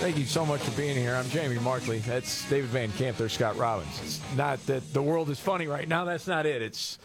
Thank 0.00 0.18
you 0.18 0.26
so 0.26 0.44
much 0.44 0.60
for 0.60 0.76
being 0.76 0.96
here. 0.96 1.14
I'm 1.14 1.28
Jamie 1.30 1.58
Markley. 1.58 1.98
That's 2.00 2.48
David 2.50 2.68
Van 2.70 2.92
Camp. 2.92 3.16
There's 3.16 3.32
Scott 3.32 3.56
Robbins. 3.56 4.00
It's 4.02 4.20
not 4.36 4.64
that 4.66 4.92
the 4.92 5.00
world 5.00 5.30
is 5.30 5.40
funny 5.40 5.66
right 5.66 5.88
now. 5.88 6.04
That's 6.04 6.26
not 6.26 6.44
it. 6.44 6.60
It's 6.60 6.98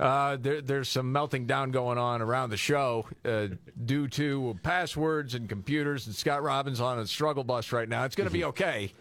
uh, 0.00 0.36
there, 0.40 0.62
there's 0.62 0.88
some 0.88 1.12
melting 1.12 1.46
down 1.46 1.72
going 1.72 1.98
on 1.98 2.22
around 2.22 2.48
the 2.48 2.56
show 2.56 3.06
uh, 3.24 3.48
due 3.84 4.08
to 4.08 4.58
passwords 4.62 5.34
and 5.34 5.46
computers. 5.48 6.06
And 6.06 6.16
Scott 6.16 6.42
Robbins 6.42 6.80
on 6.80 6.98
a 6.98 7.06
struggle 7.06 7.44
bus 7.44 7.70
right 7.70 7.88
now. 7.88 8.04
It's 8.04 8.16
going 8.16 8.28
to 8.28 8.32
be 8.32 8.44
okay. 8.44 8.92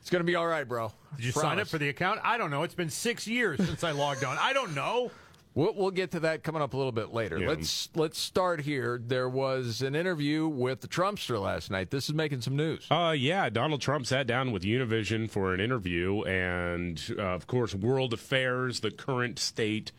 It's 0.00 0.08
going 0.08 0.20
to 0.20 0.26
be 0.26 0.36
all 0.36 0.46
right, 0.46 0.66
bro. 0.66 0.90
Did 1.16 1.26
you 1.26 1.32
sign 1.32 1.60
up 1.60 1.68
for 1.68 1.78
the 1.78 1.90
account? 1.90 2.20
I 2.24 2.38
don't 2.38 2.50
know. 2.50 2.62
It's 2.62 2.74
been 2.74 2.90
six 2.90 3.26
years 3.28 3.64
since 3.64 3.84
I 3.84 3.90
logged 3.90 4.24
on. 4.24 4.38
I 4.38 4.52
don't 4.52 4.74
know. 4.74 5.10
We'll, 5.54 5.74
we'll 5.74 5.90
get 5.90 6.12
to 6.12 6.20
that 6.20 6.42
coming 6.42 6.62
up 6.62 6.72
a 6.72 6.76
little 6.76 6.92
bit 6.92 7.12
later. 7.12 7.38
Yeah. 7.38 7.48
Let's 7.48 7.90
let's 7.94 8.18
start 8.18 8.60
here. 8.62 9.00
There 9.04 9.28
was 9.28 9.82
an 9.82 9.94
interview 9.94 10.48
with 10.48 10.80
the 10.80 10.88
Trumpster 10.88 11.40
last 11.40 11.70
night. 11.70 11.90
This 11.90 12.08
is 12.08 12.14
making 12.14 12.40
some 12.40 12.56
news. 12.56 12.86
Uh, 12.90 13.14
yeah, 13.16 13.50
Donald 13.50 13.80
Trump 13.80 14.06
sat 14.06 14.26
down 14.26 14.52
with 14.52 14.62
Univision 14.62 15.30
for 15.30 15.52
an 15.52 15.60
interview, 15.60 16.22
and 16.22 17.02
uh, 17.18 17.22
of 17.22 17.46
course, 17.46 17.74
world 17.74 18.14
affairs, 18.14 18.80
the 18.80 18.90
current 18.90 19.38
state 19.38 19.92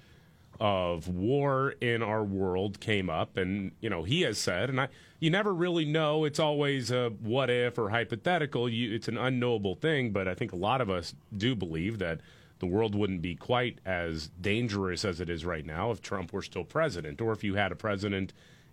of 0.60 1.08
war 1.08 1.76
in 1.82 2.02
our 2.02 2.24
world 2.24 2.80
came 2.80 3.10
up, 3.10 3.38
and 3.38 3.72
you 3.80 3.90
know 3.90 4.04
he 4.04 4.22
has 4.22 4.38
said, 4.38 4.70
and 4.70 4.82
I, 4.82 4.88
you 5.20 5.30
never 5.30 5.54
really 5.54 5.86
know. 5.86 6.26
It's 6.26 6.40
always 6.40 6.90
a 6.90 7.10
what 7.22 7.50
if 7.52 7.78
or 7.78 7.90
hypothetical. 7.90 8.68
You, 8.68 8.96
it's 8.96 9.08
an 9.08 9.18
unknowable 9.18 9.76
thing, 9.76 10.12
but 10.12 10.28
I 10.28 10.34
think 10.34 10.52
a 10.52 10.58
lot 10.58 10.82
of 10.82 10.90
us 10.90 11.14
do 11.36 11.56
believe 11.56 12.00
that 12.00 12.22
the 12.64 12.68
world 12.68 12.96
wouldn't 12.96 13.22
be 13.22 13.36
quite 13.36 13.80
as 13.86 14.30
dangerous 14.40 15.04
as 15.04 15.20
it 15.20 15.30
is 15.30 15.44
right 15.44 15.66
now 15.66 15.92
if 15.92 16.02
Trump 16.02 16.32
were 16.32 16.42
still 16.42 16.64
president, 16.64 17.20
or 17.20 17.34
if 17.34 17.44
you 17.44 17.56
had 17.56 17.74
a 17.74 17.76
president 17.76 18.32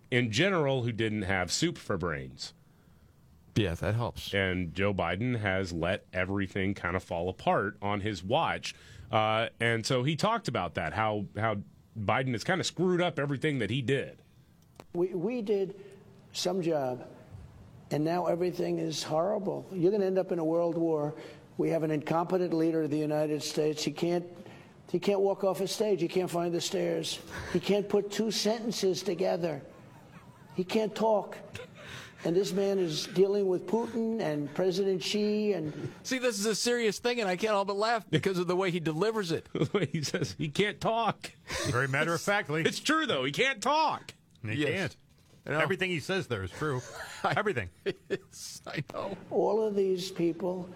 in 0.09 0.31
general 0.31 0.83
who 0.83 0.93
didn't 0.93 1.23
have 1.23 1.51
soup 1.51 1.77
for 1.77 1.97
brains. 1.97 2.53
Yeah, 3.57 3.73
that 3.73 3.95
helps. 3.95 4.33
And 4.33 4.73
Joe 4.73 4.93
Biden 4.93 5.41
has 5.41 5.73
let 5.73 6.05
everything 6.13 6.73
kind 6.73 6.95
of 6.95 7.03
fall 7.03 7.27
apart 7.27 7.75
on 7.81 7.99
his 7.99 8.23
watch. 8.23 8.73
Uh, 9.11 9.47
and 9.59 9.85
so 9.85 10.03
he 10.03 10.15
talked 10.15 10.47
about 10.47 10.75
that, 10.75 10.93
how, 10.93 11.25
how 11.37 11.57
Biden 11.99 12.31
has 12.31 12.45
kind 12.45 12.61
of 12.61 12.65
screwed 12.65 13.01
up 13.01 13.19
everything 13.19 13.59
that 13.59 13.69
he 13.69 13.81
did. 13.81 14.19
We, 14.93 15.07
we 15.07 15.41
did 15.41 15.75
some 16.31 16.61
job, 16.61 17.05
and 17.91 18.05
now 18.05 18.27
everything 18.27 18.79
is 18.79 19.03
horrible. 19.03 19.67
You're 19.73 19.91
going 19.91 19.99
to 19.99 20.07
end 20.07 20.17
up 20.17 20.31
in 20.31 20.39
a 20.39 20.45
world 20.45 20.77
war. 20.77 21.13
We 21.57 21.69
have 21.69 21.83
an 21.83 21.91
incompetent 21.91 22.53
leader 22.53 22.83
of 22.83 22.89
the 22.89 22.97
United 22.97 23.43
States. 23.43 23.83
He 23.83 23.91
can't, 23.91 24.25
he 24.91 24.99
can't 24.99 25.19
walk 25.19 25.43
off 25.43 25.61
a 25.61 25.67
stage. 25.67 26.01
He 26.01 26.07
can't 26.07 26.29
find 26.29 26.53
the 26.53 26.61
stairs. 26.61 27.19
He 27.53 27.59
can't 27.59 27.87
put 27.87 28.11
two 28.11 28.31
sentences 28.31 29.03
together. 29.03 29.61
He 30.55 30.63
can't 30.63 30.93
talk. 30.95 31.37
And 32.23 32.35
this 32.35 32.53
man 32.53 32.77
is 32.77 33.07
dealing 33.07 33.47
with 33.47 33.65
Putin 33.65 34.21
and 34.21 34.53
President 34.53 35.01
Xi 35.01 35.53
and 35.53 35.91
See, 36.03 36.19
this 36.19 36.37
is 36.39 36.45
a 36.45 36.53
serious 36.53 36.99
thing, 36.99 37.19
and 37.19 37.27
I 37.27 37.35
can't 37.35 37.51
help 37.53 37.67
but 37.67 37.77
laugh 37.77 38.05
because 38.11 38.37
of 38.37 38.45
the 38.45 38.55
way 38.55 38.69
he 38.69 38.79
delivers 38.79 39.31
it. 39.31 39.47
he 39.91 40.03
says 40.03 40.35
he 40.37 40.47
can't 40.47 40.79
talk. 40.79 41.31
Very 41.71 41.87
matter 41.87 42.13
of 42.13 42.21
factly. 42.21 42.61
It's 42.61 42.79
true, 42.79 43.07
though. 43.07 43.23
He 43.23 43.31
can't 43.31 43.59
talk. 43.61 44.13
He 44.45 44.53
Yes. 44.53 44.69
can't. 44.69 44.97
know. 45.47 45.59
Everything 45.59 45.89
he 45.89 45.99
says 45.99 46.27
there 46.27 46.43
is 46.43 46.51
true. 46.51 46.81
Everything. 47.35 47.69
I 48.67 48.83
know. 48.93 49.17
all 49.31 49.63
of 49.63 49.75
these 49.75 50.11
people, 50.11 50.69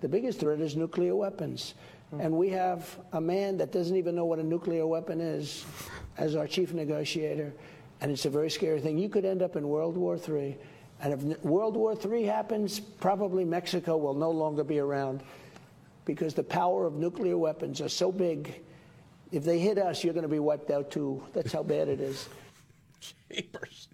the 0.00 0.08
biggest 0.08 0.40
threat 0.40 0.60
is 0.60 0.76
nuclear 0.76 1.14
weapons. 1.14 1.74
And 2.18 2.32
we 2.32 2.48
have 2.50 2.98
a 3.12 3.20
man 3.20 3.58
that 3.58 3.70
doesn't 3.70 3.94
even 3.94 4.14
know 4.14 4.24
what 4.24 4.38
a 4.38 4.42
nuclear 4.42 4.86
weapon 4.86 5.20
is 5.20 5.66
as 6.16 6.36
our 6.36 6.46
chief 6.46 6.72
negotiator. 6.72 7.52
And 8.00 8.10
it's 8.10 8.24
a 8.24 8.30
very 8.30 8.50
scary 8.50 8.80
thing. 8.80 8.96
You 8.96 9.08
could 9.08 9.24
end 9.24 9.42
up 9.42 9.56
in 9.56 9.68
World 9.68 9.96
War 9.96 10.16
III. 10.16 10.56
And 11.02 11.12
if 11.12 11.44
World 11.44 11.76
War 11.76 11.96
III 12.02 12.24
happens, 12.24 12.80
probably 12.80 13.44
Mexico 13.44 13.96
will 13.96 14.14
no 14.14 14.30
longer 14.30 14.64
be 14.64 14.78
around 14.78 15.22
because 16.06 16.32
the 16.32 16.42
power 16.42 16.86
of 16.86 16.94
nuclear 16.94 17.36
weapons 17.36 17.80
are 17.82 17.88
so 17.88 18.10
big. 18.10 18.62
If 19.30 19.44
they 19.44 19.58
hit 19.58 19.76
us, 19.76 20.02
you're 20.02 20.14
going 20.14 20.22
to 20.22 20.28
be 20.28 20.38
wiped 20.38 20.70
out 20.70 20.90
too. 20.90 21.22
That's 21.34 21.52
how 21.52 21.62
bad 21.62 21.88
it 21.88 22.00
is. 22.00 22.28
Chambers. 23.30 23.88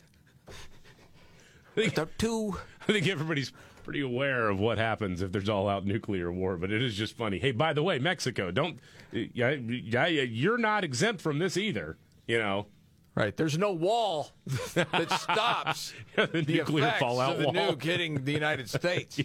The 1.75 2.09
two. 2.19 2.57
I 2.89 2.93
think 2.93 3.09
everybody's 3.09 3.53
pretty 3.85 4.01
aware 4.01 4.49
of 4.49 4.59
what 4.59 4.79
happens 4.79 5.23
if 5.23 5.31
there's 5.31 5.49
all 5.49 5.69
out 5.69 5.87
nuclear 5.87 6.33
war, 6.33 6.57
but 6.57 6.73
it 6.73 6.83
is 6.83 6.95
just 6.95 7.17
funny. 7.17 7.39
Hey, 7.39 7.53
by 7.53 7.73
the 7.73 7.83
way, 7.83 7.99
Mexico, 7.99 8.51
don't, 8.51 8.81
yeah, 9.13 9.51
yeah, 9.51 10.07
you're 10.07 10.59
not 10.59 10.83
exempt 10.83 11.21
from 11.21 11.39
this 11.39 11.57
either, 11.57 11.97
you 12.27 12.39
know. 12.39 12.67
Right. 13.15 13.37
There's 13.37 13.57
no 13.57 13.71
wall 13.73 14.31
that 14.75 15.11
stops 15.13 15.93
the, 16.17 16.27
the 16.27 16.43
nuclear 16.43 16.87
effects 16.87 16.99
fallout 16.99 17.37
of 17.37 17.39
the 17.39 17.45
wall. 17.47 17.55
nuke 17.55 17.83
hitting 17.83 18.25
the 18.25 18.33
United 18.33 18.69
States. 18.71 19.21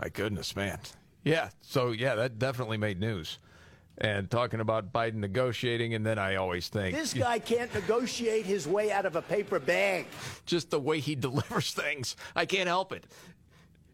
My 0.00 0.08
goodness, 0.08 0.56
man. 0.56 0.80
Yeah. 1.22 1.50
So 1.60 1.92
yeah, 1.92 2.16
that 2.16 2.40
definitely 2.40 2.76
made 2.76 2.98
news. 2.98 3.38
And 3.98 4.28
talking 4.28 4.58
about 4.58 4.92
Biden 4.92 5.14
negotiating, 5.16 5.94
and 5.94 6.04
then 6.04 6.18
I 6.18 6.34
always 6.34 6.68
think 6.68 6.96
This 6.96 7.14
guy 7.14 7.38
can't 7.38 7.72
negotiate 7.72 8.44
his 8.44 8.66
way 8.66 8.90
out 8.90 9.06
of 9.06 9.14
a 9.14 9.22
paper 9.22 9.60
bag. 9.60 10.06
just 10.46 10.70
the 10.70 10.80
way 10.80 10.98
he 10.98 11.14
delivers 11.14 11.72
things. 11.72 12.16
I 12.34 12.44
can't 12.46 12.66
help 12.68 12.92
it. 12.92 13.06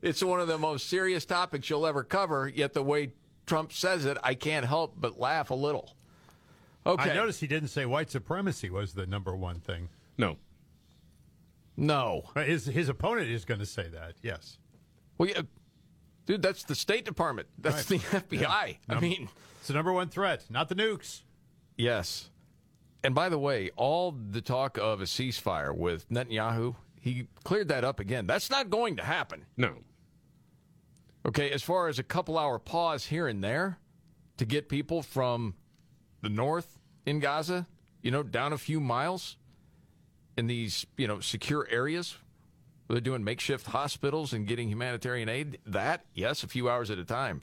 It's 0.01 0.23
one 0.25 0.41
of 0.41 0.49
the 0.49 0.57
most 0.57 0.89
serious 0.89 1.27
topics 1.27 1.69
you'll 1.69 1.87
ever 1.87 2.03
cover, 2.03 2.49
yet 2.49 2.73
the 2.73 2.83
way 2.83 3.13
Trump 3.45 3.73
says 3.75 4.07
it, 4.07 4.17
I 4.23 4.33
can't 4.35 4.65
help 4.65 4.95
but 4.99 5.19
laugh 5.21 5.51
a 5.51 5.55
little. 5.55 5.95
Okay. 6.87 7.11
I 7.11 7.15
noticed 7.15 7.41
he 7.41 7.47
didn't 7.47 7.69
say 7.69 7.85
white 7.85 8.11
supremacy 8.11 8.71
was 8.71 8.95
the 8.95 9.07
number 9.07 9.37
one 9.37 9.61
thing. 9.61 9.91
No. 10.17 10.39
No. 11.77 12.23
Uh, 12.35 12.43
His 12.43 12.65
his 12.67 12.89
opponent 12.89 13.29
is 13.29 13.45
going 13.45 13.61
to 13.61 13.67
say 13.67 13.89
that. 13.89 14.15
Yes. 14.23 14.59
Well, 15.19 15.29
yeah, 15.29 15.43
dude, 16.27 16.41
that's 16.43 16.63
the 16.65 16.75
State 16.75 17.05
Department. 17.05 17.49
That's 17.59 17.91
Right. 17.91 18.01
the 18.01 18.21
FBI. 18.39 18.79
I 18.89 19.01
mean, 19.01 19.29
it's 19.61 19.69
the 19.69 19.75
number 19.75 19.93
one 19.93 20.09
threat, 20.09 20.45
not 20.51 20.69
the 20.69 20.75
nukes. 20.75 21.21
yes. 21.77 22.31
And 23.03 23.15
by 23.15 23.31
the 23.31 23.39
way, 23.39 23.71
all 23.77 24.13
the 24.13 24.43
talk 24.43 24.77
of 24.77 25.01
a 25.01 25.05
ceasefire 25.05 25.75
with 25.75 26.07
Netanyahu, 26.11 26.77
he 27.01 27.29
cleared 27.45 27.69
that 27.69 27.83
up 27.83 27.99
again. 27.99 28.27
That's 28.27 28.51
not 28.51 28.69
going 28.69 28.97
to 28.97 29.03
happen. 29.03 29.47
No. 29.57 29.73
Okay, 31.27 31.51
as 31.51 31.63
far 31.63 31.89
as 31.89 31.99
a 31.99 32.03
couple 32.03 32.37
hour 32.37 32.59
pause 32.59 33.07
here 33.07 33.27
and 33.27 33.43
there 33.43 33.79
to 34.37 34.45
get 34.45 34.69
people 34.69 35.01
from 35.03 35.55
the 36.21 36.29
north 36.29 36.79
in 37.07 37.21
Gaza, 37.21 37.67
you 38.03 38.11
know, 38.11 38.23
down 38.23 38.53
a 38.53 38.59
few 38.59 38.81
miles 38.81 39.39
in 40.37 40.47
these, 40.47 40.85
you 40.99 41.09
know, 41.09 41.21
secure 41.21 41.67
areas 41.71 42.17
where 42.87 42.97
they're 42.97 43.01
doing 43.01 43.25
makeshift 43.25 43.67
hospitals 43.69 44.35
and 44.35 44.47
getting 44.47 44.69
humanitarian 44.69 45.31
aid, 45.31 45.59
that, 45.65 46.05
yes, 46.13 46.43
a 46.43 46.49
few 46.49 46.69
hours 46.69 46.91
at 46.91 46.99
a 46.99 47.05
time. 47.05 47.41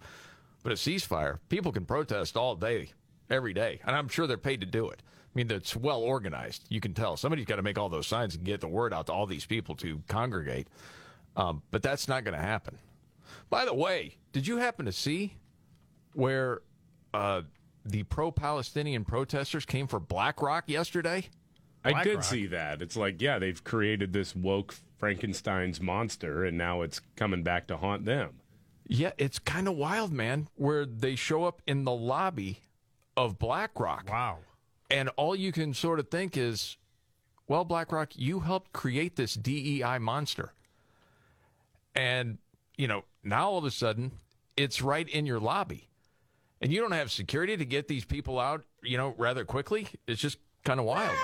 But 0.68 0.74
a 0.74 0.76
ceasefire, 0.76 1.40
people 1.48 1.72
can 1.72 1.86
protest 1.86 2.36
all 2.36 2.54
day, 2.54 2.90
every 3.30 3.54
day. 3.54 3.80
And 3.86 3.96
I'm 3.96 4.10
sure 4.10 4.28
they're 4.28 4.38
paid 4.38 4.60
to 4.60 4.68
do 4.68 4.90
it. 4.90 5.02
I 5.02 5.32
mean, 5.34 5.50
it's 5.50 5.78
well 5.78 6.02
organized. 6.02 6.66
You 6.68 6.82
can 6.82 6.94
tell. 6.94 7.16
Somebody's 7.16 7.46
got 7.46 7.56
to 7.56 7.62
make 7.62 7.80
all 7.80 7.88
those 7.88 8.06
signs 8.06 8.36
and 8.36 8.44
get 8.44 8.60
the 8.60 8.68
word 8.68 8.94
out 8.94 9.06
to 9.06 9.14
all 9.14 9.26
these 9.26 9.46
people 9.46 9.76
to 9.76 10.02
congregate. 10.10 10.68
Um, 11.38 11.62
but 11.72 11.82
that's 11.82 12.10
not 12.10 12.26
going 12.26 12.38
to 12.38 12.44
happen. 12.44 12.78
By 13.50 13.64
the 13.64 13.74
way, 13.74 14.18
did 14.34 14.46
you 14.46 14.58
happen 14.58 14.86
to 14.88 14.92
see 14.92 15.38
where 16.12 16.64
uh, 17.14 17.44
the 17.86 18.04
pro 18.04 18.30
Palestinian 18.30 19.06
protesters 19.06 19.66
came 19.66 19.88
for 19.88 20.02
BlackRock 20.02 20.66
yesterday? 20.68 21.30
I 21.86 22.04
did 22.04 22.16
BlackRock. 22.16 22.24
see 22.26 22.46
that. 22.48 22.82
It's 22.82 22.98
like, 22.98 23.22
yeah, 23.22 23.40
they've 23.40 23.64
created 23.64 24.12
this 24.12 24.36
woke 24.36 24.76
Frankenstein's 24.98 25.80
monster, 25.80 26.44
and 26.44 26.58
now 26.58 26.82
it's 26.82 27.00
coming 27.16 27.42
back 27.42 27.68
to 27.68 27.78
haunt 27.78 28.04
them. 28.04 28.42
Yeah, 28.88 29.12
it's 29.18 29.38
kind 29.38 29.68
of 29.68 29.76
wild, 29.76 30.14
man, 30.14 30.48
where 30.56 30.86
they 30.86 31.16
show 31.16 31.44
up 31.44 31.62
in 31.68 31.84
the 31.84 31.92
lobby 31.92 32.62
of 33.18 33.38
BlackRock. 33.38 34.10
Wow. 34.10 34.38
And 34.90 35.10
all 35.18 35.36
you 35.36 35.52
can 35.52 35.74
sort 35.74 36.00
of 36.00 36.10
think 36.10 36.38
is, 36.38 36.78
well, 37.48 37.66
BlackRock, 37.66 38.12
you 38.16 38.40
helped 38.40 38.72
create 38.72 39.18
this 39.18 39.34
DEI 39.34 39.98
monster. 40.00 40.54
And, 41.94 42.38
you 42.78 42.88
know, 42.88 43.04
now 43.24 43.50
all 43.50 43.58
of 43.58 43.66
a 43.66 43.72
sudden, 43.72 44.12
it's 44.56 44.82
right 44.82 45.08
in 45.10 45.26
your 45.26 45.40
lobby. 45.40 45.90
And 46.62 46.72
you 46.72 46.80
don't 46.80 46.94
have 46.94 47.12
security 47.12 47.58
to 47.58 47.66
get 47.66 47.88
these 47.88 48.06
people 48.06 48.40
out, 48.40 48.64
you 48.82 48.98
know, 48.98 49.14
rather 49.18 49.44
quickly. 49.44 49.88
It's 50.08 50.22
just 50.22 50.38
kind 50.64 50.80
of 50.80 50.86
wild. 50.86 51.16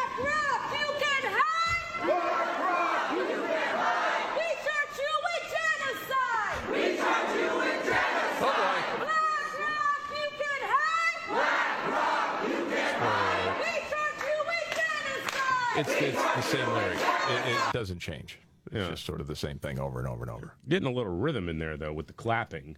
It's, 15.76 15.90
it's 15.90 16.22
the 16.36 16.42
same 16.42 16.68
lyric. 16.74 16.98
It, 16.98 17.52
it 17.54 17.74
doesn't 17.74 18.00
change. 18.00 18.40
It's 18.68 18.76
Yeah. 18.76 18.90
just 18.90 19.06
sort 19.06 19.22
of 19.22 19.28
the 19.28 19.36
same 19.36 19.60
thing 19.60 19.80
over 19.80 20.00
and 20.00 20.08
over 20.08 20.24
and 20.24 20.32
over. 20.32 20.56
Getting 20.70 20.88
a 20.88 20.92
little 20.92 21.12
rhythm 21.14 21.50
in 21.50 21.58
there, 21.60 21.78
though, 21.78 21.94
with 21.94 22.08
the 22.08 22.14
clapping. 22.14 22.78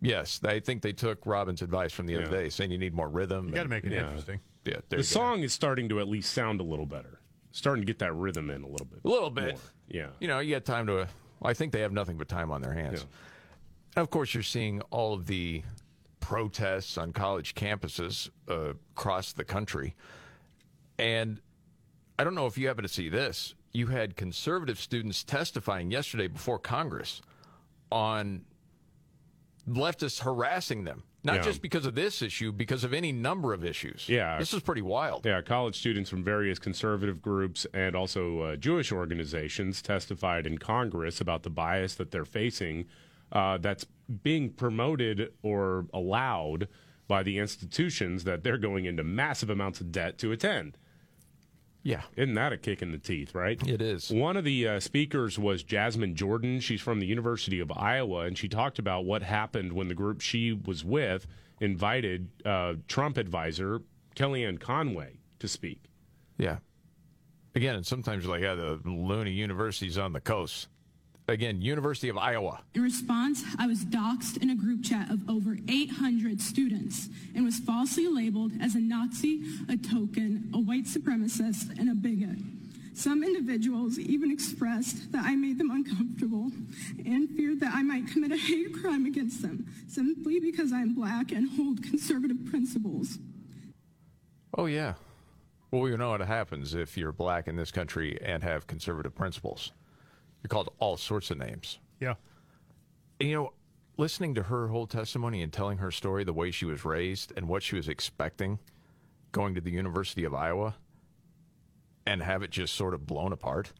Yes, 0.00 0.40
I 0.44 0.60
think 0.60 0.80
they 0.82 0.92
took 0.92 1.26
Robbins' 1.26 1.60
advice 1.60 1.92
from 1.92 2.06
the 2.06 2.16
other 2.16 2.30
day, 2.30 2.48
saying 2.48 2.70
you 2.70 2.78
need 2.78 2.94
more 2.94 3.08
rhythm. 3.08 3.48
You 3.48 3.54
got 3.54 3.64
to 3.64 3.68
make 3.68 3.84
it 3.84 3.92
Yeah. 3.92 4.04
interesting. 4.06 4.40
yeah, 4.64 4.74
there 4.74 4.82
The 4.88 4.96
you 4.96 5.02
go. 5.02 5.02
song 5.02 5.42
is 5.42 5.52
starting 5.52 5.88
to 5.90 6.00
at 6.00 6.08
least 6.08 6.32
sound 6.32 6.60
a 6.60 6.64
little 6.64 6.86
better. 6.86 7.20
Starting 7.52 7.82
to 7.82 7.86
get 7.86 7.98
that 7.98 8.14
rhythm 8.14 8.48
in 8.50 8.62
a 8.62 8.66
little 8.68 8.86
bit. 8.86 9.00
a 9.04 9.08
little 9.08 9.28
bit. 9.30 9.54
more. 9.54 9.60
Yeah. 9.88 10.06
You 10.20 10.28
know, 10.28 10.38
you 10.38 10.54
got 10.54 10.64
time 10.64 10.86
to. 10.86 11.08
I 11.42 11.52
think 11.52 11.72
they 11.72 11.80
have 11.80 11.92
nothing 11.92 12.16
but 12.16 12.28
time 12.28 12.50
on 12.50 12.62
their 12.62 12.72
hands. 12.74 13.02
And 13.96 14.02
of 14.02 14.10
course, 14.10 14.32
you're 14.34 14.42
seeing 14.42 14.80
all 14.90 15.12
of 15.14 15.26
the 15.26 15.62
protests 16.20 16.96
on 16.96 17.12
college 17.12 17.54
campuses 17.54 18.30
uh, 18.48 18.74
across 18.94 19.32
the 19.32 19.42
country, 19.44 19.96
and 20.98 21.40
I 22.20 22.24
don't 22.24 22.34
know 22.34 22.44
if 22.46 22.58
you 22.58 22.68
happen 22.68 22.82
to 22.82 22.88
see 22.88 23.08
this. 23.08 23.54
You 23.72 23.86
had 23.86 24.14
conservative 24.14 24.78
students 24.78 25.24
testifying 25.24 25.90
yesterday 25.90 26.26
before 26.26 26.58
Congress 26.58 27.22
on 27.90 28.42
leftists 29.66 30.20
harassing 30.20 30.84
them, 30.84 31.04
not 31.24 31.36
Yeah. 31.36 31.42
just 31.42 31.62
because 31.62 31.86
of 31.86 31.94
this 31.94 32.20
issue, 32.20 32.52
because 32.52 32.84
of 32.84 32.92
any 32.92 33.10
number 33.10 33.54
of 33.54 33.64
issues. 33.64 34.06
Yeah. 34.06 34.38
this 34.38 34.52
is 34.52 34.60
pretty 34.60 34.82
wild. 34.82 35.24
Yeah, 35.24 35.40
college 35.40 35.78
students 35.78 36.10
from 36.10 36.22
various 36.22 36.58
conservative 36.58 37.22
groups 37.22 37.66
and 37.72 37.96
also 37.96 38.40
uh, 38.40 38.56
Jewish 38.56 38.92
organizations 38.92 39.80
testified 39.80 40.46
in 40.46 40.58
Congress 40.58 41.22
about 41.22 41.42
the 41.42 41.50
bias 41.50 41.94
that 41.94 42.10
they're 42.10 42.26
facing 42.26 42.84
uh, 43.32 43.56
that's 43.58 43.86
being 44.22 44.50
promoted 44.50 45.32
or 45.42 45.86
allowed 45.94 46.68
by 47.08 47.22
the 47.22 47.38
institutions 47.38 48.24
that 48.24 48.42
they're 48.44 48.58
going 48.58 48.84
into 48.84 49.04
massive 49.04 49.48
amounts 49.48 49.80
of 49.80 49.90
debt 49.90 50.18
to 50.18 50.32
attend. 50.32 50.76
Yeah, 51.82 52.02
Isn't 52.14 52.34
that 52.34 52.52
a 52.52 52.58
kick 52.58 52.82
in 52.82 52.92
the 52.92 52.98
teeth, 52.98 53.34
right? 53.34 53.58
it 53.66 53.80
is. 53.80 54.10
One 54.10 54.36
of 54.36 54.44
the 54.44 54.68
uh, 54.68 54.80
speakers 54.80 55.38
was 55.38 55.62
Jasmine 55.62 56.14
Jordan. 56.14 56.60
She's 56.60 56.82
from 56.82 57.00
the 57.00 57.06
University 57.06 57.58
of 57.58 57.72
Iowa, 57.72 58.26
and 58.26 58.36
she 58.36 58.48
talked 58.48 58.78
about 58.78 59.06
what 59.06 59.22
happened 59.22 59.72
when 59.72 59.88
the 59.88 59.94
group 59.94 60.20
she 60.20 60.52
was 60.52 60.84
with 60.84 61.26
invited 61.60 62.28
uh, 62.44 62.74
Trump 62.86 63.16
advisor 63.16 63.80
Kellyanne 64.14 64.60
Conway 64.60 65.20
to 65.38 65.48
speak. 65.48 65.84
Yeah. 66.36 66.58
Again, 67.54 67.76
and 67.76 67.86
sometimes 67.86 68.24
you're 68.24 68.32
like, 68.32 68.42
yeah, 68.42 68.54
the 68.54 68.78
loony 68.84 69.32
university's 69.32 69.96
on 69.98 70.12
the 70.12 70.20
coast. 70.20 70.68
Again, 71.30 71.62
University 71.62 72.08
of 72.08 72.18
Iowa. 72.18 72.60
In 72.74 72.82
response, 72.82 73.44
I 73.56 73.68
was 73.68 73.84
doxxed 73.84 74.42
in 74.42 74.50
a 74.50 74.56
group 74.56 74.82
chat 74.82 75.10
of 75.10 75.30
over 75.30 75.56
800 75.68 76.40
students 76.40 77.08
and 77.36 77.44
was 77.44 77.60
falsely 77.60 78.08
labeled 78.08 78.50
as 78.60 78.74
a 78.74 78.80
Nazi, 78.80 79.44
a 79.68 79.76
token, 79.76 80.50
a 80.52 80.58
white 80.58 80.86
supremacist, 80.86 81.78
and 81.78 81.88
a 81.88 81.94
bigot. 81.94 82.36
Some 82.94 83.22
individuals 83.22 83.96
even 83.96 84.32
expressed 84.32 85.12
that 85.12 85.24
I 85.24 85.36
made 85.36 85.56
them 85.58 85.70
uncomfortable 85.70 86.50
and 87.06 87.30
feared 87.30 87.60
that 87.60 87.74
I 87.74 87.84
might 87.84 88.08
commit 88.08 88.32
a 88.32 88.36
hate 88.36 88.74
crime 88.74 89.06
against 89.06 89.40
them 89.40 89.72
simply 89.86 90.40
because 90.40 90.72
I'm 90.72 90.94
black 90.94 91.30
and 91.30 91.48
hold 91.50 91.84
conservative 91.84 92.44
principles. 92.50 93.20
Oh, 94.58 94.66
yeah. 94.66 94.94
Well, 95.70 95.82
we 95.82 95.96
know 95.96 96.10
what 96.10 96.22
happens 96.22 96.74
if 96.74 96.96
you're 96.98 97.12
black 97.12 97.46
in 97.46 97.54
this 97.54 97.70
country 97.70 98.18
and 98.20 98.42
have 98.42 98.66
conservative 98.66 99.14
principles. 99.14 99.70
You're 100.42 100.48
called 100.48 100.72
all 100.78 100.96
sorts 100.96 101.30
of 101.30 101.38
names. 101.38 101.78
Yeah. 102.00 102.14
And, 103.18 103.28
you 103.28 103.36
know, 103.36 103.52
listening 103.96 104.34
to 104.36 104.44
her 104.44 104.68
whole 104.68 104.86
testimony 104.86 105.42
and 105.42 105.52
telling 105.52 105.78
her 105.78 105.90
story, 105.90 106.24
the 106.24 106.32
way 106.32 106.50
she 106.50 106.64
was 106.64 106.84
raised 106.84 107.32
and 107.36 107.48
what 107.48 107.62
she 107.62 107.76
was 107.76 107.88
expecting 107.88 108.58
going 109.32 109.54
to 109.54 109.60
the 109.60 109.70
University 109.70 110.24
of 110.24 110.34
Iowa 110.34 110.74
and 112.06 112.22
have 112.22 112.42
it 112.42 112.50
just 112.50 112.74
sort 112.74 112.94
of 112.94 113.06
blown 113.06 113.32
apart, 113.32 113.72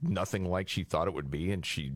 nothing 0.00 0.44
like 0.44 0.68
she 0.68 0.84
thought 0.84 1.08
it 1.08 1.14
would 1.14 1.30
be. 1.30 1.50
And 1.50 1.66
she 1.66 1.92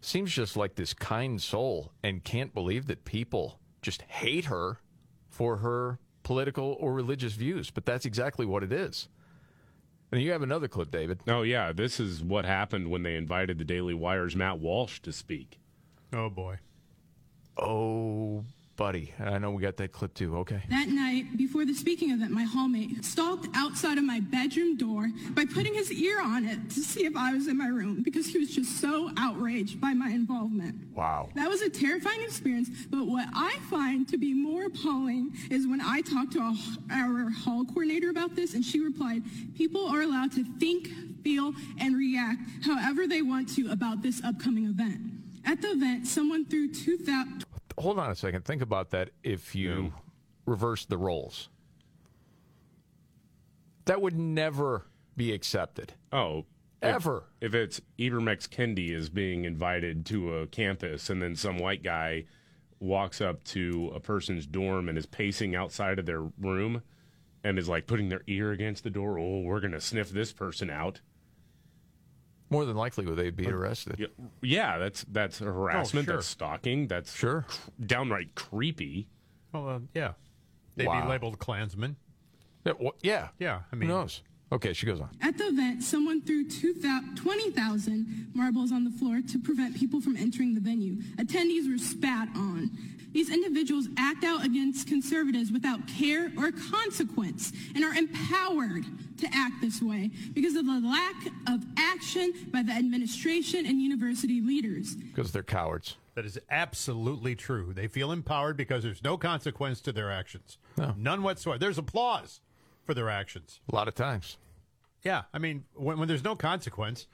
seems 0.00 0.32
just 0.32 0.56
like 0.56 0.74
this 0.74 0.92
kind 0.92 1.40
soul 1.40 1.92
and 2.02 2.24
can't 2.24 2.52
believe 2.52 2.86
that 2.86 3.04
people 3.04 3.60
just 3.82 4.02
hate 4.02 4.46
her 4.46 4.80
for 5.28 5.58
her 5.58 5.98
political 6.22 6.76
or 6.80 6.92
religious 6.92 7.34
views. 7.34 7.70
But 7.70 7.86
that's 7.86 8.04
exactly 8.04 8.44
what 8.44 8.62
it 8.62 8.72
is. 8.72 9.08
And 10.12 10.20
you 10.20 10.32
have 10.32 10.42
another 10.42 10.68
clip, 10.68 10.90
David. 10.90 11.20
Oh, 11.28 11.42
yeah, 11.42 11.72
this 11.72 12.00
is 12.00 12.22
what 12.22 12.44
happened 12.44 12.90
when 12.90 13.02
they 13.04 13.16
invited 13.16 13.58
the 13.58 13.64
Daily 13.64 13.94
Wire's 13.94 14.34
Matt 14.34 14.58
Walsh 14.58 15.00
to 15.00 15.12
speak. 15.12 15.58
Oh 16.12 16.28
boy. 16.28 16.58
Oh, 17.56 18.44
buddy. 18.80 19.12
I 19.22 19.36
know 19.36 19.50
we 19.50 19.60
got 19.60 19.76
that 19.76 19.92
clip 19.92 20.14
too. 20.14 20.38
Okay. 20.38 20.62
That 20.70 20.88
night, 20.88 21.36
before 21.36 21.66
the 21.66 21.74
speaking 21.74 22.12
event, 22.12 22.30
my 22.30 22.46
hallmate 22.46 23.04
stalked 23.04 23.46
outside 23.54 23.98
of 23.98 24.04
my 24.04 24.20
bedroom 24.20 24.78
door 24.78 25.10
by 25.32 25.44
putting 25.44 25.74
his 25.74 25.92
ear 25.92 26.18
on 26.18 26.46
it 26.46 26.70
to 26.70 26.80
see 26.80 27.04
if 27.04 27.14
I 27.14 27.34
was 27.34 27.46
in 27.46 27.58
my 27.58 27.66
room 27.66 28.02
because 28.02 28.26
he 28.28 28.38
was 28.38 28.48
just 28.48 28.80
so 28.80 29.10
outraged 29.18 29.82
by 29.82 29.92
my 29.92 30.08
involvement. 30.08 30.76
Wow. 30.94 31.28
That 31.34 31.50
was 31.50 31.60
a 31.60 31.68
terrifying 31.68 32.22
experience, 32.22 32.70
but 32.88 33.06
what 33.06 33.28
I 33.34 33.58
find 33.68 34.08
to 34.08 34.16
be 34.16 34.32
more 34.32 34.64
appalling 34.64 35.36
is 35.50 35.66
when 35.66 35.82
I 35.82 36.00
talked 36.00 36.32
to 36.32 36.56
our 36.90 37.30
hall 37.32 37.66
coordinator 37.66 38.08
about 38.08 38.34
this, 38.34 38.54
and 38.54 38.64
she 38.64 38.80
replied, 38.80 39.22
People 39.58 39.86
are 39.88 40.00
allowed 40.00 40.32
to 40.32 40.44
think, 40.58 40.88
feel, 41.22 41.52
and 41.78 41.98
react 41.98 42.40
however 42.64 43.06
they 43.06 43.20
want 43.20 43.54
to 43.56 43.70
about 43.70 44.00
this 44.00 44.24
upcoming 44.24 44.64
event. 44.64 45.02
At 45.44 45.60
the 45.60 45.68
event, 45.72 46.06
someone 46.06 46.46
threw 46.46 46.72
2,000. 46.72 47.44
Hold 47.80 47.98
on 47.98 48.10
a 48.10 48.14
second. 48.14 48.44
Think 48.44 48.62
about 48.62 48.90
that 48.90 49.10
if 49.22 49.54
you 49.54 49.92
reverse 50.46 50.84
the 50.84 50.98
roles. 50.98 51.48
That 53.86 54.00
would 54.02 54.16
never 54.16 54.86
be 55.16 55.32
accepted. 55.32 55.94
Oh, 56.12 56.40
if- 56.40 56.44
Ever. 56.82 57.24
If, 57.40 57.54
it's 57.54 57.80
Ibram 57.98 58.28
X. 58.30 58.46
Kendi 58.46 58.90
is 58.90 59.08
being 59.10 59.44
invited 59.44 60.06
to 60.06 60.36
a 60.36 60.46
campus 60.46 61.10
and 61.10 61.20
then 61.22 61.36
some 61.36 61.58
white 61.58 61.82
guy 61.82 62.24
walks 62.78 63.20
up 63.20 63.44
to 63.44 63.92
a 63.94 64.00
person's 64.00 64.46
dorm 64.46 64.88
and 64.88 64.96
is 64.96 65.06
pacing 65.06 65.54
outside 65.54 65.98
of 65.98 66.06
their 66.06 66.22
room 66.38 66.82
and 67.44 67.58
is 67.58 67.68
like 67.68 67.86
putting 67.86 68.08
their 68.08 68.22
ear 68.26 68.52
against 68.52 68.84
the 68.84 68.90
door, 68.90 69.18
oh, 69.18 69.40
we're 69.40 69.60
going 69.60 69.72
to 69.72 69.80
sniff 69.80 70.10
this 70.10 70.32
person 70.32 70.70
out. 70.70 71.00
More 72.50 72.64
than 72.64 72.76
likely, 72.76 73.06
would 73.06 73.16
they 73.16 73.30
be 73.30 73.46
arrested? 73.48 73.96
Yeah, 73.98 74.06
yeah 74.42 74.78
that's 74.78 75.04
that's 75.10 75.38
harassment, 75.38 76.06
sure. 76.06 76.16
that's 76.16 76.26
stalking, 76.26 76.88
that's 76.88 77.14
Sure. 77.16 77.46
downright 77.84 78.34
creepy. 78.34 79.06
Well, 79.52 79.68
uh, 79.68 79.78
yeah. 79.94 80.12
They'd 80.76 80.86
Wow. 80.86 81.02
be 81.04 81.08
labeled 81.08 81.38
Klansmen. 81.38 81.96
Yeah. 82.64 82.72
wha- 82.78 82.92
yeah. 83.02 83.28
Yeah, 83.38 83.56
I 83.56 83.60
Who 83.70 83.76
mean- 83.76 83.88
knows? 83.88 84.22
Okay, 84.52 84.72
she 84.72 84.84
goes 84.84 85.00
on. 85.00 85.10
At 85.20 85.38
the 85.38 85.44
event, 85.44 85.84
someone 85.84 86.22
threw 86.22 86.44
2,000 86.48 87.14
20,000 87.16 88.32
marbles 88.34 88.72
on 88.72 88.82
the 88.82 88.90
floor 88.90 89.20
to 89.30 89.38
prevent 89.38 89.76
people 89.76 90.00
from 90.00 90.16
entering 90.16 90.54
the 90.54 90.60
venue. 90.60 90.96
Attendees 91.18 91.70
were 91.70 91.78
spat 91.78 92.28
on. 92.34 92.70
These 93.12 93.30
individuals 93.30 93.88
act 93.98 94.24
out 94.24 94.44
against 94.44 94.86
conservatives 94.86 95.50
without 95.50 95.86
care 95.88 96.32
or 96.36 96.52
consequence 96.52 97.52
and 97.74 97.84
are 97.84 97.94
empowered 97.94 98.84
to 99.18 99.28
act 99.34 99.60
this 99.60 99.82
way 99.82 100.10
because 100.32 100.54
of 100.54 100.66
the 100.66 100.80
lack 100.80 101.26
of 101.48 101.64
action 101.76 102.32
by 102.52 102.62
the 102.62 102.72
administration 102.72 103.66
and 103.66 103.80
university 103.80 104.40
leaders. 104.40 104.94
Because 104.94 105.32
they're 105.32 105.42
cowards. 105.42 105.96
That 106.14 106.24
is 106.24 106.38
absolutely 106.50 107.34
true. 107.34 107.72
They 107.72 107.88
feel 107.88 108.12
empowered 108.12 108.56
because 108.56 108.82
there's 108.82 109.02
no 109.02 109.16
consequence 109.16 109.80
to 109.82 109.92
their 109.92 110.10
actions. 110.10 110.58
No. 110.76 110.94
None 110.96 111.22
whatsoever. 111.22 111.58
There's 111.58 111.78
applause 111.78 112.40
for 112.84 112.94
their 112.94 113.08
actions. 113.08 113.60
A 113.72 113.74
lot 113.74 113.88
of 113.88 113.94
times. 113.94 114.36
Yeah, 115.02 115.22
I 115.32 115.38
mean, 115.38 115.64
when, 115.74 115.98
when 115.98 116.08
there's 116.08 116.24
no 116.24 116.36
consequence, 116.36 117.06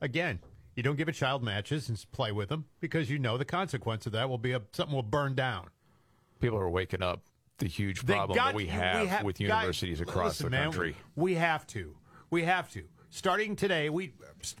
again, 0.00 0.38
you 0.78 0.84
don't 0.84 0.94
give 0.94 1.08
a 1.08 1.12
child 1.12 1.42
matches 1.42 1.88
and 1.88 2.06
play 2.12 2.30
with 2.30 2.48
them 2.50 2.64
because 2.78 3.10
you 3.10 3.18
know 3.18 3.36
the 3.36 3.44
consequence 3.44 4.06
of 4.06 4.12
that 4.12 4.28
will 4.28 4.38
be 4.38 4.52
a, 4.52 4.62
something 4.70 4.94
will 4.94 5.02
burn 5.02 5.34
down. 5.34 5.66
People 6.38 6.56
are 6.56 6.70
waking 6.70 7.02
up 7.02 7.20
the 7.58 7.66
huge 7.66 8.06
problem 8.06 8.36
got- 8.36 8.50
that 8.50 8.54
we 8.54 8.66
have 8.66 9.08
ha- 9.08 9.22
with 9.24 9.38
guys, 9.38 9.48
universities 9.48 10.00
across 10.00 10.26
listen, 10.40 10.44
the 10.46 10.50
man, 10.50 10.62
country. 10.66 10.94
we 11.16 11.34
have 11.34 11.66
to. 11.66 11.96
We 12.30 12.44
have 12.44 12.70
to. 12.74 12.84
Starting 13.10 13.56
today, 13.56 13.90
we 13.90 14.12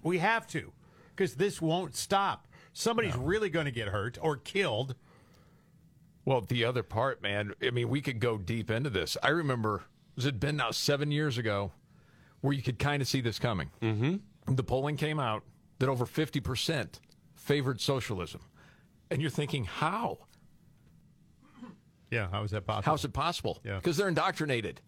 we 0.02 0.18
have 0.18 0.48
to. 0.48 0.72
because 1.14 1.36
this 1.36 1.62
won't 1.62 1.94
stop. 1.94 2.48
Somebody's 2.72 3.14
really 3.14 3.48
going 3.48 3.66
to 3.66 3.70
get 3.70 3.86
hurt 3.86 4.18
or 4.20 4.36
killed. 4.36 4.96
Well, 6.24 6.40
the 6.40 6.64
other 6.64 6.82
part, 6.82 7.22
man, 7.22 7.52
I 7.62 7.70
mean, 7.70 7.88
we 7.90 8.00
could 8.00 8.18
go 8.18 8.38
deep 8.38 8.72
into 8.72 8.90
this. 8.90 9.16
I 9.22 9.28
remember, 9.28 9.84
was 10.16 10.26
it 10.26 10.40
been 10.40 10.56
now 10.56 10.72
seven 10.72 11.12
years 11.12 11.38
ago, 11.38 11.70
where 12.40 12.52
you 12.52 12.62
could 12.62 12.80
kind 12.80 13.00
of 13.02 13.06
see 13.06 13.20
this 13.20 13.38
coming? 13.38 13.70
Mm-hmm. 13.80 14.54
The 14.56 14.64
polling 14.64 14.96
came 14.96 15.20
out 15.20 15.44
that 15.78 15.88
over 15.88 16.04
50% 16.06 17.00
favored 17.34 17.80
socialism. 17.80 18.40
And 19.10 19.20
you're 19.20 19.30
thinking, 19.30 19.64
how? 19.64 20.18
Yeah, 22.10 22.28
how 22.30 22.42
is 22.42 22.50
that 22.50 22.66
possible? 22.66 22.90
How's 22.90 23.04
it 23.04 23.12
possible? 23.12 23.60
Yeah. 23.64 23.76
Because 23.76 23.96
they're 23.96 24.08
indoctrinated. 24.08 24.80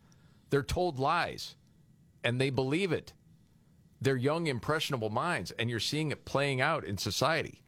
They're 0.51 0.63
told 0.63 0.99
lies, 0.99 1.55
and 2.25 2.41
they 2.41 2.51
believe 2.51 2.93
it. 2.93 3.13
They're 4.01 4.17
young, 4.17 4.47
impressionable 4.47 5.11
minds, 5.11 5.53
and 5.53 5.71
you're 5.71 5.81
seeing 5.81 6.11
it 6.11 6.25
playing 6.25 6.61
out 6.61 6.85
in 6.85 6.97
society, 6.99 7.63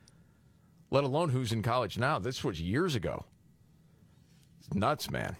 let 0.91 1.05
alone 1.05 1.29
who's 1.29 1.53
in 1.53 1.63
college 1.63 1.99
now. 1.99 2.19
This 2.19 2.43
was 2.43 2.61
years 2.61 2.95
ago. 2.95 3.25
It's 4.61 4.75
nuts, 4.75 5.11
man. 5.11 5.37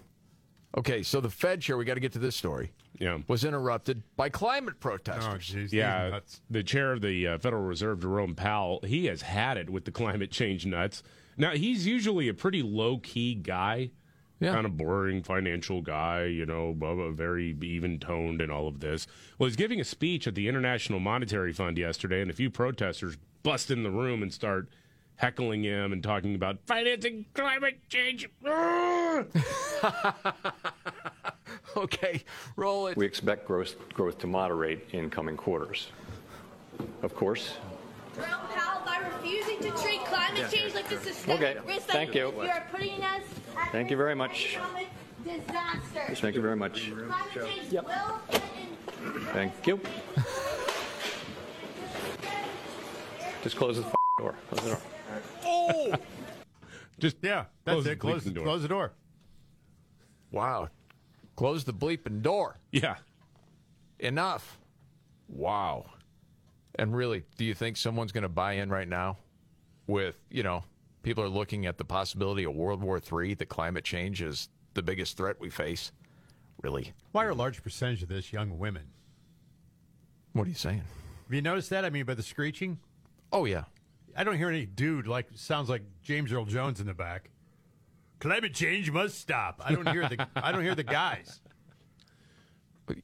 Okay, 0.77 1.03
so 1.03 1.19
the 1.19 1.29
Fed 1.29 1.61
chair, 1.61 1.77
we 1.77 1.85
got 1.85 1.95
to 1.95 1.99
get 1.99 2.13
to 2.13 2.19
this 2.19 2.35
story, 2.35 2.71
Yeah. 2.99 3.19
was 3.27 3.43
interrupted 3.43 4.03
by 4.15 4.29
climate 4.29 4.75
Oh, 4.77 4.79
protesters. 4.81 5.49
jeez. 5.49 5.53
these 5.53 5.73
Yeah, 5.73 6.09
nuts. 6.09 6.41
the 6.49 6.63
chair 6.63 6.93
of 6.93 7.01
the 7.01 7.27
uh, 7.27 7.37
Federal 7.39 7.63
Reserve, 7.63 8.01
Jerome 8.01 8.35
Powell, 8.35 8.79
he 8.85 9.05
has 9.07 9.21
had 9.23 9.57
it 9.57 9.69
with 9.69 9.85
the 9.85 9.91
climate 9.91 10.31
change 10.31 10.65
nuts. 10.65 11.01
Now 11.37 11.51
he's 11.51 11.87
usually 11.87 12.27
a 12.27 12.33
pretty 12.33 12.61
low 12.61 12.99
key 12.99 13.33
guy, 13.35 13.91
Yeah. 14.39 14.53
kind 14.53 14.65
of 14.65 14.77
boring 14.77 15.23
financial 15.23 15.81
guy, 15.81 16.25
you 16.25 16.45
know, 16.45 16.73
blah, 16.73 16.93
blah, 16.93 17.09
very 17.11 17.55
even 17.63 17.97
toned 17.99 18.41
and 18.41 18.51
all 18.51 18.67
of 18.67 18.79
this. 18.79 19.07
Well, 19.39 19.47
he's 19.47 19.55
giving 19.55 19.79
a 19.79 19.83
speech 19.85 20.27
at 20.27 20.35
the 20.35 20.47
International 20.47 20.99
Monetary 20.99 21.51
Fund 21.53 21.77
yesterday, 21.77 22.21
and 22.21 22.29
a 22.29 22.33
few 22.33 22.49
protesters 22.51 23.17
bust 23.41 23.71
in 23.71 23.83
the 23.83 23.91
room 23.91 24.21
and 24.21 24.31
start 24.31 24.69
heckling 25.23 25.63
him 25.63 25.93
and 25.93 26.03
talking 26.03 26.35
about 26.35 26.57
financing 26.65 27.25
climate 27.33 27.77
change. 27.89 28.29
Okay, 31.75 32.23
roll 32.55 32.85
it. 32.87 32.95
We 32.97 33.05
expect 33.05 33.47
growth, 33.47 33.75
growth 33.95 34.19
to 34.19 34.27
moderate 34.27 34.89
in 34.91 35.09
coming 35.09 35.35
quarters. 35.35 35.87
Of 37.01 37.15
course, 37.15 37.55
Jerome 38.15 38.29
Powell, 38.53 38.85
by 38.85 38.99
refusing 38.99 39.57
to 39.61 39.71
treat 39.81 40.01
climate 40.05 40.51
change 40.51 40.75
like 40.75 40.91
a 40.91 40.99
systemic 40.99 41.41
Okay, 41.41 41.57
risk, 41.67 41.87
thank 41.87 42.13
you. 42.13 42.31
you 42.31 42.41
are 42.41 42.63
putting 42.71 43.01
us 43.03 43.23
at 43.57 43.71
Thank 43.71 43.89
you 43.89 43.97
very 43.97 44.13
much. 44.13 44.55
economic 44.55 44.87
disaster. 45.23 46.15
thank 46.15 46.35
you 46.35 46.41
very 46.41 46.55
much. 46.55 46.91
Climate 46.91 47.15
change 47.33 47.71
will 47.71 47.83
Thank 49.33 49.53
you. 49.65 49.79
Just 53.43 53.55
close 53.55 53.77
the 53.77 53.83
f- 53.87 53.95
door. 54.23 54.35
Close 54.49 54.63
the 54.63 54.69
door. 54.69 54.79
Oh! 55.45 55.93
Just 56.99 57.17
Yeah, 57.21 57.45
that's 57.65 57.75
Close 57.75 57.87
it. 57.87 57.99
Close, 57.99 58.23
bleeping 58.23 58.33
door. 58.33 58.43
close 58.45 58.61
the 58.61 58.67
door. 58.67 58.91
Wow. 60.31 60.69
Close 61.35 61.63
the 61.63 61.73
bleeping 61.73 62.21
door. 62.21 62.57
yeah. 62.71 62.95
Enough. 63.99 64.57
Wow. 65.27 65.85
And 66.75 66.95
really, 66.95 67.23
do 67.37 67.45
you 67.45 67.53
think 67.53 67.77
someone's 67.77 68.11
going 68.11 68.23
to 68.23 68.29
buy 68.29 68.53
in 68.53 68.69
right 68.69 68.87
now 68.87 69.17
with, 69.87 70.17
you 70.29 70.43
know, 70.43 70.63
people 71.03 71.23
are 71.23 71.29
looking 71.29 71.65
at 71.65 71.77
the 71.77 71.85
possibility 71.85 72.45
of 72.45 72.55
World 72.55 72.81
War 72.81 72.99
III, 72.99 73.35
that 73.35 73.49
climate 73.49 73.83
change 73.83 74.21
is 74.21 74.49
the 74.73 74.81
biggest 74.81 75.17
threat 75.17 75.39
we 75.39 75.49
face? 75.49 75.91
Really? 76.61 76.93
Why 77.11 77.25
are 77.25 77.29
a 77.29 77.35
large 77.35 77.61
percentage 77.63 78.01
of 78.03 78.09
this 78.09 78.31
young 78.33 78.57
women? 78.57 78.83
What 80.33 80.47
are 80.47 80.49
you 80.49 80.55
saying? 80.55 80.81
Have 81.27 81.33
you 81.33 81.41
noticed 81.41 81.69
that? 81.69 81.85
I 81.85 81.89
mean, 81.89 82.05
by 82.05 82.13
the 82.15 82.23
screeching, 82.23 82.79
Oh, 83.33 83.45
yeah. 83.45 83.63
I 84.15 84.23
don't 84.23 84.37
hear 84.37 84.49
any 84.49 84.65
dude 84.65 85.07
like 85.07 85.27
sounds 85.35 85.69
like 85.69 85.81
James 86.03 86.31
Earl 86.31 86.45
Jones 86.45 86.79
in 86.79 86.87
the 86.87 86.93
back. 86.93 87.29
Climate 88.19 88.53
change 88.53 88.89
must 88.91 89.19
stop. 89.19 89.61
I 89.63 89.73
don't 89.75 89.87
hear 89.89 90.07
the 90.07 90.27
I 90.35 90.51
don't 90.51 90.61
hear 90.63 90.75
the 90.75 90.83
guys. 90.83 91.41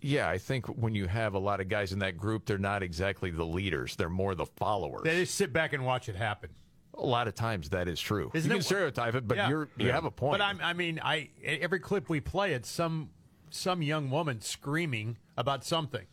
Yeah, 0.02 0.28
I 0.30 0.38
think 0.38 0.66
when 0.66 0.94
you 0.94 1.08
have 1.08 1.36
a 1.36 1.40
lot 1.40 1.62
of 1.62 1.70
guys 1.70 1.94
in 1.94 2.00
that 2.00 2.18
group, 2.18 2.46
they're 2.46 2.58
not 2.58 2.84
exactly 2.84 3.32
the 3.32 3.46
leaders, 3.46 3.96
they're 3.96 4.10
more 4.10 4.36
the 4.36 4.46
followers. 4.46 5.04
They 5.04 5.22
just 5.22 5.36
sit 5.36 5.54
back 5.54 5.72
and 5.72 5.86
watch 5.86 6.10
it 6.10 6.16
happen. 6.16 6.50
a 6.96 7.06
lot 7.06 7.30
of 7.30 7.34
times 7.36 7.70
that 7.70 7.88
is 7.88 7.98
true. 8.00 8.30
Isn't 8.34 8.50
you 8.52 8.56
it- 8.56 8.60
can 8.60 8.66
stereotype 8.66 9.16
it, 9.16 9.26
but 9.26 9.38
Yeah. 9.38 9.48
you're 9.50 9.70
you 9.78 9.90
have 9.92 10.04
a 10.04 10.12
point. 10.12 10.34
But 10.34 10.42
I'm, 10.42 10.60
I 10.62 10.74
mean, 10.74 11.00
I 11.02 11.30
every 11.44 11.80
clip 11.80 12.10
we 12.10 12.20
play, 12.20 12.52
it's 12.54 12.70
some 12.70 13.10
some 13.50 13.82
young 13.82 14.10
woman 14.10 14.42
screaming 14.42 15.18
about 15.38 15.64
something. 15.64 16.06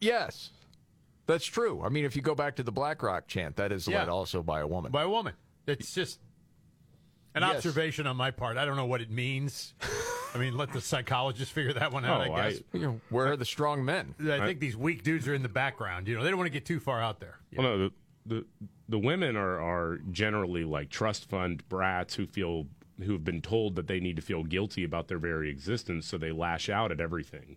yes. 0.00 0.50
That's 1.30 1.46
true. 1.46 1.82
I 1.84 1.88
mean, 1.90 2.04
if 2.04 2.16
you 2.16 2.22
go 2.22 2.34
back 2.34 2.56
to 2.56 2.62
the 2.64 2.72
BlackRock 2.72 3.28
chant, 3.28 3.54
that 3.56 3.70
is 3.70 3.86
Yeah. 3.86 4.00
led 4.00 4.08
also 4.08 4.42
by 4.42 4.60
a 4.60 4.66
woman. 4.66 4.90
by 4.90 5.04
a 5.04 5.08
woman. 5.08 5.34
It's 5.66 5.94
just 5.94 6.18
an 7.36 7.42
Yes. 7.42 7.56
observation 7.56 8.08
on 8.08 8.16
my 8.16 8.32
part. 8.32 8.56
I 8.56 8.64
don't 8.64 8.76
know 8.76 8.86
what 8.86 9.00
it 9.00 9.10
means. 9.10 9.74
I 10.34 10.38
mean, 10.38 10.56
let 10.56 10.72
the 10.72 10.80
psychologist 10.80 11.52
figure 11.52 11.72
that 11.74 11.92
one 11.92 12.04
out. 12.04 12.26
Oh, 12.28 12.32
I 12.32 12.46
I- 12.46 12.50
guess. 12.52 12.62
You 12.72 12.80
know, 12.80 13.00
where 13.10 13.28
are 13.32 13.36
the 13.36 13.44
strong 13.44 13.84
men? 13.84 14.14
I, 14.20 14.44
think 14.46 14.58
these 14.58 14.76
weak 14.76 15.04
dudes 15.04 15.28
are 15.28 15.34
in 15.34 15.42
the 15.42 15.48
background. 15.48 16.08
You 16.08 16.16
know, 16.16 16.24
they 16.24 16.30
don't 16.30 16.38
want 16.38 16.46
to 16.48 16.52
get 16.52 16.64
too 16.64 16.80
far 16.80 17.00
out 17.00 17.20
there. 17.20 17.38
Well, 17.56 17.66
no, 17.66 17.78
the, 17.78 17.92
the 18.26 18.46
the 18.88 18.98
women 18.98 19.36
are 19.36 19.60
are 19.60 19.98
generally 20.10 20.64
like 20.64 20.90
trust 20.90 21.28
fund 21.28 21.66
brats 21.68 22.14
who 22.16 22.26
feel 22.26 22.66
who 23.04 23.12
have 23.12 23.24
been 23.24 23.40
told 23.40 23.76
that 23.76 23.86
they 23.86 24.00
need 24.00 24.16
to 24.16 24.22
feel 24.22 24.42
guilty 24.42 24.82
about 24.84 25.06
their 25.08 25.18
very 25.18 25.48
existence, 25.48 26.06
so 26.06 26.18
they 26.18 26.32
lash 26.32 26.68
out 26.68 26.90
at 26.90 27.00
everything. 27.00 27.56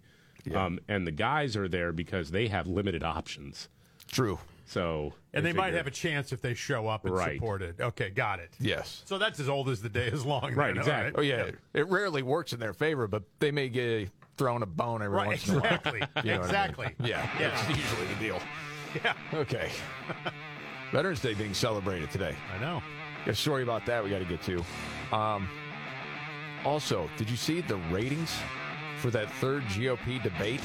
Um, 0.53 0.79
and 0.87 1.05
the 1.07 1.11
guys 1.11 1.55
are 1.55 1.67
there 1.67 1.91
because 1.91 2.31
they 2.31 2.47
have 2.47 2.67
limited 2.67 3.03
options. 3.03 3.69
True. 4.11 4.39
So 4.65 5.13
And 5.33 5.45
they 5.45 5.53
might 5.53 5.73
have 5.73 5.87
a 5.87 5.91
chance 5.91 6.31
if 6.31 6.41
they 6.41 6.53
show 6.53 6.87
up 6.87 7.05
and 7.05 7.13
Right. 7.13 7.35
support 7.35 7.61
it. 7.61 7.75
Okay, 7.79 8.09
got 8.09 8.39
it. 8.39 8.49
Yes. 8.59 9.03
So 9.05 9.17
that's 9.17 9.39
as 9.39 9.49
old 9.49 9.69
as 9.69 9.81
the 9.81 9.89
day 9.89 10.07
is 10.07 10.25
long. 10.25 10.53
Right, 10.55 10.67
then, 10.73 10.77
all 10.77 10.79
exactly. 10.83 11.13
Oh 11.17 11.21
yeah, 11.21 11.51
it 11.73 11.87
rarely 11.87 12.23
works 12.23 12.53
in 12.53 12.59
their 12.59 12.73
favor, 12.73 13.07
but 13.07 13.23
they 13.39 13.51
may 13.51 13.69
get 13.69 14.09
thrown 14.37 14.63
a 14.63 14.65
bone 14.65 15.01
every 15.03 15.15
Right, 15.17 15.27
once 15.27 15.47
in 15.47 15.55
a 15.55 15.59
while. 15.59 15.73
exactly. 15.73 15.99
You 16.01 16.03
know 16.03 16.11
what 16.13 16.25
I 16.25 16.31
mean? 16.33 16.39
exactly. 16.45 16.95
Yeah, 16.99 17.29
Yeah. 17.39 17.49
that's 17.49 17.69
usually 17.69 18.07
the 18.07 18.15
deal. 18.19 18.39
Yeah. 19.03 19.13
Okay. 19.33 19.71
Veterans 20.91 21.19
Day 21.21 21.33
being 21.33 21.53
celebrated 21.53 22.09
today. 22.11 22.35
I 22.55 22.59
know. 22.59 22.81
Got 23.25 23.31
a 23.31 23.35
story 23.35 23.63
about 23.63 23.85
that 23.85 24.03
we 24.03 24.09
got 24.09 24.19
to 24.19 24.25
get 24.25 24.41
to. 24.43 24.63
Um, 25.15 25.47
also, 26.65 27.09
did 27.17 27.29
you 27.29 27.35
see 27.35 27.61
the 27.61 27.77
ratings 27.91 28.35
for 29.03 29.11
that 29.11 29.29
third 29.29 29.61
GOP 29.63 30.23
debate? 30.23 30.61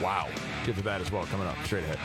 Wow. 0.00 0.26
Get 0.64 0.74
to 0.76 0.82
that 0.84 1.02
as 1.02 1.12
well 1.12 1.26
coming 1.26 1.46
up 1.46 1.54
straight 1.66 1.84
ahead. 1.84 1.98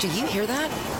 Do 0.00 0.08
you 0.08 0.26
hear 0.26 0.46
that? 0.46 0.99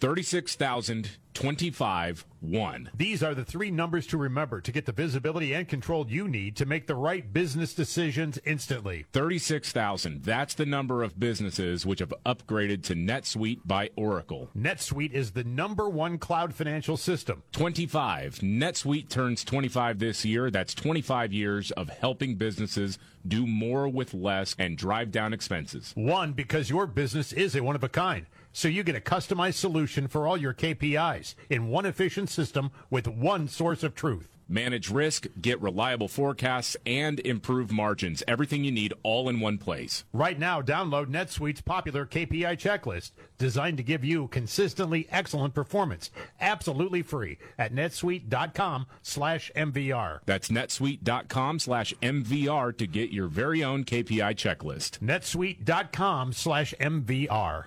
36,025 0.00 2.24
1. 2.40 2.90
These 2.96 3.22
are 3.22 3.34
the 3.34 3.44
three 3.44 3.70
numbers 3.70 4.06
to 4.08 4.16
remember 4.16 4.60
to 4.60 4.72
get 4.72 4.86
the 4.86 4.92
visibility 4.92 5.54
and 5.54 5.68
control 5.68 6.06
you 6.08 6.28
need 6.28 6.56
to 6.56 6.66
make 6.66 6.86
the 6.86 6.94
right 6.94 7.32
business 7.32 7.74
decisions 7.74 8.38
instantly. 8.44 9.06
36,000. 9.12 10.22
That's 10.22 10.54
the 10.54 10.66
number 10.66 11.02
of 11.02 11.18
businesses 11.18 11.84
which 11.84 11.98
have 11.98 12.14
upgraded 12.24 12.84
to 12.84 12.94
NetSuite 12.94 13.60
by 13.64 13.90
Oracle. 13.96 14.50
NetSuite 14.56 15.12
is 15.12 15.32
the 15.32 15.44
number 15.44 15.88
one 15.88 16.18
cloud 16.18 16.54
financial 16.54 16.96
system. 16.96 17.42
25. 17.52 18.36
NetSuite 18.36 19.08
turns 19.08 19.44
25 19.44 19.98
this 19.98 20.24
year. 20.24 20.50
That's 20.50 20.74
25 20.74 21.32
years 21.32 21.70
of 21.72 21.88
helping 21.88 22.36
businesses 22.36 22.98
do 23.26 23.46
more 23.46 23.88
with 23.88 24.14
less 24.14 24.54
and 24.58 24.78
drive 24.78 25.10
down 25.10 25.32
expenses. 25.32 25.92
One, 25.96 26.32
because 26.32 26.70
your 26.70 26.86
business 26.86 27.32
is 27.32 27.56
a 27.56 27.62
one 27.62 27.74
of 27.74 27.82
a 27.82 27.88
kind. 27.88 28.26
So 28.58 28.66
you 28.66 28.82
get 28.82 28.96
a 28.96 29.00
customized 29.00 29.54
solution 29.54 30.08
for 30.08 30.26
all 30.26 30.36
your 30.36 30.52
KPIs 30.52 31.36
in 31.48 31.68
one 31.68 31.86
efficient 31.86 32.28
system 32.28 32.72
with 32.90 33.06
one 33.06 33.46
source 33.46 33.84
of 33.84 33.94
truth. 33.94 34.36
Manage 34.48 34.90
risk, 34.90 35.28
get 35.40 35.62
reliable 35.62 36.08
forecasts, 36.08 36.76
and 36.84 37.20
improve 37.20 37.70
margins. 37.70 38.24
Everything 38.26 38.64
you 38.64 38.72
need 38.72 38.94
all 39.04 39.28
in 39.28 39.38
one 39.38 39.58
place. 39.58 40.02
Right 40.12 40.36
now, 40.36 40.60
download 40.60 41.06
NetSuite's 41.06 41.60
popular 41.60 42.04
KPI 42.04 42.58
checklist, 42.58 43.12
designed 43.38 43.76
to 43.76 43.84
give 43.84 44.04
you 44.04 44.26
consistently 44.26 45.06
excellent 45.12 45.54
performance, 45.54 46.10
absolutely 46.40 47.02
free 47.02 47.38
at 47.60 47.72
netsuite.com 47.72 48.86
slash 49.02 49.52
MVR. 49.54 50.18
That's 50.26 50.48
netsuite.com 50.48 51.60
slash 51.60 51.94
MVR 52.02 52.76
to 52.76 52.86
get 52.88 53.12
your 53.12 53.28
very 53.28 53.62
own 53.62 53.84
KPI 53.84 54.34
checklist. 54.34 54.98
netsuite.com 54.98 56.32
slash 56.32 56.74
MVR. 56.80 57.66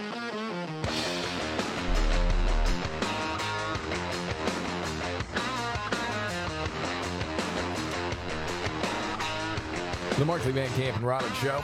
The 10.21 10.25
Markley 10.25 10.51
Van 10.51 10.69
Camp 10.73 10.97
and 10.97 11.03
Robbins 11.03 11.35
Show. 11.37 11.63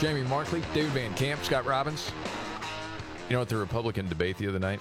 Jamie 0.00 0.20
Markley, 0.24 0.62
David 0.74 0.92
Van 0.92 1.14
Camp, 1.14 1.42
Scott 1.42 1.64
Robbins. 1.64 2.12
You 3.30 3.32
know, 3.32 3.38
what 3.38 3.48
the 3.48 3.56
Republican 3.56 4.06
debate 4.06 4.36
the 4.36 4.48
other 4.48 4.58
night, 4.58 4.80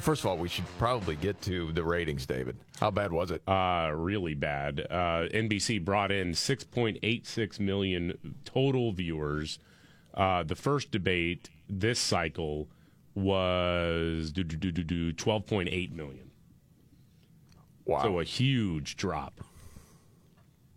first 0.00 0.22
of 0.22 0.26
all, 0.26 0.36
we 0.36 0.48
should 0.48 0.64
probably 0.78 1.14
get 1.14 1.40
to 1.42 1.70
the 1.70 1.84
ratings, 1.84 2.26
David. 2.26 2.56
How 2.80 2.90
bad 2.90 3.12
was 3.12 3.30
it? 3.30 3.40
Uh, 3.46 3.92
really 3.94 4.34
bad. 4.34 4.84
Uh, 4.90 5.28
NBC 5.32 5.84
brought 5.84 6.10
in 6.10 6.32
6.86 6.32 7.60
million 7.60 8.34
total 8.44 8.90
viewers. 8.90 9.60
Uh, 10.12 10.42
the 10.42 10.56
first 10.56 10.90
debate 10.90 11.50
this 11.70 12.00
cycle 12.00 12.66
was 13.14 14.32
do, 14.32 14.42
do, 14.42 14.56
do, 14.56 14.72
do, 14.72 14.82
do, 14.82 15.12
12.8 15.12 15.92
million. 15.92 16.32
Wow. 17.84 18.02
So 18.02 18.18
a 18.18 18.24
huge 18.24 18.96
drop 18.96 19.40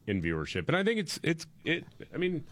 in 0.07 0.21
viewership. 0.21 0.67
And 0.67 0.75
I 0.75 0.83
think 0.83 0.99
it's 0.99 1.19
it's 1.23 1.45
it 1.63 1.85
I 2.13 2.17
mean, 2.17 2.43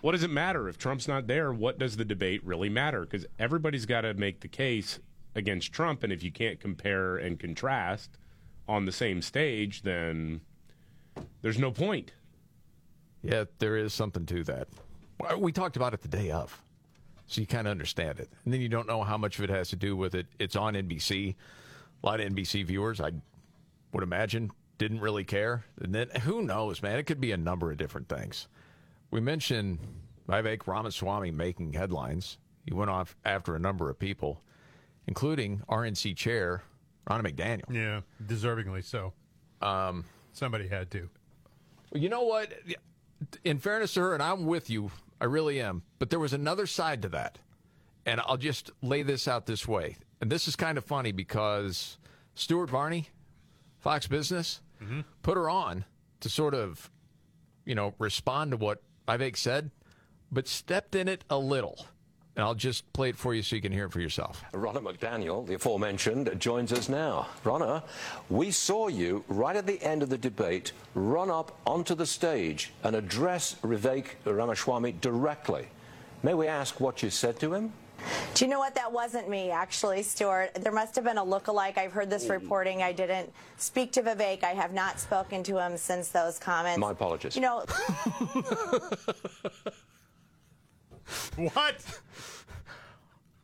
what 0.00 0.12
does 0.12 0.22
it 0.22 0.30
matter 0.30 0.68
if 0.68 0.78
Trump's 0.78 1.08
not 1.08 1.26
there? 1.26 1.52
What 1.52 1.78
does 1.78 1.96
the 1.96 2.04
debate 2.04 2.44
really 2.44 2.68
matter? 2.68 3.02
Because 3.02 3.26
everybody's 3.38 3.86
got 3.86 4.02
to 4.02 4.14
make 4.14 4.40
the 4.40 4.48
case 4.48 4.98
against 5.34 5.72
Trump, 5.72 6.02
and 6.02 6.12
if 6.12 6.22
you 6.22 6.30
can't 6.30 6.58
compare 6.58 7.16
and 7.16 7.38
contrast 7.38 8.18
on 8.68 8.84
the 8.84 8.92
same 8.92 9.22
stage, 9.22 9.82
then 9.82 10.40
there's 11.42 11.58
no 11.58 11.70
point. 11.70 12.12
Yeah, 13.22 13.44
there 13.58 13.76
is 13.76 13.92
something 13.92 14.26
to 14.26 14.44
that. 14.44 14.68
We 15.38 15.52
talked 15.52 15.76
about 15.76 15.94
it 15.94 16.02
the 16.02 16.08
day 16.08 16.30
of, 16.30 16.60
so 17.26 17.40
you 17.40 17.46
kind 17.46 17.66
of 17.66 17.70
understand 17.70 18.20
it. 18.20 18.28
And 18.44 18.52
then 18.52 18.60
you 18.60 18.68
don't 18.68 18.86
know 18.86 19.02
how 19.02 19.16
much 19.16 19.38
of 19.38 19.44
it 19.44 19.50
has 19.50 19.68
to 19.70 19.76
do 19.76 19.96
with 19.96 20.14
it. 20.14 20.26
It's 20.38 20.56
on 20.56 20.74
NBC. 20.74 21.34
A 22.02 22.06
lot 22.06 22.20
of 22.20 22.32
NBC 22.32 22.64
viewers, 22.66 23.00
I 23.00 23.12
would 23.92 24.02
imagine, 24.02 24.50
didn't 24.78 25.00
really 25.00 25.24
care. 25.24 25.64
And 25.80 25.94
then 25.94 26.08
who 26.22 26.42
knows, 26.42 26.82
man? 26.82 26.98
It 26.98 27.04
could 27.04 27.20
be 27.20 27.32
a 27.32 27.36
number 27.36 27.70
of 27.70 27.78
different 27.78 28.08
things. 28.08 28.48
We 29.10 29.20
mentioned 29.20 29.78
Vivek 30.28 30.66
Ramaswamy 30.66 31.30
making 31.30 31.72
headlines. 31.72 32.38
He 32.64 32.74
went 32.74 32.90
off 32.90 33.16
after 33.24 33.54
a 33.54 33.58
number 33.58 33.88
of 33.88 33.98
people, 33.98 34.42
including 35.06 35.62
RNC 35.68 36.16
chair 36.16 36.62
Ronna 37.08 37.22
McDaniel. 37.22 37.72
Yeah, 37.72 38.00
deservingly 38.26 38.84
so. 38.84 39.12
Um, 39.62 40.04
Somebody 40.32 40.68
had 40.68 40.90
to. 40.90 41.08
You 41.94 42.08
know 42.08 42.22
what? 42.22 42.52
In 43.44 43.58
fairness 43.58 43.94
to 43.94 44.00
her, 44.00 44.14
and 44.14 44.22
I'm 44.22 44.44
with 44.44 44.68
you, 44.68 44.90
I 45.20 45.24
really 45.24 45.60
am. 45.60 45.82
But 45.98 46.10
there 46.10 46.18
was 46.18 46.32
another 46.32 46.66
side 46.66 47.02
to 47.02 47.08
that. 47.10 47.38
And 48.04 48.20
I'll 48.20 48.36
just 48.36 48.70
lay 48.82 49.02
this 49.02 49.26
out 49.26 49.46
this 49.46 49.66
way. 49.66 49.96
And 50.20 50.30
this 50.30 50.46
is 50.46 50.56
kind 50.56 50.78
of 50.78 50.84
funny 50.84 51.12
because 51.12 51.98
Stuart 52.34 52.70
Varney, 52.70 53.08
Fox 53.78 54.06
Business, 54.06 54.60
put 55.22 55.36
her 55.36 55.48
on 55.48 55.84
to 56.20 56.28
sort 56.28 56.54
of, 56.54 56.90
you 57.64 57.74
know, 57.74 57.94
respond 57.98 58.52
to 58.52 58.56
what 58.56 58.82
Vivek 59.08 59.36
said, 59.36 59.70
but 60.30 60.48
stepped 60.48 60.94
in 60.94 61.08
it 61.08 61.24
a 61.30 61.38
little. 61.38 61.86
And 62.34 62.44
I'll 62.44 62.54
just 62.54 62.92
play 62.92 63.08
it 63.08 63.16
for 63.16 63.32
you 63.32 63.40
so 63.42 63.56
you 63.56 63.62
can 63.62 63.72
hear 63.72 63.86
it 63.86 63.92
for 63.92 64.00
yourself. 64.00 64.44
Ronna 64.52 64.82
McDaniel, 64.82 65.46
the 65.46 65.54
aforementioned, 65.54 66.38
joins 66.38 66.70
us 66.70 66.90
now. 66.90 67.28
Ronna, 67.44 67.82
we 68.28 68.50
saw 68.50 68.88
you 68.88 69.24
right 69.28 69.56
at 69.56 69.66
the 69.66 69.82
end 69.82 70.02
of 70.02 70.10
the 70.10 70.18
debate 70.18 70.72
run 70.94 71.30
up 71.30 71.58
onto 71.66 71.94
the 71.94 72.04
stage 72.04 72.72
and 72.84 72.94
address 72.94 73.56
Vivek 73.62 74.16
Ramaswamy 74.26 74.92
directly. 75.00 75.68
May 76.22 76.34
we 76.34 76.46
ask 76.46 76.78
what 76.78 77.02
you 77.02 77.08
said 77.08 77.40
to 77.40 77.54
him? 77.54 77.72
Do 78.34 78.44
you 78.44 78.50
know 78.50 78.58
what? 78.58 78.74
That 78.74 78.92
wasn't 78.92 79.28
me, 79.28 79.50
actually, 79.50 80.02
Stuart. 80.02 80.54
There 80.54 80.72
must 80.72 80.94
have 80.96 81.04
been 81.04 81.18
a 81.18 81.24
look-alike. 81.24 81.78
I've 81.78 81.92
heard 81.92 82.10
this 82.10 82.28
reporting. 82.28 82.82
I 82.82 82.92
didn't 82.92 83.32
speak 83.56 83.92
to 83.92 84.02
Vivek. 84.02 84.44
I 84.44 84.52
have 84.52 84.72
not 84.72 85.00
spoken 85.00 85.42
to 85.44 85.58
him 85.58 85.76
since 85.76 86.08
those 86.08 86.38
comments. 86.38 86.78
My 86.78 86.90
apologies. 86.92 87.34
You 87.36 87.42
know, 87.42 87.64
What? 91.36 91.76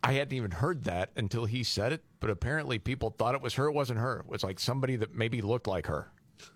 I 0.02 0.12
hadn't 0.14 0.32
even 0.36 0.50
heard 0.50 0.84
that 0.84 1.10
until 1.16 1.44
he 1.44 1.62
said 1.62 1.92
it, 1.92 2.02
but 2.18 2.28
apparently 2.30 2.78
people 2.78 3.10
thought 3.10 3.34
it 3.34 3.42
was 3.42 3.54
her. 3.54 3.66
It 3.66 3.72
wasn't 3.72 4.00
her. 4.00 4.20
It 4.20 4.28
was 4.28 4.42
like 4.42 4.58
somebody 4.58 4.96
that 4.96 5.14
maybe 5.14 5.40
looked 5.40 5.68
like 5.68 5.86
her. 5.86 6.10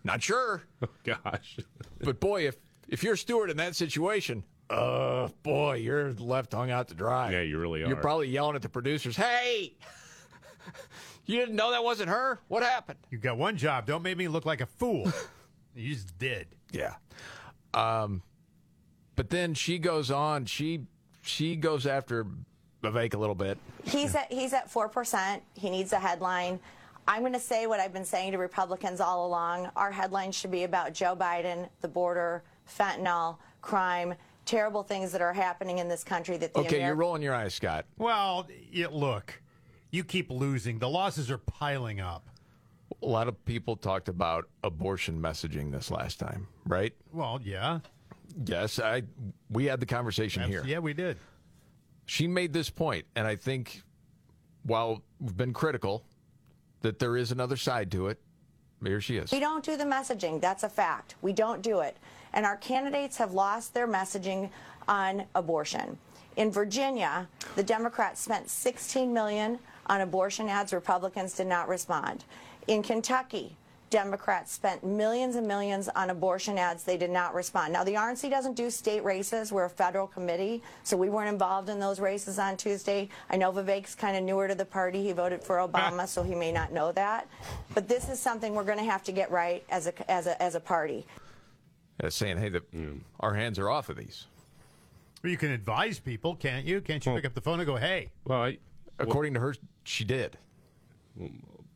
Not 0.04 0.22
sure. 0.22 0.62
Oh, 0.82 0.88
gosh. 1.04 1.58
But 2.00 2.20
boy, 2.20 2.48
if 2.48 2.56
if 2.88 3.02
you're 3.04 3.16
Stewart 3.16 3.50
in 3.50 3.56
that 3.58 3.74
situation, 3.76 4.42
uh, 4.70 5.28
boy, 5.42 5.76
you're 5.76 6.12
left 6.14 6.52
hung 6.52 6.70
out 6.70 6.88
to 6.88 6.94
dry. 6.94 7.30
Yeah, 7.32 7.42
you 7.42 7.58
really 7.58 7.82
are. 7.82 7.86
You're 7.88 7.96
probably 7.96 8.28
yelling 8.28 8.56
at 8.56 8.62
the 8.62 8.68
producers, 8.68 9.16
"Hey, 9.16 9.74
you 11.26 11.38
didn't 11.38 11.56
know 11.56 11.70
that 11.70 11.84
wasn't 11.84 12.08
her? 12.08 12.40
What 12.48 12.62
happened?" 12.62 12.98
You 13.10 13.18
got 13.18 13.38
one 13.38 13.56
job. 13.56 13.86
Don't 13.86 14.02
make 14.02 14.16
me 14.16 14.28
look 14.28 14.44
like 14.44 14.60
a 14.60 14.66
fool. 14.66 15.12
you 15.74 15.94
just 15.94 16.18
did. 16.18 16.48
Yeah. 16.72 16.94
Um, 17.74 18.22
but 19.14 19.30
then 19.30 19.54
she 19.54 19.78
goes 19.78 20.10
on. 20.10 20.46
She 20.46 20.82
she 21.22 21.56
goes 21.56 21.86
after 21.86 22.26
Vivek 22.82 23.14
a 23.14 23.18
little 23.18 23.34
bit. 23.34 23.58
he's 23.84 24.14
at 24.14 24.32
he's 24.32 24.52
at 24.52 24.70
four 24.70 24.88
percent. 24.88 25.42
He 25.54 25.70
needs 25.70 25.92
a 25.92 25.98
headline. 25.98 26.58
I'm 27.08 27.20
going 27.20 27.34
to 27.34 27.40
say 27.40 27.68
what 27.68 27.78
I've 27.78 27.92
been 27.92 28.04
saying 28.04 28.32
to 28.32 28.38
Republicans 28.38 29.00
all 29.00 29.26
along. 29.26 29.70
Our 29.76 29.92
headline 29.92 30.32
should 30.32 30.50
be 30.50 30.64
about 30.64 30.92
Joe 30.92 31.14
Biden, 31.14 31.68
the 31.80 31.86
border, 31.86 32.42
fentanyl, 32.68 33.36
crime, 33.62 34.14
terrible 34.46 34.82
things 34.82 35.12
that 35.12 35.20
are 35.20 35.32
happening 35.32 35.78
in 35.78 35.88
this 35.88 36.02
country 36.02 36.36
that 36.38 36.54
the 36.54 36.60
Okay, 36.60 36.84
you're 36.84 36.94
rolling 36.94 37.22
your 37.22 37.34
eyes, 37.34 37.54
Scott. 37.54 37.84
Well, 37.98 38.46
yeah, 38.70 38.86
look, 38.90 39.42
you 39.90 40.04
keep 40.04 40.30
losing. 40.30 40.78
The 40.78 40.88
losses 40.88 41.30
are 41.30 41.38
piling 41.38 42.00
up. 42.00 42.28
A 43.02 43.06
lot 43.06 43.28
of 43.28 43.44
people 43.44 43.76
talked 43.76 44.08
about 44.08 44.48
abortion 44.62 45.20
messaging 45.20 45.72
this 45.72 45.90
last 45.90 46.18
time, 46.18 46.46
right? 46.66 46.94
Well, 47.12 47.40
yeah. 47.42 47.80
Yes, 48.44 48.78
I 48.78 49.02
we 49.50 49.66
had 49.66 49.80
the 49.80 49.86
conversation 49.86 50.48
here. 50.48 50.62
Yeah, 50.64 50.78
we 50.78 50.94
did. 50.94 51.18
She 52.06 52.26
made 52.28 52.52
this 52.52 52.70
point, 52.70 53.04
and 53.16 53.26
I 53.26 53.34
think 53.34 53.82
while 54.62 55.02
we've 55.20 55.36
been 55.36 55.52
critical 55.52 56.04
that 56.82 56.98
there 56.98 57.16
is 57.16 57.32
another 57.32 57.56
side 57.56 57.90
to 57.92 58.08
it, 58.08 58.20
here 58.84 59.00
she 59.00 59.16
is. 59.16 59.32
We 59.32 59.40
don't 59.40 59.64
do 59.64 59.76
the 59.76 59.84
messaging. 59.84 60.40
That's 60.40 60.62
a 60.62 60.68
fact. 60.68 61.14
We 61.22 61.32
don't 61.32 61.62
do 61.62 61.80
it. 61.80 61.96
And 62.32 62.44
our 62.44 62.56
candidates 62.56 63.16
have 63.16 63.32
lost 63.32 63.74
their 63.74 63.88
messaging 63.88 64.50
on 64.86 65.24
abortion. 65.34 65.98
In 66.36 66.50
Virginia, 66.50 67.28
the 67.54 67.62
Democrats 67.62 68.20
spent 68.20 68.50
16 68.50 69.12
million 69.12 69.58
on 69.86 70.02
abortion 70.02 70.48
ads. 70.48 70.72
Republicans 70.72 71.34
did 71.34 71.46
not 71.46 71.68
respond. 71.68 72.24
In 72.66 72.82
Kentucky, 72.82 73.56
Democrats 73.90 74.52
spent 74.52 74.84
millions 74.84 75.36
and 75.36 75.46
millions 75.46 75.88
on 75.88 76.10
abortion 76.10 76.58
ads. 76.58 76.82
They 76.82 76.96
did 76.96 77.10
not 77.10 77.34
respond. 77.34 77.72
Now, 77.72 77.84
the 77.84 77.94
RNC 77.94 78.28
doesn't 78.30 78.54
do 78.54 78.68
state 78.70 79.04
races. 79.04 79.52
We're 79.52 79.66
a 79.66 79.70
federal 79.70 80.06
committee, 80.06 80.62
so 80.82 80.96
we 80.96 81.08
weren't 81.08 81.28
involved 81.28 81.68
in 81.68 81.78
those 81.78 82.00
races 82.00 82.38
on 82.38 82.56
Tuesday. 82.56 83.08
I 83.30 83.36
know 83.36 83.52
Vivek's 83.52 83.94
kind 83.94 84.16
of 84.16 84.24
newer 84.24 84.48
to 84.48 84.54
the 84.54 84.64
party. 84.64 85.02
He 85.02 85.12
voted 85.12 85.42
for 85.42 85.56
Obama, 85.56 86.06
so 86.08 86.22
he 86.22 86.34
may 86.34 86.50
not 86.50 86.72
know 86.72 86.90
that. 86.92 87.28
But 87.74 87.88
this 87.88 88.08
is 88.08 88.18
something 88.18 88.54
we're 88.54 88.64
going 88.64 88.78
to 88.78 88.84
have 88.84 89.04
to 89.04 89.12
get 89.12 89.30
right 89.30 89.64
as 89.70 89.86
a, 89.86 90.10
as 90.10 90.26
a, 90.26 90.40
as 90.42 90.54
a 90.56 90.60
party. 90.60 91.06
Uh, 92.02 92.10
saying, 92.10 92.38
hey, 92.38 92.48
the, 92.48 92.62
our 93.20 93.34
hands 93.34 93.58
are 93.58 93.70
off 93.70 93.88
of 93.88 93.96
these. 93.96 94.26
Well, 95.22 95.30
you 95.30 95.38
can 95.38 95.50
advise 95.50 95.98
people, 95.98 96.34
can't 96.36 96.66
you? 96.66 96.80
Can't 96.80 97.04
you 97.06 97.14
pick 97.14 97.24
up 97.24 97.34
the 97.34 97.40
phone 97.40 97.60
and 97.60 97.66
go, 97.66 97.76
hey? 97.76 98.10
Well, 98.24 98.42
I, 98.42 98.58
according 98.98 99.34
to 99.34 99.40
her, 99.40 99.54
she 99.84 100.04
did. 100.04 100.36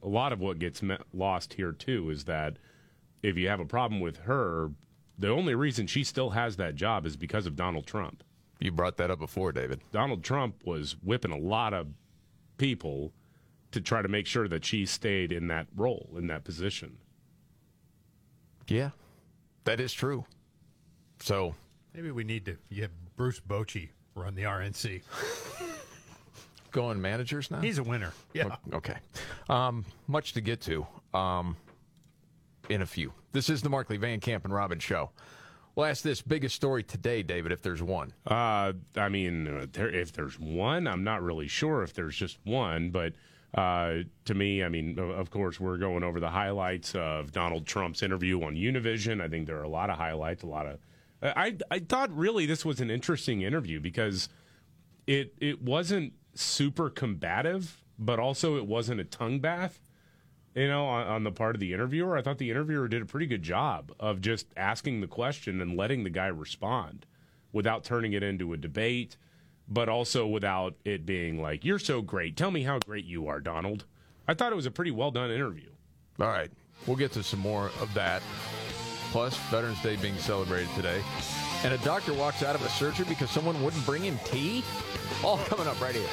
A 0.02 0.08
lot 0.08 0.32
of 0.32 0.40
what 0.40 0.58
gets 0.58 0.82
me- 0.82 0.96
lost 1.12 1.54
here 1.54 1.72
too 1.72 2.10
is 2.10 2.24
that 2.24 2.56
if 3.22 3.36
you 3.36 3.48
have 3.48 3.60
a 3.60 3.64
problem 3.66 4.00
with 4.00 4.18
her, 4.18 4.70
the 5.18 5.28
only 5.28 5.54
reason 5.54 5.86
she 5.86 6.04
still 6.04 6.30
has 6.30 6.56
that 6.56 6.74
job 6.74 7.04
is 7.04 7.16
because 7.16 7.46
of 7.46 7.56
Donald 7.56 7.86
Trump. 7.86 8.24
You 8.58 8.72
brought 8.72 8.96
that 8.98 9.10
up 9.10 9.18
before, 9.18 9.52
David. 9.52 9.80
Donald 9.92 10.22
Trump 10.24 10.64
was 10.64 10.96
whipping 11.02 11.32
a 11.32 11.38
lot 11.38 11.74
of 11.74 11.88
people 12.56 13.12
to 13.72 13.80
try 13.80 14.02
to 14.02 14.08
make 14.08 14.26
sure 14.26 14.48
that 14.48 14.64
she 14.64 14.84
stayed 14.86 15.32
in 15.32 15.48
that 15.48 15.66
role, 15.76 16.10
in 16.16 16.26
that 16.26 16.44
position. 16.44 16.98
Yeah, 18.68 18.90
that 19.64 19.80
is 19.80 19.92
true. 19.92 20.24
So 21.20 21.54
maybe 21.94 22.10
we 22.10 22.24
need 22.24 22.44
to 22.46 22.56
have 22.80 22.90
Bruce 23.16 23.40
Bochy 23.40 23.90
run 24.14 24.34
the 24.34 24.42
RNC. 24.42 25.02
Going 26.70 27.00
managers 27.00 27.50
now? 27.50 27.60
He's 27.60 27.78
a 27.78 27.82
winner. 27.82 28.12
Yeah. 28.32 28.56
Okay. 28.72 28.96
Um, 29.48 29.84
much 30.06 30.32
to 30.34 30.40
get 30.40 30.60
to 30.62 30.86
um, 31.14 31.56
in 32.68 32.82
a 32.82 32.86
few. 32.86 33.12
This 33.32 33.48
is 33.48 33.62
the 33.62 33.68
Markley 33.68 33.96
Van 33.96 34.20
Camp 34.20 34.44
and 34.44 34.54
Robin 34.54 34.78
show. 34.78 35.10
We'll 35.74 35.86
ask 35.86 36.02
this 36.02 36.20
biggest 36.20 36.56
story 36.56 36.82
today, 36.82 37.22
David, 37.22 37.52
if 37.52 37.62
there's 37.62 37.82
one. 37.82 38.12
Uh, 38.26 38.72
I 38.96 39.08
mean, 39.08 39.46
uh, 39.46 39.66
there, 39.72 39.88
if 39.88 40.12
there's 40.12 40.38
one, 40.38 40.86
I'm 40.86 41.04
not 41.04 41.22
really 41.22 41.48
sure 41.48 41.82
if 41.82 41.94
there's 41.94 42.16
just 42.16 42.38
one, 42.44 42.90
but 42.90 43.12
uh, 43.54 43.98
to 44.24 44.34
me, 44.34 44.62
I 44.62 44.68
mean, 44.68 44.98
of 44.98 45.30
course, 45.30 45.58
we're 45.58 45.76
going 45.76 46.02
over 46.02 46.20
the 46.20 46.28
highlights 46.28 46.94
of 46.94 47.32
Donald 47.32 47.66
Trump's 47.66 48.02
interview 48.02 48.42
on 48.42 48.54
Univision. 48.54 49.20
I 49.20 49.28
think 49.28 49.46
there 49.46 49.58
are 49.58 49.64
a 49.64 49.68
lot 49.68 49.90
of 49.90 49.96
highlights, 49.96 50.42
a 50.42 50.46
lot 50.46 50.66
of. 50.66 50.78
I 51.22 51.56
I 51.70 51.80
thought 51.80 52.16
really 52.16 52.46
this 52.46 52.64
was 52.64 52.80
an 52.80 52.90
interesting 52.90 53.42
interview 53.42 53.78
because 53.80 54.28
it 55.06 55.34
it 55.38 55.60
wasn't 55.60 56.14
super 56.34 56.90
combative, 56.90 57.82
but 57.98 58.18
also 58.18 58.56
it 58.56 58.66
wasn't 58.66 59.00
a 59.00 59.04
tongue 59.04 59.40
bath. 59.40 59.80
You 60.54 60.68
know, 60.68 60.86
on, 60.86 61.06
on 61.06 61.24
the 61.24 61.30
part 61.30 61.54
of 61.54 61.60
the 61.60 61.72
interviewer, 61.72 62.16
I 62.16 62.22
thought 62.22 62.38
the 62.38 62.50
interviewer 62.50 62.88
did 62.88 63.02
a 63.02 63.06
pretty 63.06 63.26
good 63.26 63.42
job 63.42 63.92
of 64.00 64.20
just 64.20 64.46
asking 64.56 65.00
the 65.00 65.06
question 65.06 65.60
and 65.60 65.76
letting 65.76 66.02
the 66.02 66.10
guy 66.10 66.26
respond 66.26 67.06
without 67.52 67.84
turning 67.84 68.12
it 68.12 68.22
into 68.22 68.52
a 68.52 68.56
debate 68.56 69.16
but 69.70 69.88
also 69.88 70.26
without 70.26 70.74
it 70.84 71.06
being 71.06 71.40
like, 71.40 71.64
you're 71.64 71.78
so 71.78 72.02
great. 72.02 72.36
Tell 72.36 72.50
me 72.50 72.64
how 72.64 72.80
great 72.80 73.04
you 73.04 73.28
are, 73.28 73.40
Donald. 73.40 73.84
I 74.26 74.34
thought 74.34 74.52
it 74.52 74.56
was 74.56 74.66
a 74.66 74.70
pretty 74.70 74.90
well 74.90 75.12
done 75.12 75.30
interview. 75.30 75.70
All 76.20 76.26
right. 76.26 76.50
We'll 76.86 76.96
get 76.96 77.12
to 77.12 77.22
some 77.22 77.40
more 77.40 77.66
of 77.80 77.94
that. 77.94 78.22
Plus, 79.12 79.36
Veterans 79.50 79.80
Day 79.82 79.96
being 79.96 80.16
celebrated 80.16 80.68
today. 80.74 81.00
And 81.62 81.74
a 81.74 81.78
doctor 81.78 82.14
walks 82.14 82.42
out 82.42 82.54
of 82.54 82.64
a 82.64 82.68
surgery 82.70 83.04
because 83.08 83.30
someone 83.30 83.62
wouldn't 83.62 83.84
bring 83.84 84.02
him 84.02 84.18
tea? 84.24 84.64
All 85.22 85.38
coming 85.38 85.66
up 85.66 85.80
right 85.80 85.94
here. 85.94 86.08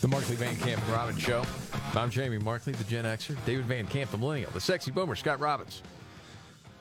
The 0.00 0.08
Markley 0.08 0.34
Van 0.36 0.56
Camp 0.56 0.82
and 0.82 0.92
Robbins 0.92 1.20
Show. 1.20 1.44
I'm 1.94 2.08
Jamie 2.08 2.38
Markley, 2.38 2.72
the 2.72 2.84
Gen 2.84 3.04
Xer. 3.04 3.36
David 3.44 3.66
Van 3.66 3.86
Camp, 3.86 4.10
the 4.10 4.16
Millennial. 4.16 4.50
The 4.50 4.60
sexy 4.60 4.90
boomer, 4.90 5.14
Scott 5.14 5.40
Robbins. 5.40 5.82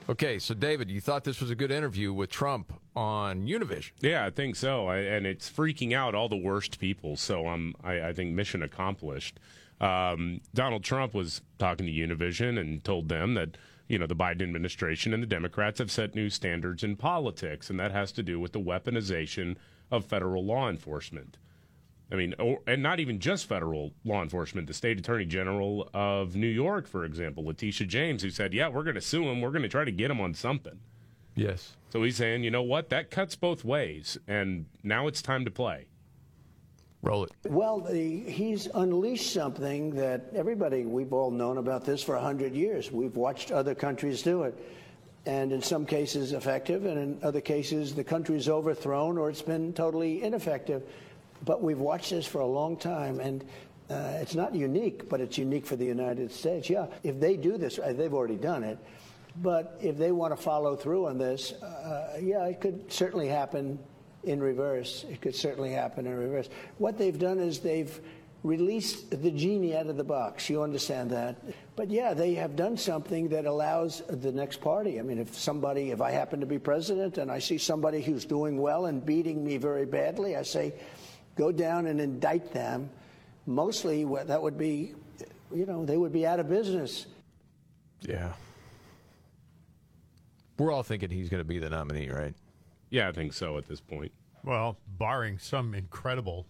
Okay, 0.09 0.39
so 0.39 0.55
David, 0.55 0.89
you 0.89 0.99
thought 0.99 1.23
this 1.23 1.39
was 1.39 1.51
a 1.51 1.55
good 1.55 1.69
interview 1.69 2.11
with 2.11 2.31
Trump 2.31 2.73
on 2.95 3.45
Univision? 3.45 3.91
Yeah, 4.01 4.25
I 4.25 4.31
think 4.31 4.55
so, 4.55 4.87
I, 4.87 4.97
and 4.97 5.27
it's 5.27 5.47
freaking 5.47 5.93
out 5.93 6.15
all 6.15 6.27
the 6.27 6.35
worst 6.35 6.79
people. 6.79 7.15
So 7.15 7.45
I'm, 7.45 7.75
I, 7.83 8.01
I 8.01 8.13
think 8.13 8.33
mission 8.33 8.63
accomplished. 8.63 9.39
Um, 9.79 10.41
Donald 10.55 10.83
Trump 10.83 11.13
was 11.13 11.43
talking 11.59 11.85
to 11.85 11.91
Univision 11.91 12.59
and 12.59 12.83
told 12.83 13.07
them 13.07 13.35
that 13.35 13.55
you 13.87 13.99
know 13.99 14.07
the 14.07 14.15
Biden 14.15 14.41
administration 14.41 15.13
and 15.13 15.21
the 15.21 15.27
Democrats 15.27 15.77
have 15.77 15.91
set 15.91 16.15
new 16.15 16.31
standards 16.31 16.83
in 16.83 16.95
politics, 16.95 17.69
and 17.69 17.79
that 17.79 17.91
has 17.91 18.11
to 18.13 18.23
do 18.23 18.39
with 18.39 18.53
the 18.53 18.59
weaponization 18.59 19.57
of 19.91 20.05
federal 20.05 20.43
law 20.43 20.67
enforcement. 20.67 21.37
I 22.11 22.15
mean, 22.15 22.33
or, 22.39 22.59
and 22.65 22.81
not 22.81 22.99
even 22.99 23.19
just 23.19 23.45
federal 23.47 23.93
law 24.03 24.23
enforcement. 24.23 24.67
The 24.67 24.73
state 24.73 24.97
attorney 24.97 25.25
general 25.25 25.89
of 25.93 26.35
New 26.35 26.47
York, 26.47 26.87
for 26.87 27.05
example, 27.05 27.45
Letitia 27.45 27.85
James, 27.87 28.23
who 28.23 28.29
said, 28.29 28.53
"Yeah, 28.53 28.67
we're 28.67 28.83
going 28.83 28.95
to 28.95 29.01
sue 29.01 29.29
him. 29.29 29.41
We're 29.41 29.51
going 29.51 29.63
to 29.63 29.69
try 29.69 29.83
to 29.83 29.91
get 29.91 30.09
him 30.09 30.19
on 30.19 30.33
something." 30.33 30.79
Yes. 31.35 31.77
So 31.89 32.03
he's 32.03 32.17
saying, 32.17 32.43
you 32.43 32.51
know 32.51 32.63
what? 32.63 32.89
That 32.89 33.11
cuts 33.11 33.35
both 33.35 33.63
ways, 33.63 34.17
and 34.27 34.65
now 34.83 35.07
it's 35.07 35.21
time 35.21 35.45
to 35.45 35.51
play. 35.51 35.85
Roll 37.01 37.23
it. 37.23 37.31
Well, 37.47 37.79
the, 37.79 38.19
he's 38.19 38.67
unleashed 38.73 39.31
something 39.31 39.91
that 39.91 40.25
everybody, 40.35 40.85
we've 40.85 41.13
all 41.13 41.31
known 41.31 41.57
about 41.57 41.85
this 41.85 42.03
for 42.03 42.15
100 42.15 42.53
years. 42.53 42.91
We've 42.91 43.15
watched 43.15 43.51
other 43.51 43.73
countries 43.73 44.21
do 44.21 44.43
it. 44.43 44.57
And 45.25 45.51
in 45.53 45.61
some 45.61 45.85
cases, 45.85 46.33
effective, 46.33 46.85
and 46.85 46.97
in 46.97 47.19
other 47.23 47.41
cases, 47.41 47.95
the 47.95 48.03
country's 48.03 48.49
overthrown 48.49 49.17
or 49.17 49.29
it's 49.29 49.41
been 49.41 49.71
totally 49.73 50.23
ineffective. 50.23 50.83
But 51.45 51.61
we've 51.61 51.79
watched 51.79 52.09
this 52.11 52.25
for 52.25 52.41
a 52.41 52.47
long 52.47 52.77
time, 52.77 53.19
and 53.19 53.43
uh, 53.89 54.17
it's 54.21 54.35
not 54.35 54.53
unique, 54.53 55.09
but 55.09 55.21
it's 55.21 55.37
unique 55.37 55.65
for 55.65 55.75
the 55.75 55.85
United 55.85 56.31
States. 56.31 56.69
Yeah, 56.69 56.87
if 57.03 57.19
they 57.19 57.37
do 57.37 57.57
this, 57.57 57.79
uh, 57.79 57.93
they've 57.93 58.13
already 58.13 58.35
done 58.35 58.63
it. 58.63 58.77
But 59.41 59.77
if 59.81 59.97
they 59.97 60.11
want 60.11 60.35
to 60.35 60.41
follow 60.41 60.75
through 60.75 61.07
on 61.07 61.17
this, 61.17 61.53
uh, 61.53 62.17
yeah, 62.21 62.45
it 62.45 62.59
could 62.59 62.91
certainly 62.91 63.27
happen 63.27 63.79
in 64.23 64.41
reverse. 64.41 65.05
It 65.09 65.21
could 65.21 65.35
certainly 65.35 65.71
happen 65.71 66.05
in 66.05 66.15
reverse. 66.15 66.49
What 66.77 66.97
they've 66.97 67.17
done 67.17 67.39
is 67.39 67.59
they've 67.59 67.99
released 68.43 69.09
the 69.21 69.31
genie 69.31 69.75
out 69.75 69.87
of 69.87 69.97
the 69.97 70.03
box. 70.03 70.49
You 70.49 70.61
understand 70.61 71.09
that? 71.11 71.37
But 71.75 71.89
yeah, 71.89 72.13
they 72.13 72.35
have 72.35 72.55
done 72.55 72.77
something 72.77 73.29
that 73.29 73.45
allows 73.45 74.01
the 74.07 74.31
next 74.31 74.61
party. 74.61 74.99
I 74.99 75.03
mean, 75.03 75.19
if 75.19 75.37
somebody, 75.37 75.91
if 75.91 76.01
I 76.01 76.11
happen 76.11 76.39
to 76.39 76.45
be 76.45 76.59
president 76.59 77.17
and 77.17 77.31
I 77.31 77.39
see 77.39 77.57
somebody 77.57 78.01
who's 78.01 78.25
doing 78.25 78.57
well 78.57 78.85
and 78.85 79.05
beating 79.05 79.43
me 79.43 79.57
very 79.57 79.85
badly, 79.85 80.35
I 80.35 80.43
say, 80.43 80.73
go 81.39 81.51
down 81.53 81.87
and 81.87 82.01
indict 82.01 82.51
them, 82.51 82.89
mostly 83.47 84.03
that 84.25 84.41
would 84.41 84.57
be, 84.57 84.93
you 85.55 85.65
know, 85.65 85.85
they 85.85 85.95
would 85.95 86.11
be 86.11 86.27
out 86.27 86.39
of 86.39 86.49
business. 86.49 87.07
Yeah. 88.01 88.33
We're 90.57 90.73
all 90.73 90.83
thinking 90.83 91.09
he's 91.09 91.29
going 91.29 91.39
to 91.39 91.47
be 91.47 91.57
the 91.57 91.69
nominee, 91.69 92.09
right? 92.09 92.35
Yeah, 92.89 93.07
I 93.07 93.13
think 93.13 93.31
so 93.31 93.57
at 93.57 93.67
this 93.67 93.79
point. 93.79 94.11
Well, 94.43 94.77
barring 94.97 95.39
some 95.39 95.73
incredible 95.73 96.45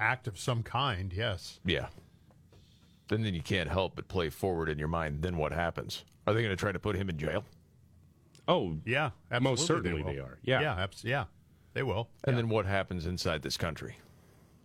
act 0.00 0.26
of 0.26 0.36
some 0.36 0.64
kind, 0.64 1.12
yes. 1.12 1.60
Yeah. 1.64 1.86
Then, 3.08 3.22
then 3.22 3.34
you 3.34 3.42
can't 3.42 3.70
help 3.70 3.94
but 3.94 4.08
play 4.08 4.30
forward 4.30 4.68
in 4.68 4.78
your 4.78 4.88
mind. 4.88 5.22
Then 5.22 5.36
what 5.36 5.52
happens? 5.52 6.04
Are 6.26 6.34
they 6.34 6.42
going 6.42 6.52
to 6.52 6.56
try 6.56 6.72
to 6.72 6.78
put 6.80 6.96
him 6.96 7.08
in 7.08 7.18
jail? 7.18 7.44
Oh, 8.48 8.76
yeah, 8.84 9.10
most 9.40 9.66
certainly 9.66 10.02
they, 10.02 10.14
they, 10.14 10.18
are. 10.18 10.38
Yeah, 10.42 10.60
yeah, 10.60 10.82
abs- 10.82 11.04
yeah. 11.04 11.24
They 11.74 11.82
will. 11.82 12.08
And 12.24 12.34
yeah. 12.34 12.42
then 12.42 12.48
what 12.48 12.66
happens 12.66 13.06
inside 13.06 13.42
this 13.42 13.56
country? 13.56 13.96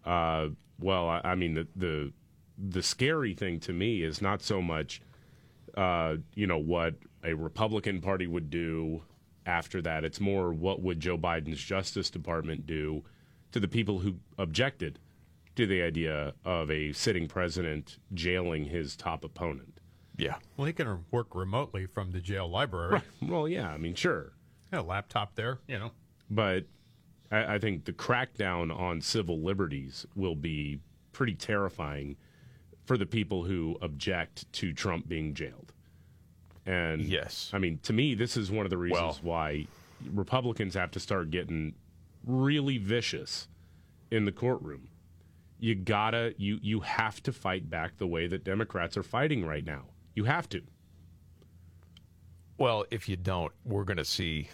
Uh, 0.06 0.50
well, 0.80 1.10
I, 1.10 1.22
I, 1.24 1.36
mean, 1.36 1.54
the, 1.54 1.68
the 1.76 2.14
the 2.58 2.84
scary 2.84 3.34
thing 3.34 3.60
to 3.62 3.74
me 3.74 4.02
is 4.02 4.22
not 4.22 4.42
so 4.42 4.62
much, 4.62 5.02
uh, 5.76 6.16
you 6.34 6.48
know, 6.48 6.58
what 6.58 6.96
a 7.24 7.34
Republican 7.34 8.02
Party 8.02 8.28
would 8.28 8.50
do 8.50 9.04
after 9.46 9.82
that. 9.82 10.04
It's 10.04 10.20
more 10.20 10.54
what 10.54 10.82
would 10.82 11.00
Joe 11.00 11.18
Biden's 11.18 11.62
Justice 11.62 12.10
Department 12.10 12.66
do 12.66 13.04
to 13.52 13.60
the 13.60 13.68
people 13.68 14.00
who 14.00 14.16
objected 14.38 15.00
to 15.56 15.66
the 15.66 15.82
idea 15.82 16.34
of 16.46 16.70
a 16.70 16.94
sitting 16.94 17.28
president 17.28 17.98
jailing 18.14 18.66
his 18.66 18.96
top 18.96 19.24
opponent. 19.24 19.80
Yeah. 20.16 20.36
Well, 20.56 20.66
he 20.66 20.74
can 20.74 21.06
work 21.12 21.36
remotely 21.36 21.86
from 21.86 22.12
the 22.12 22.20
jail 22.20 22.50
library. 22.50 22.94
Right. 22.94 23.04
Well, 23.22 23.48
yeah. 23.48 23.70
I 23.70 23.78
mean, 23.78 23.96
sure. 23.96 24.34
Yeah, 24.72 24.82
laptop 24.82 25.36
there, 25.36 25.60
you 25.68 25.80
know. 25.80 25.92
But 26.30 26.66
I, 27.32 27.56
I 27.56 27.60
think 27.60 27.86
the 27.86 27.94
crackdown 27.94 28.76
on 28.78 29.02
civil 29.02 29.42
liberties 29.42 30.06
will 30.16 30.36
be 30.36 30.80
pretty 31.12 31.36
terrifying 31.36 32.18
for 32.86 32.98
the 32.98 33.06
people 33.06 33.44
who 33.44 33.78
object 33.82 34.52
to 34.54 34.74
Trump 34.74 35.08
being 35.08 35.34
jailed. 35.34 35.74
And 36.66 37.02
yes, 37.02 37.50
I 37.54 37.60
mean, 37.60 37.80
to 37.84 37.94
me, 37.94 38.14
this 38.14 38.36
is 38.38 38.52
one 38.52 38.66
of 38.66 38.70
the 38.70 38.78
reasons 38.78 39.00
well, 39.00 39.20
why 39.22 39.68
Republicans 40.14 40.74
have 40.76 40.92
to 40.92 41.00
start 41.00 41.32
getting 41.32 41.76
really 42.26 42.78
vicious 42.78 43.48
in 44.12 44.26
the 44.26 44.32
courtroom. 44.32 44.90
You 45.60 45.76
gotta, 45.76 46.34
you 46.38 46.60
you 46.62 46.82
have 46.82 47.24
to 47.24 47.34
fight 47.34 47.70
back 47.70 47.98
the 47.98 48.08
way 48.08 48.28
that 48.28 48.44
Democrats 48.44 48.98
are 48.98 49.04
fighting 49.04 49.46
right 49.46 49.66
now. 49.66 49.86
You 50.14 50.26
have 50.26 50.50
to. 50.50 50.62
Well, 52.58 52.86
if 52.92 53.08
you 53.08 53.16
don't, 53.16 53.54
we're 53.64 53.84
going 53.84 53.98
to 53.98 54.06
see 54.06 54.50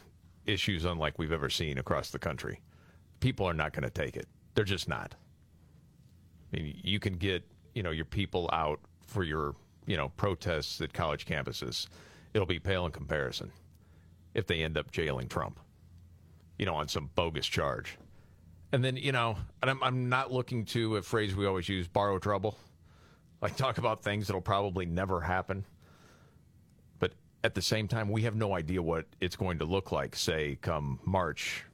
issues 0.46 0.86
unlike 0.86 1.18
we've 1.18 1.32
ever 1.32 1.50
seen 1.50 1.78
across 1.78 2.12
the 2.12 2.20
country. 2.20 2.60
People 3.20 3.48
are 3.48 3.54
not 3.54 3.74
going 3.74 3.84
to 3.84 3.90
take 3.90 4.18
it. 4.18 4.28
They're 4.56 4.66
just 4.66 4.88
not. 4.88 5.16
I 6.54 6.58
mean, 6.58 6.80
you 6.84 7.00
can 7.00 7.14
get, 7.14 7.44
you 7.74 7.84
know, 7.84 7.92
your 7.92 8.06
people 8.06 8.50
out 8.54 8.80
for 9.08 9.24
your, 9.24 9.56
you 9.86 9.98
know, 9.98 10.10
protests 10.10 10.82
at 10.82 10.94
college 10.94 11.26
campuses. 11.26 11.88
It'll 12.34 12.48
be 12.48 12.60
pale 12.60 12.86
in 12.86 12.92
comparison 12.92 13.52
if 14.34 14.48
they 14.48 14.64
end 14.64 14.78
up 14.78 14.92
jailing 14.92 15.28
Trump, 15.28 15.60
you 16.58 16.66
know, 16.66 16.76
on 16.76 16.88
some 16.88 17.10
bogus 17.16 17.48
charge. 17.48 17.98
And 18.72 18.84
then, 18.84 18.98
you 18.98 19.12
know, 19.12 19.38
and 19.62 19.70
I'm, 19.70 19.84
I'm 19.84 20.10
not 20.10 20.32
looking 20.32 20.66
to 20.66 20.98
a 20.98 21.02
phrase 21.02 21.36
we 21.36 21.46
always 21.46 21.70
use, 21.70 21.88
borrow 21.88 22.18
trouble. 22.20 22.58
Like 23.42 23.56
talk 23.56 23.78
about 23.78 24.04
things 24.04 24.28
that'll 24.28 24.42
probably 24.42 24.86
never 24.86 25.22
happen. 25.22 25.66
But 27.44 27.50
at 27.50 27.56
the 27.56 27.62
same 27.62 27.88
time, 27.88 28.10
we 28.10 28.22
have 28.24 28.36
no 28.36 28.56
idea 28.56 28.82
what 28.82 29.06
it's 29.20 29.36
going 29.36 29.60
to 29.60 29.66
look 29.66 29.92
like, 29.92 30.16
say, 30.16 30.58
come 30.62 31.00
March, 31.04 31.66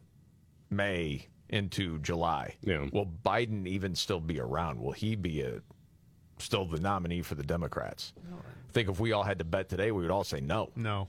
May, 0.72 1.28
into 1.50 2.00
July. 2.00 2.56
Yeah. 2.62 2.88
Will 2.92 3.06
Biden 3.26 3.68
even 3.68 3.94
still 3.96 4.20
be 4.20 4.40
around? 4.40 4.82
Will 4.82 4.92
he 4.92 5.16
be 5.16 5.42
a 5.42 5.62
still 6.40 6.66
the 6.66 6.80
nominee 6.80 7.22
for 7.22 7.36
the 7.36 7.44
Democrats? 7.44 8.14
I 8.34 8.72
think 8.72 8.90
if 8.90 9.00
we 9.00 9.12
all 9.12 9.24
had 9.24 9.38
to 9.40 9.46
bet 9.46 9.70
today, 9.70 9.92
we 9.92 10.02
would 10.02 10.12
all 10.12 10.24
say 10.24 10.40
no. 10.42 10.70
No. 10.76 11.08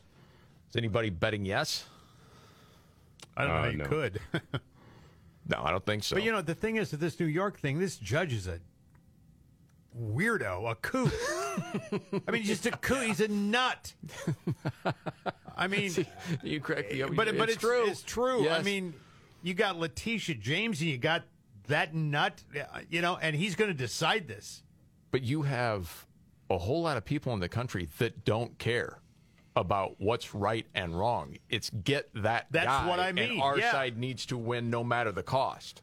Is 0.68 0.76
anybody 0.76 1.08
betting 1.10 1.44
yes? 1.44 1.84
I 3.36 3.44
don't 3.44 3.50
know 3.54 3.56
Uh, 3.58 3.62
how 3.62 3.68
you 3.70 3.76
no. 3.78 3.84
could. 3.86 4.20
No, 5.48 5.62
I 5.64 5.70
don't 5.72 5.84
think 5.84 6.04
so. 6.04 6.14
But 6.14 6.22
you 6.22 6.30
know, 6.30 6.42
the 6.42 6.54
thing 6.54 6.76
is, 6.76 6.90
that 6.92 6.98
this 7.00 7.18
New 7.18 7.26
York 7.26 7.58
thing, 7.58 7.80
this 7.80 7.96
judge 7.96 8.32
is 8.32 8.46
a 8.46 8.60
weirdo, 9.98 10.70
a 10.70 10.74
kook. 10.76 11.12
I 12.28 12.30
mean, 12.30 12.42
just 12.44 12.66
a 12.66 12.70
kook. 12.72 13.02
He's 13.02 13.20
a 13.20 13.28
nut. 13.28 13.92
I 15.56 15.66
mean, 15.66 15.92
you 16.42 16.60
correct 16.60 16.92
me. 16.92 17.02
but 17.02 17.36
but 17.36 17.48
It's 17.48 17.54
it's 17.54 17.56
true. 17.56 17.86
It's 17.86 18.02
true. 18.02 18.48
I 18.48 18.62
mean, 18.62 18.94
you 19.42 19.54
got 19.54 19.78
Letitia 19.78 20.36
James, 20.36 20.80
and 20.80 20.90
you 20.90 20.98
got 20.98 21.24
that 21.68 21.94
nut. 21.94 22.42
You 22.88 23.00
know, 23.02 23.18
and 23.20 23.34
he's 23.36 23.54
going 23.54 23.70
to 23.70 23.76
decide 23.76 24.28
this. 24.28 24.62
But 25.10 25.22
you 25.22 25.42
have 25.42 26.06
a 26.48 26.58
whole 26.58 26.82
lot 26.82 26.96
of 26.96 27.04
people 27.04 27.32
in 27.32 27.40
the 27.40 27.48
country 27.48 27.88
that 27.98 28.24
don't 28.24 28.58
care 28.58 29.00
about 29.56 29.96
what's 29.98 30.34
right 30.34 30.66
and 30.74 30.98
wrong. 30.98 31.36
It's 31.48 31.70
get 31.70 32.08
that 32.14 32.46
That's 32.50 32.66
guy, 32.66 32.88
what 32.88 33.00
I 33.00 33.12
mean, 33.12 33.32
And 33.32 33.42
our 33.42 33.58
yeah. 33.58 33.72
side 33.72 33.98
needs 33.98 34.24
to 34.26 34.38
win 34.38 34.70
no 34.70 34.84
matter 34.84 35.12
the 35.12 35.22
cost. 35.24 35.82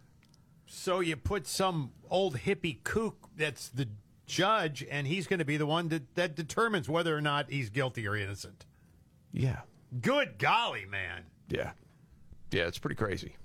So 0.66 1.00
you 1.00 1.16
put 1.16 1.48
some 1.48 1.92
old 2.10 2.40
hippie 2.40 2.84
kook 2.84 3.30
that's 3.36 3.70
the 3.70 3.88
judge, 4.28 4.86
and 4.90 5.08
he's 5.08 5.26
going 5.26 5.40
to 5.40 5.46
be 5.46 5.58
the 5.58 5.66
one 5.66 5.88
that, 5.90 6.16
that 6.16 6.36
determines 6.36 6.88
whether 6.88 7.16
or 7.16 7.22
not 7.22 7.50
he's 7.50 7.70
guilty 7.70 8.08
or 8.08 8.16
innocent. 8.16 8.66
Yeah. 9.32 9.62
Good 10.02 10.38
golly, 10.38 10.86
man. 10.86 11.24
Yeah. 11.50 11.72
Yeah, 12.52 12.68
it's 12.68 12.78
pretty 12.78 12.96
crazy. 12.96 13.36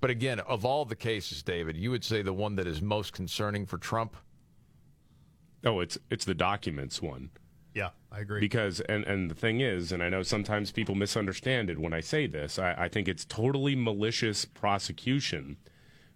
But 0.00 0.10
again, 0.10 0.40
of 0.40 0.64
all 0.64 0.84
the 0.84 0.96
cases, 0.96 1.42
David, 1.42 1.76
you 1.76 1.90
would 1.90 2.04
say 2.04 2.22
the 2.22 2.32
one 2.32 2.56
that 2.56 2.66
is 2.66 2.82
most 2.82 3.12
concerning 3.12 3.66
for 3.66 3.78
Trump? 3.78 4.16
Oh, 5.64 5.80
it's 5.80 5.98
it's 6.10 6.24
the 6.24 6.34
documents 6.34 7.00
one. 7.00 7.30
Yeah, 7.74 7.90
I 8.12 8.20
agree. 8.20 8.40
Because 8.40 8.80
and 8.80 9.04
and 9.04 9.30
the 9.30 9.34
thing 9.34 9.60
is, 9.60 9.90
and 9.90 10.02
I 10.02 10.08
know 10.08 10.22
sometimes 10.22 10.70
people 10.70 10.94
misunderstand 10.94 11.70
it 11.70 11.78
when 11.78 11.92
I 11.92 12.00
say 12.00 12.26
this. 12.26 12.58
I, 12.58 12.74
I 12.78 12.88
think 12.88 13.08
it's 13.08 13.24
totally 13.24 13.74
malicious 13.74 14.44
prosecution, 14.44 15.56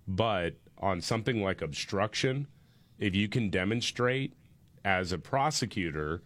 but 0.07 0.55
on 0.79 1.01
something 1.01 1.43
like 1.43 1.61
obstruction, 1.63 2.47
if 3.01 3.17
you 3.17 3.27
can 3.27 3.51
demonstrate 3.51 4.35
as 4.85 5.11
a 5.11 5.19
prosecutor 5.19 6.23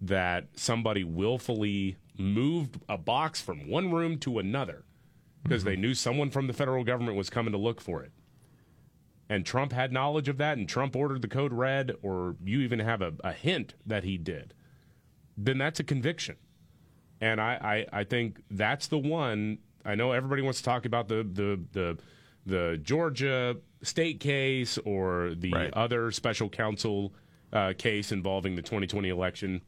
that 0.00 0.48
somebody 0.56 1.04
willfully 1.04 1.96
moved 2.18 2.80
a 2.88 2.98
box 2.98 3.40
from 3.40 3.68
one 3.68 3.92
room 3.92 4.18
to 4.18 4.40
another 4.40 4.84
because 5.44 5.62
they 5.62 5.76
knew 5.76 5.94
someone 5.94 6.30
from 6.30 6.48
the 6.48 6.52
federal 6.52 6.82
government 6.82 7.16
was 7.16 7.30
coming 7.30 7.52
to 7.52 7.58
look 7.58 7.80
for 7.80 8.02
it. 8.02 8.10
And 9.28 9.46
Trump 9.46 9.72
had 9.72 9.92
knowledge 9.92 10.28
of 10.28 10.38
that, 10.38 10.58
and 10.58 10.68
Trump 10.68 10.96
ordered 10.96 11.22
the 11.22 11.28
code 11.28 11.52
red, 11.52 11.92
or 12.02 12.34
you 12.44 12.60
even 12.60 12.80
have 12.80 13.00
a, 13.00 13.14
a 13.22 13.32
hint 13.32 13.74
that 13.86 14.02
he 14.02 14.18
did 14.18 14.52
then 15.36 15.58
that's 15.58 15.80
a 15.80 15.84
conviction. 15.84 16.36
And 17.20 17.40
I, 17.40 17.86
I, 17.92 18.00
I 18.00 18.04
think 18.04 18.42
that's 18.50 18.86
the 18.88 18.98
one. 18.98 19.58
I 19.84 19.94
know 19.94 20.12
everybody 20.12 20.42
wants 20.42 20.58
to 20.58 20.64
talk 20.64 20.84
about 20.84 21.08
the 21.08 21.22
the 21.22 21.60
the, 21.72 21.98
the 22.46 22.80
Georgia 22.82 23.56
state 23.84 24.20
case 24.20 24.78
or 24.84 25.34
the 25.34 25.70
other 25.74 26.10
special 26.10 26.48
counsel 26.48 27.14
uh, 27.52 27.72
case 27.76 28.12
involving 28.12 28.56
the 28.56 28.62
2020 28.62 29.08
election. 29.08 29.62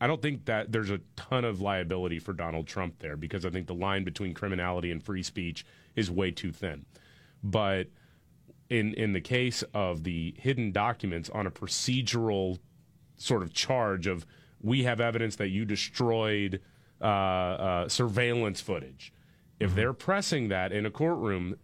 I 0.00 0.06
don't 0.06 0.20
think 0.20 0.44
that 0.44 0.72
there's 0.72 0.90
a 0.90 1.00
ton 1.16 1.44
of 1.44 1.60
liability 1.60 2.18
for 2.18 2.32
Donald 2.32 2.66
Trump 2.66 2.98
there 2.98 3.16
because 3.16 3.46
I 3.46 3.50
think 3.50 3.66
the 3.66 3.74
line 3.74 4.04
between 4.04 4.34
criminality 4.34 4.90
and 4.90 5.02
free 5.02 5.22
speech 5.22 5.64
is 5.94 6.10
way 6.10 6.30
too 6.30 6.52
thin. 6.52 6.84
But 7.42 7.88
in 8.68 8.94
in 8.94 9.12
the 9.12 9.20
case 9.20 9.62
of 9.74 10.04
the 10.04 10.34
hidden 10.38 10.72
documents 10.72 11.30
on 11.30 11.46
a 11.46 11.50
procedural 11.50 12.58
sort 13.16 13.42
of 13.42 13.52
charge 13.52 14.06
of 14.06 14.26
we 14.60 14.84
have 14.84 15.00
evidence 15.00 15.36
that 15.36 15.48
you 15.48 15.64
destroyed 15.64 16.60
uh, 17.00 17.04
uh, 17.04 17.88
surveillance 17.88 18.60
footage. 18.60 19.12
If 19.60 19.74
they're 19.74 19.92
pressing 19.92 20.48
that 20.48 20.72
in 20.72 20.84
a 20.84 20.90
courtroom, 20.90 21.56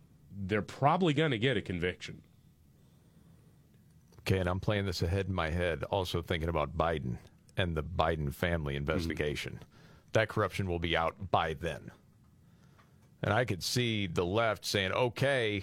they're 0.46 0.62
probably 0.62 1.14
going 1.14 1.31
to 1.31 1.38
get 1.38 1.57
a 1.57 1.62
conviction. 1.62 2.22
Okay, 4.20 4.38
and 4.38 4.48
I'm 4.48 4.61
playing 4.61 4.87
this 4.87 5.02
ahead 5.02 5.26
in 5.26 5.35
my 5.35 5.50
head, 5.50 5.83
also 5.85 6.22
thinking 6.22 6.48
about 6.48 6.76
Biden 6.76 7.16
and 7.57 7.76
the 7.76 7.83
Biden 7.83 8.33
family 8.33 8.76
investigation. 8.76 9.55
Mm-hmm. 9.55 9.64
That 10.12 10.28
corruption 10.28 10.68
will 10.68 10.78
be 10.78 10.96
out 10.96 11.31
by 11.31 11.55
then. 11.55 11.90
And 13.22 13.33
I 13.33 13.44
could 13.44 13.62
see 13.62 14.07
the 14.07 14.24
left 14.24 14.64
saying, 14.64 14.92
okay, 14.92 15.62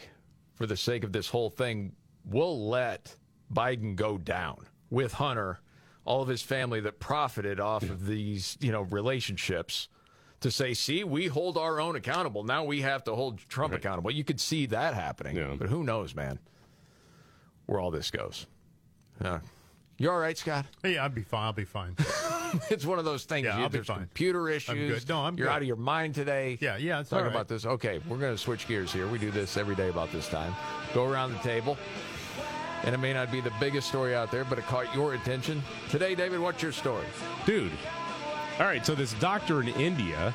for 0.55 0.65
the 0.65 0.77
sake 0.77 1.03
of 1.03 1.11
this 1.11 1.27
whole 1.27 1.49
thing, 1.49 1.93
we'll 2.25 2.67
let 2.67 3.15
Biden 3.53 3.95
go 3.95 4.17
down 4.17 4.65
with 4.89 5.13
Hunter, 5.13 5.59
all 6.05 6.21
of 6.21 6.27
his 6.27 6.41
family 6.41 6.79
that 6.81 6.99
profited 6.99 7.59
off 7.59 7.83
of 7.83 7.99
mm. 7.99 8.07
these, 8.07 8.57
you 8.59 8.71
know, 8.71 8.81
relationships 8.81 9.89
to 10.41 10.51
say, 10.51 10.73
see, 10.73 11.03
we 11.03 11.27
hold 11.27 11.57
our 11.57 11.79
own 11.81 11.95
accountable. 11.95 12.43
Now 12.43 12.63
we 12.63 12.81
have 12.81 13.03
to 13.05 13.15
hold 13.15 13.39
Trump 13.49 13.73
accountable. 13.73 14.11
You 14.11 14.23
could 14.23 14.39
see 14.39 14.65
that 14.67 14.93
happening. 14.93 15.57
But 15.57 15.69
who 15.69 15.83
knows, 15.83 16.15
man, 16.15 16.39
where 17.65 17.79
all 17.79 17.91
this 17.91 18.09
goes. 18.11 18.45
Uh, 19.23 19.39
you 19.97 20.09
all 20.09 20.17
right, 20.19 20.37
Scott? 20.37 20.65
Yeah, 20.83 21.03
I'll 21.03 21.09
be 21.09 21.23
fine. 21.23 21.43
I'll 21.43 21.53
be 21.53 21.65
fine. 21.65 21.95
it's 22.69 22.85
one 22.85 22.99
of 22.99 23.05
those 23.05 23.25
things. 23.25 23.45
Yeah, 23.45 23.57
you, 23.57 23.63
I'll 23.63 23.69
be 23.69 23.73
there's 23.79 23.87
fine. 23.87 23.97
computer 23.99 24.47
I'm 24.47 24.55
issues. 24.55 25.03
good. 25.03 25.09
No, 25.09 25.19
I'm 25.19 25.37
You're 25.37 25.47
good. 25.47 25.53
out 25.53 25.61
of 25.61 25.67
your 25.67 25.75
mind 25.75 26.15
today. 26.15 26.57
Yeah, 26.61 26.77
yeah, 26.77 27.01
it's 27.01 27.09
Talk 27.09 27.17
all 27.17 27.23
right. 27.25 27.31
about 27.31 27.49
this. 27.49 27.65
Okay, 27.65 27.99
we're 28.07 28.17
going 28.17 28.33
to 28.33 28.37
switch 28.37 28.65
gears 28.65 28.93
here. 28.93 29.07
We 29.07 29.17
do 29.19 29.29
this 29.29 29.57
every 29.57 29.75
day 29.75 29.89
about 29.89 30.09
this 30.13 30.29
time. 30.29 30.55
Go 30.93 31.05
around 31.11 31.33
the 31.33 31.39
table. 31.39 31.77
And 32.85 32.95
it 32.95 32.97
may 32.99 33.11
not 33.13 33.29
be 33.29 33.41
the 33.41 33.51
biggest 33.59 33.89
story 33.89 34.15
out 34.15 34.31
there, 34.31 34.45
but 34.45 34.57
it 34.57 34.65
caught 34.67 34.95
your 34.95 35.13
attention. 35.15 35.61
Today, 35.89 36.15
David, 36.15 36.39
what's 36.39 36.63
your 36.63 36.71
story? 36.71 37.05
Dude. 37.45 37.73
All 38.59 38.65
right, 38.65 38.85
so 38.85 38.93
this 38.93 39.13
doctor 39.13 39.61
in 39.61 39.69
India 39.69 40.33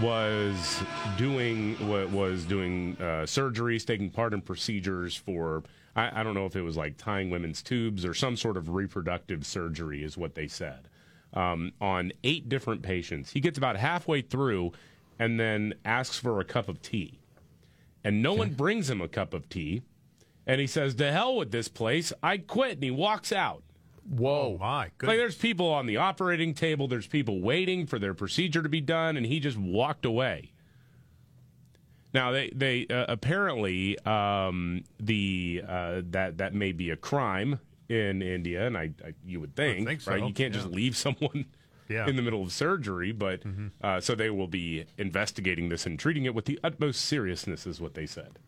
was 0.00 0.82
doing 1.18 1.76
wa- 1.86 2.06
was 2.06 2.44
doing 2.44 2.96
uh, 2.98 3.26
surgeries, 3.26 3.84
taking 3.84 4.08
part 4.08 4.32
in 4.32 4.40
procedures 4.40 5.14
for 5.14 5.62
I, 5.94 6.20
I 6.20 6.22
don't 6.22 6.32
know 6.32 6.46
if 6.46 6.56
it 6.56 6.62
was 6.62 6.78
like 6.78 6.96
tying 6.96 7.28
women's 7.28 7.60
tubes 7.62 8.06
or 8.06 8.14
some 8.14 8.38
sort 8.38 8.56
of 8.56 8.70
reproductive 8.70 9.44
surgery, 9.44 10.02
is 10.02 10.16
what 10.16 10.34
they 10.34 10.48
said. 10.48 10.88
Um, 11.34 11.72
on 11.78 12.12
eight 12.24 12.48
different 12.48 12.80
patients, 12.80 13.32
he 13.32 13.40
gets 13.40 13.58
about 13.58 13.76
halfway 13.76 14.22
through, 14.22 14.72
and 15.18 15.38
then 15.38 15.74
asks 15.84 16.18
for 16.18 16.40
a 16.40 16.44
cup 16.44 16.70
of 16.70 16.80
tea, 16.80 17.20
and 18.02 18.22
no 18.22 18.32
one 18.32 18.54
brings 18.54 18.88
him 18.88 19.02
a 19.02 19.08
cup 19.08 19.34
of 19.34 19.50
tea, 19.50 19.82
and 20.46 20.58
he 20.58 20.66
says, 20.66 20.94
"To 20.94 21.12
hell 21.12 21.36
with 21.36 21.50
this 21.50 21.68
place! 21.68 22.14
I 22.22 22.38
quit," 22.38 22.76
and 22.76 22.84
he 22.84 22.90
walks 22.90 23.30
out. 23.30 23.62
Whoa, 24.08 24.56
my 24.60 24.90
Like 25.02 25.16
there's 25.16 25.36
people 25.36 25.68
on 25.68 25.86
the 25.86 25.96
operating 25.96 26.54
table, 26.54 26.88
there's 26.88 27.06
people 27.06 27.40
waiting 27.40 27.86
for 27.86 27.98
their 27.98 28.14
procedure 28.14 28.62
to 28.62 28.68
be 28.68 28.80
done, 28.80 29.16
and 29.16 29.24
he 29.24 29.40
just 29.40 29.56
walked 29.56 30.04
away. 30.04 30.52
Now 32.14 32.30
they 32.32 32.50
they 32.54 32.86
uh, 32.88 33.06
apparently 33.08 33.98
um, 34.00 34.84
the 35.00 35.62
uh, 35.66 36.02
that 36.10 36.38
that 36.38 36.54
may 36.54 36.72
be 36.72 36.90
a 36.90 36.96
crime 36.96 37.60
in 37.88 38.22
India, 38.22 38.66
and 38.66 38.76
I, 38.76 38.90
I 39.04 39.14
you 39.24 39.40
would 39.40 39.54
think, 39.56 39.86
think 39.86 40.00
so, 40.00 40.12
right? 40.12 40.26
You 40.26 40.34
can't 40.34 40.52
just 40.52 40.66
leave 40.68 40.96
someone 40.96 41.46
Yeah. 41.88 42.06
in 42.08 42.16
the 42.16 42.22
middle 42.22 42.42
of 42.42 42.52
surgery, 42.52 43.12
but 43.12 43.42
uh, 43.82 44.00
so 44.00 44.14
they 44.14 44.30
will 44.30 44.46
be 44.46 44.86
investigating 44.96 45.68
this 45.68 45.84
and 45.84 45.98
treating 45.98 46.24
it 46.24 46.34
with 46.34 46.46
the 46.46 46.58
utmost 46.64 47.02
seriousness, 47.04 47.66
is 47.66 47.80
what 47.82 47.92
they 47.94 48.06
said. 48.06 48.38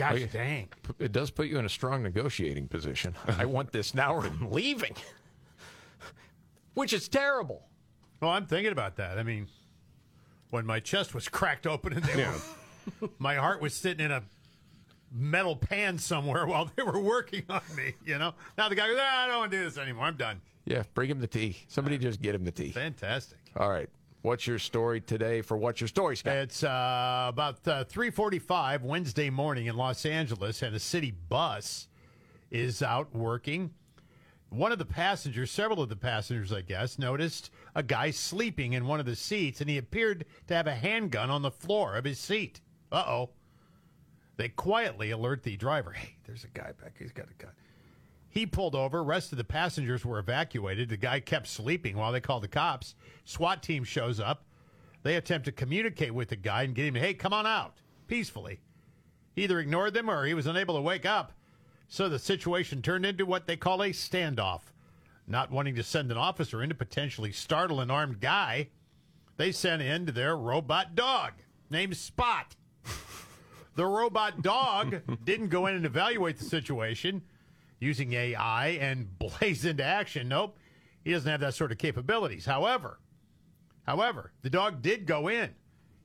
Gosh 0.00 0.20
yeah. 0.20 0.26
dang. 0.32 0.68
It 0.98 1.12
does 1.12 1.30
put 1.30 1.48
you 1.48 1.58
in 1.58 1.66
a 1.66 1.68
strong 1.68 2.02
negotiating 2.02 2.68
position. 2.68 3.14
I 3.26 3.44
want 3.44 3.72
this 3.72 3.94
now 3.94 4.14
or 4.14 4.24
I'm 4.24 4.50
leaving, 4.50 4.96
which 6.74 6.92
is 6.92 7.08
terrible. 7.08 7.62
Well, 8.20 8.30
I'm 8.30 8.46
thinking 8.46 8.72
about 8.72 8.96
that. 8.96 9.18
I 9.18 9.22
mean, 9.22 9.48
when 10.50 10.64
my 10.64 10.80
chest 10.80 11.14
was 11.14 11.28
cracked 11.28 11.66
open 11.66 11.92
and 11.92 12.02
they 12.02 12.24
were, 12.24 13.08
my 13.18 13.34
heart 13.34 13.60
was 13.60 13.74
sitting 13.74 14.04
in 14.04 14.10
a 14.10 14.22
metal 15.12 15.56
pan 15.56 15.98
somewhere 15.98 16.46
while 16.46 16.70
they 16.76 16.82
were 16.82 17.00
working 17.00 17.44
on 17.50 17.62
me, 17.76 17.94
you 18.04 18.18
know? 18.18 18.32
Now 18.56 18.68
the 18.68 18.74
guy 18.74 18.86
goes, 18.86 18.98
ah, 18.98 19.24
I 19.24 19.28
don't 19.28 19.38
want 19.38 19.50
to 19.52 19.58
do 19.58 19.64
this 19.64 19.76
anymore. 19.76 20.04
I'm 20.04 20.16
done. 20.16 20.40
Yeah, 20.64 20.84
bring 20.94 21.10
him 21.10 21.20
the 21.20 21.26
tea. 21.26 21.56
Somebody 21.68 21.98
just 21.98 22.22
get 22.22 22.34
him 22.34 22.44
the 22.44 22.52
tea. 22.52 22.70
Fantastic. 22.70 23.38
All 23.56 23.68
right. 23.68 23.88
What's 24.22 24.46
your 24.46 24.58
story 24.58 25.00
today 25.00 25.40
for 25.40 25.56
What's 25.56 25.80
Your 25.80 25.88
Story, 25.88 26.14
Scott? 26.14 26.36
It's 26.36 26.62
uh, 26.62 27.26
about 27.30 27.66
uh, 27.66 27.84
3:45 27.84 28.82
Wednesday 28.82 29.30
morning 29.30 29.64
in 29.64 29.76
Los 29.78 30.04
Angeles, 30.04 30.60
and 30.60 30.76
a 30.76 30.78
city 30.78 31.10
bus 31.10 31.88
is 32.50 32.82
out 32.82 33.14
working. 33.14 33.70
One 34.50 34.72
of 34.72 34.78
the 34.78 34.84
passengers, 34.84 35.50
several 35.50 35.80
of 35.80 35.88
the 35.88 35.96
passengers, 35.96 36.52
I 36.52 36.60
guess, 36.60 36.98
noticed 36.98 37.50
a 37.74 37.82
guy 37.82 38.10
sleeping 38.10 38.74
in 38.74 38.86
one 38.86 39.00
of 39.00 39.06
the 39.06 39.16
seats, 39.16 39.62
and 39.62 39.70
he 39.70 39.78
appeared 39.78 40.26
to 40.48 40.54
have 40.54 40.66
a 40.66 40.74
handgun 40.74 41.30
on 41.30 41.40
the 41.40 41.50
floor 41.50 41.96
of 41.96 42.04
his 42.04 42.18
seat. 42.18 42.60
Uh 42.92 43.04
oh. 43.06 43.30
They 44.36 44.50
quietly 44.50 45.12
alert 45.12 45.44
the 45.44 45.56
driver. 45.56 45.92
Hey, 45.92 46.16
there's 46.26 46.44
a 46.44 46.48
guy 46.48 46.72
back. 46.82 46.96
He's 46.98 47.12
got 47.12 47.28
a 47.30 47.42
gun. 47.42 47.52
He 48.30 48.46
pulled 48.46 48.76
over. 48.76 49.02
Rest 49.02 49.32
of 49.32 49.38
the 49.38 49.44
passengers 49.44 50.04
were 50.04 50.20
evacuated. 50.20 50.88
The 50.88 50.96
guy 50.96 51.18
kept 51.18 51.48
sleeping 51.48 51.96
while 51.96 52.12
they 52.12 52.20
called 52.20 52.44
the 52.44 52.48
cops. 52.48 52.94
SWAT 53.24 53.60
team 53.60 53.82
shows 53.82 54.20
up. 54.20 54.44
They 55.02 55.16
attempt 55.16 55.46
to 55.46 55.52
communicate 55.52 56.14
with 56.14 56.28
the 56.28 56.36
guy 56.36 56.62
and 56.62 56.74
get 56.74 56.86
him, 56.86 56.94
hey, 56.94 57.12
come 57.12 57.32
on 57.32 57.46
out, 57.46 57.78
peacefully. 58.06 58.60
He 59.34 59.44
either 59.44 59.58
ignored 59.58 59.94
them 59.94 60.08
or 60.08 60.24
he 60.24 60.34
was 60.34 60.46
unable 60.46 60.76
to 60.76 60.80
wake 60.80 61.04
up. 61.04 61.32
So 61.88 62.08
the 62.08 62.20
situation 62.20 62.82
turned 62.82 63.04
into 63.04 63.26
what 63.26 63.46
they 63.46 63.56
call 63.56 63.82
a 63.82 63.90
standoff. 63.90 64.60
Not 65.26 65.50
wanting 65.50 65.74
to 65.74 65.82
send 65.82 66.12
an 66.12 66.18
officer 66.18 66.62
in 66.62 66.68
to 66.68 66.74
potentially 66.74 67.32
startle 67.32 67.80
an 67.80 67.90
armed 67.90 68.20
guy, 68.20 68.68
they 69.38 69.50
sent 69.50 69.82
in 69.82 70.04
their 70.06 70.36
robot 70.36 70.94
dog 70.94 71.32
named 71.68 71.96
Spot. 71.96 72.54
the 73.74 73.86
robot 73.86 74.42
dog 74.42 75.00
didn't 75.24 75.48
go 75.48 75.66
in 75.66 75.74
and 75.74 75.86
evaluate 75.86 76.38
the 76.38 76.44
situation 76.44 77.22
using 77.80 78.12
AI 78.12 78.68
and 78.80 79.18
blaze 79.18 79.64
into 79.64 79.82
action. 79.82 80.28
Nope, 80.28 80.56
he 81.04 81.12
doesn't 81.12 81.30
have 81.30 81.40
that 81.40 81.54
sort 81.54 81.72
of 81.72 81.78
capabilities. 81.78 82.46
However, 82.46 83.00
however, 83.86 84.32
the 84.42 84.50
dog 84.50 84.82
did 84.82 85.06
go 85.06 85.28
in. 85.28 85.54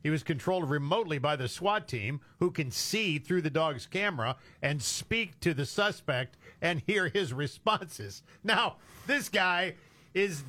He 0.01 0.11
was 0.11 0.21
controlled 0.21 0.69
remotely 0.69 1.17
by 1.17 1.35
the 1.35 1.47
SWAT 1.47 1.88
team, 1.88 2.21
who 2.39 2.51
can 2.51 2.69
see 2.69 3.17
through 3.17 3.41
the 3.41 3.49
dog's 3.49 3.88
camera 3.88 4.35
and 4.61 4.79
speak 4.79 5.39
to 5.39 5.55
the 5.55 5.65
suspect 5.65 6.38
and 6.61 6.83
hear 6.85 7.09
his 7.09 7.33
responses. 7.33 8.21
Now, 8.43 8.75
this 9.07 9.29
guy 9.29 9.73
is 10.13 10.43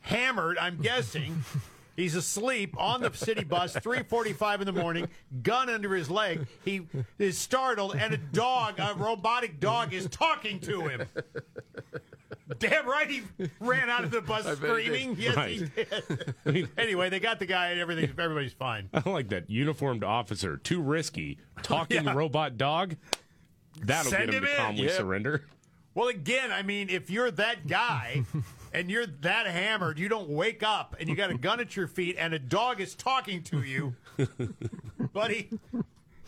hammered, 0.00 0.58
I'm 0.58 0.76
guessing. 0.76 1.42
He's 1.96 2.14
asleep 2.14 2.74
on 2.78 3.02
the 3.02 3.12
city 3.12 3.44
bus, 3.44 3.74
3:45 3.76 4.60
in 4.60 4.66
the 4.66 4.72
morning, 4.72 5.08
gun 5.42 5.68
under 5.68 5.94
his 5.94 6.10
leg. 6.10 6.46
He 6.64 6.86
is 7.18 7.36
startled, 7.38 7.94
and 7.96 8.14
a 8.14 8.16
dog, 8.16 8.78
a 8.78 8.94
robotic 8.96 9.60
dog, 9.60 9.92
is 9.92 10.06
talking 10.08 10.58
to 10.60 10.86
him. 10.88 11.02
Damn 12.58 12.86
right, 12.86 13.10
he 13.10 13.22
ran 13.60 13.88
out 13.88 14.04
of 14.04 14.10
the 14.10 14.20
bus 14.20 14.44
screaming. 14.56 15.16
Yes, 15.18 15.36
Right. 15.36 15.50
he 15.50 15.70
did. 16.44 16.68
anyway, 16.78 17.08
they 17.08 17.20
got 17.20 17.38
the 17.38 17.46
guy, 17.46 17.68
and 17.70 17.80
everything. 17.80 18.10
Everybody's 18.18 18.52
fine. 18.52 18.90
I 18.92 19.08
like 19.08 19.28
that 19.30 19.48
uniformed 19.48 20.04
officer. 20.04 20.56
Too 20.58 20.80
risky. 20.82 21.38
Talking 21.62 22.04
Yeah. 22.06 22.14
robot 22.14 22.58
dog. 22.58 22.96
That'll 23.84 24.10
Send 24.10 24.26
get 24.30 24.34
him, 24.34 24.42
him 24.42 24.44
to 24.44 24.50
in. 24.50 24.56
calmly 24.56 24.82
Yep. 24.84 24.92
surrender. 24.92 25.44
Well, 25.94 26.08
again, 26.08 26.52
I 26.52 26.62
mean, 26.62 26.88
if 26.90 27.10
you're 27.10 27.30
that 27.30 27.66
guy 27.66 28.24
and 28.72 28.90
you're 28.90 29.06
that 29.06 29.46
hammered, 29.46 29.98
you 29.98 30.08
don't 30.08 30.28
wake 30.28 30.62
up 30.62 30.96
and 30.98 31.08
you 31.08 31.14
got 31.14 31.30
a 31.30 31.38
gun 31.38 31.60
at 31.60 31.76
your 31.76 31.86
feet 31.86 32.16
and 32.18 32.34
a 32.34 32.38
dog 32.38 32.80
is 32.80 32.94
talking 32.94 33.42
to 33.44 33.62
you, 33.62 33.94
buddy. 35.12 35.50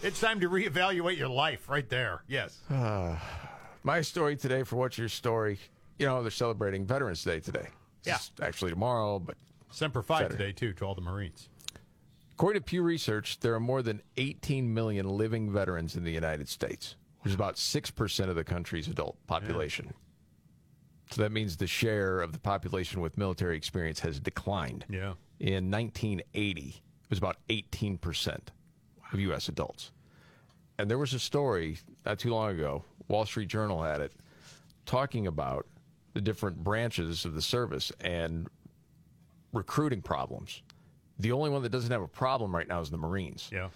It's 0.02 0.20
time 0.20 0.40
to 0.40 0.50
reevaluate 0.50 1.16
your 1.16 1.28
life 1.28 1.68
right 1.68 1.88
there. 1.88 2.22
Yes. 2.28 2.60
Uh, 2.70 3.16
my 3.82 4.00
story 4.00 4.36
today 4.36 4.62
for 4.62 4.76
what's 4.76 4.98
your 4.98 5.08
story? 5.08 5.58
You 5.98 6.06
know, 6.06 6.22
they're 6.22 6.30
celebrating 6.30 6.84
Veterans 6.84 7.22
Day 7.24 7.40
today. 7.40 7.68
Yeah. 8.04 8.18
Actually 8.42 8.70
tomorrow, 8.70 9.18
but 9.18 9.36
Semper 9.70 10.02
Fi 10.02 10.22
Saturday. 10.22 10.36
today, 10.36 10.52
too, 10.52 10.72
to 10.74 10.84
all 10.84 10.94
the 10.94 11.00
Marines. 11.00 11.48
According 12.32 12.62
to 12.62 12.64
Pew 12.64 12.82
Research, 12.82 13.40
there 13.40 13.54
are 13.54 13.60
more 13.60 13.80
than 13.80 14.02
18 14.16 14.74
million 14.74 15.08
living 15.08 15.52
veterans 15.52 15.96
in 15.96 16.04
the 16.04 16.10
United 16.10 16.48
States, 16.48 16.96
which 17.22 17.30
is 17.30 17.34
about 17.34 17.54
6% 17.54 18.28
of 18.28 18.34
the 18.34 18.44
country's 18.44 18.88
adult 18.88 19.16
population. 19.26 19.94
So 21.10 21.22
that 21.22 21.32
means 21.32 21.56
the 21.56 21.66
share 21.66 22.20
of 22.20 22.32
the 22.32 22.38
population 22.38 23.00
with 23.00 23.16
military 23.18 23.56
experience 23.56 24.00
has 24.00 24.18
declined. 24.18 24.84
Yeah. 24.88 25.14
In 25.38 25.70
1980, 25.70 26.68
it 26.68 27.10
was 27.10 27.18
about 27.18 27.36
18% 27.48 28.38
of 29.12 29.20
U.S. 29.20 29.48
adults. 29.48 29.92
And 30.78 30.90
there 30.90 30.98
was 30.98 31.12
a 31.12 31.18
story 31.18 31.78
not 32.04 32.18
too 32.18 32.30
long 32.30 32.50
ago, 32.50 32.84
Wall 33.08 33.26
Street 33.26 33.48
Journal 33.48 33.82
had 33.82 34.00
it, 34.00 34.12
talking 34.86 35.26
about 35.26 35.66
the 36.14 36.20
different 36.20 36.62
branches 36.62 37.24
of 37.24 37.34
the 37.34 37.42
service 37.42 37.92
and 38.00 38.48
recruiting 39.52 40.02
problems. 40.02 40.62
The 41.18 41.32
only 41.32 41.50
one 41.50 41.62
that 41.62 41.70
doesn't 41.70 41.90
have 41.90 42.02
a 42.02 42.08
problem 42.08 42.54
right 42.54 42.66
now 42.66 42.80
is 42.80 42.90
the 42.90 42.98
Marines. 42.98 43.50
Yeah. 43.52 43.68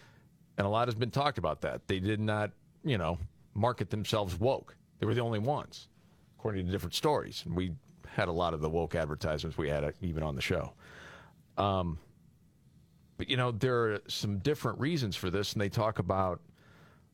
And 0.57 0.67
a 0.67 0.71
lot 0.71 0.89
has 0.89 0.95
been 0.95 1.11
talked 1.11 1.39
about 1.39 1.61
that. 1.61 1.87
They 1.87 2.01
did 2.01 2.21
not, 2.21 2.51
you 2.85 2.99
know, 2.99 3.19
market 3.55 3.91
themselves 3.91 4.39
woke. 4.39 4.77
They 4.99 5.07
were 5.07 5.15
the 5.15 5.21
only 5.21 5.39
ones, 5.39 5.89
according 6.39 6.67
to 6.67 6.73
different 6.73 6.95
stories. 6.95 7.43
And 7.45 7.57
we 7.57 7.73
had 8.07 8.29
a 8.29 8.33
lot 8.33 8.55
of 8.55 8.61
the 8.61 8.71
woke 8.71 8.95
advertisements 8.95 9.59
we 9.59 9.69
had 9.69 9.85
uh, 9.85 9.93
even 10.01 10.23
on 10.23 10.37
the 10.37 10.43
show. 10.43 10.73
Um, 11.57 11.99
but, 13.17 13.29
you 13.29 13.37
know, 13.37 13.51
there 13.51 13.93
are 13.93 14.01
some 14.07 14.39
different 14.39 14.79
reasons 14.79 15.17
for 15.17 15.31
this. 15.31 15.53
And 15.53 15.61
they 15.61 15.69
talk 15.69 15.99
about, 15.99 16.41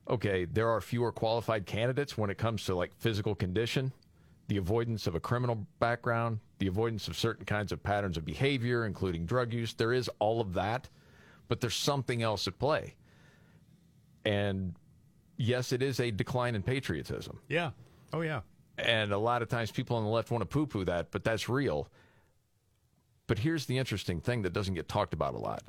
okay, 0.08 0.44
there 0.44 0.68
are 0.68 0.80
fewer 0.80 1.10
qualified 1.10 1.64
candidates 1.64 2.18
when 2.18 2.28
it 2.28 2.36
comes 2.36 2.64
to 2.66 2.74
like 2.74 2.92
physical 2.98 3.34
condition, 3.34 3.92
the 4.48 4.58
avoidance 4.58 5.06
of 5.06 5.14
a 5.14 5.20
criminal 5.20 5.66
background, 5.78 6.40
the 6.58 6.66
avoidance 6.66 7.08
of 7.08 7.16
certain 7.16 7.46
kinds 7.46 7.72
of 7.72 7.82
patterns 7.82 8.18
of 8.18 8.24
behavior, 8.26 8.84
including 8.84 9.24
drug 9.24 9.54
use. 9.54 9.72
There 9.72 9.94
is 9.94 10.10
all 10.18 10.42
of 10.42 10.52
that, 10.52 10.90
but 11.48 11.62
there's 11.62 11.74
something 11.74 12.22
else 12.22 12.46
at 12.46 12.58
play. 12.58 12.94
And 14.26 14.74
yes, 15.38 15.72
it 15.72 15.82
is 15.82 16.00
a 16.00 16.10
decline 16.10 16.54
in 16.54 16.62
patriotism. 16.62 17.40
Yeah. 17.48 17.70
Oh, 18.12 18.20
yeah. 18.20 18.40
And 18.76 19.12
a 19.12 19.18
lot 19.18 19.42
of 19.42 19.48
times 19.48 19.70
people 19.70 19.96
on 19.96 20.04
the 20.04 20.10
left 20.10 20.30
want 20.30 20.42
to 20.42 20.46
poo 20.46 20.66
poo 20.66 20.84
that, 20.84 21.10
but 21.10 21.22
that's 21.22 21.48
real. 21.48 21.88
But 23.26 23.38
here's 23.38 23.66
the 23.66 23.78
interesting 23.78 24.20
thing 24.20 24.42
that 24.42 24.52
doesn't 24.52 24.74
get 24.74 24.88
talked 24.88 25.14
about 25.14 25.34
a 25.34 25.38
lot 25.38 25.62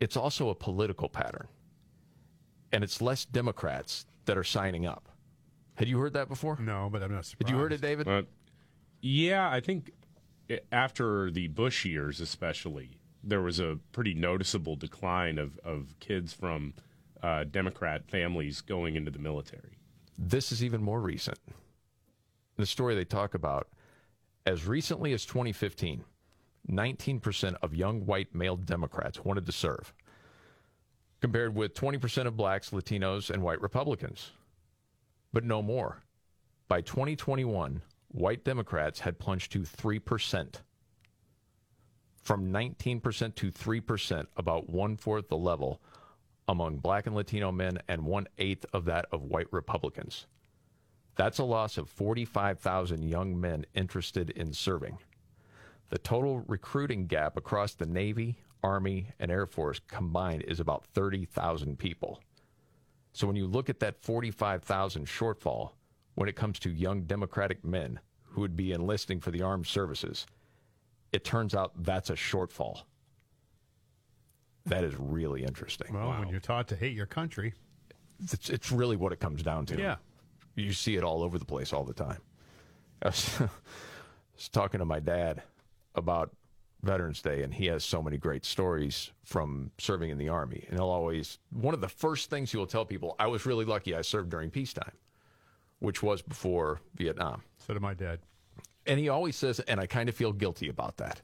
it's 0.00 0.16
also 0.16 0.48
a 0.48 0.54
political 0.54 1.08
pattern. 1.08 1.46
And 2.72 2.82
it's 2.82 3.02
less 3.02 3.26
Democrats 3.26 4.06
that 4.24 4.38
are 4.38 4.44
signing 4.44 4.86
up. 4.86 5.08
Had 5.74 5.88
you 5.88 5.98
heard 5.98 6.14
that 6.14 6.28
before? 6.28 6.56
No, 6.58 6.88
but 6.90 7.02
I'm 7.02 7.12
not 7.12 7.26
surprised. 7.26 7.48
Had 7.48 7.54
you 7.54 7.60
heard 7.60 7.72
it, 7.72 7.80
David? 7.80 8.08
Uh, 8.08 8.22
yeah, 9.02 9.50
I 9.50 9.60
think 9.60 9.92
after 10.72 11.30
the 11.30 11.48
Bush 11.48 11.84
years, 11.84 12.20
especially, 12.20 12.98
there 13.22 13.42
was 13.42 13.60
a 13.60 13.78
pretty 13.92 14.14
noticeable 14.14 14.76
decline 14.76 15.38
of, 15.38 15.58
of 15.64 15.94
kids 16.00 16.32
from 16.32 16.74
uh, 17.22 17.44
Democrat 17.44 18.08
families 18.08 18.60
going 18.60 18.96
into 18.96 19.10
the 19.10 19.18
military. 19.18 19.78
This 20.18 20.52
is 20.52 20.62
even 20.64 20.82
more 20.82 21.00
recent. 21.00 21.38
In 22.60 22.62
the 22.62 22.66
story 22.66 22.94
they 22.94 23.06
talk 23.06 23.32
about 23.32 23.68
as 24.44 24.66
recently 24.66 25.14
as 25.14 25.24
2015, 25.24 26.04
19% 26.70 27.54
of 27.62 27.74
young 27.74 28.04
white 28.04 28.34
male 28.34 28.56
Democrats 28.56 29.24
wanted 29.24 29.46
to 29.46 29.52
serve, 29.52 29.94
compared 31.22 31.54
with 31.54 31.72
20% 31.72 32.26
of 32.26 32.36
blacks, 32.36 32.68
Latinos, 32.68 33.30
and 33.30 33.42
white 33.42 33.62
Republicans. 33.62 34.32
But 35.32 35.44
no 35.44 35.62
more. 35.62 36.02
By 36.68 36.82
2021, 36.82 37.80
white 38.08 38.44
Democrats 38.44 39.00
had 39.00 39.18
plunged 39.18 39.52
to 39.52 39.60
3%. 39.60 40.56
From 42.22 42.52
19% 42.52 43.34
to 43.36 43.50
3%, 43.50 44.26
about 44.36 44.68
one 44.68 44.98
fourth 44.98 45.28
the 45.28 45.38
level 45.38 45.80
among 46.46 46.76
black 46.76 47.06
and 47.06 47.16
Latino 47.16 47.50
men, 47.50 47.78
and 47.88 48.04
one 48.04 48.26
eighth 48.36 48.66
of 48.74 48.84
that 48.84 49.06
of 49.12 49.22
white 49.22 49.50
Republicans. 49.50 50.26
That's 51.20 51.38
a 51.38 51.44
loss 51.44 51.76
of 51.76 51.90
45,000 51.90 53.02
young 53.02 53.38
men 53.38 53.66
interested 53.74 54.30
in 54.30 54.54
serving. 54.54 54.96
The 55.90 55.98
total 55.98 56.42
recruiting 56.48 57.08
gap 57.08 57.36
across 57.36 57.74
the 57.74 57.84
Navy, 57.84 58.38
Army, 58.62 59.08
and 59.18 59.30
Air 59.30 59.44
Force 59.44 59.82
combined 59.86 60.44
is 60.48 60.60
about 60.60 60.86
30,000 60.94 61.78
people. 61.78 62.22
So 63.12 63.26
when 63.26 63.36
you 63.36 63.46
look 63.46 63.68
at 63.68 63.80
that 63.80 64.02
45,000 64.02 65.06
shortfall 65.06 65.72
when 66.14 66.26
it 66.26 66.36
comes 66.36 66.58
to 66.60 66.70
young 66.70 67.02
Democratic 67.02 67.66
men 67.66 68.00
who 68.22 68.40
would 68.40 68.56
be 68.56 68.72
enlisting 68.72 69.20
for 69.20 69.30
the 69.30 69.42
armed 69.42 69.66
services, 69.66 70.24
it 71.12 71.22
turns 71.22 71.54
out 71.54 71.72
that's 71.84 72.08
a 72.08 72.14
shortfall. 72.14 72.84
That 74.64 74.84
is 74.84 74.94
really 74.98 75.44
interesting. 75.44 75.92
Well, 75.92 76.18
when 76.18 76.30
you're 76.30 76.40
taught 76.40 76.68
to 76.68 76.76
hate 76.76 76.94
your 76.94 77.04
country, 77.04 77.52
It's, 78.22 78.48
it's 78.48 78.72
really 78.72 78.96
what 78.96 79.12
it 79.12 79.20
comes 79.20 79.42
down 79.42 79.66
to. 79.66 79.78
Yeah. 79.78 79.96
You 80.54 80.72
see 80.72 80.96
it 80.96 81.04
all 81.04 81.22
over 81.22 81.38
the 81.38 81.44
place 81.44 81.72
all 81.72 81.84
the 81.84 81.94
time. 81.94 82.20
I 83.02 83.08
was, 83.08 83.38
was 84.36 84.48
talking 84.48 84.78
to 84.78 84.84
my 84.84 85.00
dad 85.00 85.42
about 85.94 86.32
Veterans 86.82 87.20
Day, 87.20 87.42
and 87.42 87.52
he 87.52 87.66
has 87.66 87.84
so 87.84 88.02
many 88.02 88.16
great 88.16 88.44
stories 88.44 89.12
from 89.24 89.70
serving 89.78 90.10
in 90.10 90.18
the 90.18 90.28
Army. 90.28 90.64
And 90.68 90.78
he'll 90.78 90.88
always, 90.88 91.38
one 91.50 91.74
of 91.74 91.80
the 91.80 91.88
first 91.88 92.30
things 92.30 92.50
he 92.50 92.56
will 92.56 92.66
tell 92.66 92.84
people, 92.84 93.16
I 93.18 93.26
was 93.26 93.46
really 93.46 93.64
lucky 93.64 93.94
I 93.94 94.02
served 94.02 94.30
during 94.30 94.50
peacetime, 94.50 94.92
which 95.78 96.02
was 96.02 96.22
before 96.22 96.80
Vietnam. 96.94 97.42
so 97.58 97.74
did 97.74 97.82
my 97.82 97.94
dad. 97.94 98.20
And 98.86 98.98
he 98.98 99.08
always 99.08 99.36
says, 99.36 99.60
and 99.60 99.78
I 99.78 99.86
kind 99.86 100.08
of 100.08 100.14
feel 100.14 100.32
guilty 100.32 100.68
about 100.68 100.96
that. 100.96 101.20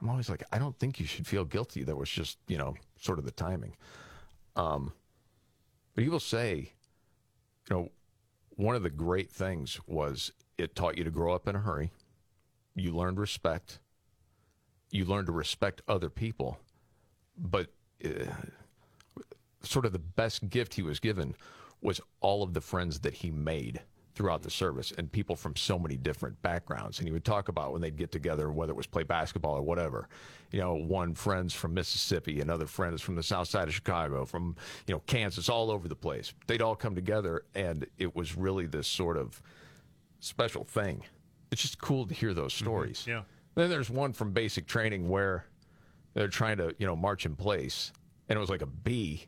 I'm 0.00 0.08
always 0.08 0.28
like, 0.28 0.42
I 0.52 0.58
don't 0.58 0.78
think 0.78 1.00
you 1.00 1.06
should 1.06 1.26
feel 1.26 1.44
guilty. 1.44 1.84
That 1.84 1.96
was 1.96 2.10
just, 2.10 2.38
you 2.48 2.58
know, 2.58 2.74
sort 3.00 3.18
of 3.18 3.24
the 3.24 3.30
timing. 3.30 3.76
Um, 4.56 4.92
but 5.94 6.04
he 6.04 6.10
will 6.10 6.20
say, 6.20 6.72
you 7.68 7.76
know, 7.76 7.88
one 8.58 8.74
of 8.74 8.82
the 8.82 8.90
great 8.90 9.30
things 9.30 9.78
was 9.86 10.32
it 10.58 10.74
taught 10.74 10.98
you 10.98 11.04
to 11.04 11.12
grow 11.12 11.32
up 11.32 11.46
in 11.46 11.54
a 11.54 11.60
hurry. 11.60 11.92
You 12.74 12.90
learned 12.90 13.20
respect. 13.20 13.78
You 14.90 15.04
learned 15.04 15.26
to 15.26 15.32
respect 15.32 15.80
other 15.86 16.10
people. 16.10 16.58
But 17.36 17.68
uh, 18.04 18.24
sort 19.62 19.86
of 19.86 19.92
the 19.92 20.00
best 20.00 20.48
gift 20.48 20.74
he 20.74 20.82
was 20.82 20.98
given 20.98 21.36
was 21.80 22.00
all 22.20 22.42
of 22.42 22.52
the 22.52 22.60
friends 22.60 22.98
that 23.00 23.14
he 23.14 23.30
made 23.30 23.80
throughout 24.18 24.42
the 24.42 24.50
service 24.50 24.92
and 24.98 25.10
people 25.12 25.36
from 25.36 25.54
so 25.54 25.78
many 25.78 25.96
different 25.96 26.42
backgrounds. 26.42 26.98
And 26.98 27.06
he 27.06 27.12
would 27.12 27.24
talk 27.24 27.46
about 27.46 27.72
when 27.72 27.80
they'd 27.80 27.96
get 27.96 28.10
together, 28.10 28.50
whether 28.50 28.72
it 28.72 28.76
was 28.76 28.88
play 28.88 29.04
basketball 29.04 29.54
or 29.54 29.62
whatever. 29.62 30.08
You 30.50 30.58
know, 30.58 30.74
one 30.74 31.14
friend's 31.14 31.54
from 31.54 31.72
Mississippi, 31.72 32.40
another 32.40 32.66
friend 32.66 32.92
is 32.92 33.00
from 33.00 33.14
the 33.14 33.22
south 33.22 33.46
side 33.46 33.68
of 33.68 33.74
Chicago, 33.74 34.24
from, 34.24 34.56
you 34.88 34.94
know, 34.94 35.00
Kansas, 35.06 35.48
all 35.48 35.70
over 35.70 35.86
the 35.86 35.94
place. 35.94 36.34
They'd 36.48 36.62
all 36.62 36.74
come 36.74 36.96
together, 36.96 37.44
and 37.54 37.86
it 37.96 38.16
was 38.16 38.36
really 38.36 38.66
this 38.66 38.88
sort 38.88 39.16
of 39.16 39.40
special 40.18 40.64
thing. 40.64 41.04
It's 41.52 41.62
just 41.62 41.80
cool 41.80 42.04
to 42.08 42.12
hear 42.12 42.34
those 42.34 42.52
mm-hmm. 42.54 42.64
stories. 42.64 43.04
Yeah. 43.06 43.22
Then 43.54 43.70
there's 43.70 43.88
one 43.88 44.12
from 44.12 44.32
basic 44.32 44.66
training 44.66 45.08
where 45.08 45.44
they're 46.14 46.26
trying 46.26 46.56
to, 46.56 46.74
you 46.78 46.86
know, 46.88 46.96
march 46.96 47.24
in 47.24 47.36
place, 47.36 47.92
and 48.28 48.36
it 48.36 48.40
was 48.40 48.50
like 48.50 48.62
a 48.62 48.66
bee, 48.66 49.26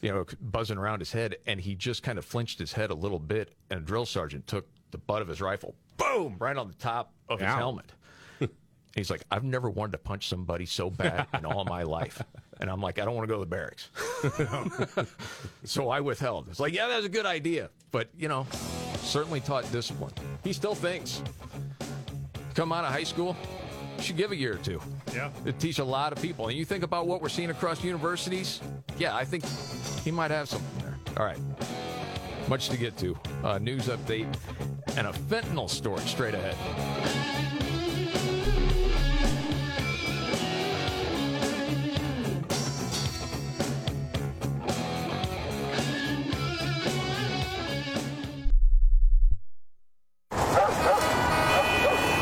you 0.00 0.12
know, 0.12 0.24
buzzing 0.40 0.78
around 0.78 1.00
his 1.00 1.12
head, 1.12 1.36
and 1.46 1.60
he 1.60 1.74
just 1.74 2.02
kind 2.02 2.18
of 2.18 2.24
flinched 2.24 2.58
his 2.58 2.72
head 2.72 2.90
a 2.90 2.94
little 2.94 3.18
bit, 3.18 3.54
and 3.70 3.80
a 3.80 3.82
drill 3.82 4.06
sergeant 4.06 4.46
took 4.46 4.66
the 4.90 4.98
butt 4.98 5.22
of 5.22 5.28
his 5.28 5.40
rifle, 5.40 5.74
boom, 5.96 6.36
right 6.38 6.56
on 6.56 6.68
the 6.68 6.74
top 6.74 7.12
of 7.28 7.40
his 7.40 7.48
Ow. 7.48 7.56
helmet. 7.56 7.92
He's 8.94 9.10
like, 9.10 9.22
I've 9.30 9.44
never 9.44 9.68
wanted 9.68 9.92
to 9.92 9.98
punch 9.98 10.28
somebody 10.28 10.66
so 10.66 10.90
bad 10.90 11.26
in 11.34 11.44
all 11.44 11.64
my 11.64 11.82
life. 11.82 12.22
And 12.60 12.70
I'm 12.70 12.80
like, 12.80 12.98
I 12.98 13.04
don't 13.04 13.14
want 13.14 13.28
to 13.28 13.34
go 13.34 13.38
to 13.38 13.44
the 13.44 13.50
barracks. 13.50 13.90
so 15.64 15.90
I 15.90 16.00
withheld. 16.00 16.48
It's 16.48 16.60
like, 16.60 16.72
yeah, 16.72 16.88
that's 16.88 17.04
a 17.04 17.10
good 17.10 17.26
idea. 17.26 17.68
But, 17.90 18.08
you 18.16 18.28
know, 18.28 18.46
certainly 19.00 19.40
taught 19.40 19.70
discipline. 19.72 20.12
He 20.42 20.54
still 20.54 20.74
thinks. 20.74 21.22
Come 22.54 22.72
out 22.72 22.84
of 22.84 22.92
high 22.92 23.04
school, 23.04 23.36
you 23.96 24.02
should 24.02 24.16
give 24.16 24.32
a 24.32 24.36
year 24.36 24.54
or 24.54 24.58
two. 24.58 24.80
Yeah. 25.14 25.30
It 25.44 25.58
teach 25.58 25.78
a 25.78 25.84
lot 25.84 26.12
of 26.12 26.20
people. 26.20 26.48
And 26.48 26.56
you 26.56 26.64
think 26.64 26.84
about 26.84 27.06
what 27.06 27.22
we're 27.22 27.28
seeing 27.28 27.50
across 27.50 27.82
universities, 27.82 28.60
yeah, 28.98 29.14
I 29.16 29.24
think 29.24 29.44
he 30.04 30.10
might 30.10 30.30
have 30.30 30.48
something 30.48 30.82
there. 30.82 30.98
All 31.16 31.24
right. 31.24 31.38
Much 32.48 32.68
to 32.68 32.76
get 32.76 32.96
to. 32.98 33.18
Uh, 33.42 33.58
news 33.58 33.86
update 33.86 34.32
and 34.96 35.06
a 35.06 35.12
fentanyl 35.12 35.68
story 35.68 36.00
straight 36.02 36.34
ahead. 36.34 36.56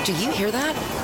Do 0.05 0.13
you 0.13 0.31
hear 0.33 0.51
that? 0.51 1.04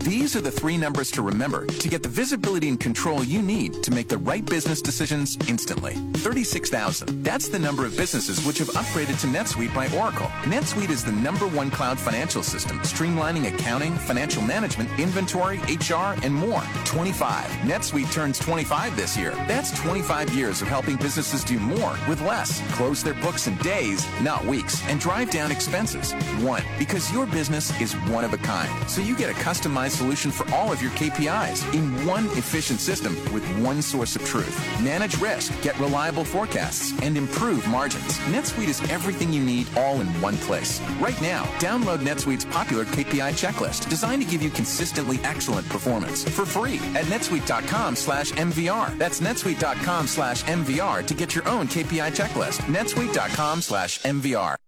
These 0.00 0.36
are 0.36 0.40
the 0.40 0.50
three 0.50 0.78
numbers 0.78 1.10
to 1.12 1.22
remember 1.22 1.66
to 1.66 1.88
get 1.88 2.02
the 2.02 2.08
visibility 2.08 2.68
and 2.68 2.78
control 2.78 3.24
you 3.24 3.42
need 3.42 3.82
to 3.82 3.90
make 3.90 4.08
the 4.08 4.18
right 4.18 4.44
business 4.44 4.80
decisions 4.80 5.36
instantly. 5.48 5.94
36,000. 6.14 7.24
That's 7.24 7.48
the 7.48 7.58
number 7.58 7.84
of 7.84 7.96
businesses 7.96 8.44
which 8.46 8.58
have 8.58 8.68
upgraded 8.68 9.20
to 9.20 9.26
NetSuite 9.26 9.74
by 9.74 9.88
Oracle. 9.96 10.26
NetSuite 10.44 10.90
is 10.90 11.04
the 11.04 11.12
number 11.12 11.46
one 11.48 11.70
cloud 11.70 11.98
financial 11.98 12.42
system, 12.42 12.78
streamlining 12.80 13.52
accounting, 13.52 13.94
financial 13.96 14.40
management, 14.42 14.88
inventory, 14.98 15.58
HR, 15.58 16.14
and 16.22 16.32
more. 16.32 16.62
25. 16.84 17.44
NetSuite 17.62 18.10
turns 18.12 18.38
25 18.38 18.96
this 18.96 19.16
year. 19.16 19.32
That's 19.46 19.78
25 19.80 20.30
years 20.30 20.62
of 20.62 20.68
helping 20.68 20.96
businesses 20.96 21.44
do 21.44 21.58
more 21.58 21.96
with 22.08 22.20
less, 22.22 22.60
close 22.72 23.02
their 23.02 23.14
books 23.14 23.46
in 23.46 23.56
days, 23.58 24.06
not 24.22 24.44
weeks, 24.44 24.82
and 24.88 25.00
drive 25.00 25.30
down 25.30 25.50
expenses. 25.50 26.12
One, 26.42 26.62
because 26.78 27.12
your 27.12 27.26
business 27.26 27.78
is 27.80 27.94
one 28.08 28.24
of 28.24 28.32
a 28.32 28.38
kind. 28.38 28.70
So 28.88 29.02
you 29.02 29.16
get 29.16 29.30
a 29.30 29.34
customized 29.34 29.97
solution 29.98 30.30
for 30.30 30.48
all 30.54 30.72
of 30.72 30.80
your 30.80 30.92
KPIs 30.92 31.60
in 31.74 31.84
one 32.06 32.26
efficient 32.42 32.80
system 32.80 33.14
with 33.32 33.44
one 33.58 33.82
source 33.82 34.16
of 34.16 34.24
truth. 34.24 34.56
Manage 34.82 35.18
risk, 35.20 35.52
get 35.62 35.78
reliable 35.80 36.24
forecasts, 36.24 36.92
and 37.02 37.16
improve 37.16 37.66
margins. 37.68 38.18
NetSuite 38.34 38.68
is 38.68 38.80
everything 38.90 39.32
you 39.32 39.42
need 39.42 39.66
all 39.76 40.00
in 40.00 40.08
one 40.20 40.36
place. 40.38 40.80
Right 41.00 41.20
now, 41.20 41.44
download 41.58 41.98
NetSuite's 41.98 42.44
popular 42.44 42.84
KPI 42.84 43.32
checklist 43.42 43.88
designed 43.88 44.22
to 44.22 44.28
give 44.28 44.42
you 44.42 44.50
consistently 44.50 45.18
excellent 45.24 45.68
performance 45.68 46.24
for 46.24 46.46
free 46.46 46.76
at 46.94 47.06
netsuite.com 47.06 47.96
slash 47.96 48.32
MVR. 48.32 48.96
That's 48.98 49.20
netsuite.com 49.20 50.06
slash 50.06 50.44
MVR 50.44 51.06
to 51.06 51.14
get 51.14 51.34
your 51.34 51.46
own 51.48 51.66
KPI 51.66 52.10
checklist. 52.14 52.58
netsuite.com 52.76 53.62
slash 53.62 54.00
MVR. 54.02 54.67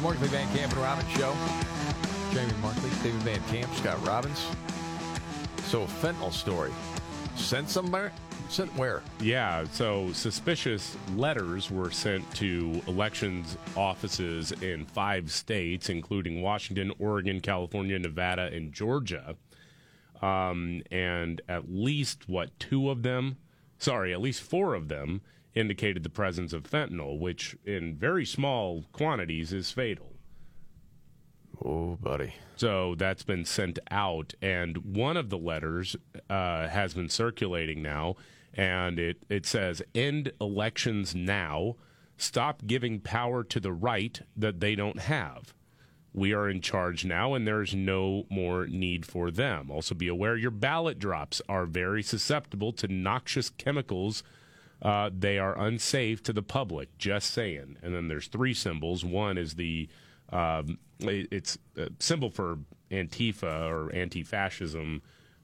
The 0.00 0.04
Markley 0.04 0.28
Van 0.28 0.56
Camp 0.56 0.72
and 0.72 0.80
Robbins 0.80 1.10
Show. 1.10 1.36
Jamie 2.32 2.54
Markley, 2.62 2.88
David 3.02 3.20
Van 3.20 3.42
Camp, 3.50 3.70
Scott 3.74 4.06
Robbins. 4.06 4.46
So, 5.64 5.84
fentanyl 5.84 6.32
story. 6.32 6.70
Sent 7.36 7.68
somewhere? 7.68 8.10
Sent 8.48 8.74
where? 8.76 9.02
Yeah, 9.20 9.64
so 9.72 10.10
suspicious 10.14 10.96
letters 11.16 11.70
were 11.70 11.90
sent 11.90 12.24
to 12.36 12.80
elections 12.86 13.58
offices 13.76 14.52
in 14.62 14.86
five 14.86 15.30
states, 15.30 15.90
including 15.90 16.40
Washington, 16.40 16.92
Oregon, 16.98 17.38
California, 17.38 17.98
Nevada, 17.98 18.48
and 18.50 18.72
Georgia. 18.72 19.36
Um, 20.22 20.80
and 20.90 21.42
at 21.46 21.70
least, 21.70 22.26
what, 22.26 22.58
two 22.58 22.88
of 22.88 23.02
them, 23.02 23.36
sorry, 23.76 24.14
at 24.14 24.22
least 24.22 24.40
four 24.40 24.72
of 24.72 24.88
them 24.88 25.20
indicated 25.54 26.02
the 26.02 26.10
presence 26.10 26.52
of 26.52 26.64
fentanyl, 26.64 27.18
which 27.18 27.56
in 27.64 27.96
very 27.96 28.24
small 28.24 28.84
quantities 28.92 29.52
is 29.52 29.70
fatal. 29.70 30.12
Oh, 31.64 31.96
buddy. 32.00 32.34
So 32.56 32.94
that's 32.96 33.22
been 33.22 33.44
sent 33.44 33.78
out, 33.90 34.34
and 34.40 34.96
one 34.96 35.16
of 35.16 35.30
the 35.30 35.38
letters 35.38 35.96
uh, 36.28 36.68
has 36.68 36.94
been 36.94 37.08
circulating 37.08 37.82
now, 37.82 38.16
and 38.54 38.98
it, 38.98 39.24
it 39.28 39.46
says, 39.46 39.82
End 39.94 40.32
elections 40.40 41.14
now. 41.14 41.76
Stop 42.16 42.66
giving 42.66 43.00
power 43.00 43.42
to 43.44 43.60
the 43.60 43.72
right 43.72 44.20
that 44.36 44.60
they 44.60 44.74
don't 44.74 45.00
have. 45.00 45.54
We 46.12 46.32
are 46.32 46.48
in 46.48 46.60
charge 46.60 47.04
now, 47.04 47.34
and 47.34 47.46
there's 47.46 47.74
no 47.74 48.26
more 48.28 48.66
need 48.66 49.06
for 49.06 49.30
them. 49.30 49.70
Also, 49.70 49.94
be 49.94 50.08
aware 50.08 50.36
your 50.36 50.50
ballot 50.50 50.98
drops 50.98 51.40
are 51.48 51.66
very 51.66 52.02
susceptible 52.02 52.72
to 52.74 52.88
noxious 52.88 53.48
chemicals. 53.48 54.22
Uh, 54.82 55.10
they 55.16 55.38
are 55.38 55.58
unsafe 55.58 56.22
to 56.22 56.32
the 56.32 56.42
public. 56.42 56.96
Just 56.98 57.30
saying. 57.32 57.76
And 57.82 57.94
then 57.94 58.08
there's 58.08 58.28
three 58.28 58.54
symbols. 58.54 59.04
One 59.04 59.36
is 59.38 59.54
the 59.54 59.88
um, 60.30 60.78
it's 61.00 61.58
a 61.76 61.88
symbol 61.98 62.30
for 62.30 62.58
Antifa 62.90 63.68
or 63.68 63.92
anti-fascism. 63.94 65.02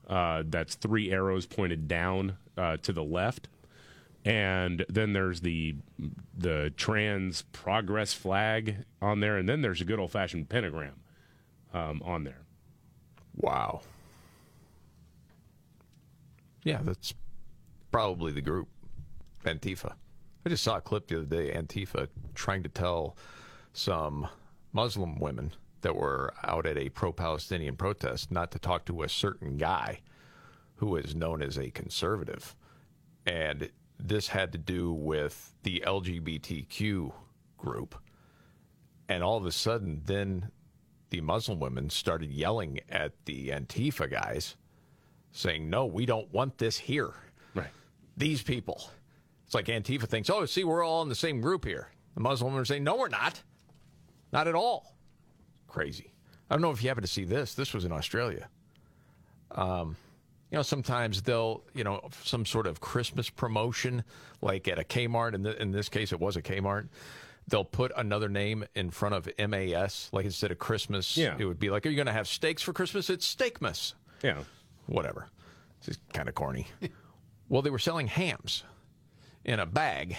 Uh, 0.09 0.45
that's 0.47 0.77
three 0.77 1.11
arrows 1.11 1.47
pointed 1.47 1.89
down 1.89 2.37
uh, 2.57 2.77
to 2.79 2.93
the 2.93 3.03
left, 3.03 3.49
and 4.25 4.85
then 4.89 5.13
there's 5.13 5.41
the 5.41 5.75
the 6.39 6.73
trans 6.77 7.43
progress 7.51 8.13
flag 8.13 8.77
on 9.03 9.19
there, 9.19 9.37
and 9.37 9.49
then 9.49 9.63
there's 9.63 9.81
a 9.81 9.85
good 9.85 9.99
old 9.99 10.13
fashioned 10.13 10.49
pentagram 10.49 10.95
um, 11.75 12.01
on 12.05 12.23
there. 12.23 12.43
Wow. 13.35 13.81
Yeah, 16.63 16.81
that's 16.83 17.13
probably 17.91 18.31
the 18.31 18.41
group, 18.41 18.69
Antifa. 19.47 19.95
I 20.45 20.49
just 20.49 20.63
saw 20.63 20.77
a 20.77 20.81
clip 20.81 21.09
the 21.09 21.17
other 21.17 21.25
day, 21.25 21.53
Antifa 21.53 22.09
trying 22.35 22.63
to 22.63 22.69
tell 22.69 23.17
some 23.73 24.29
Muslim 24.73 25.19
women 25.19 25.53
that 25.81 25.97
were 25.97 26.33
out 26.45 26.67
at 26.67 26.77
a 26.77 26.89
pro 26.91 27.13
Palestinian 27.13 27.77
protest 27.77 28.31
not 28.31 28.51
to 28.53 28.59
talk 28.59 28.85
to 28.87 29.03
a 29.03 29.09
certain 29.09 29.57
guy 29.57 30.01
who 30.77 30.97
is 30.97 31.15
known 31.15 31.43
as 31.43 31.59
a 31.59 31.71
conservative. 31.71 32.55
And 33.27 33.71
this 33.99 34.29
had 34.29 34.53
to 34.53 34.59
do 34.59 34.93
with 34.93 35.55
the 35.63 35.83
LGBTQ 35.87 37.13
group. 37.57 37.95
And 39.09 39.23
all 39.23 39.37
of 39.37 39.47
a 39.47 39.53
sudden, 39.53 40.03
then 40.05 40.51
the 41.11 41.21
Muslim 41.21 41.61
women 41.61 41.91
started 41.91 42.31
yelling 42.31 42.81
at 42.89 43.13
the 43.25 43.51
Antifa 43.51 44.11
guys, 44.11 44.57
saying, 45.33 45.71
No, 45.71 45.87
we 45.87 46.07
don't 46.07 46.33
want 46.33 46.59
this 46.59 46.79
here. 46.79 47.15
Right. 47.55 47.71
These 48.17 48.43
people. 48.43 48.91
It's 49.47 49.55
like 49.55 49.67
Antifa 49.67 50.07
thinks, 50.09 50.29
Oh, 50.29 50.45
see, 50.45 50.65
we're 50.65 50.85
all 50.85 51.03
in 51.03 51.09
the 51.09 51.15
same 51.15 51.41
group 51.41 51.65
here. 51.65 51.89
The 52.15 52.21
Muslim 52.21 52.49
women 52.53 52.63
are 52.63 52.65
saying, 52.67 52.85
No, 52.85 52.97
we're 52.97 53.09
not. 53.09 53.43
Not 54.33 54.49
at 54.49 54.55
all. 54.55 54.97
Crazy. 55.69 56.13
I 56.51 56.55
don't 56.55 56.63
know 56.63 56.71
if 56.71 56.83
you 56.83 56.89
happen 56.89 57.03
to 57.03 57.09
see 57.09 57.25
this. 57.25 57.55
This 57.55 57.73
was 57.73 57.85
in 57.85 57.93
Australia. 57.93 58.49
Um, 59.53 59.97
you 60.51 60.57
know, 60.57 60.63
sometimes 60.63 61.23
they'll, 61.23 61.63
you 61.75 61.85
know, 61.85 62.09
some 62.25 62.45
sort 62.47 62.67
of 62.67 62.81
Christmas 62.81 63.31
promotion, 63.31 64.05
like 64.43 64.69
at 64.69 64.79
a 64.79 64.85
Kmart. 64.85 65.35
In, 65.35 65.43
the, 65.43 65.61
in 65.61 65.73
this 65.73 65.89
case, 65.89 66.13
it 66.13 66.21
was 66.21 66.37
a 66.37 66.43
Kmart. 66.43 66.89
They'll 67.49 67.65
put 67.65 67.93
another 67.97 68.29
name 68.29 68.65
in 68.75 68.91
front 68.91 69.15
of 69.15 69.29
MAS, 69.39 70.09
like 70.13 70.25
instead 70.25 70.51
of 70.51 70.59
Christmas, 70.59 71.17
Yeah. 71.17 71.37
it 71.39 71.45
would 71.45 71.61
be 71.61 71.71
like, 71.71 71.87
"Are 71.87 71.89
you 71.89 71.95
going 71.97 72.07
to 72.07 72.13
have 72.13 72.27
steaks 72.27 72.61
for 72.63 72.73
Christmas?" 72.73 73.09
It's 73.09 73.33
Steakmas. 73.33 73.95
Yeah. 74.23 74.39
Whatever. 74.87 75.29
It's 75.79 75.87
just 75.87 76.01
kind 76.13 76.29
of 76.29 76.35
corny. 76.35 76.67
well, 77.49 77.63
they 77.63 77.71
were 77.71 77.79
selling 77.79 78.09
hams 78.09 78.65
in 79.47 79.61
a 79.61 79.67
bag, 79.67 80.17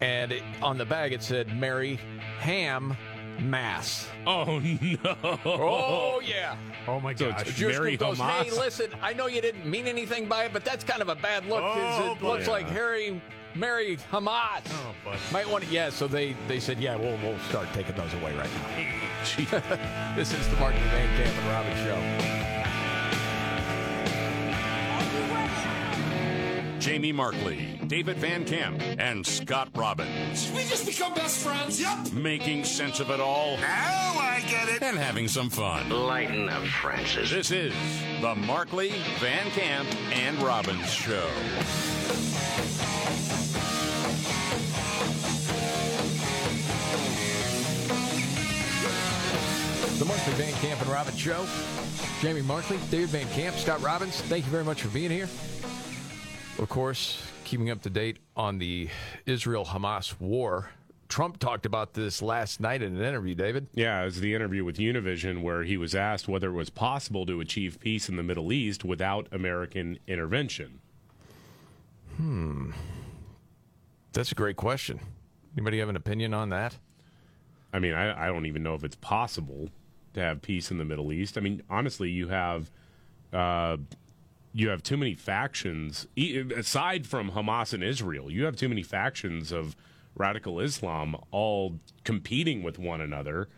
and 0.00 0.30
it, 0.32 0.42
on 0.62 0.78
the 0.78 0.84
bag 0.86 1.12
it 1.12 1.22
said 1.22 1.48
Mary 1.58 1.98
Ham 2.38 2.96
Mass." 3.40 4.08
Oh 4.26 4.58
no! 4.60 5.16
Oh 5.44 6.20
yeah. 6.24 6.56
Oh 6.88 7.00
my 7.00 7.14
So 7.14 7.30
gosh. 7.30 7.42
it's 7.42 7.54
Jewish 7.54 7.74
Mary 7.76 7.96
group 7.96 8.10
goes, 8.10 8.18
Hamas. 8.18 8.44
hey, 8.44 8.50
listen, 8.52 8.90
I 9.02 9.12
know 9.12 9.26
you 9.26 9.40
didn't 9.40 9.66
mean 9.66 9.86
anything 9.86 10.28
by 10.28 10.44
it, 10.44 10.52
but 10.52 10.64
that's 10.64 10.84
kind 10.84 11.02
of 11.02 11.08
a 11.08 11.14
bad 11.16 11.46
look. 11.46 11.62
Oh, 11.64 12.12
it 12.12 12.22
looks 12.22 12.46
like 12.48 12.66
Harry, 12.68 13.20
Mary 13.54 13.96
Hamas. 14.12 14.62
Oh, 14.70 14.94
boy. 15.04 15.16
Might 15.32 15.48
want 15.50 15.64
to, 15.64 15.70
yeah. 15.70 15.90
So 15.90 16.06
they, 16.06 16.34
they 16.48 16.60
said, 16.60 16.78
yeah, 16.78 16.94
we'll 16.96 17.18
we'll 17.18 17.38
start 17.48 17.68
taking 17.72 17.94
those 17.96 18.12
away 18.14 18.34
right 18.36 18.50
now. 18.54 20.14
this 20.16 20.32
is 20.32 20.48
the 20.48 20.56
Mark 20.56 20.74
Van 20.74 21.16
Camp 21.24 21.36
and 21.38 21.48
Robin 21.48 21.74
show. 21.84 22.35
Jamie 26.86 27.10
Markley, 27.10 27.80
David 27.88 28.16
Van 28.18 28.44
Camp, 28.44 28.80
and 29.00 29.26
Scott 29.26 29.68
Robbins. 29.74 30.52
We 30.54 30.62
just 30.62 30.86
become 30.86 31.14
best 31.14 31.44
friends. 31.44 31.80
Yep. 31.80 32.12
Making 32.12 32.62
sense 32.62 33.00
of 33.00 33.10
it 33.10 33.18
all 33.18 33.56
Now 33.56 34.14
I 34.20 34.40
get 34.48 34.68
it. 34.68 34.82
and 34.84 34.96
having 34.96 35.26
some 35.26 35.50
fun. 35.50 35.90
Lighten 35.90 36.48
up, 36.48 36.62
Francis. 36.62 37.28
This 37.28 37.50
is 37.50 37.74
the 38.20 38.36
Markley, 38.36 38.92
Van 39.18 39.50
Camp, 39.50 39.88
and 40.12 40.40
Robbins 40.40 40.88
show. 40.92 41.28
The 49.98 50.04
Markley 50.04 50.34
Van 50.34 50.52
Camp 50.60 50.80
and 50.82 50.90
Robbins 50.90 51.18
show. 51.18 51.46
Jamie 52.20 52.42
Markley, 52.42 52.78
David 52.90 53.08
Van 53.08 53.28
Camp, 53.30 53.56
Scott 53.56 53.82
Robbins. 53.82 54.20
Thank 54.22 54.44
you 54.44 54.50
very 54.52 54.64
much 54.64 54.82
for 54.82 54.88
being 54.88 55.10
here. 55.10 55.28
Of 56.58 56.70
course, 56.70 57.22
keeping 57.44 57.70
up 57.70 57.82
to 57.82 57.90
date 57.90 58.18
on 58.34 58.58
the 58.58 58.88
Israel 59.26 59.66
Hamas 59.66 60.18
war. 60.18 60.70
Trump 61.08 61.38
talked 61.38 61.66
about 61.66 61.92
this 61.92 62.22
last 62.22 62.60
night 62.60 62.80
in 62.82 62.96
an 62.96 63.02
interview, 63.02 63.34
David. 63.34 63.68
Yeah, 63.74 64.00
it 64.00 64.06
was 64.06 64.20
the 64.20 64.34
interview 64.34 64.64
with 64.64 64.78
Univision 64.78 65.42
where 65.42 65.62
he 65.62 65.76
was 65.76 65.94
asked 65.94 66.28
whether 66.28 66.48
it 66.48 66.54
was 66.54 66.70
possible 66.70 67.26
to 67.26 67.40
achieve 67.40 67.78
peace 67.78 68.08
in 68.08 68.16
the 68.16 68.22
Middle 68.22 68.52
East 68.52 68.84
without 68.84 69.28
American 69.32 69.98
intervention. 70.06 70.80
Hmm. 72.16 72.70
That's 74.12 74.32
a 74.32 74.34
great 74.34 74.56
question. 74.56 74.98
Anybody 75.56 75.78
have 75.80 75.90
an 75.90 75.96
opinion 75.96 76.32
on 76.32 76.48
that? 76.48 76.76
I 77.72 77.78
mean, 77.80 77.92
I, 77.92 78.24
I 78.24 78.26
don't 78.28 78.46
even 78.46 78.62
know 78.62 78.74
if 78.74 78.82
it's 78.82 78.96
possible 78.96 79.68
to 80.14 80.20
have 80.20 80.40
peace 80.40 80.70
in 80.70 80.78
the 80.78 80.84
Middle 80.86 81.12
East. 81.12 81.36
I 81.36 81.42
mean, 81.42 81.62
honestly, 81.68 82.08
you 82.08 82.28
have 82.28 82.70
uh, 83.32 83.76
you 84.56 84.70
have 84.70 84.82
too 84.82 84.96
many 84.96 85.14
factions. 85.14 86.06
E- 86.16 86.38
aside 86.56 87.06
from 87.06 87.32
Hamas 87.32 87.74
and 87.74 87.84
Israel, 87.84 88.30
you 88.30 88.44
have 88.46 88.56
too 88.56 88.68
many 88.70 88.82
factions 88.82 89.52
of 89.52 89.76
radical 90.14 90.60
Islam 90.60 91.14
all 91.30 91.78
competing 92.04 92.62
with 92.62 92.78
one 92.78 93.02
another 93.02 93.48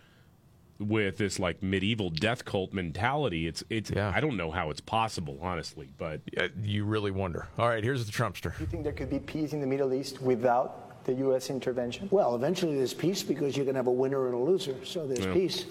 with 0.81 1.17
this 1.19 1.39
like 1.39 1.63
medieval 1.63 2.11
death 2.11 2.45
cult 2.45 2.73
mentality. 2.73 3.47
It's 3.47 3.63
it's. 3.71 3.93
I 3.93 4.19
don't 4.21 4.37
know 4.37 4.51
how 4.51 4.71
it's 4.71 4.81
possible, 4.81 5.39
honestly, 5.41 5.89
but 5.99 6.21
you 6.63 6.85
really 6.85 7.13
wonder. 7.13 7.47
All 7.59 7.69
right, 7.69 7.83
here's 7.85 8.05
the 8.05 8.13
Trumpster. 8.13 8.57
Do 8.59 8.65
you 8.65 8.67
think 8.67 8.83
there 8.83 8.93
could 8.93 9.11
be 9.11 9.21
peace 9.21 9.53
in 9.53 9.61
the 9.61 9.67
Middle 9.69 9.95
East 9.95 10.21
without 10.21 11.05
the 11.05 11.15
U.S. 11.15 11.49
intervention? 11.51 12.09
Well, 12.11 12.35
eventually 12.35 12.77
there's 12.77 12.93
peace 12.95 13.23
because 13.23 13.57
you're 13.57 13.65
going 13.65 13.75
to 13.75 13.79
have 13.79 13.87
a 13.87 13.93
winner 13.93 14.27
and 14.27 14.35
a 14.35 14.39
loser. 14.39 14.75
So 14.85 15.07
there's 15.07 15.25
Yeah. 15.27 15.33
peace. 15.33 15.65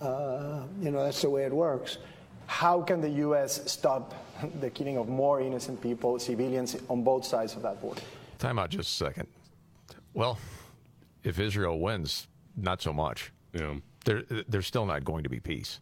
Uh, 0.00 0.62
you 0.80 0.92
know, 0.92 1.02
that's 1.04 1.22
the 1.22 1.30
way 1.30 1.44
it 1.44 1.52
works. 1.52 1.98
How 2.48 2.80
can 2.80 3.02
the 3.02 3.10
U.S. 3.26 3.70
stop 3.70 4.14
the 4.60 4.70
killing 4.70 4.96
of 4.96 5.06
more 5.06 5.40
innocent 5.40 5.80
people, 5.80 6.18
civilians, 6.18 6.76
on 6.88 7.04
both 7.04 7.24
sides 7.24 7.54
of 7.54 7.62
that 7.62 7.80
border? 7.80 8.00
Time 8.38 8.58
out 8.58 8.70
just 8.70 8.90
a 8.90 9.04
second. 9.04 9.28
Well, 10.14 10.38
if 11.22 11.38
Israel 11.38 11.78
wins, 11.78 12.26
not 12.56 12.80
so 12.80 12.92
much. 12.92 13.32
Yeah. 13.52 13.74
There, 14.04 14.22
there's 14.48 14.66
still 14.66 14.86
not 14.86 15.04
going 15.04 15.24
to 15.24 15.28
be 15.28 15.40
peace. 15.40 15.80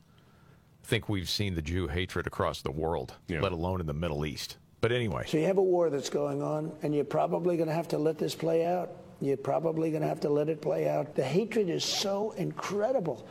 I 0.82 0.86
think 0.86 1.08
we've 1.08 1.30
seen 1.30 1.54
the 1.54 1.62
Jew 1.62 1.86
hatred 1.86 2.26
across 2.26 2.62
the 2.62 2.72
world, 2.72 3.14
let 3.28 3.52
alone 3.52 3.80
in 3.80 3.86
the 3.86 3.94
Middle 3.94 4.26
East. 4.26 4.56
But 4.80 4.90
anyway, 4.90 5.24
So 5.26 5.38
you 5.38 5.44
have 5.44 5.58
a 5.58 5.62
war 5.62 5.88
that's 5.88 6.10
going 6.10 6.42
on, 6.42 6.72
and 6.82 6.94
you're 6.94 7.04
probably 7.04 7.56
going 7.56 7.68
to 7.68 7.74
have 7.74 7.88
to 7.88 7.98
let 7.98 8.18
this 8.18 8.34
play 8.34 8.66
out. 8.66 8.90
You're 9.20 9.36
probably 9.36 9.90
going 9.90 10.02
to 10.02 10.08
have 10.08 10.20
to 10.20 10.28
let 10.28 10.48
it 10.48 10.60
play 10.60 10.88
out. 10.88 11.14
The 11.14 11.24
hatred 11.24 11.70
is 11.70 11.84
so 11.84 12.32
incredible. 12.32 13.26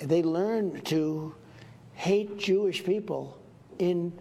They 0.00 0.22
learn 0.22 0.80
to 0.82 1.34
hate 1.98 2.38
Jewish 2.38 2.84
people 2.84 3.36
in 3.80 4.12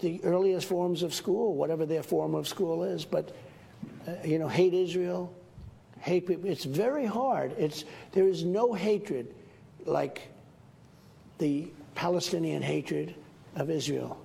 the 0.00 0.22
earliest 0.22 0.68
forms 0.68 1.02
of 1.02 1.12
school, 1.12 1.56
whatever 1.56 1.84
their 1.84 2.04
form 2.04 2.36
of 2.36 2.46
school 2.46 2.84
is. 2.84 3.04
But 3.04 3.34
uh, 4.06 4.12
you 4.24 4.38
know, 4.38 4.46
hate 4.46 4.72
Israel, 4.72 5.34
hate 5.98 6.28
people. 6.28 6.48
It's 6.48 6.64
very 6.64 7.04
hard. 7.04 7.52
It's 7.58 7.84
there 8.12 8.28
is 8.28 8.44
no 8.44 8.72
hatred 8.72 9.34
like 9.86 10.28
the 11.38 11.68
Palestinian 11.96 12.62
hatred 12.62 13.16
of 13.56 13.68
Israel 13.68 14.16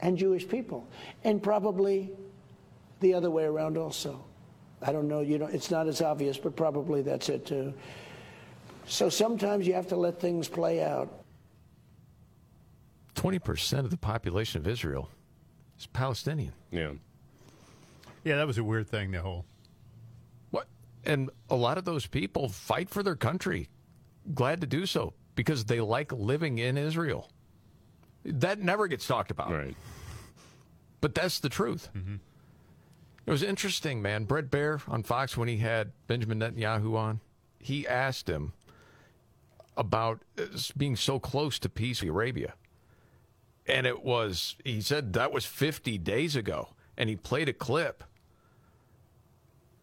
and 0.00 0.18
Jewish 0.18 0.46
people, 0.48 0.88
and 1.22 1.40
probably 1.40 2.10
the 2.98 3.14
other 3.14 3.30
way 3.30 3.44
around 3.44 3.78
also. 3.78 4.24
I 4.82 4.90
don't 4.90 5.06
know. 5.06 5.20
You 5.20 5.38
know, 5.38 5.46
it's 5.46 5.70
not 5.70 5.86
as 5.86 6.02
obvious, 6.02 6.36
but 6.36 6.56
probably 6.56 7.02
that's 7.02 7.28
it 7.28 7.46
too. 7.46 7.72
So 8.88 9.08
sometimes 9.08 9.68
you 9.68 9.74
have 9.74 9.86
to 9.88 9.96
let 9.96 10.20
things 10.20 10.48
play 10.48 10.82
out. 10.82 11.25
20% 13.26 13.80
of 13.80 13.90
the 13.90 13.96
population 13.96 14.60
of 14.60 14.68
Israel 14.68 15.10
is 15.78 15.86
Palestinian. 15.86 16.52
Yeah. 16.70 16.92
Yeah, 18.22 18.36
that 18.36 18.46
was 18.46 18.58
a 18.58 18.64
weird 18.64 18.88
thing, 18.88 19.10
the 19.10 19.20
whole. 19.20 19.44
What? 20.50 20.68
And 21.04 21.30
a 21.50 21.56
lot 21.56 21.76
of 21.76 21.84
those 21.84 22.06
people 22.06 22.48
fight 22.48 22.88
for 22.88 23.02
their 23.02 23.16
country. 23.16 23.68
Glad 24.32 24.60
to 24.60 24.66
do 24.66 24.86
so 24.86 25.12
because 25.34 25.64
they 25.64 25.80
like 25.80 26.12
living 26.12 26.58
in 26.58 26.78
Israel. 26.78 27.28
That 28.24 28.60
never 28.60 28.86
gets 28.86 29.06
talked 29.06 29.32
about. 29.32 29.50
Right. 29.50 29.76
But 31.00 31.14
that's 31.14 31.40
the 31.40 31.48
truth. 31.48 31.88
It 33.26 33.30
was 33.30 33.42
interesting, 33.42 34.00
man. 34.02 34.24
Bret 34.24 34.50
Baier 34.50 34.80
on 34.88 35.02
Fox, 35.02 35.36
when 35.36 35.48
he 35.48 35.56
had 35.56 35.90
Benjamin 36.06 36.38
Netanyahu 36.38 36.96
on, 36.96 37.20
he 37.58 37.86
asked 37.88 38.28
him 38.28 38.52
about 39.76 40.20
uh, 40.38 40.44
being 40.76 40.94
so 40.94 41.18
close 41.18 41.58
to 41.58 41.68
peace 41.68 42.00
with 42.00 42.10
Arabia. 42.10 42.54
And 43.68 43.86
it 43.86 44.02
was, 44.04 44.56
he 44.64 44.80
said 44.80 45.12
that 45.14 45.32
was 45.32 45.44
50 45.44 45.98
days 45.98 46.36
ago. 46.36 46.68
And 46.96 47.08
he 47.08 47.16
played 47.16 47.48
a 47.48 47.52
clip. 47.52 48.04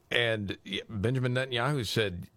And 0.09 0.57
Benjamin 0.89 1.34
Netanyahu 1.34 1.86
said, 1.86 2.27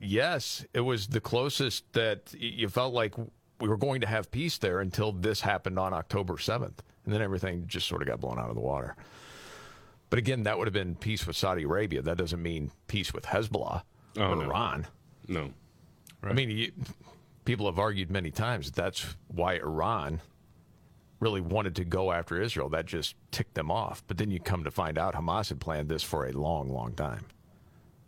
yes, 0.00 0.64
it 0.72 0.80
was 0.80 1.08
the 1.08 1.20
closest 1.20 1.90
that 1.92 2.32
you 2.36 2.68
felt 2.68 2.92
like 2.94 3.14
we 3.60 3.68
were 3.68 3.76
going 3.76 4.00
to 4.00 4.06
have 4.06 4.30
peace 4.30 4.58
there 4.58 4.80
until 4.80 5.12
this 5.12 5.40
happened 5.40 5.78
on 5.78 5.92
October 5.94 6.34
7th. 6.34 6.78
And 7.04 7.14
then 7.14 7.22
everything 7.22 7.64
just 7.66 7.86
sort 7.86 8.02
of 8.02 8.08
got 8.08 8.20
blown 8.20 8.38
out 8.38 8.48
of 8.48 8.54
the 8.54 8.60
water. 8.60 8.96
But 10.10 10.18
again, 10.18 10.44
that 10.44 10.58
would 10.58 10.66
have 10.66 10.74
been 10.74 10.94
peace 10.94 11.26
with 11.26 11.36
Saudi 11.36 11.62
Arabia. 11.64 12.02
That 12.02 12.16
doesn't 12.16 12.42
mean 12.42 12.70
peace 12.88 13.12
with 13.12 13.24
Hezbollah 13.24 13.82
Oh, 14.18 14.22
or 14.30 14.36
no. 14.36 14.42
Iran. 14.42 14.86
No. 15.28 15.50
I 16.22 16.32
mean, 16.32 16.50
you, 16.50 16.72
people 17.44 17.66
have 17.66 17.78
argued 17.78 18.10
many 18.10 18.30
times 18.30 18.70
that 18.70 18.74
that's 18.82 19.14
why 19.28 19.54
Iran 19.56 20.20
really 21.20 21.40
wanted 21.40 21.76
to 21.76 21.84
go 21.84 22.12
after 22.12 22.40
Israel. 22.40 22.68
That 22.68 22.86
just 22.86 23.14
ticked 23.30 23.54
them 23.54 23.70
off. 23.70 24.02
But 24.06 24.18
then 24.18 24.30
you 24.30 24.40
come 24.40 24.64
to 24.64 24.70
find 24.70 24.98
out 24.98 25.14
Hamas 25.14 25.48
had 25.48 25.60
planned 25.60 25.88
this 25.88 26.02
for 26.02 26.26
a 26.26 26.32
long, 26.32 26.68
long 26.68 26.92
time. 26.92 27.26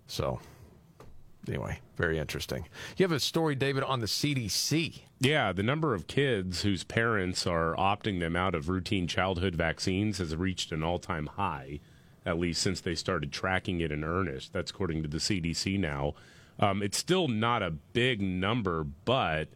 So, 0.06 0.40
Anyway, 1.48 1.80
very 1.96 2.18
interesting. 2.18 2.68
You 2.96 3.04
have 3.04 3.12
a 3.12 3.20
story, 3.20 3.54
David, 3.54 3.82
on 3.82 4.00
the 4.00 4.06
CDC. 4.06 5.00
Yeah, 5.20 5.52
the 5.52 5.62
number 5.62 5.94
of 5.94 6.06
kids 6.06 6.62
whose 6.62 6.84
parents 6.84 7.46
are 7.46 7.74
opting 7.76 8.20
them 8.20 8.36
out 8.36 8.54
of 8.54 8.68
routine 8.68 9.06
childhood 9.06 9.54
vaccines 9.54 10.18
has 10.18 10.36
reached 10.36 10.72
an 10.72 10.82
all 10.82 10.98
time 10.98 11.26
high, 11.26 11.80
at 12.26 12.38
least 12.38 12.60
since 12.60 12.80
they 12.80 12.94
started 12.94 13.32
tracking 13.32 13.80
it 13.80 13.90
in 13.90 14.04
earnest. 14.04 14.52
That's 14.52 14.70
according 14.70 15.02
to 15.02 15.08
the 15.08 15.18
CDC 15.18 15.78
now. 15.78 16.14
Um, 16.60 16.82
it's 16.82 16.98
still 16.98 17.28
not 17.28 17.62
a 17.62 17.70
big 17.70 18.20
number, 18.20 18.84
but 18.84 19.48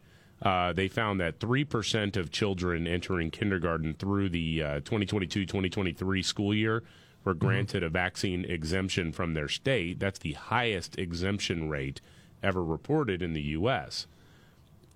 uh, 0.43 0.73
they 0.73 0.87
found 0.87 1.19
that 1.21 1.39
3% 1.39 2.17
of 2.17 2.29
children 2.29 2.85
entering 2.85 3.31
kindergarten 3.31 3.93
through 3.93 4.29
the 4.29 4.61
uh, 4.61 4.73
2022 4.81 5.45
2023 5.45 6.21
school 6.21 6.53
year 6.53 6.83
were 7.23 7.33
granted 7.33 7.83
a 7.83 7.89
vaccine 7.89 8.43
exemption 8.45 9.13
from 9.13 9.33
their 9.33 9.47
state. 9.47 9.99
That's 9.99 10.19
the 10.19 10.33
highest 10.33 10.99
exemption 10.99 11.69
rate 11.69 12.01
ever 12.41 12.61
reported 12.61 13.21
in 13.21 13.31
the 13.31 13.41
U.S. 13.41 14.07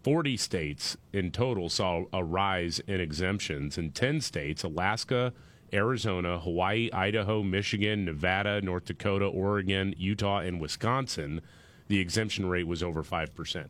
40 0.03 0.35
states 0.37 0.97
in 1.13 1.31
total 1.31 1.69
saw 1.69 2.03
a 2.11 2.23
rise 2.23 2.79
in 2.87 2.99
exemptions. 2.99 3.77
In 3.77 3.91
10 3.91 4.19
states, 4.21 4.63
Alaska, 4.63 5.33
Arizona, 5.73 6.39
Hawaii, 6.39 6.89
Idaho, 6.91 7.43
Michigan, 7.43 8.05
Nevada, 8.05 8.61
North 8.61 8.85
Dakota, 8.85 9.25
Oregon, 9.25 9.93
Utah, 9.97 10.39
and 10.39 10.61
Wisconsin, 10.61 11.41
the 11.87 11.99
exemption 11.99 12.47
rate 12.47 12.67
was 12.67 12.83
over 12.83 13.03
5%. 13.03 13.67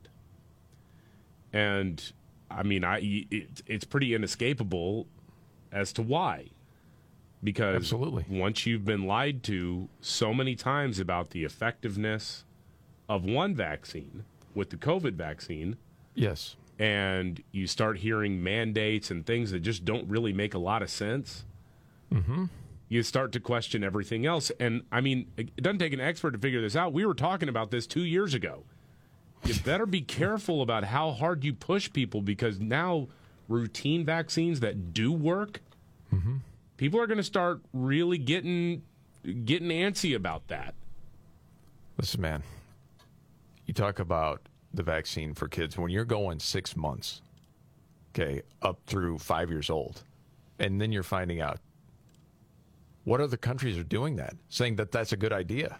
And 1.53 2.11
I 2.51 2.63
mean, 2.63 2.83
I 2.83 2.99
it, 3.31 3.61
it's 3.65 3.85
pretty 3.85 4.13
inescapable 4.13 5.07
as 5.71 5.91
to 5.93 6.01
why. 6.01 6.47
Because 7.43 7.75
Absolutely. 7.75 8.25
once 8.29 8.65
you've 8.65 8.83
been 8.85 9.05
lied 9.05 9.43
to 9.43 9.89
so 10.01 10.33
many 10.33 10.55
times 10.55 10.99
about 10.99 11.29
the 11.29 11.43
effectiveness 11.43 12.43
of 13.07 13.23
one 13.25 13.53
vaccine 13.53 14.23
with 14.55 14.71
the 14.71 14.75
COVID 14.77 15.13
vaccine, 15.13 15.77
Yes. 16.15 16.55
and 16.79 17.43
you 17.51 17.67
start 17.67 17.99
hearing 17.99 18.41
mandates 18.43 19.11
and 19.11 19.23
things 19.23 19.51
that 19.51 19.59
just 19.59 19.85
don't 19.85 20.09
really 20.09 20.33
make 20.33 20.53
a 20.55 20.57
lot 20.59 20.81
of 20.81 20.89
sense, 20.89 21.45
Mm-hmm. 22.11 22.45
you 22.89 23.03
start 23.03 23.31
to 23.33 23.39
question 23.39 23.83
everything 23.83 24.25
else. 24.25 24.49
And 24.59 24.81
I 24.91 25.01
mean, 25.01 25.27
it 25.37 25.55
doesn't 25.61 25.77
take 25.79 25.93
an 25.93 25.99
expert 25.99 26.31
to 26.31 26.39
figure 26.39 26.61
this 26.61 26.75
out. 26.75 26.91
We 26.91 27.05
were 27.05 27.13
talking 27.13 27.49
about 27.49 27.69
this 27.69 27.85
two 27.85 28.03
years 28.03 28.33
ago. 28.33 28.63
You 29.47 29.53
better 29.63 29.85
be 29.85 30.01
careful 30.01 30.61
about 30.61 30.83
how 30.83 31.11
hard 31.11 31.45
you 31.45 31.53
push 31.53 31.91
people 31.93 32.21
because 32.21 32.59
now 32.59 33.07
routine 33.47 34.03
vaccines 34.03 34.59
that 34.59 34.93
do 34.93 35.13
work, 35.13 35.61
people 36.75 36.99
are 36.99 37.07
going 37.07 37.17
to 37.17 37.23
start 37.23 37.61
really 37.71 38.17
getting 38.17 38.81
getting 39.45 39.69
antsy 39.69 40.15
about 40.15 40.47
that. 40.49 40.73
Listen, 41.97 42.21
man, 42.21 42.43
you 43.65 43.73
talk 43.73 43.99
about 43.99 44.41
the 44.73 44.83
vaccine 44.83 45.33
for 45.33 45.47
kids 45.47 45.77
when 45.77 45.91
you're 45.91 46.05
going 46.05 46.39
six 46.39 46.75
months, 46.75 47.21
okay, 48.11 48.41
up 48.61 48.79
through 48.85 49.17
five 49.17 49.49
years 49.49 49.69
old, 49.69 50.03
and 50.59 50.81
then 50.81 50.91
you're 50.91 51.03
finding 51.03 51.39
out 51.39 51.59
what 53.05 53.21
other 53.21 53.37
countries 53.37 53.77
are 53.77 53.83
doing 53.83 54.17
that, 54.17 54.35
saying 54.49 54.75
that 54.75 54.91
that's 54.91 55.13
a 55.13 55.17
good 55.17 55.31
idea. 55.31 55.79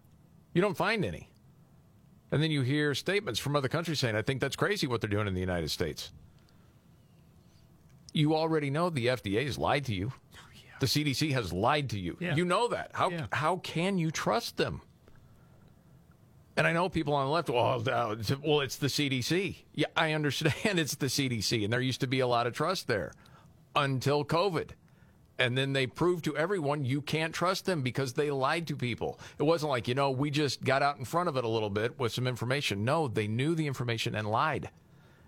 You 0.53 0.61
don't 0.61 0.77
find 0.77 1.03
any. 1.03 1.29
And 2.31 2.43
then 2.43 2.51
you 2.51 2.61
hear 2.61 2.93
statements 2.93 3.39
from 3.39 3.55
other 3.55 3.69
countries 3.69 3.99
saying, 3.99 4.15
I 4.15 4.21
think 4.21 4.41
that's 4.41 4.55
crazy 4.55 4.85
what 4.87 4.99
they're 5.01 5.09
doing 5.09 5.27
in 5.27 5.33
the 5.33 5.39
United 5.39 5.71
States. 5.71 6.11
You 8.13 8.35
already 8.35 8.69
know 8.69 8.89
the 8.89 9.07
FDA 9.07 9.45
has 9.45 9.57
lied 9.57 9.85
to 9.85 9.93
you. 9.93 10.11
Oh, 10.35 10.39
the 10.79 10.87
CDC 10.87 11.31
has 11.31 11.53
lied 11.53 11.89
to 11.91 11.99
you. 11.99 12.17
Yeah. 12.19 12.35
You 12.35 12.45
know 12.45 12.67
that. 12.69 12.91
How 12.93 13.09
Yeah. 13.09 13.27
how 13.31 13.57
can 13.57 13.97
you 13.97 14.11
trust 14.11 14.57
them? 14.57 14.81
And 16.55 16.65
I 16.65 16.73
know 16.73 16.89
people 16.89 17.13
on 17.13 17.27
the 17.27 17.31
left, 17.31 17.49
well, 17.49 17.83
well, 18.43 18.61
it's 18.61 18.77
the 18.77 18.87
CDC. 18.87 19.57
Yeah, 19.75 19.85
I 19.95 20.13
understand 20.13 20.79
it's 20.79 20.95
the 20.95 21.05
CDC, 21.05 21.63
and 21.63 21.71
there 21.71 21.79
used 21.81 22.01
to 22.01 22.07
be 22.07 22.19
a 22.19 22.27
lot 22.27 22.47
of 22.47 22.53
trust 22.53 22.87
there 22.87 23.11
until 23.75 24.25
COVID. 24.25 24.71
And 25.39 25.57
then 25.57 25.73
they 25.73 25.87
proved 25.87 26.25
to 26.25 26.35
everyone 26.35 26.83
you 26.83 27.01
can't 27.01 27.33
trust 27.33 27.65
them 27.65 27.81
because 27.81 28.13
they 28.13 28.31
lied 28.31 28.67
to 28.67 28.75
people. 28.75 29.19
It 29.37 29.43
wasn't 29.43 29.69
like, 29.69 29.87
you 29.87 29.95
know, 29.95 30.09
we 30.11 30.31
just 30.31 30.63
got 30.63 30.81
out 30.81 30.97
in 30.97 31.05
front 31.05 31.29
of 31.29 31.37
it 31.37 31.43
a 31.43 31.47
little 31.47 31.69
bit 31.69 31.99
with 31.99 32.11
some 32.11 32.27
information. 32.27 32.83
No, 32.83 33.07
they 33.07 33.27
knew 33.27 33.53
the 33.53 33.67
information 33.67 34.15
and 34.15 34.27
lied 34.27 34.69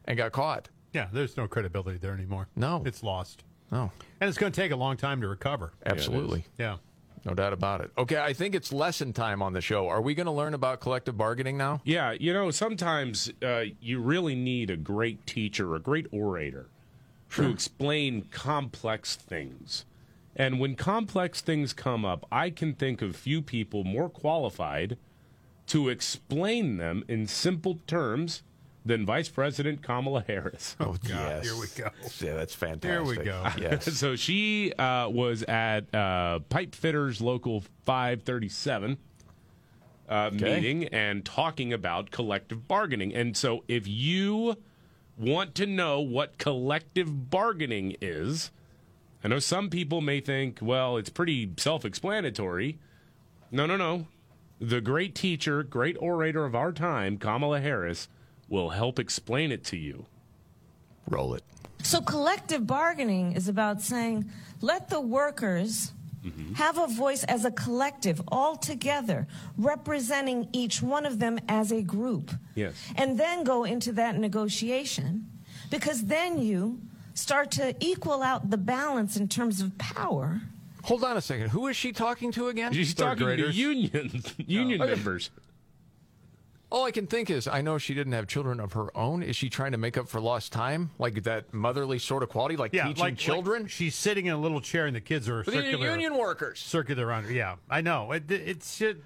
and 0.06 0.18
got 0.18 0.32
caught. 0.32 0.70
Yeah, 0.94 1.08
there's 1.14 1.38
no 1.38 1.48
credibility 1.48 2.00
there 2.00 2.14
anymore. 2.14 2.48
No. 2.56 2.82
It's 2.86 3.04
lost. 3.04 3.44
No. 3.72 3.92
And 4.20 4.28
it's 4.28 4.38
going 4.38 4.52
to 4.52 4.60
take 4.60 4.72
a 4.72 4.76
long 4.76 4.98
time 4.98 5.22
to 5.22 5.28
recover. 5.28 5.74
Absolutely. 5.86 6.46
Yeah. 6.58 6.78
No 7.26 7.34
doubt 7.34 7.54
about 7.54 7.82
it. 7.82 7.92
Okay, 7.98 8.18
I 8.18 8.34
think 8.34 8.56
it's 8.56 8.72
lesson 8.72 9.14
time 9.14 9.42
on 9.42 9.54
the 9.54 9.62
show. 9.62 9.90
Are 9.90 10.02
we 10.02 10.16
going 10.16 10.26
to 10.26 10.32
learn 10.32 10.54
about 10.54 10.80
collective 10.80 11.18
bargaining 11.18 11.58
now? 11.58 11.82
Yeah, 11.84 12.12
you 12.12 12.34
know, 12.34 12.50
sometimes 12.50 13.32
uh, 13.44 13.66
you 13.82 14.00
really 14.00 14.36
need 14.36 14.70
a 14.70 14.78
great 14.78 15.26
teacher, 15.28 15.76
a 15.76 15.80
great 15.80 16.08
orator 16.12 16.70
to 17.32 17.50
explain 17.50 18.24
complex 18.32 19.16
things. 19.16 19.86
And 20.40 20.58
when 20.58 20.76
complex 20.76 21.42
things 21.42 21.74
come 21.74 22.06
up, 22.06 22.26
I 22.32 22.50
can 22.50 22.74
think 22.74 23.02
of 23.02 23.14
few 23.16 23.42
people 23.42 23.84
more 23.84 24.10
qualified 24.10 24.98
to 25.68 25.90
explain 25.90 26.78
them 26.78 27.04
in 27.10 27.28
simple 27.28 27.80
terms 27.86 28.42
than 28.86 29.06
Vice 29.06 29.28
President 29.28 29.84
Kamala 29.84 30.24
Harris. 30.26 30.78
Oh, 30.80 30.96
God. 31.06 31.44
Here 31.44 31.56
we 31.58 31.68
go. 31.76 31.90
Yeah, 32.22 32.36
that's 32.36 32.56
fantastic. 32.56 32.90
Here 32.90 33.04
we 33.04 33.18
go. 33.18 33.46
Yes. 33.60 33.94
so 34.00 34.16
she 34.16 34.72
uh, 34.80 35.10
was 35.10 35.44
at 35.44 35.94
uh, 35.94 36.40
Pipe 36.48 36.74
Fitters 36.74 37.20
Local 37.20 37.62
537 37.86 38.98
uh, 40.10 40.14
Okay. 40.34 40.56
meeting 40.56 40.86
and 40.86 41.26
talking 41.26 41.74
about 41.74 42.12
collective 42.12 42.66
bargaining. 42.66 43.14
And 43.14 43.36
so 43.36 43.66
if 43.68 43.88
you 43.88 44.56
want 45.18 45.54
to 45.56 45.66
know 45.66 46.00
what 46.00 46.38
collective 46.38 47.30
bargaining 47.30 47.98
is, 48.02 48.52
I 49.24 49.28
know 49.28 49.40
some 49.40 49.70
people 49.70 50.02
may 50.02 50.22
think, 50.22 50.60
well, 50.62 50.98
it's 50.98 51.10
pretty 51.10 51.52
self 51.58 51.84
explanatory. 51.84 52.80
No, 53.52 53.66
no, 53.66 53.76
no. 53.76 54.08
The 54.62 54.82
great 54.82 55.16
teacher, 55.16 55.64
great 55.64 55.98
orator 56.00 56.46
of 56.46 56.56
our 56.56 56.72
time, 56.72 57.18
Kamala 57.18 57.60
Harris, 57.60 58.08
will 58.48 58.70
help 58.70 59.00
explain 59.00 59.52
it 59.52 59.64
to 59.66 59.78
you. 59.78 60.06
Roll 61.08 61.34
it. 61.34 61.44
So 61.84 62.02
collective 62.02 62.68
bargaining 62.68 63.34
is 63.34 63.48
about 63.48 63.82
saying, 63.82 64.30
let 64.62 64.90
the 64.90 65.00
workers 65.00 65.94
mm-hmm. 66.24 66.54
have 66.54 66.78
a 66.78 66.88
voice 66.88 67.24
as 67.24 67.46
a 67.46 67.52
collective, 67.52 68.22
all 68.28 68.58
together, 68.58 69.28
representing 69.58 70.50
each 70.52 70.82
one 70.82 71.06
of 71.06 71.20
them 71.20 71.40
as 71.48 71.72
a 71.72 71.82
group. 71.82 72.32
Yes. 72.56 72.76
And 72.96 73.20
then 73.20 73.44
go 73.44 73.64
into 73.64 73.94
that 73.94 74.18
negotiation, 74.18 75.30
because 75.70 76.06
then 76.06 76.40
you 76.40 76.80
start 77.20 77.52
to 77.52 77.76
equal 77.80 78.22
out 78.24 78.50
the 78.50 78.58
balance 78.58 79.18
in 79.18 79.28
terms 79.28 79.62
of 79.62 79.78
power. 79.78 80.42
Hold 80.84 81.04
on 81.04 81.18
a 81.18 81.22
second. 81.22 81.50
Who 81.50 81.68
is 81.68 81.76
she 81.76 81.92
talking 81.92 82.32
to 82.34 82.48
again? 82.48 82.74
She's 82.74 82.94
Third 82.94 83.04
talking 83.04 83.26
graders? 83.26 83.54
to 83.56 83.62
union 83.62 84.24
oh. 84.26 84.32
union 84.48 84.82
Okay. 84.82 84.96
members. 84.96 85.30
All 86.72 86.86
I 86.86 86.92
can 86.92 87.08
think 87.08 87.32
is, 87.32 87.48
I 87.48 87.62
know 87.62 87.80
she 87.80 87.96
didn't 87.96 88.14
have 88.14 88.28
children 88.28 88.60
of 88.60 88.74
her 88.74 88.96
own. 88.96 89.24
Is 89.24 89.36
she 89.36 89.50
trying 89.50 89.72
to 89.72 89.80
make 89.80 89.98
up 89.98 90.08
for 90.08 90.22
lost 90.22 90.52
time, 90.54 90.92
like 91.00 91.24
that 91.24 91.52
motherly 91.52 91.98
sort 91.98 92.22
of 92.22 92.30
quality, 92.30 92.58
like 92.58 92.74
Yeah, 92.74 92.86
teaching 92.86 93.00
like 93.04 93.18
children? 93.18 93.64
like 93.64 93.72
she's 93.72 93.96
sitting 93.96 94.28
in 94.28 94.34
a 94.34 94.38
little 94.40 94.62
chair 94.62 94.86
and 94.86 94.96
the 94.96 95.02
kids 95.02 95.28
are 95.28 95.44
But 95.44 95.54
they're 95.56 95.64
circular. 95.64 95.90
union 95.90 96.16
workers. 96.16 96.60
Circular 96.60 97.12
under. 97.12 97.32
Yeah, 97.32 97.56
I 97.72 97.82
know. 97.82 98.12
It, 98.12 98.30
it's 98.30 98.78
just 98.78 98.98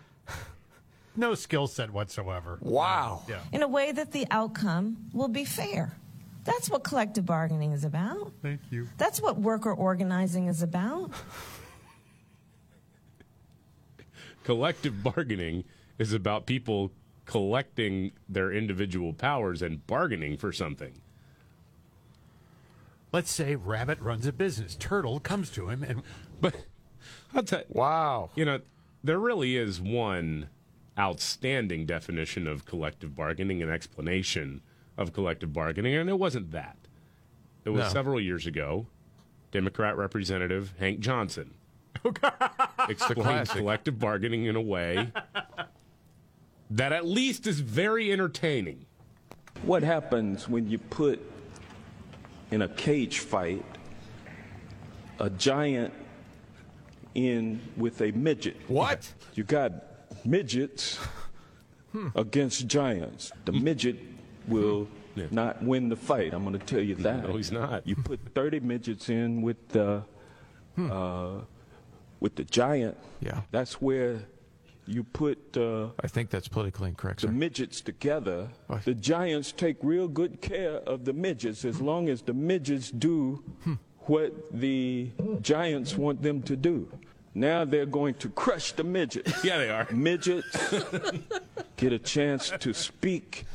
no 1.16 1.36
skill 1.36 1.68
set 1.68 1.89
whatsoever. 1.89 2.57
Wow. 2.59 3.24
Yeah. 3.30 3.39
in 3.53 3.64
a 3.64 3.68
way 3.68 3.93
that 3.93 4.11
the 4.11 4.28
outcome 4.30 4.97
will 5.14 5.30
be 5.30 5.45
fair. 5.45 5.95
That's 6.44 6.70
what 6.70 6.84
collective 6.84 7.26
bargaining 7.26 7.72
is 7.72 7.84
about. 7.84 8.32
Thank 8.41 8.62
you. 8.70 8.88
That's 8.98 9.22
what 9.22 9.39
worker 9.39 9.74
organizing 9.74 10.48
is 10.48 10.62
about. 10.62 11.12
Collective 14.44 15.04
bargaining 15.04 15.64
is 15.98 16.12
about 16.12 16.46
people 16.46 16.91
collecting 17.26 18.12
their 18.28 18.52
individual 18.52 19.14
powers 19.14 19.62
and 19.62 19.86
bargaining 19.88 20.36
for 20.36 20.52
something. 20.52 21.02
Let's 23.14 23.32
say 23.32 23.56
Rabbit 23.56 24.02
runs 24.02 24.26
a 24.26 24.34
business. 24.34 24.76
Turtle 24.76 25.20
comes 25.20 25.50
to 25.52 25.70
him 25.70 25.84
and 25.84 26.02
But 26.41 26.66
I'll 27.34 27.44
tell 27.44 27.64
wow. 27.70 28.32
You 28.36 28.44
know, 28.44 28.60
there 29.04 29.20
really 29.20 29.56
is 29.56 29.80
one 29.80 30.50
outstanding 31.00 31.86
definition 31.86 32.48
of 32.48 32.66
collective 32.66 33.16
bargaining, 33.16 33.62
and 33.62 33.72
explanation 33.72 34.62
of 34.98 35.14
collective 35.14 35.54
bargaining, 35.54 35.96
and 35.96 36.10
it 36.10 36.20
wasn't 36.20 36.52
that. 36.52 36.78
It 37.66 37.70
was 37.70 37.84
No. 37.84 37.89
several 37.89 38.20
years 38.20 38.46
ago. 38.46 38.88
Democrat 39.52 39.96
Representative 39.98 40.74
Hank 40.80 41.00
Johnson 41.00 41.54
explained 42.89 43.22
classic. 43.22 43.58
collective 43.58 44.00
bargaining 44.00 44.46
in 44.46 44.56
a 44.56 44.62
way 44.62 45.12
that 46.72 46.91
at 46.91 47.06
least 47.06 47.46
is 47.46 47.60
very 47.60 48.12
entertaining. 48.12 48.86
What 49.62 49.84
happens 49.84 50.50
when 50.50 50.68
you 50.68 50.80
put 50.80 51.22
in 52.52 52.64
a 52.64 52.68
cage 52.68 53.20
fight 53.20 53.64
a 55.20 55.30
giant 55.30 55.94
in 57.14 57.62
with 57.78 58.02
a 58.02 58.12
midget? 58.12 58.58
What? 58.68 59.14
You 59.36 59.44
got 59.44 59.72
midgets 60.26 61.00
hmm. 61.91 62.08
against 62.16 62.68
giants. 62.68 63.32
The 63.46 63.52
midget 63.52 63.98
will 64.48 64.88
not 65.32 65.62
win 65.64 65.89
the 65.89 65.96
fight. 65.96 66.34
I'm 66.34 66.44
going 66.44 66.58
to 66.58 66.66
tell 66.66 66.82
you 66.82 66.96
that. 66.96 67.28
No, 67.28 67.36
he's 67.36 67.52
not. 67.52 67.86
You 67.88 67.96
put 67.96 68.20
30 68.34 68.60
midgets 68.62 69.10
in 69.10 69.41
with 69.41 69.70
the 69.70 70.04
uh, 70.78 71.32
with 72.20 72.36
the 72.36 72.44
giant. 72.46 72.98
Yeah. 73.20 73.41
That's 73.52 73.82
where 73.82 74.20
you 74.86 75.04
put. 75.04 75.56
Uh, 75.56 75.89
I 76.04 76.08
think 76.08 76.30
that's 76.30 76.48
politically 76.48 76.89
incorrect. 76.89 77.22
the 77.22 77.28
Sir. 77.28 77.34
midgets 77.34 77.82
together. 77.82 78.50
The 78.86 78.94
giants 78.96 79.52
take 79.52 79.78
real 79.82 80.08
good 80.08 80.41
care 80.41 80.78
of 80.78 81.06
the 81.06 81.14
midgets 81.14 81.64
as 81.66 81.80
long 81.80 82.10
as 82.10 82.22
the 82.22 82.34
midgets 82.34 82.89
do 82.91 83.44
what 84.06 84.34
the 84.52 85.10
giants 85.41 85.96
want 85.96 86.22
them 86.22 86.41
to 86.44 86.56
do. 86.56 86.89
Now 87.36 87.66
they're 87.66 87.86
going 87.88 88.16
to 88.16 88.30
crush 88.30 88.74
the 88.74 88.84
midgets. 88.84 89.32
Yeah, 89.44 89.58
they 89.58 89.70
are. 89.70 89.88
Midgets 89.91 90.74
get 91.78 91.94
a 91.94 92.00
chance 92.00 92.52
to 92.60 92.74
speak 92.74 93.46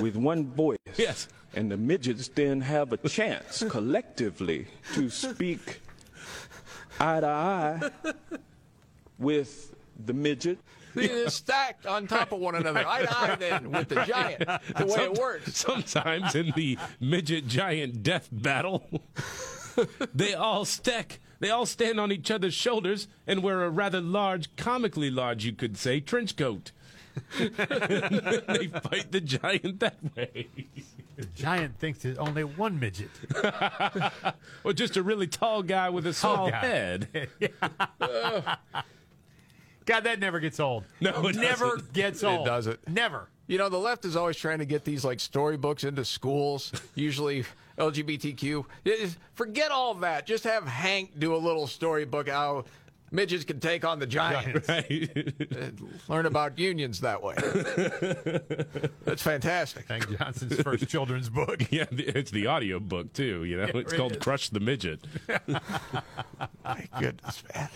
with 0.00 0.16
one 0.16 0.46
voice. 0.52 0.78
Yes. 0.96 1.28
And 1.54 1.70
the 1.70 1.76
midgets 1.76 2.28
then 2.28 2.60
have 2.62 2.92
a 2.92 2.96
chance 3.08 3.62
collectively 3.68 4.66
to 4.94 5.08
speak 5.08 5.80
eye 6.98 7.20
to 7.20 7.26
eye 7.26 7.90
with 9.18 9.74
the 10.04 10.12
midget. 10.12 10.58
They're 10.94 11.28
stacked 11.28 11.86
on 11.86 12.06
top 12.06 12.32
of 12.32 12.38
one 12.38 12.54
another, 12.54 12.86
eye 12.86 13.02
to 13.02 13.18
eye, 13.18 13.34
then 13.34 13.72
with 13.72 13.88
the 13.88 14.04
giant. 14.04 14.46
The 14.76 14.86
way 14.86 15.04
it 15.04 15.14
works. 15.14 15.56
Sometimes 15.56 16.34
in 16.34 16.52
the 16.54 16.78
midget 17.00 17.48
giant 17.48 18.02
death 18.02 18.28
battle, 18.30 18.88
they 20.14 20.34
all 20.34 20.64
stack. 20.64 21.18
They 21.40 21.50
all 21.50 21.66
stand 21.66 21.98
on 21.98 22.12
each 22.12 22.30
other's 22.30 22.54
shoulders 22.54 23.08
and 23.26 23.42
wear 23.42 23.64
a 23.64 23.70
rather 23.70 24.00
large, 24.00 24.54
comically 24.56 25.10
large, 25.10 25.44
you 25.44 25.52
could 25.52 25.76
say, 25.76 25.98
trench 26.00 26.36
coat. 26.36 26.70
they 27.38 28.66
fight 28.68 29.10
the 29.12 29.20
giant 29.20 29.80
that 29.80 29.96
way. 30.16 30.48
The 31.16 31.26
giant 31.26 31.78
thinks 31.78 32.00
there's 32.00 32.18
only 32.18 32.44
one 32.44 32.78
midget. 32.80 33.10
or 34.64 34.72
just 34.72 34.96
a 34.96 35.02
really 35.02 35.26
tall 35.26 35.62
guy 35.62 35.90
with 35.90 36.06
a 36.06 36.12
Tall 36.12 36.34
small 36.36 36.50
guy. 36.50 36.58
head. 36.58 37.28
God, 39.86 40.04
that 40.04 40.18
never 40.18 40.40
gets 40.40 40.58
old. 40.60 40.84
No, 41.00 41.26
it 41.28 41.36
never 41.36 41.76
doesn't. 41.76 41.92
gets 41.92 42.22
It 42.22 42.26
old. 42.26 42.46
doesn't. 42.46 42.88
Never. 42.88 43.28
You 43.46 43.58
know, 43.58 43.68
the 43.68 43.78
left 43.78 44.06
is 44.06 44.16
always 44.16 44.38
trying 44.38 44.58
to 44.60 44.64
get 44.64 44.84
these 44.84 45.04
like 45.04 45.20
storybooks 45.20 45.84
into 45.84 46.04
schools, 46.06 46.72
usually 46.94 47.44
LGBTQ. 47.78 48.64
Forget 49.34 49.70
all 49.70 49.92
that. 49.96 50.26
Just 50.26 50.44
have 50.44 50.66
Hank 50.66 51.18
do 51.18 51.34
a 51.34 51.36
little 51.36 51.66
storybook 51.66 52.28
how 52.30 52.64
midgets 53.14 53.44
can 53.44 53.60
take 53.60 53.84
on 53.84 53.98
the 53.98 54.06
giants. 54.06 54.68
And 54.68 55.80
Learn 56.08 56.26
about 56.26 56.58
unions 56.58 57.00
that 57.00 57.22
way. 57.22 57.34
That's 59.04 59.22
fantastic. 59.22 59.88
Hank 59.88 60.18
Johnson's 60.18 60.60
first 60.60 60.88
children's 60.88 61.28
book. 61.28 61.62
Yeah, 61.70 61.86
it's 61.90 62.30
the 62.30 62.46
audio 62.46 62.80
book 62.80 63.12
too. 63.12 63.44
You 63.44 63.56
know, 63.58 63.64
it's 63.64 63.92
it 63.92 63.96
called 63.96 64.12
is. 64.12 64.18
"Crush 64.18 64.50
the 64.50 64.60
Midget." 64.60 65.00
My 66.64 66.88
goodness, 66.98 67.42
man. 67.54 67.68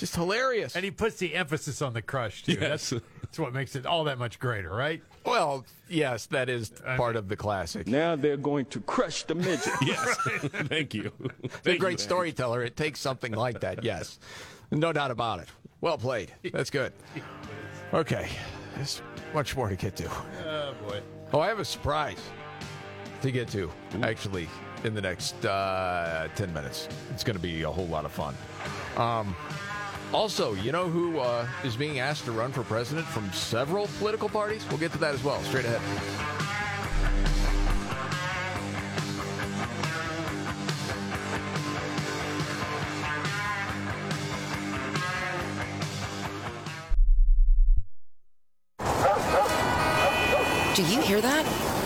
Just 0.00 0.16
hilarious. 0.16 0.74
And 0.76 0.84
he 0.84 0.90
puts 0.90 1.16
the 1.16 1.34
emphasis 1.34 1.82
on 1.82 1.92
the 1.92 2.00
crush, 2.00 2.42
too. 2.42 2.52
Yes. 2.52 2.90
That's, 2.90 3.04
that's 3.20 3.38
what 3.38 3.52
makes 3.52 3.76
it 3.76 3.84
all 3.84 4.04
that 4.04 4.18
much 4.18 4.38
greater, 4.38 4.70
right? 4.70 5.02
Well, 5.26 5.66
yes, 5.90 6.24
that 6.26 6.48
is 6.48 6.70
part 6.96 7.16
of 7.16 7.28
the 7.28 7.36
classic. 7.36 7.86
Now 7.86 8.16
they're 8.16 8.38
going 8.38 8.64
to 8.66 8.80
crush 8.80 9.24
the 9.24 9.34
midget. 9.34 9.74
yes, 9.82 10.16
thank 10.68 10.94
you. 10.94 11.12
He's 11.42 11.74
a 11.74 11.78
great 11.78 11.98
you. 11.98 12.04
storyteller. 12.04 12.62
It 12.62 12.76
takes 12.76 12.98
something 12.98 13.32
like 13.32 13.60
that, 13.60 13.84
yes. 13.84 14.18
No 14.70 14.90
doubt 14.92 15.10
about 15.10 15.40
it. 15.40 15.48
Well 15.82 15.98
played. 15.98 16.32
That's 16.50 16.70
good. 16.70 16.94
Okay. 17.92 18.28
There's 18.74 19.02
much 19.34 19.54
more 19.54 19.68
to 19.68 19.76
get 19.76 19.96
to. 19.96 20.10
Oh, 20.46 20.74
boy. 20.88 21.00
Oh, 21.34 21.40
I 21.40 21.48
have 21.48 21.58
a 21.58 21.64
surprise 21.64 22.18
to 23.20 23.30
get 23.30 23.48
to, 23.48 23.70
actually, 24.02 24.48
in 24.84 24.94
the 24.94 25.00
next 25.02 25.44
uh, 25.44 26.28
10 26.36 26.54
minutes. 26.54 26.88
It's 27.12 27.22
going 27.22 27.36
to 27.36 27.42
be 27.42 27.62
a 27.62 27.70
whole 27.70 27.86
lot 27.88 28.06
of 28.06 28.12
fun. 28.12 28.34
Um, 28.96 29.36
also, 30.12 30.54
you 30.54 30.72
know 30.72 30.88
who 30.88 31.18
uh, 31.18 31.46
is 31.64 31.76
being 31.76 32.00
asked 32.00 32.24
to 32.24 32.32
run 32.32 32.52
for 32.52 32.62
president 32.62 33.06
from 33.06 33.32
several 33.32 33.88
political 33.98 34.28
parties? 34.28 34.66
We'll 34.68 34.78
get 34.78 34.92
to 34.92 34.98
that 34.98 35.14
as 35.14 35.22
well, 35.22 35.40
straight 35.42 35.64
ahead. 35.64 35.80
Do 50.76 50.86
you 50.86 51.02
hear 51.02 51.20
that? 51.20 51.69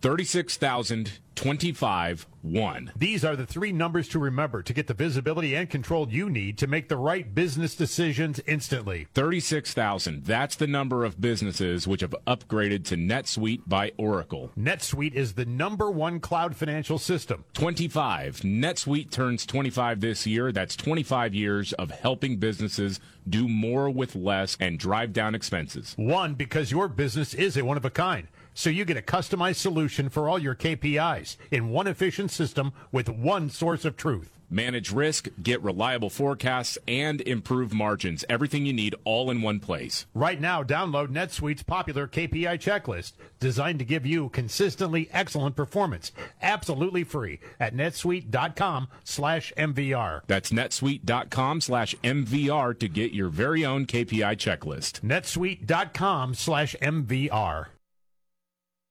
36,025 0.00 2.26
1. 2.42 2.92
These 2.96 3.24
are 3.24 3.36
the 3.36 3.46
three 3.46 3.72
numbers 3.72 4.08
to 4.08 4.18
remember 4.18 4.62
to 4.62 4.72
get 4.72 4.86
the 4.86 4.94
visibility 4.94 5.54
and 5.54 5.68
control 5.68 6.08
you 6.08 6.30
need 6.30 6.58
to 6.58 6.66
make 6.66 6.88
the 6.88 6.96
right 6.96 7.34
business 7.34 7.74
decisions 7.74 8.40
instantly. 8.46 9.08
36,000. 9.14 10.24
That's 10.24 10.56
the 10.56 10.66
number 10.66 11.04
of 11.04 11.20
businesses 11.20 11.86
which 11.86 12.00
have 12.00 12.14
upgraded 12.26 12.84
to 12.86 12.96
NetSuite 12.96 13.62
by 13.66 13.92
Oracle. 13.96 14.50
NetSuite 14.58 15.14
is 15.14 15.34
the 15.34 15.46
number 15.46 15.90
one 15.90 16.20
cloud 16.20 16.56
financial 16.56 16.98
system. 16.98 17.44
25. 17.54 18.40
NetSuite 18.40 19.10
turns 19.10 19.46
25 19.46 20.00
this 20.00 20.26
year. 20.26 20.52
That's 20.52 20.76
25 20.76 21.34
years 21.34 21.72
of 21.74 21.90
helping 21.90 22.36
businesses 22.36 23.00
do 23.28 23.48
more 23.48 23.90
with 23.90 24.14
less 24.14 24.56
and 24.60 24.78
drive 24.78 25.12
down 25.12 25.34
expenses. 25.34 25.94
One, 25.96 26.34
because 26.34 26.70
your 26.70 26.88
business 26.88 27.34
is 27.34 27.56
a 27.56 27.64
one 27.64 27.76
of 27.76 27.84
a 27.84 27.90
kind. 27.90 28.28
So 28.58 28.70
you 28.70 28.84
get 28.84 28.96
a 28.96 29.02
customized 29.02 29.54
solution 29.54 30.08
for 30.08 30.28
all 30.28 30.40
your 30.40 30.56
KPIs 30.56 31.36
in 31.52 31.68
one 31.70 31.86
efficient 31.86 32.32
system 32.32 32.72
with 32.90 33.08
one 33.08 33.50
source 33.50 33.84
of 33.84 33.96
truth. 33.96 34.36
Manage 34.50 34.90
risk, 34.90 35.28
get 35.40 35.62
reliable 35.62 36.10
forecasts, 36.10 36.76
and 36.88 37.20
improve 37.20 37.72
margins. 37.72 38.24
Everything 38.28 38.66
you 38.66 38.72
need 38.72 38.96
all 39.04 39.30
in 39.30 39.42
one 39.42 39.60
place. 39.60 40.06
Right 40.12 40.40
now, 40.40 40.64
download 40.64 41.10
NetSuite's 41.10 41.62
popular 41.62 42.08
KPI 42.08 42.58
checklist 42.58 43.12
designed 43.38 43.78
to 43.78 43.84
give 43.84 44.04
you 44.04 44.28
consistently 44.30 45.08
excellent 45.12 45.54
performance, 45.54 46.10
absolutely 46.42 47.04
free 47.04 47.38
at 47.60 47.76
netsuite.com 47.76 48.88
slash 49.04 49.52
MVR. 49.56 50.22
That's 50.26 50.50
netsuite.com 50.50 51.60
slash 51.60 51.94
MVR 52.02 52.76
to 52.80 52.88
get 52.88 53.12
your 53.12 53.28
very 53.28 53.64
own 53.64 53.86
KPI 53.86 54.36
checklist. 54.36 55.02
netsuite.com 55.02 56.34
slash 56.34 56.74
MVR. 56.82 57.66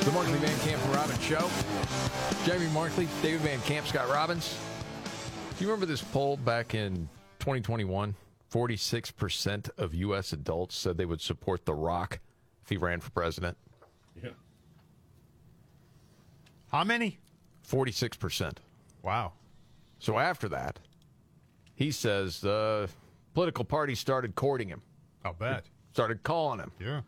The 0.00 0.12
Markley 0.12 0.38
Van 0.38 0.58
Camp 0.60 0.82
and 0.82 0.94
Robbins 0.94 1.22
Show. 1.22 1.50
Jamie 2.44 2.70
Markley, 2.72 3.06
David 3.22 3.40
Van 3.42 3.60
Camp, 3.60 3.86
Scott 3.86 4.08
Robbins. 4.08 4.58
Do 5.58 5.64
you 5.64 5.70
remember 5.70 5.84
this 5.84 6.00
poll 6.02 6.38
back 6.38 6.74
in 6.74 7.08
2021? 7.40 8.14
46% 8.50 9.70
of 9.78 9.94
U.S. 9.94 10.32
adults 10.32 10.74
said 10.74 10.96
they 10.96 11.04
would 11.04 11.20
support 11.20 11.66
The 11.66 11.74
Rock 11.74 12.18
if 12.62 12.70
he 12.70 12.78
ran 12.78 13.00
for 13.00 13.10
president. 13.10 13.58
Yeah. 14.22 14.30
How 16.72 16.82
many? 16.82 17.18
46%. 17.68 18.54
Wow. 19.02 19.32
So 19.98 20.18
after 20.18 20.48
that, 20.48 20.78
he 21.74 21.90
says, 21.90 22.40
the 22.40 22.88
political 23.34 23.64
parties 23.64 23.98
started 24.00 24.34
courting 24.34 24.68
him. 24.68 24.80
I'll 25.24 25.34
bet. 25.34 25.66
Started 25.92 26.22
calling 26.22 26.58
him. 26.58 26.72
Yeah. 26.80 27.00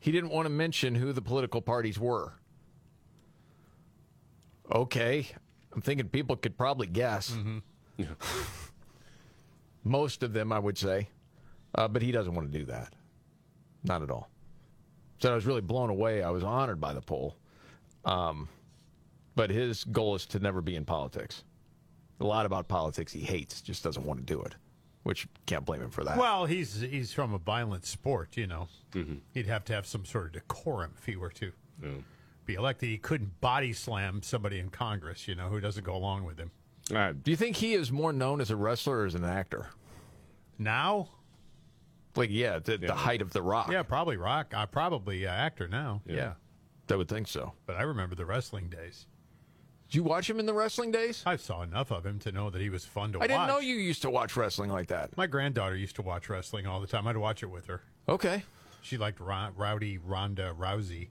He 0.00 0.12
didn't 0.12 0.30
want 0.30 0.46
to 0.46 0.50
mention 0.50 0.94
who 0.94 1.12
the 1.12 1.22
political 1.22 1.60
parties 1.60 1.98
were. 1.98 2.34
Okay. 4.72 5.26
I'm 5.72 5.80
thinking 5.80 6.08
people 6.08 6.36
could 6.36 6.56
probably 6.56 6.86
guess. 6.86 7.36
Yeah. 7.96 8.06
Most 9.84 10.22
of 10.22 10.32
them, 10.32 10.52
I 10.52 10.58
would 10.58 10.78
say. 10.78 11.08
Uh, 11.74 11.88
but 11.88 12.02
he 12.02 12.12
doesn't 12.12 12.34
want 12.34 12.50
to 12.50 12.58
do 12.58 12.64
that. 12.66 12.92
Not 13.84 14.02
at 14.02 14.10
all. 14.10 14.28
So 15.20 15.32
I 15.32 15.34
was 15.34 15.46
really 15.46 15.60
blown 15.60 15.90
away. 15.90 16.22
I 16.22 16.30
was 16.30 16.44
honored 16.44 16.80
by 16.80 16.92
the 16.92 17.00
poll. 17.00 17.36
Um, 18.04 18.48
but 19.34 19.50
his 19.50 19.84
goal 19.84 20.14
is 20.14 20.26
to 20.26 20.38
never 20.38 20.60
be 20.60 20.76
in 20.76 20.84
politics. 20.84 21.44
A 22.20 22.24
lot 22.24 22.46
about 22.46 22.68
politics 22.68 23.12
he 23.12 23.20
hates, 23.20 23.60
just 23.60 23.84
doesn't 23.84 24.04
want 24.04 24.18
to 24.18 24.26
do 24.26 24.40
it, 24.42 24.54
which 25.08 25.24
you 25.24 25.30
can't 25.46 25.64
blame 25.64 25.80
him 25.80 25.88
for 25.88 26.04
that. 26.04 26.18
Well, 26.18 26.44
he's 26.44 26.82
he's 26.82 27.14
from 27.14 27.32
a 27.32 27.38
violent 27.38 27.86
sport, 27.86 28.36
you 28.36 28.46
know. 28.46 28.68
He'd 29.32 29.46
have 29.46 29.64
to 29.64 29.72
have 29.72 29.86
some 29.86 30.04
sort 30.04 30.26
of 30.26 30.32
decorum 30.32 30.92
if 30.98 31.06
he 31.06 31.16
were 31.16 31.30
to 31.30 31.50
be 32.44 32.52
elected. 32.54 32.90
He 32.90 32.98
couldn't 32.98 33.40
body 33.40 33.72
slam 33.72 34.22
somebody 34.22 34.58
in 34.58 34.68
Congress, 34.68 35.26
you 35.26 35.34
know, 35.34 35.48
who 35.48 35.60
doesn't 35.60 35.82
go 35.84 35.96
along 35.96 36.24
with 36.24 36.38
him. 36.38 36.50
Do 37.22 37.30
you 37.30 37.38
think 37.38 37.56
he 37.56 37.72
is 37.72 37.90
more 37.90 38.12
known 38.12 38.42
as 38.42 38.50
a 38.50 38.56
wrestler 38.56 38.98
or 38.98 39.06
as 39.06 39.14
an 39.14 39.24
actor? 39.24 39.68
Now? 40.58 41.08
Like, 42.14 42.28
yeah, 42.30 42.58
the, 42.58 42.76
the 42.76 42.94
height 42.94 43.22
of 43.22 43.32
The 43.32 43.40
Rock. 43.40 43.70
Yeah, 43.72 43.84
probably 43.84 44.18
rock. 44.18 44.52
Uh, 44.54 44.66
probably 44.66 45.26
uh, 45.26 45.30
actor 45.30 45.68
now. 45.68 46.02
Yeah. 46.04 46.34
I 46.90 46.96
would 46.96 47.08
think 47.08 47.28
so. 47.28 47.52
But 47.64 47.76
I 47.76 47.82
remember 47.82 48.14
the 48.14 48.26
wrestling 48.26 48.68
days. 48.68 49.06
Did 49.88 49.96
you 49.96 50.02
watch 50.02 50.28
him 50.28 50.38
in 50.38 50.44
the 50.46 50.52
wrestling 50.52 50.90
days? 50.90 51.22
I 51.24 51.36
saw 51.36 51.62
enough 51.62 51.90
of 51.90 52.04
him 52.04 52.18
to 52.20 52.30
know 52.32 52.50
that 52.50 52.60
he 52.60 52.68
was 52.68 52.84
fun 52.84 53.12
to 53.12 53.18
I 53.18 53.20
watch. 53.22 53.30
I 53.30 53.32
didn't 53.32 53.48
know 53.48 53.58
you 53.60 53.74
used 53.76 54.02
to 54.02 54.10
watch 54.10 54.36
wrestling 54.36 54.70
like 54.70 54.88
that. 54.88 55.16
My 55.16 55.26
granddaughter 55.26 55.76
used 55.76 55.96
to 55.96 56.02
watch 56.02 56.28
wrestling 56.28 56.66
all 56.66 56.80
the 56.80 56.86
time. 56.86 57.06
I'd 57.06 57.16
watch 57.16 57.42
it 57.42 57.46
with 57.46 57.66
her. 57.68 57.80
Okay. 58.08 58.42
She 58.82 58.98
liked 58.98 59.18
Ro- 59.18 59.48
Rowdy 59.56 59.96
Ronda 59.98 60.54
Rousey. 60.58 61.08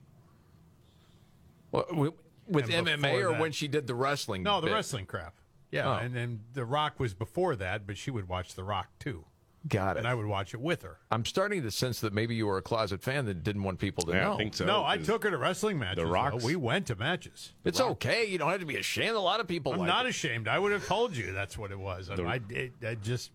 Well, 1.71 1.85
with, 1.91 2.13
with 2.47 2.69
And 2.71 2.87
MMA 2.87 3.23
or 3.25 3.31
that- 3.31 3.41
when 3.41 3.51
she 3.51 3.67
did 3.67 3.87
the 3.87 3.95
wrestling? 3.95 4.43
No, 4.43 4.61
the 4.61 4.67
bit? 4.67 4.73
wrestling 4.73 5.05
crap. 5.07 5.33
Yeah, 5.71 5.89
Oh. 5.89 5.93
and 5.97 6.15
then 6.15 6.41
The 6.53 6.63
Rock 6.63 6.99
was 6.99 7.13
before 7.13 7.55
that, 7.57 7.85
but 7.85 7.97
she 7.97 8.09
would 8.11 8.29
watch 8.29 8.53
The 8.53 8.63
Rock 8.63 8.87
too. 8.99 9.25
Got 9.67 9.97
it. 9.97 9.99
And 9.99 10.07
I 10.07 10.13
would 10.15 10.25
watch 10.25 10.53
it 10.53 10.61
with 10.61 10.83
her. 10.83 10.97
I'm 11.11 11.25
starting 11.25 11.61
to 11.63 11.71
sense 11.71 11.99
that 12.01 12.13
maybe 12.13 12.35
you 12.35 12.47
were 12.47 12.57
a 12.57 12.61
closet 12.61 13.01
fan 13.01 13.25
that 13.25 13.43
didn't 13.43 13.63
want 13.63 13.79
people 13.79 14.03
to 14.05 14.13
know. 14.13 14.33
I 14.33 14.37
think 14.37 14.53
so. 14.53 14.65
No, 14.65 14.85
I 14.85 14.97
took 14.97 15.23
her 15.23 15.31
to 15.31 15.37
wrestling 15.37 15.77
matches. 15.79 16.03
though. 16.03 16.09
Rock's- 16.09 16.43
We 16.43 16.55
went 16.55 16.87
to 16.87 16.95
matches. 16.95 17.53
It's 17.65 17.81
okay. 17.81 18.25
You 18.25 18.37
don't 18.37 18.49
have 18.49 18.59
to 18.61 18.65
be 18.65 18.77
ashamed. 18.77 19.15
A 19.15 19.19
lot 19.19 19.39
of 19.39 19.47
people 19.47 19.73
I'm 19.73 19.79
like 19.79 19.87
not 19.87 20.05
it. 20.05 20.09
ashamed. 20.09 20.47
I 20.47 20.57
would 20.59 20.71
have 20.71 20.85
told 20.85 21.15
you 21.17 21.33
that's 21.33 21.57
what 21.57 21.71
it 21.71 21.79
was. 21.79 22.09
I, 22.09 22.15
The- 22.15 22.23
I, 22.25 22.39
it, 22.49 22.71
I 22.85 22.95
just, 22.95 23.31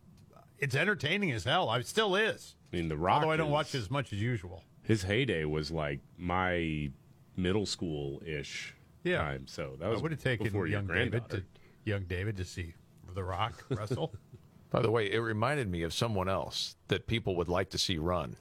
it's 0.58 0.74
entertaining 0.74 1.32
as 1.32 1.44
hell. 1.44 1.68
I 1.68 1.82
still 1.82 2.16
is. 2.16 2.54
I 2.72 2.76
mean, 2.76 2.88
The 2.88 2.96
Rock. 2.96 3.16
Although 3.22 3.32
I 3.32 3.36
don't 3.36 3.48
is- 3.48 3.52
watch 3.52 3.74
as 3.74 3.90
much 3.90 4.12
as 4.12 4.20
usual. 4.22 4.62
His 4.84 5.02
heyday 5.02 5.44
was 5.44 5.70
like 5.70 6.00
my 6.16 6.90
middle 7.36 7.66
school 7.66 8.22
ish 8.24 8.74
Yeah. 9.04 9.18
time. 9.18 9.46
So 9.46 9.76
that 9.80 9.88
was 9.88 9.98
I 9.98 10.02
would 10.02 10.12
have 10.12 10.22
taken 10.22 10.46
young 10.66 10.86
David 10.86 11.28
to 11.30 11.42
young 11.84 12.04
David 12.04 12.36
to 12.38 12.44
see 12.44 12.74
The 13.14 13.22
Rock 13.24 13.64
wrestle. 13.68 14.14
By 14.72 14.80
the 14.82 14.90
way, 14.90 15.10
it 15.12 15.18
reminded 15.18 15.70
me 15.70 15.82
of 15.82 15.92
someone 15.92 16.28
else 16.28 16.76
that 16.88 17.06
people 17.06 17.36
would 17.36 17.48
like 17.48 17.70
to 17.70 17.78
see 17.78 17.98
run, 17.98 18.36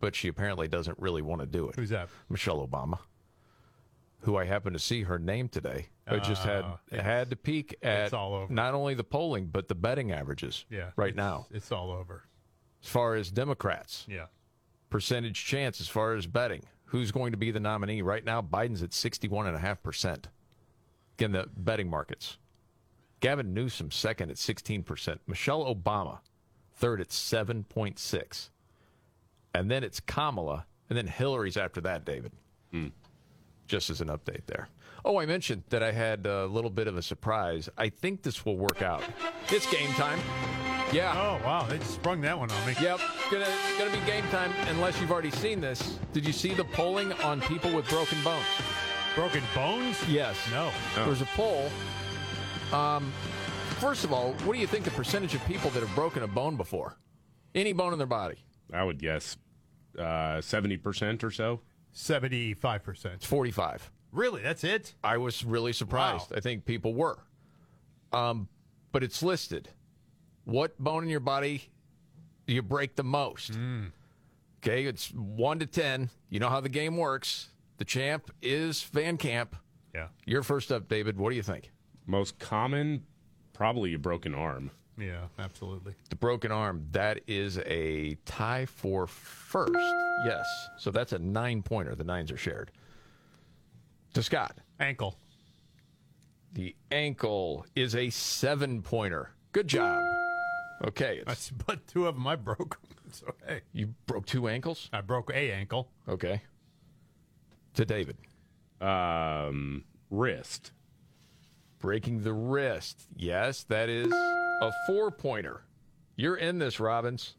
but 0.00 0.14
she 0.16 0.26
apparently 0.28 0.66
doesn't 0.68 0.98
really 0.98 1.22
want 1.22 1.40
to 1.42 1.46
do 1.46 1.68
it. 1.68 1.76
Who's 1.76 1.90
that? 1.90 2.08
Michelle 2.28 2.66
Obama, 2.66 2.98
who 4.22 4.36
I 4.36 4.44
happened 4.44 4.74
to 4.74 4.80
see 4.80 5.02
her 5.04 5.18
name 5.18 5.48
today. 5.48 5.86
I 6.06 6.18
just 6.18 6.42
had 6.42 6.64
oh, 6.64 6.78
it's- 6.90 7.04
had 7.04 7.30
to 7.30 7.36
peek 7.36 7.76
at 7.82 8.06
it's 8.06 8.12
all 8.12 8.34
over. 8.34 8.52
not 8.52 8.74
only 8.74 8.94
the 8.94 9.04
polling 9.04 9.46
but 9.46 9.68
the 9.68 9.76
betting 9.76 10.10
averages. 10.10 10.64
Yeah, 10.68 10.90
right 10.96 11.10
it's- 11.10 11.16
now, 11.16 11.46
it's 11.52 11.70
all 11.70 11.92
over. 11.92 12.24
as 12.82 12.88
far 12.88 13.14
as 13.14 13.30
Democrats, 13.30 14.06
Yeah. 14.08 14.26
percentage 14.90 15.44
chance 15.44 15.80
as 15.80 15.88
far 15.88 16.14
as 16.14 16.26
betting. 16.26 16.64
Who's 16.86 17.12
going 17.12 17.30
to 17.30 17.38
be 17.38 17.52
the 17.52 17.60
nominee? 17.60 18.02
Right 18.02 18.24
now, 18.24 18.42
Biden's 18.42 18.82
at 18.82 18.90
61.5%. 18.92 20.24
Again, 21.16 21.30
the 21.30 21.48
betting 21.56 21.88
markets. 21.88 22.38
Gavin 23.20 23.54
Newsom 23.54 23.90
second 23.90 24.30
at 24.30 24.36
16%. 24.36 25.18
Michelle 25.26 25.64
Obama 25.64 26.20
third 26.80 27.00
at 27.00 27.08
7.6. 27.08 28.50
And 29.54 29.70
then 29.70 29.84
it's 29.84 30.00
Kamala, 30.00 30.64
and 30.88 30.96
then 30.96 31.06
Hillary's 31.06 31.56
after 31.56 31.80
that, 31.82 32.04
David. 32.04 32.32
Hmm. 32.72 32.88
Just 33.66 33.90
as 33.90 34.00
an 34.00 34.08
update 34.08 34.46
there. 34.46 34.68
Oh, 35.04 35.18
I 35.18 35.26
mentioned 35.26 35.62
that 35.68 35.82
I 35.82 35.92
had 35.92 36.26
a 36.26 36.46
little 36.46 36.70
bit 36.70 36.86
of 36.86 36.96
a 36.96 37.02
surprise. 37.02 37.68
I 37.76 37.88
think 37.88 38.22
this 38.22 38.44
will 38.44 38.56
work 38.56 38.82
out. 38.82 39.02
It's 39.48 39.70
game 39.70 39.90
time. 39.92 40.18
Yeah. 40.92 41.14
Oh 41.16 41.44
wow, 41.46 41.66
they 41.68 41.78
just 41.78 41.94
sprung 41.94 42.20
that 42.22 42.36
one 42.36 42.50
on 42.50 42.66
me. 42.66 42.74
Yep, 42.80 43.00
gonna 43.30 43.46
gonna 43.78 43.92
be 43.92 44.04
game 44.06 44.24
time. 44.28 44.52
Unless 44.68 45.00
you've 45.00 45.12
already 45.12 45.30
seen 45.30 45.60
this. 45.60 45.98
Did 46.12 46.26
you 46.26 46.32
see 46.32 46.52
the 46.52 46.64
polling 46.64 47.12
on 47.14 47.40
people 47.42 47.72
with 47.72 47.88
broken 47.88 48.20
bones? 48.24 48.44
Broken 49.14 49.42
bones? 49.54 49.96
Yes. 50.08 50.36
No. 50.50 50.70
Oh. 50.72 50.96
There 50.96 51.08
was 51.08 51.22
a 51.22 51.28
poll. 51.36 51.70
Um, 52.72 53.12
first 53.80 54.04
of 54.04 54.12
all, 54.12 54.32
what 54.44 54.54
do 54.54 54.58
you 54.60 54.66
think 54.66 54.84
the 54.84 54.90
percentage 54.92 55.34
of 55.34 55.44
people 55.46 55.70
that 55.70 55.80
have 55.80 55.94
broken 55.94 56.22
a 56.22 56.28
bone 56.28 56.56
before? 56.56 56.96
Any 57.54 57.72
bone 57.72 57.92
in 57.92 57.98
their 57.98 58.06
body? 58.06 58.36
I 58.72 58.84
would 58.84 58.98
guess 58.98 59.36
uh, 59.98 60.40
seventy 60.40 60.76
percent 60.76 61.24
or 61.24 61.30
so. 61.30 61.60
Seventy-five 61.92 62.84
percent. 62.84 63.14
It's 63.14 63.26
forty-five. 63.26 63.90
Really? 64.12 64.42
That's 64.42 64.62
it? 64.64 64.94
I 65.02 65.16
was 65.18 65.44
really 65.44 65.72
surprised. 65.72 66.32
I 66.34 66.40
think 66.40 66.64
people 66.64 66.94
were. 66.94 67.18
Um, 68.12 68.48
but 68.92 69.02
it's 69.02 69.22
listed. 69.22 69.68
What 70.44 70.78
bone 70.78 71.02
in 71.02 71.08
your 71.08 71.20
body 71.20 71.62
do 72.46 72.54
you 72.54 72.62
break 72.62 72.96
the 72.96 73.04
most? 73.04 73.52
Okay, 74.62 74.84
it's 74.84 75.08
one 75.12 75.58
to 75.58 75.66
ten. 75.66 76.10
You 76.28 76.38
know 76.38 76.48
how 76.48 76.60
the 76.60 76.68
game 76.68 76.96
works. 76.96 77.48
The 77.78 77.84
champ 77.84 78.30
is 78.42 78.82
Van 78.82 79.16
Camp. 79.16 79.56
Yeah. 79.94 80.08
You're 80.24 80.42
first 80.42 80.70
up, 80.70 80.88
David. 80.88 81.18
What 81.18 81.30
do 81.30 81.36
you 81.36 81.42
think? 81.42 81.72
Most 82.10 82.40
common, 82.40 83.04
probably 83.52 83.94
a 83.94 83.98
broken 83.98 84.34
arm. 84.34 84.72
Yeah, 84.98 85.28
absolutely. 85.38 85.94
The 86.08 86.16
broken 86.16 86.50
arm. 86.50 86.84
That 86.90 87.20
is 87.28 87.58
a 87.58 88.16
tie 88.24 88.66
for 88.66 89.06
first. 89.06 89.72
Yes. 90.26 90.44
So 90.76 90.90
that's 90.90 91.12
a 91.12 91.20
nine 91.20 91.62
pointer. 91.62 91.94
The 91.94 92.02
nines 92.02 92.32
are 92.32 92.36
shared. 92.36 92.72
To 94.14 94.24
Scott. 94.24 94.58
Ankle. 94.80 95.16
The 96.52 96.74
ankle 96.90 97.64
is 97.76 97.94
a 97.94 98.10
seven 98.10 98.82
pointer. 98.82 99.30
Good 99.52 99.68
job. 99.68 100.02
Okay. 100.84 101.18
It's, 101.18 101.26
That's, 101.26 101.50
but 101.50 101.86
two 101.86 102.08
of 102.08 102.16
them 102.16 102.26
I 102.26 102.34
broke. 102.34 102.80
So 103.12 103.32
hey, 103.46 103.60
you 103.72 103.94
broke 104.06 104.26
two 104.26 104.48
ankles? 104.48 104.90
I 104.92 105.00
broke 105.00 105.30
a 105.30 105.52
ankle. 105.52 105.88
Okay. 106.08 106.42
To 107.74 107.84
David. 107.84 108.16
Um, 108.80 109.84
wrist. 110.10 110.72
Breaking 111.80 112.22
the 112.22 112.32
wrist. 112.32 113.06
Yes, 113.16 113.64
that 113.64 113.88
is 113.88 114.12
a 114.12 114.72
four 114.86 115.10
pointer. 115.10 115.62
You're 116.16 116.36
in 116.36 116.58
this, 116.58 116.78
Robbins. 116.78 117.34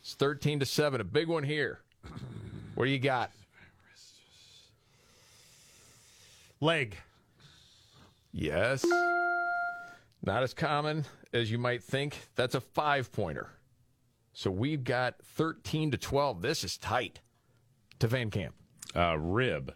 It's 0.00 0.14
13 0.14 0.60
to 0.60 0.66
7. 0.66 1.00
A 1.00 1.04
big 1.04 1.28
one 1.28 1.44
here. 1.44 1.80
What 2.74 2.86
do 2.86 2.90
you 2.90 2.98
got? 2.98 3.30
Leg. 6.60 6.96
Yes. 8.32 8.84
Not 10.24 10.42
as 10.42 10.52
common 10.54 11.04
as 11.32 11.50
you 11.50 11.58
might 11.58 11.82
think. 11.84 12.16
That's 12.34 12.56
a 12.56 12.60
five 12.60 13.12
pointer. 13.12 13.50
So 14.32 14.50
we've 14.50 14.82
got 14.82 15.14
13 15.22 15.92
to 15.92 15.98
12. 15.98 16.42
This 16.42 16.64
is 16.64 16.76
tight 16.76 17.20
to 18.00 18.08
Van 18.08 18.30
Camp. 18.30 18.54
Uh, 18.94 19.16
rib. 19.18 19.74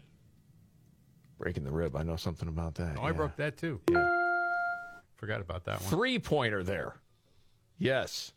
Breaking 1.43 1.65
the 1.65 1.73
rib. 1.73 1.97
I 1.97 2.05
know 2.05 2.15
something 2.15 2.49
about 2.49 2.77
that. 2.77 2.97
Oh, 3.01 3.03
I 3.03 3.11
broke 3.11 3.35
that 3.35 3.57
too. 3.57 3.81
Yeah. 3.91 4.09
Forgot 5.17 5.41
about 5.41 5.65
that 5.65 5.81
one. 5.81 5.91
Three 5.91 6.21
pointer 6.21 6.63
there. 6.63 6.95
Yes. 7.79 8.33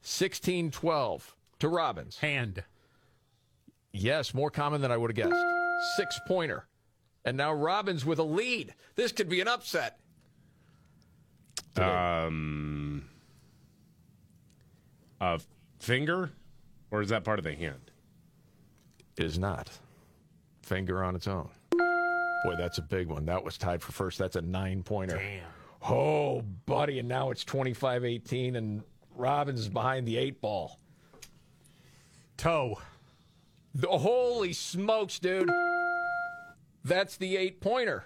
16 0.00 0.72
12 0.72 1.36
to 1.60 1.68
Robbins. 1.68 2.18
Hand. 2.18 2.64
Yes, 3.92 4.34
more 4.34 4.50
common 4.50 4.80
than 4.80 4.90
I 4.90 4.96
would 4.96 5.16
have 5.16 5.30
guessed. 5.30 5.44
Six 5.96 6.18
pointer. 6.26 6.66
And 7.24 7.36
now 7.36 7.52
Robbins 7.52 8.04
with 8.04 8.18
a 8.18 8.24
lead. 8.24 8.74
This 8.96 9.12
could 9.12 9.28
be 9.28 9.40
an 9.40 9.46
upset. 9.46 10.00
Um, 11.76 13.04
a 15.20 15.40
finger, 15.78 16.32
or 16.90 17.00
is 17.00 17.10
that 17.10 17.22
part 17.22 17.38
of 17.38 17.44
the 17.44 17.54
hand? 17.54 17.92
Is 19.16 19.38
not. 19.38 19.70
Finger 20.62 21.04
on 21.04 21.14
its 21.14 21.28
own. 21.28 21.48
Boy, 22.46 22.54
that's 22.56 22.78
a 22.78 22.82
big 22.82 23.08
one. 23.08 23.26
That 23.26 23.42
was 23.42 23.58
tied 23.58 23.82
for 23.82 23.92
first. 23.92 24.18
That's 24.18 24.36
a 24.36 24.40
nine 24.40 24.82
pointer. 24.82 25.16
Damn. 25.16 25.42
Oh, 25.82 26.42
buddy. 26.66 27.00
And 27.00 27.08
now 27.08 27.30
it's 27.30 27.44
25 27.44 28.04
18, 28.04 28.56
and 28.56 28.82
Robbins 29.16 29.60
is 29.60 29.68
behind 29.68 30.06
the 30.06 30.16
eight 30.16 30.40
ball. 30.40 30.78
Toe. 32.36 32.78
The, 33.74 33.88
holy 33.88 34.52
smokes, 34.52 35.18
dude. 35.18 35.50
That's 36.84 37.16
the 37.16 37.36
eight 37.36 37.60
pointer. 37.60 38.04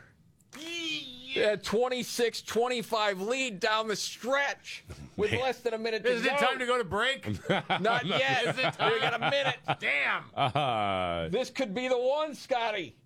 A 1.37 1.57
26 1.57 2.43
25 2.43 3.21
lead 3.21 3.61
down 3.61 3.87
the 3.87 3.95
stretch 3.95 4.85
with 5.17 5.31
less 5.33 5.61
than 5.61 5.75
a 5.75 5.79
minute 5.79 6.03
to 6.03 6.09
go. 6.09 6.15
Is 6.17 6.25
go. 6.25 6.35
it 6.35 6.39
time 6.39 6.59
to 6.59 6.67
go 6.67 6.79
to 6.79 6.83
break? 6.85 7.25
Not 7.81 8.05
yet. 8.05 8.47
Is 8.47 8.59
it 8.59 8.77
We 8.81 8.99
got 9.01 9.15
a 9.15 9.31
minute. 9.31 9.59
Damn. 9.79 10.25
Uh, 10.35 11.29
This 11.29 11.51
could 11.51 11.73
be 11.73 11.87
the 11.87 11.99
one, 11.99 12.35
Scotty. 12.35 12.97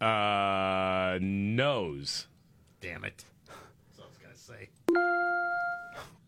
Uh, 0.00 1.18
nose. 1.20 2.26
Damn 2.80 3.04
it. 3.04 3.24
That's 3.46 3.98
what 3.98 4.06
I 4.06 4.08
was 4.08 4.18
going 4.18 4.34
to 4.34 4.40
say. 4.40 4.68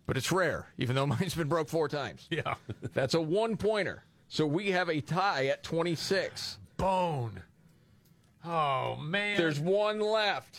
But 0.06 0.16
it's 0.16 0.30
rare, 0.32 0.66
even 0.78 0.94
though 0.96 1.06
mine's 1.18 1.34
been 1.34 1.48
broke 1.48 1.68
four 1.68 1.88
times. 1.88 2.26
Yeah. 2.30 2.54
That's 2.92 3.14
a 3.14 3.20
one 3.20 3.56
pointer. 3.56 4.04
So 4.28 4.46
we 4.46 4.70
have 4.70 4.88
a 4.88 5.00
tie 5.00 5.46
at 5.46 5.62
26. 5.62 6.58
Bone. 6.76 7.42
Oh, 8.44 8.96
man. 8.96 9.36
There's 9.36 9.60
one 9.60 10.00
left. 10.00 10.58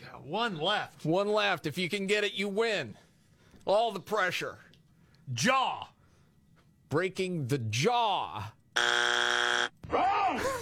Got 0.00 0.24
one 0.24 0.58
left. 0.58 1.04
One 1.04 1.28
left. 1.28 1.66
If 1.66 1.76
you 1.78 1.88
can 1.88 2.06
get 2.06 2.24
it, 2.24 2.34
you 2.34 2.48
win. 2.48 2.96
All 3.64 3.92
the 3.92 4.00
pressure. 4.00 4.56
Jaw. 5.32 5.88
Breaking 6.88 7.46
the 7.46 7.58
jaw. 7.58 8.52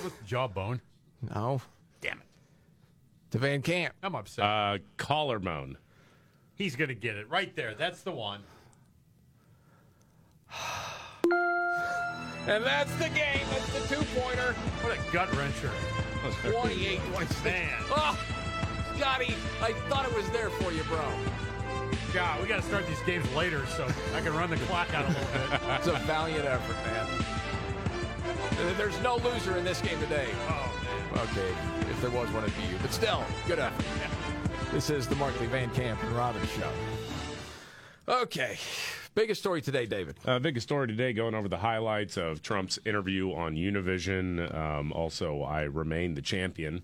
With 0.03 0.26
jawbone. 0.26 0.81
No. 1.35 1.61
Damn 2.01 2.18
it. 2.18 2.27
To 3.33 3.39
Van 3.39 3.62
Camp. 3.62 3.95
I'm 4.03 4.14
upset. 4.14 4.45
Uh, 4.45 4.79
collarbone. 4.97 5.77
He's 6.55 6.77
going 6.77 6.89
to 6.89 6.95
get 6.95 7.16
it 7.16 7.29
right 7.31 7.55
there. 7.57 7.75
That's 7.75 8.03
the 8.03 8.12
one. 8.12 8.41
And 12.47 12.64
that's 12.64 12.93
the 12.97 13.09
game. 13.11 13.47
That's 13.51 13.73
the 13.89 13.95
two 13.95 14.03
pointer. 14.21 14.55
What 14.83 14.99
a 14.99 15.12
gut 15.12 15.29
wrencher. 15.31 15.71
28 16.51 17.01
26. 17.12 17.45
Man. 17.45 17.68
Oh, 17.91 18.18
Scotty, 18.97 19.35
I 19.62 19.73
thought 19.89 20.07
it 20.07 20.14
was 20.14 20.29
there 20.31 20.51
for 20.51 20.73
you, 20.73 20.83
bro. 20.85 21.05
God, 22.12 22.43
we 22.43 22.49
got 22.49 22.57
to 22.57 22.62
start 22.66 22.87
these 22.89 23.01
games 23.07 23.25
later 23.35 23.64
so 23.66 23.87
I 24.16 24.21
can 24.21 24.35
run 24.35 24.51
the 24.51 24.57
clock 24.57 24.93
out 24.95 25.05
a 25.05 25.09
little 25.09 25.25
bit. 25.51 25.61
It's 25.79 25.87
a 25.87 25.93
valiant 26.07 26.45
effort, 26.45 26.77
man. 26.87 27.07
There's 28.77 29.01
no 29.01 29.16
loser 29.16 29.57
in 29.57 29.64
this 29.64 29.81
game 29.81 29.99
today. 30.01 30.29
Oh, 30.49 30.51
man. 30.51 30.70
Okay, 31.12 31.52
if 31.90 32.00
there 32.00 32.11
was 32.11 32.30
one, 32.30 32.44
it'd 32.44 32.56
be 32.56 32.62
you. 32.64 32.76
But 32.80 32.92
still, 32.92 33.24
good 33.46 33.58
effort. 33.58 33.84
This 34.72 34.90
is 34.90 35.08
the 35.08 35.16
Markley 35.16 35.46
Van 35.46 35.68
Camp 35.70 36.00
and 36.02 36.12
Robbins 36.12 36.48
Show. 36.50 36.70
Okay, 38.08 38.56
biggest 39.14 39.40
story 39.40 39.61
today, 39.61 39.86
David. 39.86 40.16
Uh, 40.24 40.38
biggest 40.38 40.66
story 40.66 40.86
today 40.86 41.12
going 41.12 41.34
over 41.34 41.48
the 41.48 41.58
highlights 41.58 42.16
of 42.16 42.42
Trump's 42.42 42.78
interview 42.84 43.32
on 43.32 43.54
Univision. 43.56 44.52
Um, 44.54 44.92
also, 44.92 45.42
I 45.42 45.62
remain 45.62 46.14
the 46.14 46.22
champion 46.22 46.82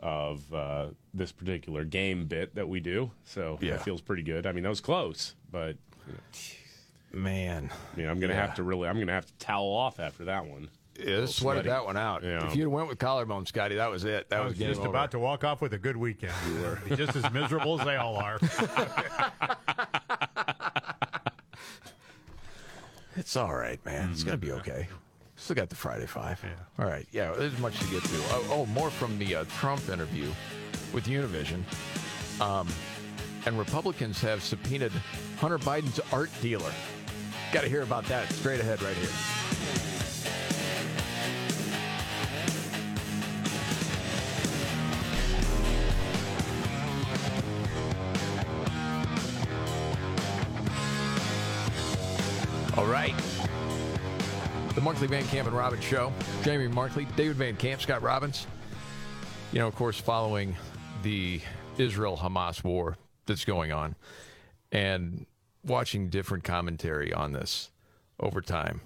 of 0.00 0.52
uh, 0.52 0.88
this 1.14 1.32
particular 1.32 1.84
game 1.84 2.26
bit 2.26 2.54
that 2.54 2.68
we 2.68 2.78
do. 2.80 3.10
So 3.24 3.58
Yeah. 3.60 3.72
that 3.72 3.82
feels 3.84 4.00
pretty 4.00 4.22
good. 4.22 4.46
I 4.46 4.52
mean, 4.52 4.62
that 4.64 4.68
was 4.70 4.80
close, 4.80 5.34
but 5.50 5.76
Man, 7.12 7.70
you 7.96 8.02
know, 8.04 8.10
I'm 8.10 8.20
going 8.20 8.28
to 8.30 8.36
Yeah. 8.36 8.46
have 8.46 8.54
to 8.56 8.62
really, 8.62 8.86
I'm 8.86 8.96
going 8.96 9.06
to 9.08 9.12
have 9.14 9.26
to 9.26 9.32
towel 9.38 9.68
off 9.72 9.98
after 9.98 10.26
that 10.26 10.44
one. 10.46 10.68
Yeah, 10.98 11.26
sweated 11.26 11.64
that 11.66 11.84
one 11.84 11.96
out. 11.96 12.24
Yeah. 12.24 12.46
If 12.46 12.56
you'd 12.56 12.68
went 12.68 12.88
with 12.88 12.98
collarbone, 12.98 13.46
Scotty, 13.46 13.76
that 13.76 13.90
was 13.90 14.04
it. 14.04 14.28
That 14.30 14.40
I 14.40 14.44
was, 14.44 14.52
was 14.52 14.58
game 14.58 14.68
just 14.68 14.80
over. 14.80 14.90
about 14.90 15.12
to 15.12 15.18
walk 15.18 15.44
off 15.44 15.60
with 15.60 15.72
a 15.74 15.78
good 15.78 15.96
weekend. 15.96 16.32
Be 16.88 16.96
just 16.96 17.16
as 17.16 17.30
miserable 17.32 17.80
as 17.80 17.86
they 17.86 17.96
all 17.96 18.16
are. 18.16 18.38
It's 23.18 23.34
all 23.34 23.52
right, 23.52 23.84
man. 23.84 24.10
It's 24.12 24.22
going 24.22 24.38
to 24.38 24.46
be 24.46 24.52
okay. 24.52 24.86
Still 25.34 25.56
got 25.56 25.68
the 25.68 25.74
Friday 25.74 26.06
Five. 26.06 26.44
All 26.78 26.86
right. 26.86 27.06
Yeah, 27.10 27.32
there's 27.32 27.58
much 27.58 27.76
to 27.80 27.86
get 27.86 28.04
to. 28.04 28.16
Oh, 28.30 28.46
oh 28.50 28.66
more 28.66 28.90
from 28.90 29.18
the 29.18 29.34
uh, 29.34 29.44
Trump 29.58 29.88
interview 29.88 30.30
with 30.92 31.06
Univision. 31.06 31.64
Um, 32.40 32.68
and 33.44 33.58
Republicans 33.58 34.20
have 34.20 34.42
subpoenaed 34.42 34.92
Hunter 35.38 35.58
Biden's 35.58 36.00
art 36.12 36.30
dealer. 36.40 36.72
Got 37.52 37.62
to 37.62 37.68
hear 37.68 37.82
about 37.82 38.04
that 38.06 38.30
straight 38.32 38.60
ahead 38.60 38.80
right 38.82 38.96
here. 38.96 39.97
Markley 54.98 55.16
Van 55.16 55.28
Camp 55.28 55.46
and 55.46 55.56
Robbins 55.56 55.84
Show. 55.84 56.12
Jamie 56.42 56.66
Markley, 56.66 57.06
David 57.14 57.36
Van 57.36 57.54
Camp, 57.54 57.80
Scott 57.80 58.02
Robbins. 58.02 58.48
You 59.52 59.60
know, 59.60 59.68
of 59.68 59.76
course, 59.76 60.00
following 60.00 60.56
the 61.04 61.40
Israel 61.76 62.16
Hamas 62.20 62.64
war 62.64 62.96
that's 63.24 63.44
going 63.44 63.70
on 63.70 63.94
and 64.72 65.24
watching 65.64 66.08
different 66.08 66.42
commentary 66.42 67.12
on 67.12 67.30
this 67.30 67.70
over 68.18 68.40
time. 68.40 68.80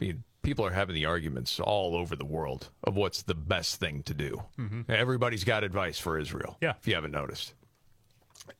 I 0.00 0.06
mean, 0.06 0.24
people 0.42 0.66
are 0.66 0.72
having 0.72 0.96
the 0.96 1.06
arguments 1.06 1.60
all 1.60 1.94
over 1.94 2.16
the 2.16 2.24
world 2.24 2.70
of 2.82 2.96
what's 2.96 3.22
the 3.22 3.36
best 3.36 3.78
thing 3.78 4.02
to 4.06 4.14
do. 4.14 4.42
Mm-hmm. 4.58 4.90
Everybody's 4.90 5.44
got 5.44 5.62
advice 5.62 6.00
for 6.00 6.18
Israel. 6.18 6.56
Yeah. 6.60 6.74
If 6.80 6.88
you 6.88 6.96
haven't 6.96 7.12
noticed. 7.12 7.54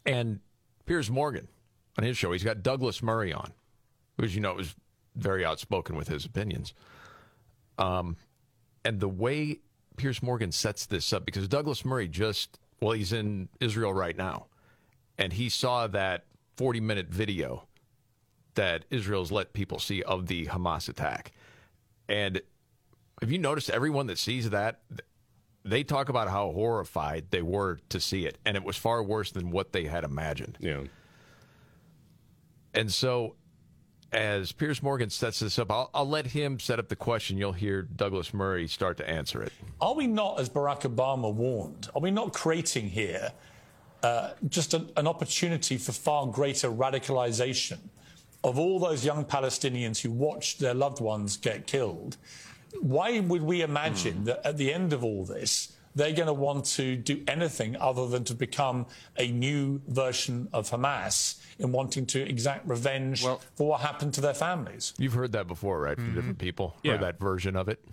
And 0.07 0.39
Piers 0.87 1.11
Morgan 1.11 1.49
on 1.99 2.05
his 2.05 2.17
show, 2.17 2.31
he's 2.31 2.45
got 2.45 2.63
Douglas 2.63 3.03
Murray 3.03 3.33
on, 3.33 3.51
who, 4.17 4.23
as 4.23 4.33
you 4.33 4.41
know, 4.41 4.53
it 4.53 4.59
was 4.59 4.77
very 5.19 5.45
outspoken 5.45 5.97
with 5.97 6.09
his 6.09 6.25
opinions. 6.25 6.75
Um, 7.79 8.17
and 8.85 9.01
the 9.01 9.09
way 9.09 9.61
Piers 9.97 10.23
Morgan 10.23 10.53
sets 10.53 10.87
this 10.87 11.13
up, 11.13 11.25
because 11.25 11.47
Douglas 11.49 11.85
Murray 11.85 12.09
just, 12.09 12.59
well, 12.81 12.93
he's 12.93 13.13
in 13.13 13.49
Israel 13.61 13.93
right 13.93 14.17
now, 14.17 14.47
and 15.19 15.33
he 15.33 15.49
saw 15.49 15.87
that 15.89 16.25
40 16.57 16.81
minute 16.81 17.09
video 17.09 17.69
that 18.55 18.85
Israel's 18.91 19.31
let 19.31 19.53
people 19.53 19.79
see 19.79 20.03
of 20.03 20.27
the 20.27 20.47
Hamas 20.47 20.89
attack. 20.89 21.33
And 22.09 22.41
have 23.21 23.31
you 23.31 23.39
noticed 23.39 23.71
everyone 23.71 24.07
that 24.07 24.19
sees 24.19 24.51
that? 24.51 24.81
They 25.65 25.85
talk 25.85 26.09
about 26.09 26.29
how 26.29 26.53
horrified 26.53 27.27
they 27.31 27.43
were 27.43 27.79
to 27.91 28.01
see 28.01 28.27
it, 28.27 28.39
and 28.45 28.57
it 28.57 28.65
was 28.65 28.77
far 28.77 29.03
worse 29.03 29.31
than 29.33 29.51
what 29.51 29.73
they 29.73 29.85
had 29.85 30.03
imagined. 30.03 30.57
Yeah. 30.61 30.85
And 32.75 32.93
so, 32.93 33.35
as 34.13 34.53
Piers 34.53 34.83
Morgan 34.83 35.11
sets 35.11 35.41
this 35.41 35.59
up, 35.59 35.71
I'll, 35.71 35.91
I'll 35.93 36.09
let 36.09 36.27
him 36.27 36.59
set 36.59 36.79
up 36.79 36.89
the 36.89 36.97
question. 36.97 37.37
You'll 37.37 37.53
hear 37.53 37.83
Douglas 37.83 38.33
Murray 38.33 38.67
start 38.67 38.97
to 38.99 39.09
answer 39.09 39.43
it. 39.43 39.53
Are 39.81 39.95
we 39.95 40.07
not, 40.07 40.41
as 40.41 40.49
Barack 40.49 40.83
Obama 40.83 41.33
warned, 41.33 41.89
are 41.95 42.01
we 42.01 42.11
not 42.11 42.33
creating 42.33 42.89
here 42.89 43.33
uh, 44.03 44.31
just 44.49 44.75
an, 44.75 44.91
an 44.97 45.07
opportunity 45.07 45.77
for 45.77 45.93
far 45.93 46.27
greater 46.27 46.71
radicalization 46.71 47.79
of 48.45 48.59
all 48.59 48.79
those 48.79 49.05
young 49.05 49.25
Palestinians 49.25 50.01
who 50.01 50.11
watched 50.11 50.59
their 50.59 50.75
loved 50.75 51.01
ones 51.01 51.37
get 51.37 51.67
killed? 51.67 52.17
Why 52.81 53.21
would 53.21 53.43
we 53.43 53.63
imagine 53.63 54.25
that 54.25 54.47
at 54.47 54.57
the 54.57 54.73
end 54.73 54.93
of 54.93 55.03
all 55.03 55.25
this, 55.25 55.73
they're 55.99 56.13
going 56.13 56.27
to 56.27 56.33
want 56.33 56.65
to 56.65 56.97
do 56.97 57.23
anything 57.27 57.77
other 57.77 58.07
than 58.07 58.23
to 58.25 58.35
become 58.35 58.87
a 59.17 59.31
new 59.33 59.81
version 59.89 60.49
of 60.53 60.71
Hamas 60.71 61.41
in 61.59 61.73
wanting 61.73 62.07
to 62.07 62.21
exact 62.21 62.67
revenge 62.69 63.23
for 63.23 63.41
what 63.57 63.81
happened 63.81 64.15
to 64.15 64.21
their 64.21 64.35
families? 64.35 64.95
You've 64.97 65.15
heard 65.15 65.33
that 65.33 65.49
before, 65.49 65.81
right, 65.81 65.97
from 65.97 66.07
mm-hmm. 66.07 66.15
different 66.15 66.39
people? 66.39 66.77
Yeah. 66.85 66.95
Or 66.95 66.99
that 66.99 67.19
version 67.19 67.57
of 67.57 67.69
it? 67.69 67.85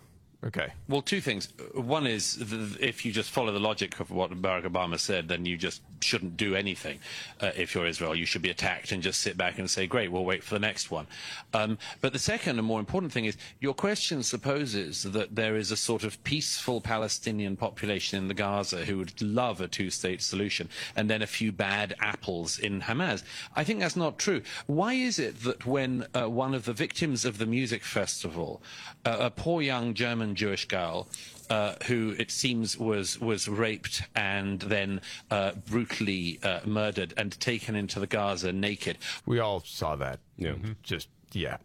Okay. 0.46 0.68
Well, 0.88 1.02
two 1.02 1.22
things. 1.22 1.52
One 1.74 2.06
is 2.06 2.38
if 2.80 3.04
you 3.04 3.12
just 3.12 3.32
follow 3.32 3.52
the 3.52 3.60
logic 3.60 4.00
of 4.00 4.12
what 4.12 4.30
Barack 4.30 4.66
Obama 4.66 5.00
said, 5.00 5.28
then 5.28 5.44
you 5.44 5.58
just 5.58 5.82
shouldn't 6.02 6.38
do 6.38 6.54
anything. 6.56 7.00
Uh, 7.42 7.50
if 7.58 7.74
you're 7.74 7.88
Israel, 7.88 8.16
you 8.16 8.28
should 8.28 8.44
be 8.44 8.52
attacked 8.52 8.92
and 8.92 9.02
just 9.02 9.22
sit 9.22 9.38
back 9.38 9.58
and 9.58 9.68
say, 9.68 9.88
"Great, 9.88 10.12
we'll 10.12 10.24
wait 10.24 10.44
for 10.44 10.54
the 10.54 10.60
next 10.60 10.92
one." 10.92 11.08
Um, 11.56 11.80
but 12.00 12.14
the 12.14 12.20
second 12.20 12.60
and 12.60 12.68
more 12.68 12.80
important 12.80 13.12
thing 13.12 13.26
is 13.26 13.38
your 13.60 13.74
question 13.74 14.22
supposes 14.22 15.02
that 15.02 15.36
there 15.36 15.56
is 15.56 15.72
a 15.72 15.78
sort 15.78 16.04
of 16.04 16.24
peaceful 16.24 16.80
Palestinian 16.80 17.58
population 17.58 18.20
in 18.20 18.28
the 18.28 18.36
Gaza 18.36 18.86
who 18.86 19.00
would 19.00 19.20
love 19.24 19.62
a 19.62 19.68
two-state 19.68 20.22
solution, 20.22 20.70
and 20.96 21.10
then 21.10 21.24
a 21.24 21.28
few 21.28 21.52
bad 21.52 21.96
apples 22.00 22.60
in 22.60 22.82
Hamas. 22.82 23.24
I 23.56 23.64
think 23.64 23.80
that's 23.80 23.96
not 23.96 24.20
true. 24.20 24.44
Why 24.68 24.94
is 24.94 25.18
it 25.18 25.42
that 25.42 25.66
when 25.66 26.06
uh, 26.14 26.30
one 26.30 26.54
of 26.54 26.66
the 26.66 26.74
victims 26.74 27.26
of 27.26 27.40
the 27.40 27.48
music 27.48 27.84
festival, 27.84 28.62
uh, 29.06 29.18
a 29.22 29.32
poor 29.32 29.64
young 29.64 29.96
German 29.96 30.35
Jewish 30.36 30.66
girl, 30.68 31.08
uh, 31.50 31.76
who 31.88 32.16
it 32.18 32.32
seems 32.32 32.78
was 32.78 33.20
was 33.20 33.48
raped 33.48 34.04
and 34.16 34.60
then 34.62 35.02
uh, 35.32 35.52
brutally 35.70 36.40
uh, 36.44 36.60
murdered 36.66 37.14
and 37.18 37.40
taken 37.40 37.76
into 37.76 38.00
the 38.00 38.08
Gaza 38.08 38.52
naked. 38.52 38.98
We 39.26 39.40
all 39.40 39.62
saw 39.66 39.96
that. 39.96 40.20
Yeah. 40.38 40.56
Just, 40.84 41.08
yeah. 41.32 41.58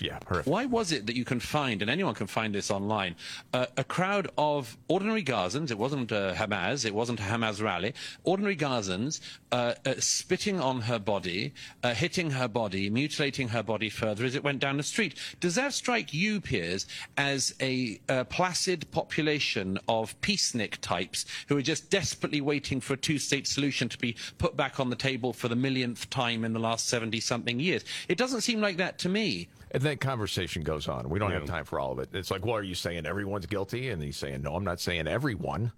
Yeah, 0.00 0.18
perfect. 0.18 0.48
Why 0.48 0.64
was 0.64 0.92
it 0.92 1.06
that 1.06 1.16
you 1.16 1.24
can 1.24 1.40
find, 1.40 1.82
and 1.82 1.90
anyone 1.90 2.14
can 2.14 2.26
find 2.26 2.54
this 2.54 2.70
online, 2.70 3.16
uh, 3.52 3.66
a 3.76 3.84
crowd 3.84 4.30
of 4.38 4.76
ordinary 4.88 5.22
Gazans, 5.22 5.70
it 5.70 5.78
wasn't 5.78 6.10
uh, 6.10 6.34
Hamas, 6.34 6.84
it 6.86 6.94
wasn't 6.94 7.20
a 7.20 7.24
Hamas 7.24 7.62
rally, 7.62 7.94
ordinary 8.24 8.56
Gazans 8.56 9.20
uh, 9.52 9.74
uh, 9.84 9.94
spitting 9.98 10.58
on 10.58 10.80
her 10.82 10.98
body, 10.98 11.52
uh, 11.82 11.92
hitting 11.92 12.30
her 12.30 12.48
body, 12.48 12.88
mutilating 12.88 13.48
her 13.48 13.62
body 13.62 13.90
further 13.90 14.24
as 14.24 14.34
it 14.34 14.42
went 14.42 14.58
down 14.60 14.76
the 14.76 14.82
street. 14.82 15.14
Does 15.40 15.54
that 15.56 15.74
strike 15.74 16.14
you, 16.14 16.40
Piers, 16.40 16.86
as 17.16 17.54
a 17.60 18.00
uh, 18.08 18.24
placid 18.24 18.90
population 18.92 19.78
of 19.88 20.18
peacenik 20.22 20.78
types 20.80 21.26
who 21.48 21.58
are 21.58 21.62
just 21.62 21.90
desperately 21.90 22.40
waiting 22.40 22.80
for 22.80 22.94
a 22.94 22.96
two-state 22.96 23.46
solution 23.46 23.88
to 23.88 23.98
be 23.98 24.16
put 24.38 24.56
back 24.56 24.80
on 24.80 24.88
the 24.88 24.96
table 24.96 25.32
for 25.32 25.48
the 25.48 25.56
millionth 25.56 26.08
time 26.10 26.44
in 26.44 26.52
the 26.52 26.58
last 26.58 26.92
70-something 26.92 27.60
years? 27.60 27.84
It 28.08 28.16
doesn't 28.16 28.40
seem 28.40 28.60
like 28.60 28.78
that 28.78 28.98
to 29.00 29.08
me. 29.08 29.48
And 29.72 29.82
that 29.84 30.00
conversation 30.00 30.62
goes 30.62 30.88
on. 30.88 31.08
We 31.08 31.18
don't 31.18 31.30
have 31.30 31.44
time 31.44 31.64
for 31.64 31.78
all 31.78 31.92
of 31.92 32.00
it. 32.00 32.08
It's 32.12 32.30
like, 32.30 32.44
well, 32.44 32.56
are 32.56 32.62
you 32.62 32.74
saying 32.74 33.06
everyone's 33.06 33.46
guilty? 33.46 33.90
And 33.90 34.02
he's 34.02 34.16
saying, 34.16 34.42
no, 34.42 34.56
I'm 34.56 34.64
not 34.64 34.80
saying 34.80 35.06
everyone. 35.06 35.72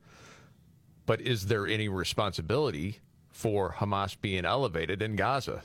But 1.05 1.20
is 1.20 1.47
there 1.47 1.66
any 1.66 1.88
responsibility 1.88 3.01
for 3.30 3.72
Hamas 3.72 4.16
being 4.18 4.45
elevated 4.45 5.03
in 5.03 5.16
Gaza 5.16 5.62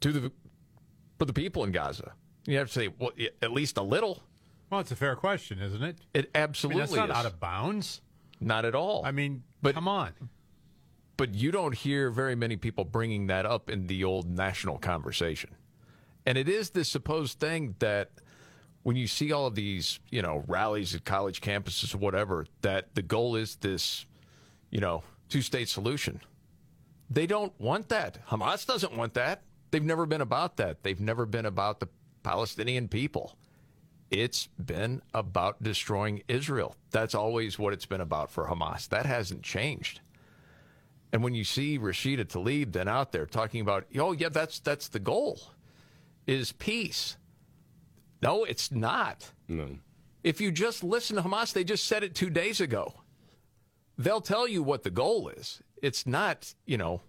to 0.00 0.12
the 0.12 0.32
for 1.18 1.24
the 1.24 1.32
people 1.32 1.64
in 1.64 1.72
Gaza? 1.72 2.12
You 2.46 2.58
have 2.58 2.68
to 2.68 2.72
say, 2.72 2.88
well, 2.98 3.10
at 3.42 3.50
least 3.52 3.76
a 3.76 3.82
little. 3.82 4.22
Well, 4.70 4.80
it's 4.80 4.92
a 4.92 4.96
fair 4.96 5.16
question, 5.16 5.60
isn't 5.60 5.82
it? 5.82 5.96
It 6.14 6.30
absolutely 6.34 6.82
I 6.82 6.84
mean, 6.84 6.90
that's 6.96 7.08
not 7.08 7.10
is. 7.10 7.16
out 7.16 7.26
of 7.26 7.40
bounds. 7.40 8.02
Not 8.40 8.64
at 8.64 8.74
all. 8.74 9.04
I 9.04 9.10
mean, 9.10 9.42
but 9.62 9.74
come 9.74 9.88
on. 9.88 10.12
But 11.16 11.34
you 11.34 11.50
don't 11.50 11.74
hear 11.74 12.10
very 12.10 12.36
many 12.36 12.56
people 12.56 12.84
bringing 12.84 13.26
that 13.26 13.44
up 13.44 13.68
in 13.68 13.88
the 13.88 14.04
old 14.04 14.30
national 14.30 14.78
conversation. 14.78 15.50
And 16.26 16.36
it 16.36 16.48
is 16.48 16.70
this 16.70 16.88
supposed 16.88 17.38
thing 17.38 17.74
that 17.78 18.10
when 18.82 18.96
you 18.96 19.06
see 19.06 19.32
all 19.32 19.46
of 19.46 19.54
these, 19.54 20.00
you 20.10 20.22
know, 20.22 20.44
rallies 20.46 20.94
at 20.94 21.04
college 21.04 21.40
campuses 21.40 21.94
or 21.94 21.98
whatever, 21.98 22.46
that 22.62 22.94
the 22.94 23.02
goal 23.02 23.36
is 23.36 23.56
this, 23.56 24.06
you 24.70 24.80
know, 24.80 25.02
two 25.28 25.42
state 25.42 25.68
solution. 25.68 26.20
They 27.10 27.26
don't 27.26 27.58
want 27.60 27.88
that. 27.88 28.26
Hamas 28.28 28.66
doesn't 28.66 28.96
want 28.96 29.14
that. 29.14 29.42
They've 29.70 29.84
never 29.84 30.06
been 30.06 30.20
about 30.20 30.56
that. 30.58 30.82
They've 30.82 31.00
never 31.00 31.26
been 31.26 31.46
about 31.46 31.80
the 31.80 31.88
Palestinian 32.22 32.88
people. 32.88 33.36
It's 34.10 34.48
been 34.58 35.02
about 35.12 35.62
destroying 35.62 36.22
Israel. 36.28 36.74
That's 36.90 37.14
always 37.14 37.58
what 37.58 37.72
it's 37.72 37.86
been 37.86 38.00
about 38.00 38.30
for 38.30 38.46
Hamas. 38.46 38.88
That 38.88 39.06
hasn't 39.06 39.42
changed. 39.42 40.00
And 41.12 41.22
when 41.22 41.34
you 41.34 41.44
see 41.44 41.78
Rashida 41.78 42.24
Tlaib 42.24 42.72
then 42.72 42.88
out 42.88 43.12
there 43.12 43.26
talking 43.26 43.60
about, 43.60 43.86
oh 43.98 44.12
yeah, 44.12 44.28
that's 44.28 44.60
that's 44.60 44.88
the 44.88 44.98
goal, 44.98 45.40
is 46.28 46.52
peace. 46.52 47.16
No, 48.22 48.44
it's 48.44 48.70
not. 48.70 49.32
No. 49.48 49.78
If 50.22 50.40
you 50.40 50.52
just 50.52 50.84
listen 50.84 51.16
to 51.16 51.22
Hamas, 51.22 51.52
they 51.52 51.64
just 51.64 51.86
said 51.86 52.04
it 52.04 52.14
two 52.14 52.30
days 52.30 52.60
ago. 52.60 52.94
They'll 53.96 54.20
tell 54.20 54.46
you 54.46 54.62
what 54.62 54.82
the 54.84 54.90
goal 54.90 55.28
is. 55.28 55.62
It's 55.82 56.06
not, 56.06 56.54
you 56.66 56.76
know, 56.76 57.00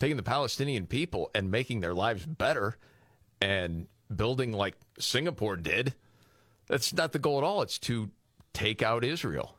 taking 0.00 0.16
the 0.16 0.22
Palestinian 0.22 0.86
people 0.86 1.30
and 1.34 1.50
making 1.50 1.80
their 1.80 1.94
lives 1.94 2.26
better 2.26 2.76
and 3.40 3.86
building 4.14 4.52
like 4.52 4.76
Singapore 4.98 5.56
did. 5.56 5.94
That's 6.66 6.92
not 6.92 7.12
the 7.12 7.18
goal 7.18 7.38
at 7.38 7.44
all. 7.44 7.62
It's 7.62 7.78
to 7.80 8.10
take 8.52 8.82
out 8.82 9.04
Israel. 9.04 9.54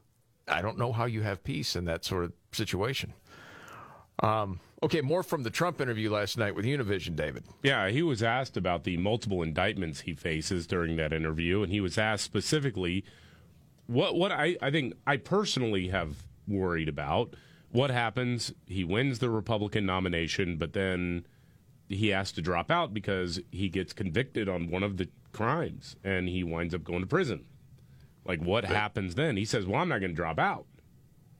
I 0.47 0.61
don't 0.61 0.77
know 0.77 0.91
how 0.91 1.05
you 1.05 1.21
have 1.21 1.43
peace 1.43 1.75
in 1.75 1.85
that 1.85 2.03
sort 2.03 2.25
of 2.25 2.33
situation. 2.51 3.13
Um, 4.21 4.59
okay, 4.83 5.01
more 5.01 5.23
from 5.23 5.43
the 5.43 5.49
Trump 5.49 5.79
interview 5.81 6.11
last 6.11 6.37
night 6.37 6.55
with 6.55 6.65
Univision, 6.65 7.15
David. 7.15 7.43
Yeah, 7.63 7.89
he 7.89 8.01
was 8.01 8.23
asked 8.23 8.57
about 8.57 8.83
the 8.83 8.97
multiple 8.97 9.41
indictments 9.41 10.01
he 10.01 10.13
faces 10.13 10.67
during 10.67 10.95
that 10.97 11.13
interview, 11.13 11.63
and 11.63 11.71
he 11.71 11.81
was 11.81 11.97
asked 11.97 12.23
specifically 12.23 13.03
what 13.87 14.15
what 14.15 14.31
I, 14.31 14.57
I 14.61 14.71
think 14.71 14.93
I 15.05 15.17
personally 15.17 15.89
have 15.89 16.23
worried 16.47 16.89
about. 16.89 17.35
What 17.71 17.89
happens? 17.89 18.53
He 18.65 18.83
wins 18.83 19.19
the 19.19 19.29
Republican 19.29 19.85
nomination, 19.85 20.57
but 20.57 20.73
then 20.73 21.25
he 21.87 22.09
has 22.09 22.31
to 22.33 22.41
drop 22.41 22.69
out 22.71 22.93
because 22.93 23.39
he 23.51 23.69
gets 23.69 23.93
convicted 23.93 24.49
on 24.49 24.69
one 24.69 24.83
of 24.83 24.97
the 24.97 25.07
crimes 25.31 25.95
and 26.03 26.27
he 26.27 26.43
winds 26.43 26.73
up 26.73 26.83
going 26.83 27.01
to 27.01 27.07
prison. 27.07 27.45
Like, 28.25 28.41
what 28.41 28.65
happens 28.65 29.15
then? 29.15 29.37
He 29.37 29.45
says, 29.45 29.65
Well, 29.65 29.81
I'm 29.81 29.89
not 29.89 29.99
going 29.99 30.11
to 30.11 30.15
drop 30.15 30.39
out. 30.39 30.65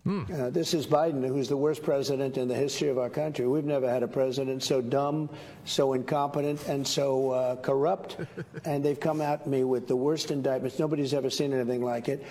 Uh, 0.07 0.49
this 0.49 0.73
is 0.73 0.87
Biden, 0.87 1.27
who's 1.27 1.47
the 1.47 1.57
worst 1.57 1.83
president 1.83 2.35
in 2.35 2.47
the 2.47 2.55
history 2.55 2.89
of 2.89 2.97
our 2.97 3.09
country. 3.09 3.47
We've 3.47 3.63
never 3.63 3.87
had 3.87 4.01
a 4.01 4.07
president 4.07 4.63
so 4.63 4.81
dumb, 4.81 5.29
so 5.65 5.93
incompetent, 5.93 6.67
and 6.67 6.87
so 6.87 7.29
uh, 7.29 7.55
corrupt. 7.57 8.17
and 8.65 8.83
they've 8.83 8.99
come 8.99 9.21
at 9.21 9.45
me 9.45 9.63
with 9.63 9.87
the 9.87 9.95
worst 9.95 10.31
indictments. 10.31 10.79
Nobody's 10.79 11.13
ever 11.13 11.29
seen 11.29 11.53
anything 11.53 11.83
like 11.83 12.09
it. 12.09 12.25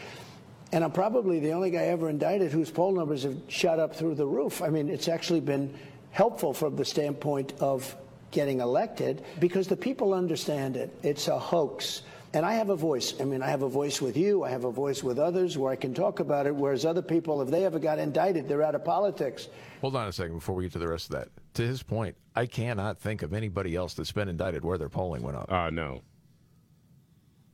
And 0.73 0.83
I'm 0.83 0.91
probably 0.91 1.39
the 1.39 1.53
only 1.53 1.71
guy 1.71 1.85
ever 1.85 2.11
indicted 2.11 2.51
whose 2.51 2.71
poll 2.71 2.93
numbers 2.93 3.23
have 3.23 3.37
shot 3.47 3.79
up 3.79 3.95
through 3.95 4.17
the 4.17 4.27
roof. 4.27 4.63
I 4.63 4.69
mean, 4.69 4.89
it's 4.89 5.07
actually 5.07 5.41
been 5.41 5.73
helpful 6.11 6.53
from 6.53 6.75
the 6.75 6.85
standpoint 6.85 7.53
of 7.61 7.97
getting 8.33 8.61
elected 8.61 9.25
because 9.39 9.69
the 9.69 9.77
people 9.77 10.13
understand 10.13 10.77
it. 10.77 10.93
It's 11.05 11.29
a 11.29 11.39
hoax. 11.39 12.03
And 12.33 12.47
I 12.47 12.55
have 12.55 12.71
a 12.71 12.77
voice. 12.77 13.15
I 13.21 13.25
mean, 13.25 13.43
I 13.43 13.49
have 13.49 13.63
a 13.63 13.69
voice 13.69 14.01
with 14.01 14.17
you. 14.17 14.45
I 14.45 14.51
have 14.51 14.65
a 14.65 14.71
voice 14.71 15.03
with 15.03 15.19
others 15.19 15.59
where 15.59 15.73
I 15.73 15.77
can 15.77 15.93
talk 15.93 16.21
about 16.21 16.47
it. 16.47 16.55
Whereas 16.55 16.85
other 16.85 17.03
people, 17.03 17.43
if 17.43 17.49
they 17.49 17.65
ever 17.65 17.81
got 17.81 17.99
indicted, 17.99 18.49
they're 18.49 18.63
out 18.63 18.77
of 18.77 18.85
politics. 18.85 19.49
Hold 19.81 19.97
on 19.97 20.07
a 20.07 20.13
second 20.13 20.37
before 20.37 20.55
we 20.55 20.65
get 20.65 20.73
to 20.73 20.79
the 20.79 20.87
rest 20.87 21.07
of 21.07 21.17
that. 21.19 21.29
To 21.55 21.67
his 21.67 21.83
point, 21.83 22.17
I 22.37 22.47
cannot 22.47 23.01
think 23.01 23.23
of 23.23 23.35
anybody 23.35 23.75
else 23.75 23.95
that's 23.95 24.13
been 24.13 24.29
indicted 24.29 24.65
where 24.65 24.79
their 24.79 24.89
polling 24.89 25.23
went 25.23 25.39
up. 25.39 25.51
Uh, 25.51 25.71
no. 25.71 26.03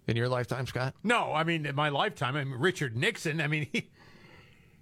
In 0.07 0.17
your 0.17 0.29
lifetime, 0.29 0.67
Scott? 0.67 0.95
No, 1.03 1.33
I 1.33 1.43
mean 1.43 1.67
in 1.67 1.75
my 1.75 1.89
lifetime. 1.89 2.37
I 2.37 2.45
mean 2.45 2.59
Richard 2.59 2.97
Nixon. 2.97 3.41
I 3.41 3.49
mean 3.49 3.69
he 3.73 3.91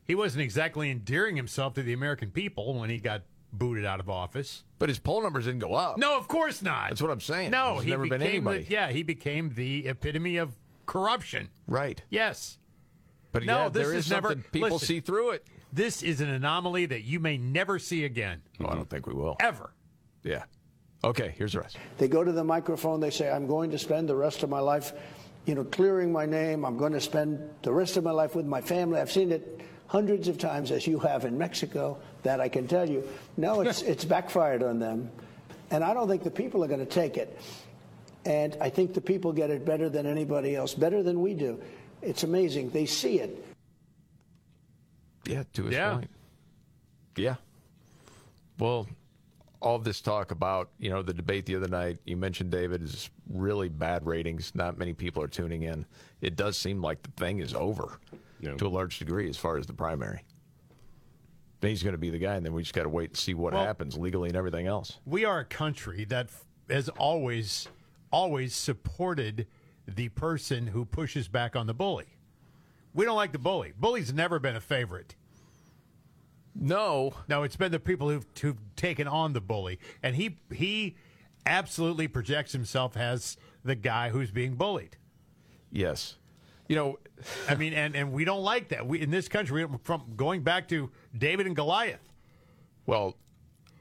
he 0.05 0.15
wasn't 0.15 0.43
exactly 0.43 0.91
endearing 0.91 1.37
himself 1.37 1.75
to 1.75 1.83
the 1.83 1.93
American 1.93 2.31
people 2.31 2.75
when 2.75 2.91
he 2.91 2.99
got 2.99 3.23
booted 3.59 3.85
out 3.85 4.01
of 4.01 4.09
office. 4.11 4.65
But 4.79 4.89
his 4.89 4.99
poll 4.99 5.23
numbers 5.23 5.45
didn't 5.47 5.61
go 5.61 5.75
up. 5.75 5.99
No, 5.99 6.17
of 6.19 6.29
course 6.29 6.61
not. 6.63 6.91
That's 6.91 7.01
what 7.03 7.11
I'm 7.11 7.21
saying. 7.21 7.51
No, 7.51 7.75
There's 7.75 7.85
he 7.85 7.91
never 7.91 8.03
been 8.09 8.21
became 8.21 8.45
the- 8.45 8.51
anybody. 8.51 8.67
yeah, 8.71 8.89
he 8.91 9.03
became 9.03 9.55
the 9.55 9.87
epitome 9.87 10.37
of 10.37 10.55
corruption. 10.87 11.49
Right. 11.67 12.03
Yes. 12.11 12.59
But 13.33 13.45
no, 13.45 13.65
yeah, 13.65 13.69
this 13.71 13.87
there 13.87 13.95
is 13.97 14.05
is 14.07 14.11
never. 14.11 14.35
people 14.37 14.71
listen, 14.71 14.87
see 14.87 15.01
through 15.01 15.31
it. 15.31 15.47
This 15.73 16.03
is 16.03 16.21
an 16.21 16.29
anomaly 16.29 16.87
that 16.87 17.03
you 17.03 17.19
may 17.19 17.37
never 17.37 17.79
see 17.81 18.05
again. 18.05 18.43
Well, 18.61 18.71
I 18.71 18.75
don't 18.75 18.89
think 18.89 19.07
we 19.07 19.15
will. 19.15 19.37
Ever. 19.41 19.73
Yeah. 20.23 20.45
Okay, 21.03 21.35
here's 21.37 21.53
the 21.55 21.61
rest. 21.61 21.77
They 21.99 22.07
go 22.09 22.23
to 22.23 22.31
the 22.33 22.45
microphone, 22.45 23.01
they 23.01 23.11
say, 23.11 23.31
I'm 23.31 23.47
going 23.47 23.71
to 23.73 23.79
spend 23.79 24.09
the 24.09 24.15
rest 24.17 24.43
of 24.43 24.51
my 24.51 24.61
life, 24.61 24.93
you 25.47 25.55
know, 25.55 25.65
clearing 25.65 26.13
my 26.13 26.25
name. 26.27 26.65
I'm 26.65 26.77
going 26.79 26.93
to 26.93 27.01
spend 27.01 27.41
the 27.63 27.73
rest 27.73 27.97
of 27.97 28.05
my 28.05 28.11
life 28.13 28.35
with 28.35 28.47
my 28.47 28.61
family. 28.61 29.01
I've 29.01 29.13
seen 29.13 29.33
it 29.33 29.61
hundreds 29.87 30.29
of 30.29 30.39
times, 30.39 30.71
as 30.71 30.87
you 30.87 30.99
have 30.99 31.25
in 31.25 31.37
Mexico, 31.39 31.99
that 32.23 32.41
I 32.41 32.49
can 32.49 32.67
tell 32.67 32.89
you. 32.89 33.07
No, 33.37 33.61
it's, 33.61 33.83
it's 33.93 34.05
backfired 34.05 34.63
on 34.63 34.79
them. 34.79 35.11
And 35.71 35.83
I 35.85 35.95
don't 35.95 36.09
think 36.09 36.23
the 36.23 36.31
people 36.31 36.63
are 36.65 36.69
going 36.69 36.81
to 36.81 36.87
take 36.87 37.17
it. 37.17 37.39
And 38.25 38.57
I 38.61 38.71
think 38.71 38.95
the 38.95 39.01
people 39.01 39.33
get 39.33 39.51
it 39.51 39.65
better 39.65 39.89
than 39.89 40.07
anybody 40.07 40.57
else, 40.57 40.75
better 40.75 41.03
than 41.03 41.21
we 41.21 41.35
do. 41.35 41.61
It's 42.01 42.23
amazing. 42.23 42.71
They 42.71 42.87
see 42.87 43.21
it. 43.21 43.45
Yeah, 45.27 45.45
to 45.55 45.65
his 45.65 45.75
Yeah. 45.75 45.95
point. 45.95 46.11
Yeah. 47.17 47.37
Well, 48.59 48.87
all 49.61 49.79
this 49.79 50.01
talk 50.01 50.31
about, 50.31 50.71
you 50.79 50.91
know, 50.91 51.03
the 51.03 51.15
debate 51.15 51.47
the 51.47 51.57
other 51.57 51.69
night, 51.69 51.99
you 52.05 52.17
mentioned, 52.17 52.51
David, 52.51 52.83
is 52.83 53.11
really 53.31 53.69
bad 53.69 54.07
ratings. 54.07 54.55
Not 54.55 54.79
many 54.79 54.93
people 54.93 55.23
are 55.23 55.29
tuning 55.29 55.63
in. 55.63 55.87
It 56.21 56.37
does 56.37 56.59
seem 56.59 56.83
like 56.83 57.03
the 57.03 57.11
thing 57.13 57.39
is 57.39 57.55
over 57.55 57.99
to 58.43 58.67
a 58.67 58.69
large 58.69 58.99
degree 58.99 59.29
as 59.29 59.37
far 59.37 59.57
as 59.57 59.67
the 59.67 59.73
primary. 59.73 60.23
Then 61.61 61.71
he's 61.71 61.83
going 61.83 61.93
to 61.95 61.99
be 61.99 62.11
the 62.11 62.19
guy, 62.19 62.35
and 62.35 62.45
then 62.45 62.53
we 62.53 62.63
just 62.63 62.75
got 62.75 62.83
to 62.83 62.89
wait 62.89 63.11
and 63.11 63.17
see 63.17 63.33
what 63.35 63.55
Well- 63.55 63.65
happens 63.65 63.97
legally 63.97 64.29
and 64.29 64.37
everything 64.37 64.67
else. 64.67 64.99
We 65.07 65.25
are 65.25 65.39
a 65.41 65.45
country 65.45 66.05
that 66.07 66.29
has 66.69 66.89
always, 66.91 67.69
always 68.11 68.55
supported 68.55 69.47
the 69.87 70.09
person 70.11 70.67
who 70.69 70.85
pushes 70.85 71.29
back 71.29 71.57
on 71.57 71.67
the 71.67 71.75
bully. 71.75 72.07
We 72.93 73.05
don't 73.05 73.17
like 73.17 73.33
the 73.33 73.39
bully. 73.39 73.73
Bully's 73.79 74.13
never 74.13 74.39
been 74.39 74.57
a 74.57 74.61
favorite. 74.61 75.15
No, 76.55 77.15
no, 77.29 77.43
it's 77.43 77.57
been 77.57 77.73
the 77.73 77.81
people 77.81 78.09
who've, 78.09 78.27
who've 78.41 78.59
taken 78.77 79.09
on 79.09 79.33
the 79.33 79.41
bully, 79.41 79.81
and 80.03 80.15
he 80.15 80.39
he 80.53 80.95
absolutely 81.47 82.07
projects 82.09 82.53
himself 82.53 82.97
as 82.97 83.37
the 83.65 83.75
guy 83.75 84.11
who's 84.11 84.31
being 84.31 84.55
bullied. 84.55 84.97
Yes, 85.73 86.17
you 86.69 86.77
know, 86.77 86.99
I 87.49 87.55
mean, 87.55 87.73
and 87.73 87.95
and 87.95 88.13
we 88.13 88.25
don't 88.25 88.43
like 88.43 88.69
that. 88.69 88.87
We 88.87 89.01
in 89.01 89.11
this 89.11 89.29
country, 89.29 89.67
from 89.83 90.03
going 90.17 90.43
back 90.43 90.69
to 90.69 90.91
David 91.17 91.47
and 91.47 91.57
Goliath. 91.57 92.01
Well, 92.87 93.17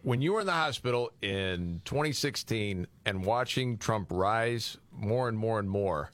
when 0.04 0.22
you 0.22 0.34
were 0.34 0.42
in 0.42 0.46
the 0.46 0.52
hospital 0.52 1.12
in 1.22 1.82
2016 1.86 2.88
and 3.06 3.26
watching 3.26 3.78
Trump 3.78 4.10
rise 4.12 4.78
more 4.92 5.28
and 5.30 5.38
more 5.38 5.60
and 5.60 5.70
more, 5.70 6.12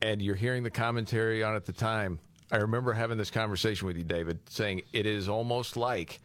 and 0.00 0.20
you're 0.20 0.34
hearing 0.34 0.62
the 0.62 0.70
commentary 0.70 1.42
on 1.42 1.54
it 1.54 1.56
at 1.56 1.66
the 1.66 1.72
time, 1.72 2.18
I 2.50 2.56
remember 2.58 2.92
having 2.92 3.18
this 3.18 3.30
conversation 3.30 3.86
with 3.86 3.96
you, 3.96 4.04
David, 4.04 4.38
saying 4.50 4.82
it 4.92 5.06
is 5.06 5.28
almost 5.28 5.76
like 5.76 6.20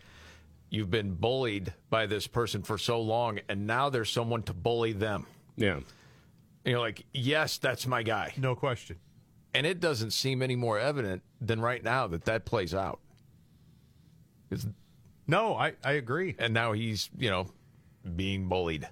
you've 0.70 0.92
been 0.92 1.14
bullied 1.14 1.74
by 1.90 2.06
this 2.06 2.28
person 2.28 2.62
for 2.64 2.78
so 2.78 3.00
long, 3.00 3.40
and 3.48 3.66
now 3.66 3.90
there's 3.90 4.10
someone 4.10 4.44
to 4.44 4.54
bully 4.54 4.92
them. 4.92 5.26
Yeah. 5.56 5.76
And 5.76 5.86
you're 6.66 6.80
like, 6.80 7.06
yes, 7.14 7.58
that's 7.58 7.88
my 7.88 8.04
guy. 8.04 8.34
No 8.38 8.56
question. 8.56 8.98
And 9.58 9.66
it 9.66 9.80
doesn't 9.80 10.12
seem 10.12 10.44
any 10.44 10.56
more 10.56 10.78
evident 10.78 11.24
than 11.42 11.60
right 11.60 11.84
now 11.84 12.06
that 12.06 12.26
that 12.26 12.46
plays 12.46 12.76
out. 12.76 13.00
It's, 14.52 14.68
no, 15.26 15.56
I, 15.56 15.74
I 15.84 15.94
agree. 15.94 16.36
And 16.38 16.54
now 16.54 16.74
he's, 16.74 17.10
you 17.18 17.32
know, 17.32 17.48
being 18.16 18.48
bullied. 18.48 18.88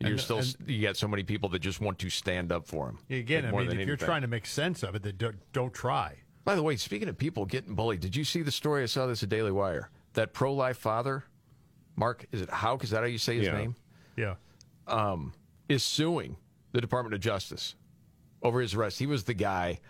You're 0.00 0.12
And- 0.12 0.20
still, 0.20 0.38
and- 0.38 0.56
you 0.66 0.80
got 0.80 0.96
so 0.96 1.06
many 1.06 1.22
people 1.22 1.50
that 1.50 1.58
just 1.58 1.82
want 1.82 1.98
to 1.98 2.08
stand 2.08 2.50
up 2.50 2.66
for 2.66 2.88
him. 2.88 2.98
Again, 3.10 3.44
I 3.44 3.50
mean, 3.50 3.60
if 3.64 3.68
than 3.76 3.86
you're 3.86 3.98
trying 3.98 4.22
to 4.22 4.26
make 4.26 4.46
sense 4.46 4.82
of 4.82 4.94
it, 4.94 5.02
then 5.02 5.16
don't, 5.18 5.36
don't 5.52 5.74
try. 5.74 6.16
By 6.46 6.54
the 6.54 6.62
way, 6.62 6.76
speaking 6.76 7.08
of 7.10 7.18
people 7.18 7.44
getting 7.44 7.74
bullied, 7.74 8.00
did 8.00 8.16
you 8.16 8.24
see 8.24 8.40
the 8.40 8.50
story? 8.50 8.82
I 8.84 8.86
saw 8.86 9.06
this 9.06 9.22
at 9.22 9.28
Daily 9.28 9.52
Wire. 9.52 9.90
That 10.14 10.32
pro 10.32 10.54
life 10.54 10.78
father, 10.78 11.24
Mark, 11.94 12.24
is 12.32 12.40
it 12.40 12.48
Houck? 12.48 12.84
Is 12.84 12.90
that 12.90 13.00
how 13.00 13.04
you 13.06 13.18
say 13.18 13.36
his 13.36 13.48
Yeah. 13.48 13.58
name? 13.58 13.76
Yeah. 14.16 14.36
Um, 14.86 15.34
is 15.68 15.82
suing 15.82 16.38
the 16.72 16.80
Department 16.80 17.12
of 17.14 17.20
Justice 17.20 17.74
over 18.42 18.60
his 18.60 18.74
arrest. 18.74 18.98
He 18.98 19.06
was 19.06 19.24
the 19.24 19.34
guy 19.34 19.80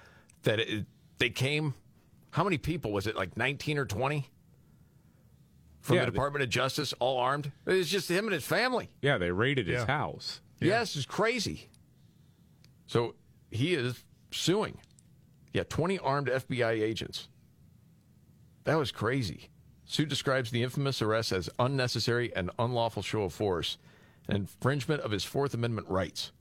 that 0.43 0.59
it, 0.61 0.87
they 1.19 1.31
came. 1.31 1.75
How 2.31 2.45
many 2.45 2.59
people 2.59 2.93
was 2.93 3.07
it? 3.07 3.17
Like 3.17 3.37
19 3.37 3.79
or 3.79 3.85
20 3.87 4.29
from 5.81 5.97
Yeah, 5.97 6.05
the 6.05 6.11
they- 6.11 6.15
Department 6.15 6.43
of 6.43 6.51
Justice, 6.51 6.93
all 6.99 7.19
armed. 7.19 7.51
It 7.67 7.73
was 7.73 7.89
just 7.91 8.11
him 8.11 8.25
and 8.27 8.35
his 8.35 8.45
family. 8.45 8.91
Yeah, 9.03 9.19
they 9.19 9.31
raided 9.31 9.67
his 9.67 9.81
Yeah. 9.81 9.87
house. 9.87 10.41
Yes, 10.61 10.97
it's 10.97 11.07
crazy. 11.07 11.69
So 12.87 13.15
he 13.51 13.75
is 13.75 14.05
suing. 14.31 14.81
Yeah, 15.53 15.63
20 15.69 15.99
armed 16.01 16.29
FBI 16.29 16.71
agents. 16.83 17.29
That 18.65 18.77
was 18.77 18.91
crazy. 18.93 19.51
Suit 19.87 20.09
describes 20.09 20.51
the 20.51 20.63
infamous 20.63 21.01
arrest 21.01 21.33
as 21.33 21.49
unnecessary 21.59 22.35
and 22.37 22.51
unlawful 22.59 23.03
show 23.03 23.23
of 23.23 23.33
force, 23.33 23.79
and 24.29 24.37
infringement 24.37 25.01
of 25.01 25.11
his 25.13 25.25
Fourth 25.25 25.55
Amendment 25.55 25.89
rights. 25.89 26.33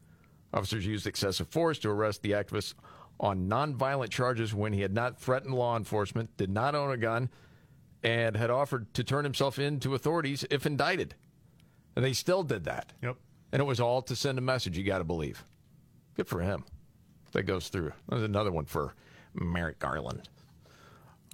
Officers 0.58 0.86
used 0.86 1.06
excessive 1.06 1.48
force 1.48 1.78
to 1.80 1.90
arrest 1.90 2.24
the 2.24 2.32
activist 2.32 2.74
on 3.20 3.48
nonviolent 3.48 4.10
charges 4.10 4.54
when 4.54 4.74
he 4.74 4.82
had 4.82 4.94
not 4.94 5.20
threatened 5.20 5.54
law 5.54 5.78
enforcement, 5.78 6.36
did 6.38 6.50
not 6.50 6.76
own 6.76 6.92
a 6.92 6.98
gun, 6.98 7.30
and 8.04 8.36
had 8.36 8.50
offered 8.50 8.92
to 8.96 9.04
turn 9.04 9.24
himself 9.24 9.60
in 9.60 9.80
to 9.80 9.94
authorities 9.96 10.46
if 10.50 10.66
indicted. 10.66 11.16
And 11.96 12.04
they 12.04 12.14
still 12.14 12.44
did 12.44 12.64
that. 12.66 12.94
Yep. 13.02 13.18
And 13.52 13.62
it 13.62 13.66
was 13.66 13.80
all 13.80 14.02
to 14.04 14.16
send 14.16 14.38
a 14.38 14.42
message, 14.42 14.78
you 14.78 14.84
got 14.84 14.98
to 15.00 15.04
believe. 15.04 15.44
Good 16.16 16.28
for 16.28 16.42
him. 16.42 16.64
That 17.34 17.44
goes 17.44 17.70
through. 17.70 17.94
There's 18.10 18.24
another 18.24 18.52
one 18.52 18.66
for 18.66 18.96
Merrick 19.34 19.80
Garland. 19.80 20.28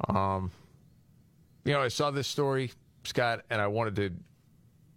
Um, 0.09 0.51
you 1.65 1.73
know, 1.73 1.81
I 1.81 1.87
saw 1.87 2.11
this 2.11 2.27
story, 2.27 2.71
Scott, 3.03 3.41
and 3.49 3.61
I 3.61 3.67
wanted 3.67 3.95
to 3.97 4.11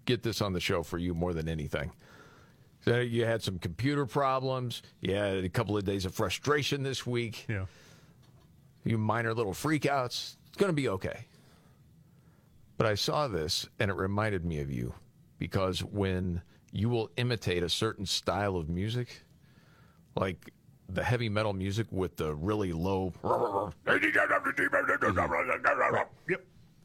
get 0.05 0.23
this 0.23 0.41
on 0.41 0.53
the 0.53 0.61
show 0.61 0.83
for 0.83 0.99
you 0.99 1.15
more 1.15 1.33
than 1.33 1.49
anything. 1.49 1.93
So 2.87 3.01
you 3.01 3.25
had 3.25 3.43
some 3.43 3.59
computer 3.59 4.07
problems. 4.07 4.83
You 5.01 5.17
had 5.17 5.45
a 5.45 5.49
couple 5.49 5.77
of 5.77 5.85
days 5.85 6.05
of 6.05 6.15
frustration 6.15 6.85
this 6.85 7.05
week. 7.05 7.45
Yeah. 7.49 7.67
You 8.85 8.97
minor 8.97 9.35
little 9.35 9.55
freakouts. 9.55 10.37
It's 10.47 10.57
going 10.57 10.69
to 10.69 10.77
be 10.77 10.89
okay. 10.91 11.27
But 12.77 12.87
I 12.87 12.95
saw 12.95 13.27
this 13.27 13.69
and 13.81 13.91
it 13.91 13.95
reminded 13.95 14.45
me 14.45 14.61
of 14.61 14.71
you 14.71 14.95
because 15.39 15.83
when 15.83 16.43
you 16.71 16.89
will 16.89 17.11
imitate 17.17 17.65
a 17.65 17.69
certain 17.69 18.07
style 18.07 18.57
of 18.57 18.69
music, 18.69 19.23
like 20.15 20.53
the 20.89 21.03
heavy 21.03 21.29
metal 21.29 21.53
music 21.53 21.89
with 21.91 22.17
the 22.17 22.35
really 22.37 22.73
low. 22.73 23.13
Mm-hmm. 23.25 23.91
Yep. 26.29 26.45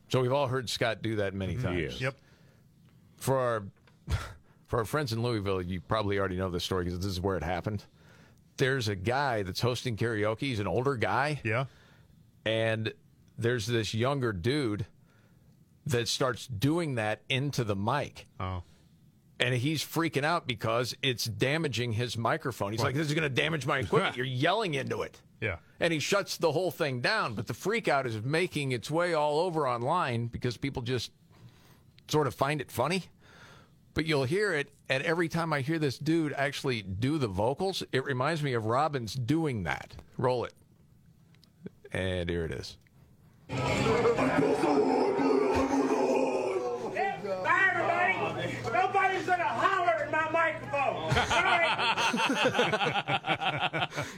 So 0.09 0.21
we've 0.21 0.33
all 0.33 0.47
heard 0.47 0.67
Scott 0.67 1.03
do 1.03 1.17
that 1.17 1.35
many 1.35 1.53
mm-hmm. 1.53 1.63
times. 1.63 2.01
Yep. 2.01 2.15
For 3.17 3.37
our 3.37 3.63
for 4.71 4.79
our 4.79 4.85
friends 4.85 5.11
in 5.11 5.21
Louisville, 5.21 5.61
you 5.61 5.81
probably 5.81 6.17
already 6.17 6.37
know 6.37 6.49
this 6.49 6.63
story 6.63 6.85
because 6.85 6.99
this 6.99 7.11
is 7.11 7.19
where 7.19 7.35
it 7.35 7.43
happened. 7.43 7.83
There's 8.55 8.87
a 8.87 8.95
guy 8.95 9.43
that's 9.43 9.59
hosting 9.59 9.97
karaoke. 9.97 10.39
He's 10.39 10.61
an 10.61 10.67
older 10.67 10.95
guy. 10.95 11.41
Yeah. 11.43 11.65
And 12.45 12.93
there's 13.37 13.67
this 13.67 13.93
younger 13.93 14.31
dude 14.31 14.85
that 15.87 16.07
starts 16.07 16.47
doing 16.47 16.95
that 16.95 17.21
into 17.27 17.65
the 17.65 17.75
mic. 17.75 18.27
Oh. 18.39 18.63
And 19.41 19.53
he's 19.53 19.83
freaking 19.83 20.23
out 20.23 20.47
because 20.47 20.95
it's 21.03 21.25
damaging 21.25 21.91
his 21.91 22.17
microphone. 22.17 22.71
He's 22.71 22.81
like, 22.81 22.95
this 22.95 23.07
is 23.07 23.13
going 23.13 23.23
to 23.23 23.29
damage 23.29 23.65
my 23.65 23.79
equipment. 23.79 24.15
You're 24.15 24.25
yelling 24.25 24.75
into 24.75 25.01
it. 25.01 25.19
Yeah. 25.41 25.57
And 25.81 25.91
he 25.91 25.99
shuts 25.99 26.37
the 26.37 26.53
whole 26.53 26.71
thing 26.71 27.01
down. 27.01 27.33
But 27.33 27.47
the 27.47 27.53
freak 27.53 27.89
out 27.89 28.07
is 28.07 28.21
making 28.23 28.71
its 28.71 28.89
way 28.89 29.15
all 29.15 29.41
over 29.41 29.67
online 29.67 30.27
because 30.27 30.55
people 30.55 30.81
just 30.81 31.11
sort 32.07 32.25
of 32.25 32.33
find 32.33 32.61
it 32.61 32.71
funny. 32.71 33.03
But 33.93 34.05
you'll 34.05 34.23
hear 34.23 34.53
it, 34.53 34.71
and 34.89 35.03
every 35.03 35.27
time 35.27 35.51
I 35.51 35.61
hear 35.61 35.77
this 35.77 35.97
dude 35.97 36.33
actually 36.33 36.81
do 36.81 37.17
the 37.17 37.27
vocals, 37.27 37.83
it 37.91 38.05
reminds 38.05 38.41
me 38.41 38.53
of 38.53 38.65
Robbins 38.65 39.13
doing 39.15 39.63
that. 39.63 39.95
Roll 40.17 40.45
it. 40.45 40.53
And 41.91 42.29
here 42.29 42.45
it 42.45 42.51
is. 42.51 42.77
Bye, 47.43 47.71
everybody. 47.73 48.55
Nobody's 48.71 49.25
gonna 49.25 49.43
holler 49.43 50.05
in 50.05 50.11
my 50.11 50.29
microphone. 50.31 51.11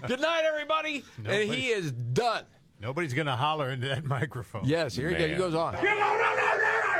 Good 0.07 0.21
night, 0.21 0.43
everybody. 0.45 1.03
And 1.25 1.51
he 1.51 1.69
is 1.69 1.91
done. 1.91 2.45
Nobody's 2.83 3.13
going 3.13 3.27
to 3.27 3.35
holler 3.37 3.69
into 3.69 3.87
that 3.87 4.03
microphone. 4.19 4.65
Yes, 4.65 4.93
here 4.93 5.07
he 5.07 5.15
goes. 5.15 5.29
He 5.29 5.35
goes 5.37 5.55
on. 5.55 5.73
No, 5.75 5.81
no, 5.81 5.95
no, 5.95 6.35
no, 6.35 6.57
no! 6.57 6.99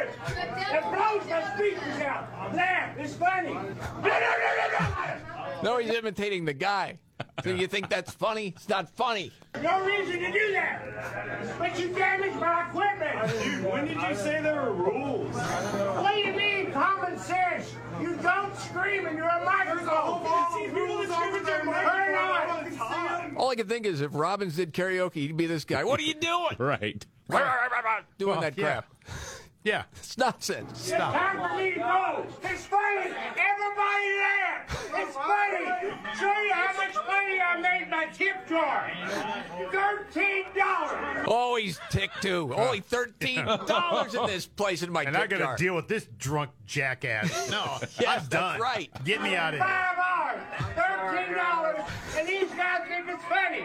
It 0.71 0.81
blows 0.81 1.29
my 1.29 1.53
speakers 1.53 2.01
out. 2.01 2.55
Laugh. 2.55 2.97
It's 2.97 3.13
funny. 3.15 3.53
No, 3.53 3.61
no, 3.61 3.69
no, 4.01 4.09
no, 4.09 4.79
no! 4.79 5.15
No, 5.61 5.77
he's 5.79 5.93
imitating 5.93 6.45
the 6.45 6.53
guy. 6.53 6.99
So 7.43 7.49
you 7.49 7.67
think 7.67 7.89
that's 7.89 8.11
funny? 8.11 8.53
It's 8.55 8.69
not 8.69 8.89
funny. 8.95 9.33
No 9.61 9.83
reason 9.85 10.19
to 10.19 10.31
do 10.31 10.51
that. 10.53 11.57
But 11.59 11.77
you 11.77 11.89
damaged 11.89 12.37
my 12.37 12.69
equipment. 12.69 13.43
Dude, 13.43 13.65
when 13.65 13.85
did 13.85 13.97
you 13.97 14.15
say 14.15 14.41
there 14.41 14.61
were 14.61 14.73
rules? 14.73 15.35
What 15.35 16.13
do 16.13 16.19
you 16.19 16.33
mean, 16.33 16.52
common 16.73 17.17
sense? 17.19 17.73
You 18.01 18.15
don't 18.17 18.55
scream 18.57 19.05
into 19.07 19.23
a 19.23 19.45
microphone. 19.45 20.73
Rules 20.73 21.09
over 21.09 21.39
there. 21.39 21.61
Turn 21.61 22.13
it 22.13 22.79
on. 22.79 23.35
All 23.37 23.49
I 23.49 23.55
can 23.55 23.67
think 23.67 23.85
is 23.85 24.01
if 24.01 24.11
Robbins 24.13 24.55
did 24.55 24.73
karaoke, 24.73 25.13
he'd 25.15 25.37
be 25.37 25.45
this 25.45 25.65
guy. 25.65 25.83
What 25.83 25.99
are 25.99 26.03
you 26.03 26.15
doing? 26.15 26.55
Right. 26.59 27.05
Doing 28.17 28.31
Well, 28.31 28.41
that 28.41 28.57
crap. 28.57 28.85
Yeah. 29.07 29.13
Yeah, 29.63 29.83
it's 29.95 30.17
nonsense. 30.17 30.89
It's 30.89 30.91
time 30.91 31.37
for 31.37 31.55
me 31.57 31.71
to 31.71 31.79
go. 31.79 32.25
It's 32.43 32.65
funny. 32.65 33.11
Everybody 33.11 34.09
there. 34.19 34.65
It's 34.95 35.15
funny. 35.15 35.93
Show 36.19 36.41
you 36.41 36.53
how 36.53 36.73
much 36.77 36.95
money 36.95 37.39
I 37.39 37.59
made 37.61 37.89
my 37.89 38.05
tip 38.07 38.47
jar. 38.47 38.91
Thirteen 39.71 40.43
dollars. 40.57 41.25
Oh, 41.29 41.55
he's 41.55 41.79
ticked 41.89 42.21
too. 42.21 42.53
Only 42.57 42.81
thirteen 42.81 43.45
dollars 43.45 44.13
in 44.15 44.25
this 44.27 44.45
place 44.45 44.83
in 44.83 44.91
my 44.91 45.03
And 45.03 45.15
I 45.15 45.21
tip 45.21 45.29
got 45.31 45.39
jar. 45.39 45.57
to 45.57 45.63
deal 45.63 45.75
with 45.75 45.87
this 45.87 46.07
drunk 46.17 46.51
jackass. 46.65 47.49
No, 47.51 47.77
Yes, 47.99 48.23
I'm 48.23 48.27
done. 48.27 48.29
that's 48.29 48.61
right. 48.61 48.89
Get 49.05 49.21
me 49.21 49.35
out 49.35 49.53
of 49.53 49.59
here. 49.59 49.67
Five 49.69 49.97
hours. 49.97 50.41
Thirteen 50.75 51.35
dollars. 51.37 51.81
And 52.17 52.27
these 52.27 52.49
guys 52.51 52.81
think 52.87 53.07
it's 53.09 53.23
funny. 53.25 53.63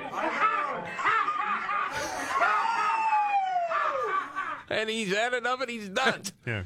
And 4.71 4.91
he's 4.91 5.15
had 5.15 5.35
enough 5.35 5.61
and 5.61 5.71
he's 5.71 5.89
done. 5.89 6.23
Yeah. 6.47 6.63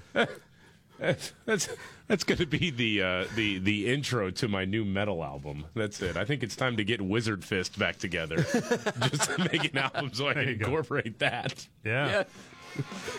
That's 0.98 1.32
that's, 1.46 1.68
that's 2.06 2.22
going 2.22 2.38
to 2.38 2.46
be 2.46 2.70
the 2.70 3.02
uh, 3.02 3.24
the 3.34 3.58
the 3.58 3.92
intro 3.92 4.30
to 4.30 4.46
my 4.46 4.64
new 4.64 4.84
metal 4.84 5.24
album. 5.24 5.64
That's 5.74 6.00
it. 6.00 6.16
I 6.16 6.24
think 6.24 6.44
it's 6.44 6.54
time 6.54 6.76
to 6.76 6.84
get 6.84 7.00
Wizard 7.00 7.44
Fist 7.44 7.76
back 7.76 7.96
together, 7.96 8.36
just 8.42 9.30
to 9.30 9.48
make 9.50 9.72
an 9.72 9.78
album 9.78 10.10
so 10.12 10.28
I 10.28 10.34
can 10.34 10.48
incorporate 10.48 11.18
that. 11.18 11.66
Yeah. 11.84 12.22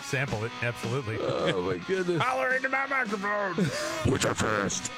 Sample 0.03 0.45
it. 0.45 0.51
Absolutely. 0.61 1.17
Oh 1.19 1.61
my 1.63 1.77
goodness. 1.85 2.21
Holler 2.21 2.53
into 2.53 2.69
my 2.69 2.85
microphone. 2.87 3.57
Wizard 4.09 4.37
Fist. 4.37 4.89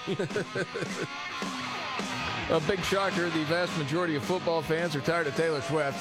A 2.52 2.60
big 2.68 2.80
shocker 2.84 3.30
the 3.32 3.44
vast 3.46 3.76
majority 3.80 4.16
of 4.16 4.24
football 4.24 4.62
fans 4.62 4.96
are 4.96 5.02
tired 5.02 5.26
of 5.26 5.36
Taylor 5.36 5.62
Swift. 5.62 5.98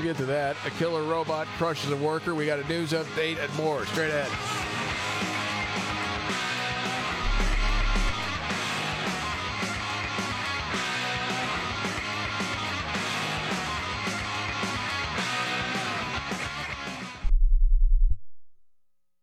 We'll 0.00 0.14
get 0.14 0.16
to 0.16 0.26
that. 0.26 0.56
A 0.64 0.70
killer 0.70 1.02
robot 1.02 1.46
crushes 1.58 1.90
a 1.90 1.96
worker. 1.96 2.34
We 2.34 2.46
got 2.46 2.58
a 2.58 2.66
news 2.68 2.92
update 2.92 3.38
and 3.38 3.54
more. 3.54 3.84
Straight 3.84 4.08
ahead. 4.08 4.30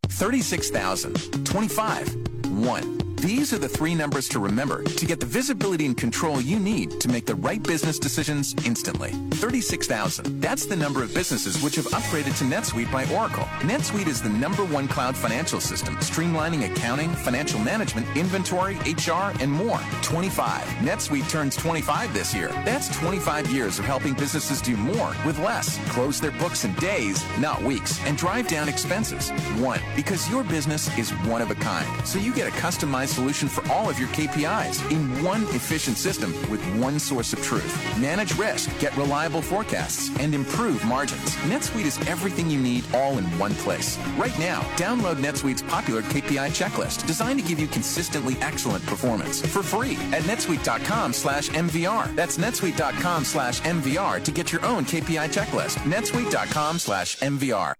Thirty-six 0.10 0.70
thousand. 0.70 1.44
Twenty-five. 1.44 2.16
One. 2.52 3.07
These 3.22 3.52
are 3.52 3.58
the 3.58 3.68
three 3.68 3.96
numbers 3.96 4.30
to 4.30 4.40
remember 4.40 4.84
to 4.84 5.06
get 5.08 5.20
the 5.20 5.26
visibility 5.26 5.88
and 5.88 5.98
control 5.98 6.40
you 6.40 6.60
need 6.60 7.02
to 7.02 7.10
make 7.10 7.26
the 7.26 7.34
right 7.34 7.62
business 7.62 7.98
decisions 7.98 8.54
instantly. 8.64 9.10
36,000. 9.32 10.40
That's 10.40 10.68
the 10.68 10.76
number 10.76 11.02
of 11.02 11.12
businesses 11.16 11.62
which 11.64 11.76
have 11.76 11.88
upgraded 11.88 12.38
to 12.38 12.44
NetSuite 12.44 12.92
by 12.92 13.12
Oracle. 13.12 13.46
NetSuite 13.62 14.08
is 14.08 14.22
the 14.22 14.30
number 14.30 14.64
one 14.66 14.88
cloud 14.88 15.18
financial 15.18 15.60
system, 15.60 15.96
streamlining 15.98 16.72
accounting, 16.72 17.10
financial 17.10 17.60
management, 17.60 18.06
inventory, 18.16 18.76
HR, 18.86 19.34
and 19.42 19.52
more. 19.52 19.80
25. 20.04 20.62
NetSuite 20.86 21.28
turns 21.28 21.56
25 21.56 22.14
this 22.14 22.36
year. 22.36 22.50
That's 22.66 22.96
25 23.00 23.52
years 23.52 23.80
of 23.80 23.86
helping 23.86 24.14
businesses 24.14 24.62
do 24.62 24.78
more 24.78 25.16
with 25.26 25.40
less, 25.40 25.80
close 25.90 26.22
their 26.22 26.32
books 26.34 26.66
in 26.66 26.74
days, 26.76 27.26
not 27.40 27.64
weeks, 27.64 28.00
and 28.06 28.16
drive 28.16 28.48
down 28.48 28.70
expenses. 28.70 29.32
One, 29.60 29.82
because 29.96 30.30
your 30.30 30.44
business 30.44 30.96
is 31.00 31.10
one 31.26 31.42
of 31.42 31.50
a 31.50 31.56
kind. 31.56 32.08
So 32.08 32.20
you 32.20 32.32
get 32.32 32.48
a 32.48 32.52
customized 32.52 33.07
solution 33.08 33.48
for 33.48 33.68
all 33.72 33.90
of 33.90 33.98
your 33.98 34.10
KPIs 34.10 34.92
in 34.92 35.24
one 35.24 35.44
efficient 35.56 35.98
system 35.98 36.34
with 36.50 36.62
one 36.76 37.00
source 37.00 37.34
of 37.34 37.42
truth. 37.42 37.74
Manage 38.00 38.38
risk, 38.38 38.70
get 38.80 38.96
reliable 38.98 39.42
forecasts, 39.42 40.10
and 40.20 40.36
improve 40.36 40.84
margins. 40.86 41.36
NetSuite 41.48 41.86
is 41.86 41.98
everything 42.08 42.50
you 42.50 42.60
need 42.60 42.84
all 42.94 43.18
in 43.18 43.26
one 43.40 43.56
place. 43.56 43.98
Right 44.18 44.38
now, 44.38 44.62
download 44.76 45.16
NetSuite's 45.16 45.64
popular 45.64 46.02
KPI 46.04 46.50
checklist 46.50 47.08
designed 47.08 47.40
to 47.40 47.46
give 47.46 47.60
you 47.60 47.68
consistently 47.68 48.38
excellent 48.42 48.86
performance 48.86 49.42
for 49.42 49.64
free 49.64 49.94
at 50.14 50.24
netsuite.com 50.24 51.14
slash 51.14 51.50
MVR. 51.50 52.16
That's 52.16 52.38
netsuite.com 52.38 53.24
slash 53.24 53.62
MVR 53.62 54.24
to 54.24 54.32
get 54.32 54.52
your 54.52 54.66
own 54.66 54.86
KPI 54.86 55.34
checklist. 55.34 55.78
netsuite.com 55.80 56.80
slash 56.80 57.18
MVR. 57.18 57.74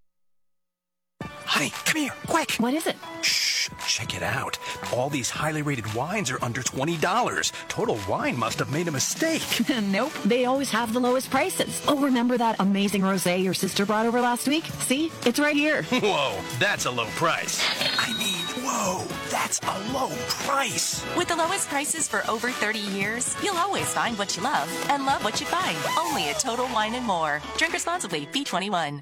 Honey, 1.46 1.72
come 1.86 2.02
here, 2.02 2.14
quick. 2.28 2.52
What 2.60 2.74
is 2.74 2.88
it? 2.88 2.96
Shh, 3.22 3.70
check 3.88 4.16
it 4.16 4.24
out. 4.24 4.58
All 4.94 5.10
these 5.10 5.30
highly 5.30 5.62
rated 5.62 5.94
wines 5.94 6.30
are 6.32 6.44
under 6.44 6.62
$20. 6.62 7.52
Total 7.68 8.00
Wine 8.08 8.38
must 8.38 8.60
have 8.60 8.72
made 8.72 8.88
a 8.88 8.92
mistake. 8.92 9.42
nope, 9.84 10.14
they 10.26 10.46
always 10.46 10.70
have 10.72 10.94
the 10.94 11.00
lowest 11.00 11.30
prices. 11.30 11.82
Oh, 11.88 12.00
remember 12.00 12.38
that 12.38 12.58
amazing 12.60 13.02
rosé 13.02 13.44
your 13.44 13.54
sister 13.54 13.86
brought 13.86 14.06
over 14.06 14.22
last 14.22 14.48
week? 14.48 14.66
See? 14.66 15.12
It's 15.26 15.40
right 15.40 15.56
here. 15.56 15.84
Whoa, 15.92 16.40
that's 16.60 16.86
a 16.86 16.92
low 16.92 17.08
price. 17.16 17.64
I 18.00 18.14
mean, 18.18 18.66
whoa, 18.66 19.04
that's 19.30 19.60
a 19.62 19.94
low 19.94 20.10
price. 20.30 21.04
With 21.16 21.28
the 21.28 21.36
lowest 21.36 21.70
prices 21.70 22.08
for 22.08 22.30
over 22.30 22.50
30 22.52 22.80
years, 22.80 23.36
you'll 23.44 23.58
always 23.58 23.94
find 23.94 24.18
what 24.18 24.36
you 24.36 24.44
love 24.44 24.70
and 24.90 25.06
love 25.06 25.24
what 25.24 25.40
you 25.40 25.48
find. 25.48 25.78
Only 25.98 26.30
at 26.30 26.40
Total 26.40 26.66
Wine 26.74 26.96
and 26.96 27.06
More. 27.06 27.42
Drink 27.58 27.74
responsibly. 27.74 28.28
B21. 28.28 29.02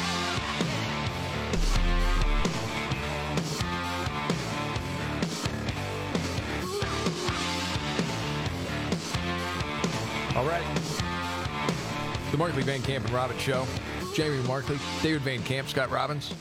Markley 12.41 12.63
Van 12.63 12.81
Camp 12.81 13.05
and 13.05 13.13
Robbins 13.13 13.39
Show. 13.39 13.67
Jamie 14.15 14.41
Markley, 14.47 14.79
David 15.03 15.21
Van 15.21 15.43
Camp, 15.43 15.69
Scott 15.69 15.91
Robbins. 15.91 16.33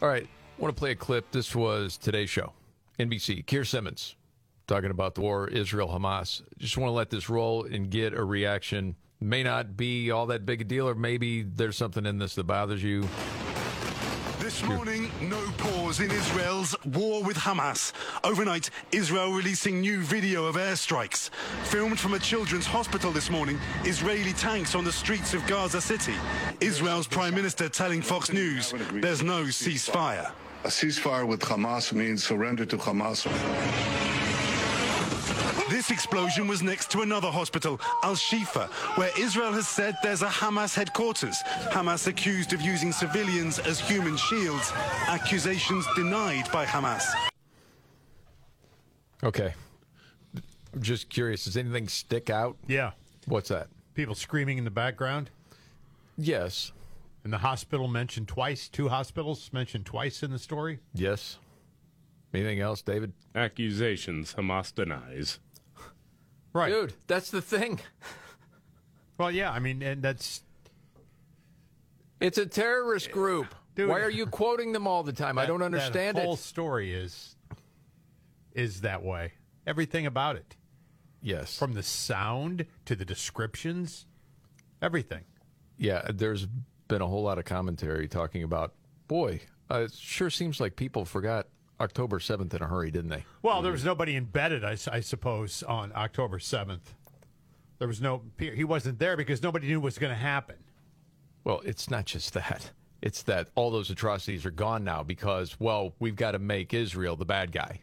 All 0.00 0.08
right. 0.08 0.22
I 0.22 0.62
want 0.62 0.74
to 0.74 0.78
play 0.78 0.92
a 0.92 0.94
clip. 0.94 1.30
This 1.32 1.54
was 1.54 1.98
today's 1.98 2.30
show. 2.30 2.54
NBC, 2.98 3.44
Keir 3.44 3.66
Simmons 3.66 4.16
talking 4.66 4.90
about 4.90 5.14
the 5.14 5.20
war, 5.20 5.48
Israel, 5.48 5.88
Hamas. 5.88 6.40
Just 6.56 6.78
want 6.78 6.88
to 6.88 6.94
let 6.94 7.10
this 7.10 7.28
roll 7.28 7.66
and 7.66 7.90
get 7.90 8.14
a 8.14 8.24
reaction. 8.24 8.96
May 9.20 9.42
not 9.42 9.76
be 9.76 10.10
all 10.10 10.24
that 10.28 10.46
big 10.46 10.62
a 10.62 10.64
deal, 10.64 10.88
or 10.88 10.94
maybe 10.94 11.42
there's 11.42 11.76
something 11.76 12.06
in 12.06 12.16
this 12.16 12.34
that 12.36 12.44
bothers 12.44 12.82
you. 12.82 13.06
This 14.46 14.62
morning, 14.62 15.10
no 15.22 15.42
pause 15.58 15.98
in 15.98 16.08
Israel's 16.12 16.76
war 16.84 17.20
with 17.20 17.36
Hamas. 17.36 17.92
Overnight, 18.22 18.70
Israel 18.92 19.32
releasing 19.32 19.80
new 19.80 20.02
video 20.02 20.44
of 20.44 20.54
airstrikes. 20.54 21.30
Filmed 21.64 21.98
from 21.98 22.14
a 22.14 22.20
children's 22.20 22.64
hospital 22.64 23.10
this 23.10 23.28
morning, 23.28 23.58
Israeli 23.82 24.32
tanks 24.34 24.76
on 24.76 24.84
the 24.84 24.92
streets 24.92 25.34
of 25.34 25.44
Gaza 25.48 25.80
City. 25.80 26.14
Israel's 26.60 27.08
Prime 27.08 27.34
Minister 27.34 27.68
telling 27.68 28.00
Fox 28.00 28.32
News 28.32 28.72
there's 28.92 29.20
no 29.20 29.46
ceasefire. 29.46 30.30
A 30.62 30.68
ceasefire 30.68 31.26
with 31.26 31.40
Hamas 31.40 31.92
means 31.92 32.22
surrender 32.22 32.64
to 32.66 32.76
Hamas. 32.76 33.26
This 35.68 35.90
explosion 35.90 36.46
was 36.46 36.62
next 36.62 36.92
to 36.92 37.00
another 37.00 37.28
hospital, 37.28 37.80
Al 38.04 38.14
Shifa, 38.14 38.68
where 38.96 39.10
Israel 39.18 39.52
has 39.52 39.66
said 39.66 39.96
there's 40.00 40.22
a 40.22 40.28
Hamas 40.28 40.74
headquarters. 40.76 41.36
Hamas 41.70 42.06
accused 42.06 42.52
of 42.52 42.60
using 42.60 42.92
civilians 42.92 43.58
as 43.58 43.80
human 43.80 44.16
shields. 44.16 44.72
Accusations 45.08 45.84
denied 45.96 46.50
by 46.52 46.64
Hamas. 46.64 47.04
Okay. 49.24 49.54
I'm 50.72 50.82
just 50.82 51.08
curious. 51.08 51.44
Does 51.44 51.56
anything 51.56 51.88
stick 51.88 52.30
out? 52.30 52.56
Yeah. 52.68 52.92
What's 53.26 53.48
that? 53.48 53.66
People 53.94 54.14
screaming 54.14 54.58
in 54.58 54.64
the 54.64 54.70
background. 54.70 55.30
Yes. 56.16 56.70
And 57.24 57.32
the 57.32 57.38
hospital 57.38 57.88
mentioned 57.88 58.28
twice. 58.28 58.68
Two 58.68 58.88
hospitals 58.88 59.50
mentioned 59.52 59.84
twice 59.84 60.22
in 60.22 60.30
the 60.30 60.38
story. 60.38 60.78
Yes. 60.94 61.38
Anything 62.32 62.60
else, 62.60 62.82
David? 62.82 63.12
Accusations 63.34 64.34
Hamas 64.34 64.72
denies. 64.72 65.40
Right. 66.56 66.72
Dude, 66.72 66.94
that's 67.06 67.30
the 67.30 67.42
thing. 67.42 67.80
Well, 69.18 69.30
yeah, 69.30 69.50
I 69.50 69.60
mean, 69.60 69.80
and 69.82 70.02
that's. 70.02 70.42
It's 72.20 72.36
a 72.36 72.44
terrorist 72.44 73.10
group. 73.10 73.54
Dude, 73.74 73.88
Why 73.88 74.00
are 74.00 74.10
you 74.10 74.26
quoting 74.26 74.72
them 74.72 74.86
all 74.86 75.02
the 75.02 75.14
time? 75.14 75.38
I 75.38 75.46
don't 75.46 75.62
understand 75.62 76.18
it. 76.18 76.20
that 76.20 76.24
whole 76.26 76.34
it. 76.34 76.40
story 76.40 76.92
is 76.92 77.34
is 78.52 78.82
that 78.82 79.02
way. 79.02 79.32
Everything 79.66 80.04
about 80.04 80.36
it. 80.36 80.54
Yes. 81.22 81.58
From 81.58 81.72
the 81.72 81.82
sound 81.82 82.66
to 82.84 82.94
the 82.94 83.06
descriptions, 83.06 84.04
everything. 84.82 85.24
Yeah, 85.78 86.10
there's 86.12 86.46
been 86.88 87.00
a 87.00 87.06
whole 87.06 87.22
lot 87.22 87.38
of 87.38 87.46
commentary 87.46 88.06
talking 88.06 88.42
about, 88.42 88.74
boy, 89.08 89.40
uh, 89.70 89.84
it 89.86 89.92
sure 89.94 90.28
seems 90.28 90.60
like 90.60 90.76
people 90.76 91.06
forgot 91.06 91.46
October 91.80 92.18
7th 92.18 92.54
in 92.54 92.62
a 92.62 92.66
hurry, 92.66 92.90
didn't 92.90 93.10
they? 93.10 93.24
Well, 93.42 93.62
there 93.62 93.72
was 93.72 93.84
nobody 93.84 94.16
embedded, 94.16 94.64
I 94.64 94.74
suppose, 94.74 95.62
on 95.62 95.92
October 95.94 96.38
7th. 96.38 96.94
There 97.78 97.88
was 97.88 98.00
no, 98.00 98.22
he 98.38 98.64
wasn't 98.64 98.98
there 98.98 99.16
because 99.16 99.42
nobody 99.42 99.66
knew 99.66 99.80
what 99.80 99.86
was 99.86 99.98
going 99.98 100.12
to 100.12 100.18
happen. 100.18 100.56
Well, 101.44 101.60
it's 101.64 101.90
not 101.90 102.06
just 102.06 102.32
that. 102.32 102.70
It's 103.02 103.22
that 103.24 103.48
all 103.54 103.70
those 103.70 103.90
atrocities 103.90 104.46
are 104.46 104.50
gone 104.50 104.82
now 104.82 105.02
because, 105.02 105.60
well, 105.60 105.92
we've 105.98 106.16
got 106.16 106.32
to 106.32 106.38
make 106.38 106.72
Israel 106.72 107.14
the 107.14 107.26
bad 107.26 107.52
guy. 107.52 107.82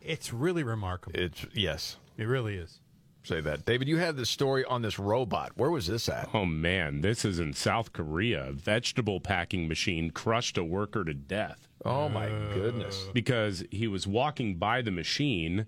It's 0.00 0.32
really 0.32 0.64
remarkable. 0.64 1.18
It's 1.18 1.46
yes, 1.54 1.96
it 2.16 2.24
really 2.24 2.56
is. 2.56 2.80
Say 3.26 3.40
that, 3.40 3.64
David. 3.64 3.88
You 3.88 3.96
had 3.96 4.16
this 4.16 4.30
story 4.30 4.64
on 4.66 4.82
this 4.82 5.00
robot. 5.00 5.50
Where 5.56 5.72
was 5.72 5.88
this 5.88 6.08
at? 6.08 6.28
Oh 6.32 6.44
man, 6.44 7.00
this 7.00 7.24
is 7.24 7.40
in 7.40 7.54
South 7.54 7.92
Korea. 7.92 8.50
A 8.50 8.52
vegetable 8.52 9.18
packing 9.18 9.66
machine 9.66 10.12
crushed 10.12 10.56
a 10.56 10.62
worker 10.62 11.02
to 11.02 11.12
death. 11.12 11.66
Oh 11.84 12.08
my 12.08 12.28
goodness! 12.54 13.08
Because 13.12 13.64
he 13.72 13.88
was 13.88 14.06
walking 14.06 14.58
by 14.58 14.80
the 14.80 14.92
machine 14.92 15.66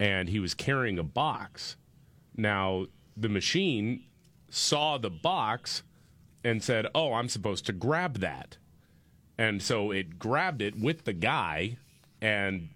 and 0.00 0.30
he 0.30 0.40
was 0.40 0.54
carrying 0.54 0.98
a 0.98 1.02
box. 1.02 1.76
Now, 2.34 2.86
the 3.14 3.28
machine 3.28 4.04
saw 4.48 4.96
the 4.96 5.10
box 5.10 5.82
and 6.42 6.64
said, 6.64 6.86
"Oh, 6.94 7.12
I'm 7.12 7.28
supposed 7.28 7.66
to 7.66 7.74
grab 7.74 8.20
that." 8.20 8.56
And 9.36 9.60
so 9.60 9.90
it 9.90 10.18
grabbed 10.18 10.62
it 10.62 10.80
with 10.80 11.04
the 11.04 11.12
guy 11.12 11.76
and 12.22 12.70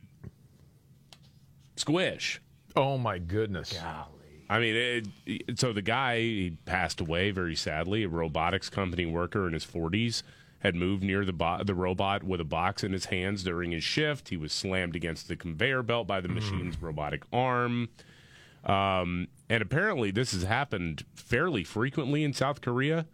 squish. 1.77 2.39
Oh 2.77 2.99
my 2.99 3.19
goodness! 3.19 3.73
I 4.49 4.59
mean, 4.59 5.07
it, 5.27 5.59
so 5.61 5.73
the 5.73 5.83
guy 5.83 6.19
he 6.19 6.57
passed 6.65 7.01
away 7.01 7.31
very 7.31 7.55
sadly. 7.55 8.03
A 8.03 8.09
robotics 8.09 8.69
company 8.69 9.07
worker 9.07 9.47
in 9.47 9.53
his 9.53 9.65
40s 9.65 10.23
had 10.61 10.75
moved 10.75 11.03
near 11.03 11.25
the 11.25 11.33
bo- 11.33 11.63
the 11.65 11.75
robot 11.75 12.23
with 12.25 12.41
a 12.41 12.45
box 12.45 12.83
in 12.83 12.93
his 12.93 13.07
hands 13.07 13.45
during 13.45 13.71
his 13.71 13.85
shift. 13.85 14.29
He 14.29 14.37
was 14.37 14.53
slammed 14.53 14.97
against 14.97 15.29
the 15.29 15.37
conveyor 15.37 15.83
belt 15.83 16.07
by 16.07 16.21
the 16.21 16.29
machine's 16.29 16.81
robotic 16.83 17.23
arm. 17.33 17.91
Um, 18.65 19.29
and 19.49 19.63
apparently, 19.63 20.11
this 20.11 20.33
has 20.33 20.43
happened 20.43 21.05
fairly 21.15 21.65
frequently 21.65 22.25
in 22.25 22.33
South 22.33 22.61
Korea. 22.61 23.07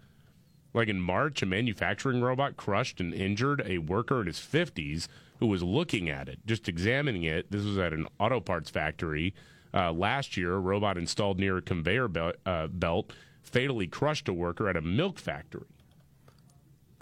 Like 0.74 0.88
in 0.88 1.00
March, 1.00 1.42
a 1.42 1.46
manufacturing 1.46 2.20
robot 2.20 2.56
crushed 2.56 3.00
and 3.00 3.14
injured 3.14 3.62
a 3.64 3.78
worker 3.78 4.20
in 4.20 4.26
his 4.26 4.38
50s 4.38 5.06
who 5.38 5.46
was 5.46 5.62
looking 5.62 6.08
at 6.08 6.28
it, 6.28 6.38
just 6.46 6.68
examining 6.68 7.24
it. 7.24 7.50
This 7.50 7.64
was 7.64 7.78
at 7.78 7.92
an 7.92 8.06
auto 8.18 8.40
parts 8.40 8.70
factory 8.70 9.34
uh, 9.74 9.92
last 9.92 10.36
year. 10.36 10.54
A 10.54 10.58
robot 10.58 10.96
installed 10.96 11.38
near 11.38 11.58
a 11.58 11.62
conveyor 11.62 12.08
belt, 12.08 12.36
uh, 12.46 12.66
belt 12.68 13.12
fatally 13.42 13.86
crushed 13.86 14.28
a 14.28 14.32
worker 14.32 14.68
at 14.68 14.76
a 14.76 14.82
milk 14.82 15.18
factory. 15.18 15.66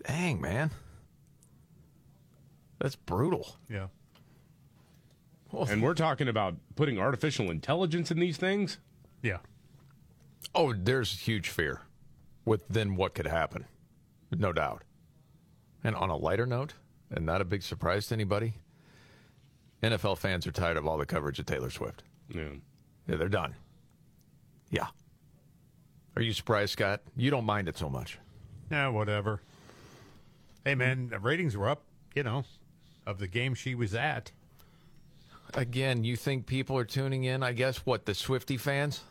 Dang, 0.07 0.41
man. 0.41 0.71
That's 2.79 2.97
brutal. 2.97 3.57
Yeah. 3.69 3.87
And 5.69 5.83
we're 5.83 5.95
talking 5.95 6.29
about 6.29 6.57
putting 6.75 6.99
artificial 6.99 7.51
intelligence 7.51 8.11
in 8.11 8.19
these 8.19 8.37
things. 8.37 8.79
Yeah. 9.23 9.39
Oh, 10.55 10.73
there's 10.73 11.21
huge 11.21 11.49
fear 11.49 11.83
with 12.45 12.67
then 12.69 12.97
what 12.97 13.15
could 13.15 13.27
happen. 13.27 13.67
No 14.37 14.53
doubt. 14.53 14.83
And 15.83 15.95
on 15.95 16.11
a 16.11 16.17
lighter 16.17 16.47
note, 16.47 16.75
and 17.15 17.25
not 17.25 17.41
a 17.41 17.45
big 17.45 17.63
surprise 17.63 18.09
to 18.09 18.15
anybody, 18.15 18.55
NFL 19.83 20.19
fans 20.19 20.47
are 20.47 20.53
tired 20.53 20.77
of 20.77 20.87
all 20.87 20.99
the 20.99 21.07
coverage 21.07 21.39
of 21.39 21.47
Taylor 21.47 21.71
Swift. 21.71 22.03
Yeah. 22.29 22.49
Yeah, 23.09 23.17
they're 23.17 23.29
done. 23.29 23.55
Yeah. 24.71 24.87
Are 26.17 26.23
you 26.23 26.33
surprised, 26.33 26.73
Scott? 26.73 27.03
You 27.17 27.31
don't 27.31 27.45
mind 27.45 27.69
it 27.69 27.77
so 27.77 27.89
much. 27.89 28.19
Yeah, 28.71 28.89
whatever. 28.89 29.41
Hey, 30.65 30.75
man, 30.75 31.09
the 31.09 31.19
ratings 31.19 31.57
were 31.57 31.69
up, 31.69 31.83
you 32.15 32.23
know, 32.23 32.45
of 33.07 33.19
the 33.19 33.27
game 33.27 33.55
she 33.55 33.75
was 33.75 33.95
at. 33.95 34.33
Again, 35.53 36.03
you 36.03 36.17
think 36.17 36.47
people 36.47 36.77
are 36.79 36.85
tuning 36.85 37.25
in? 37.25 37.43
I 37.43 37.53
guess 37.53 37.79
what 37.79 38.07
the 38.07 38.13
Swiftie 38.13 38.59
fans 38.59 39.03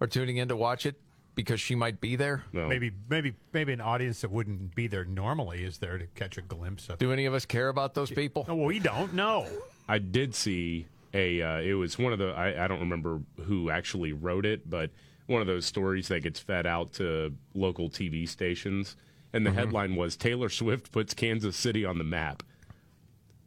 are 0.00 0.06
tuning 0.06 0.36
in 0.36 0.48
to 0.48 0.56
watch 0.56 0.86
it 0.86 0.94
because 1.36 1.60
she 1.60 1.76
might 1.76 2.00
be 2.00 2.16
there. 2.16 2.42
Maybe, 2.52 2.90
maybe, 3.08 3.34
maybe 3.52 3.72
an 3.72 3.80
audience 3.80 4.22
that 4.22 4.32
wouldn't 4.32 4.74
be 4.74 4.88
there 4.88 5.04
normally 5.04 5.62
is 5.62 5.78
there 5.78 5.98
to 5.98 6.06
catch 6.16 6.36
a 6.38 6.42
glimpse 6.42 6.88
of. 6.88 6.98
Do 6.98 7.12
any 7.12 7.26
of 7.26 7.34
us 7.34 7.44
care 7.46 7.68
about 7.68 7.94
those 7.94 8.10
people? 8.10 8.44
No, 8.48 8.56
we 8.56 8.80
don't. 8.80 9.12
No. 9.14 9.46
I 9.88 9.98
did 9.98 10.34
see 10.34 10.86
a. 11.14 11.40
Uh, 11.42 11.60
it 11.60 11.74
was 11.74 11.96
one 11.98 12.12
of 12.12 12.18
the. 12.18 12.30
I, 12.30 12.64
I 12.64 12.66
don't 12.66 12.80
remember 12.80 13.20
who 13.44 13.70
actually 13.70 14.12
wrote 14.12 14.44
it, 14.46 14.68
but 14.68 14.90
one 15.26 15.40
of 15.40 15.46
those 15.46 15.64
stories 15.66 16.08
that 16.08 16.20
gets 16.20 16.40
fed 16.40 16.66
out 16.66 16.92
to 16.94 17.32
local 17.54 17.88
TV 17.90 18.28
stations, 18.28 18.96
and 19.32 19.44
the 19.46 19.50
Mhm. 19.50 19.54
headline 19.54 19.94
was 19.96 20.16
Taylor 20.16 20.48
Swift 20.48 20.90
puts 20.90 21.14
Kansas 21.14 21.56
City 21.56 21.84
on 21.84 21.98
the 21.98 22.04
map. 22.04 22.42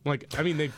Like, 0.06 0.26
I 0.38 0.44
mean, 0.44 0.58
they. 0.58 0.72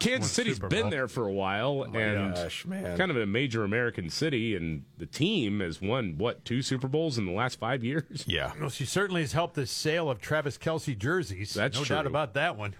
Kansas 0.00 0.30
City's 0.32 0.58
been 0.58 0.82
Bowl. 0.82 0.90
there 0.90 1.08
for 1.08 1.26
a 1.26 1.32
while, 1.32 1.80
Oh 1.88 1.98
and 1.98 2.34
gosh, 2.34 2.64
man. 2.66 2.96
kind 2.96 3.10
of 3.10 3.16
a 3.16 3.26
major 3.26 3.64
American 3.64 4.10
city, 4.10 4.54
and 4.56 4.84
the 4.98 5.06
team 5.06 5.60
has 5.60 5.80
won 5.80 6.18
what 6.18 6.44
two 6.44 6.62
Super 6.62 6.88
Bowls 6.88 7.18
in 7.18 7.26
the 7.26 7.32
last 7.32 7.58
five 7.58 7.82
years. 7.84 8.24
Yeah, 8.26 8.52
Well, 8.60 8.70
she 8.70 8.84
certainly 8.84 9.22
has 9.22 9.32
helped 9.32 9.54
the 9.54 9.66
sale 9.66 10.10
of 10.10 10.20
Travis 10.20 10.58
Kelce 10.58 10.96
jerseys. 10.96 11.54
That's 11.54 11.78
no 11.78 11.84
doubt 11.84 12.06
about 12.06 12.34
that 12.34 12.56
one. 12.56 12.74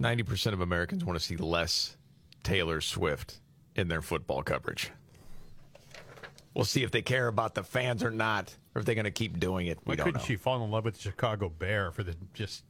90% 0.00 0.52
of 0.52 0.60
Americans 0.60 1.04
want 1.04 1.18
to 1.18 1.24
see 1.24 1.36
less 1.36 1.96
Taylor 2.42 2.80
Swift 2.80 3.40
in 3.76 3.88
their 3.88 4.00
football 4.02 4.42
coverage. 4.42 4.90
We'll 6.54 6.64
see 6.64 6.82
if 6.82 6.90
they 6.90 7.02
care 7.02 7.28
about 7.28 7.54
the 7.54 7.62
fans 7.62 8.02
or 8.02 8.10
not, 8.10 8.54
or 8.74 8.80
if 8.80 8.84
they're 8.86 8.94
going 8.96 9.04
to 9.04 9.10
keep 9.10 9.38
doing 9.38 9.66
it. 9.68 9.78
We 9.84 9.92
Why 9.92 9.96
don't 9.96 10.04
couldn't 10.06 10.22
know. 10.22 10.26
she 10.26 10.36
fall 10.36 10.64
in 10.64 10.70
love 10.70 10.84
with 10.84 10.94
the 10.94 11.00
Chicago 11.00 11.48
Bear 11.48 11.92
for 11.92 12.02
the 12.02 12.16
just? 12.34 12.64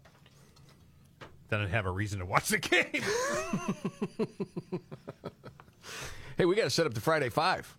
Then 1.50 1.60
I'd 1.60 1.70
have 1.70 1.86
a 1.86 1.90
reason 1.90 2.20
to 2.20 2.24
watch 2.24 2.48
the 2.48 2.58
game. 2.58 3.02
Hey, 6.36 6.46
we 6.46 6.56
got 6.56 6.64
to 6.64 6.70
set 6.70 6.86
up 6.86 6.94
the 6.94 7.02
Friday 7.02 7.28
Five. 7.28 7.76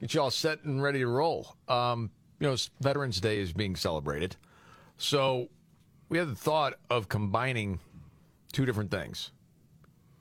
Get 0.00 0.14
you 0.14 0.20
all 0.20 0.30
set 0.30 0.62
and 0.62 0.80
ready 0.80 1.00
to 1.00 1.08
roll. 1.08 1.56
Um, 1.66 2.12
you 2.38 2.46
know, 2.46 2.54
Veterans 2.80 3.20
Day 3.20 3.40
is 3.40 3.52
being 3.52 3.74
celebrated, 3.74 4.36
so 4.96 5.48
we 6.08 6.16
had 6.16 6.28
the 6.28 6.36
thought 6.36 6.74
of 6.88 7.08
combining 7.08 7.80
two 8.52 8.64
different 8.64 8.92
things 8.92 9.32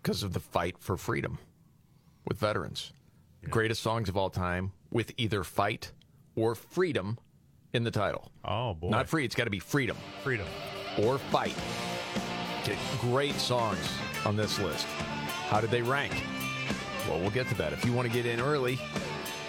because 0.02 0.24
of 0.24 0.34
the 0.34 0.40
fight 0.40 0.78
for 0.80 0.98
freedom 0.98 1.38
with 2.28 2.40
veterans. 2.40 2.92
Greatest 3.52 3.84
songs 3.84 4.10
of 4.10 4.18
all 4.18 4.32
time 4.32 4.72
with 4.90 5.12
either 5.18 5.44
fight 5.44 5.92
or 6.36 6.56
freedom 6.56 7.20
in 7.72 7.84
the 7.84 7.92
title. 7.92 8.32
Oh 8.44 8.74
boy, 8.74 8.90
Not 8.90 9.08
free. 9.08 9.26
It's 9.26 9.36
got 9.36 9.44
to 9.44 9.52
be 9.52 9.60
freedom. 9.60 9.96
Freedom. 10.24 10.48
Or 10.98 11.20
fight. 11.20 11.54
Great 13.00 13.36
songs 13.36 13.80
on 14.26 14.36
this 14.36 14.60
list. 14.60 14.86
How 15.48 15.62
did 15.62 15.72
they 15.72 15.82
rank? 15.82 16.24
Well, 17.08 17.20
we'll 17.20 17.32
get 17.32 17.48
to 17.50 17.56
that. 17.56 17.74
If 17.74 17.86
you 17.86 17.94
want 17.94 18.08
to 18.08 18.14
get 18.14 18.26
in 18.26 18.40
early, 18.40 18.80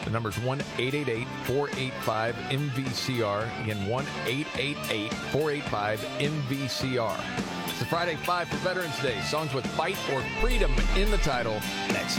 the 0.04 0.10
number's 0.10 0.38
1 0.38 0.60
888 0.78 1.26
485 1.44 2.34
MVCR. 2.36 3.62
Again, 3.62 3.86
1 3.86 4.06
888 4.26 5.12
485 5.12 6.00
MVCR. 6.00 7.20
It's 7.68 7.78
the 7.78 7.84
Friday 7.84 8.16
5 8.16 8.48
for 8.48 8.56
Veterans 8.56 8.98
Day. 9.02 9.20
Songs 9.22 9.52
with 9.52 9.66
fight 9.66 9.98
or 10.12 10.22
freedom 10.40 10.72
in 10.96 11.10
the 11.10 11.18
title. 11.18 11.60
Next. 11.88 12.18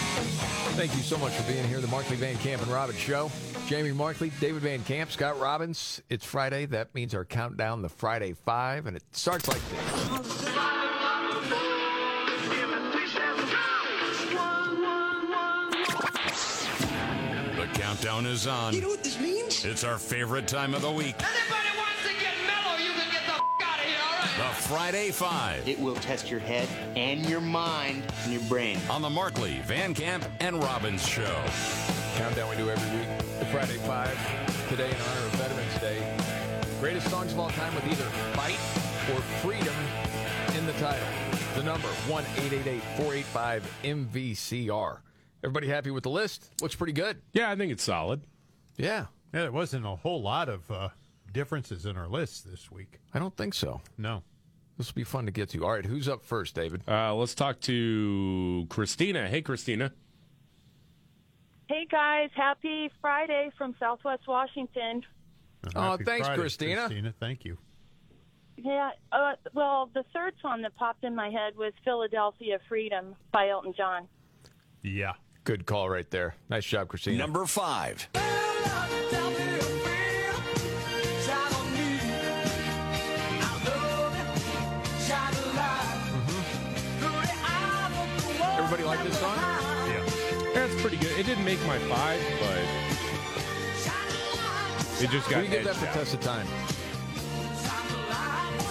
Thank 0.73 0.95
you 0.95 1.01
so 1.01 1.17
much 1.17 1.33
for 1.33 1.51
being 1.51 1.67
here. 1.67 1.79
The 1.79 1.87
Markley 1.87 2.15
Van 2.15 2.35
Camp 2.37 2.61
and 2.61 2.71
Robbins 2.71 2.97
Show. 2.97 3.29
Jamie 3.67 3.91
Markley, 3.91 4.31
David 4.39 4.61
Van 4.63 4.83
Camp, 4.83 5.11
Scott 5.11 5.39
Robbins. 5.39 6.01
It's 6.09 6.25
Friday. 6.25 6.65
That 6.65 6.93
means 6.95 7.13
our 7.13 7.23
countdown, 7.23 7.81
the 7.81 7.89
Friday 7.89 8.33
Five, 8.33 8.87
and 8.87 8.97
it 8.97 9.03
starts 9.11 9.47
like 9.47 9.61
this. 9.69 10.41
The 17.55 17.67
countdown 17.79 18.25
is 18.25 18.47
on. 18.47 18.73
You 18.73 18.81
know 18.81 18.87
what 18.89 19.03
this 19.03 19.19
means? 19.19 19.63
It's 19.65 19.83
our 19.83 19.97
favorite 19.99 20.47
time 20.47 20.73
of 20.73 20.81
the 20.81 20.91
week. 20.91 21.15
Anybody 21.19 21.70
The 24.41 24.47
Friday 24.47 25.11
Five. 25.11 25.67
It 25.67 25.79
will 25.79 25.93
test 25.93 26.31
your 26.31 26.39
head 26.39 26.67
and 26.95 27.23
your 27.29 27.41
mind 27.41 28.01
and 28.23 28.33
your 28.33 28.41
brain. 28.45 28.79
On 28.89 28.99
the 28.99 29.09
Markley, 29.09 29.59
Van 29.67 29.93
Camp, 29.93 30.25
and 30.39 30.59
Robbins 30.63 31.07
Show. 31.07 31.43
Countdown 32.15 32.49
we 32.49 32.55
do 32.55 32.67
every 32.67 32.97
week. 32.97 33.07
The 33.37 33.45
Friday 33.45 33.77
Five. 33.77 34.17
Today 34.67 34.89
in 34.89 34.95
honor 34.95 35.25
of 35.27 35.33
Veterans 35.33 35.79
Day. 35.79 36.17
Greatest 36.79 37.07
songs 37.11 37.33
of 37.33 37.39
all 37.39 37.51
time 37.51 37.75
with 37.75 37.85
either 37.85 38.03
fight 38.33 38.57
or 39.13 39.21
freedom 39.43 39.75
in 40.57 40.65
the 40.65 40.73
title. 40.73 41.07
The 41.53 41.61
number 41.61 41.87
1 42.07 42.23
485 42.23 43.79
MVCR. 43.83 44.97
Everybody 45.43 45.67
happy 45.67 45.91
with 45.91 46.01
the 46.01 46.09
list? 46.09 46.49
Looks 46.63 46.73
pretty 46.73 46.93
good. 46.93 47.21
Yeah, 47.33 47.51
I 47.51 47.55
think 47.55 47.71
it's 47.71 47.83
solid. 47.83 48.21
Yeah. 48.75 49.05
Yeah, 49.35 49.41
there 49.41 49.51
wasn't 49.51 49.85
a 49.85 49.95
whole 49.97 50.23
lot 50.23 50.49
of 50.49 50.71
uh, 50.71 50.89
differences 51.31 51.85
in 51.85 51.95
our 51.95 52.07
list 52.07 52.49
this 52.49 52.71
week. 52.71 52.99
I 53.13 53.19
don't 53.19 53.37
think 53.37 53.53
so. 53.53 53.81
No. 53.99 54.23
This 54.81 54.87
will 54.87 55.01
be 55.01 55.03
fun 55.03 55.27
to 55.27 55.31
get 55.31 55.49
to. 55.49 55.63
All 55.63 55.73
right, 55.73 55.85
who's 55.85 56.09
up 56.09 56.23
first, 56.23 56.55
David? 56.55 56.81
Uh, 56.87 57.13
let's 57.13 57.35
talk 57.35 57.59
to 57.61 58.65
Christina. 58.67 59.27
Hey, 59.27 59.43
Christina. 59.43 59.93
Hey 61.69 61.85
guys, 61.85 62.31
happy 62.35 62.89
Friday 62.99 63.51
from 63.59 63.75
Southwest 63.79 64.23
Washington. 64.27 65.03
Oh, 65.75 65.91
Happy 65.91 66.03
thanks, 66.03 66.25
Friday, 66.25 66.41
Christina. 66.41 66.75
Christina, 66.87 67.13
thank 67.19 67.45
you. 67.45 67.59
Yeah, 68.57 68.89
uh, 69.11 69.33
well, 69.53 69.91
the 69.93 70.03
third 70.15 70.33
song 70.41 70.63
that 70.63 70.75
popped 70.75 71.03
in 71.03 71.15
my 71.15 71.29
head 71.29 71.55
was 71.55 71.73
Philadelphia 71.85 72.57
Freedom 72.67 73.15
by 73.31 73.49
Elton 73.49 73.75
John. 73.77 74.07
Yeah. 74.81 75.13
Good 75.43 75.67
call 75.67 75.91
right 75.91 76.09
there. 76.09 76.33
Nice 76.49 76.65
job, 76.65 76.87
Christina. 76.87 77.19
Number 77.19 77.45
five. 77.45 78.09
Everybody 88.71 88.97
like 88.97 89.05
this 89.05 89.19
song? 89.19 89.35
Yeah. 89.35 90.01
That's 90.53 90.81
pretty 90.81 90.95
good. 90.95 91.11
It 91.19 91.25
didn't 91.25 91.43
make 91.43 91.59
my 91.65 91.77
five, 91.77 92.21
but 92.39 92.57
it 95.03 95.09
just 95.09 95.29
got 95.29 95.39
What 95.39 95.45
do 95.45 95.51
you 95.51 95.55
give 95.57 95.65
that 95.65 95.71
edged 95.71 95.79
for 95.79 95.87
out. 95.87 95.93
test 95.93 96.13
of 96.13 96.21
time? 96.21 96.47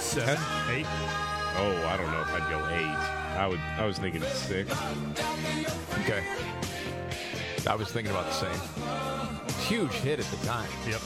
Seven, 0.01 0.39
eight. 0.71 0.87
Oh, 1.59 1.87
I 1.87 1.99
don't 1.99 2.11
know 2.11 2.23
if 2.23 2.33
I'd 2.33 2.49
go 2.49 2.67
eight. 2.71 3.39
I 3.39 3.47
would. 3.47 3.61
I 3.77 3.85
was 3.85 3.99
thinking 3.99 4.23
six. 4.23 4.73
Okay. 5.99 6.25
I 7.69 7.75
was 7.75 7.93
thinking 7.93 8.11
about 8.11 8.25
the 8.25 8.33
same. 8.33 8.59
Huge 9.67 9.93
hit 9.93 10.19
at 10.19 10.25
the 10.25 10.47
time. 10.47 10.71
Yep. 10.89 11.03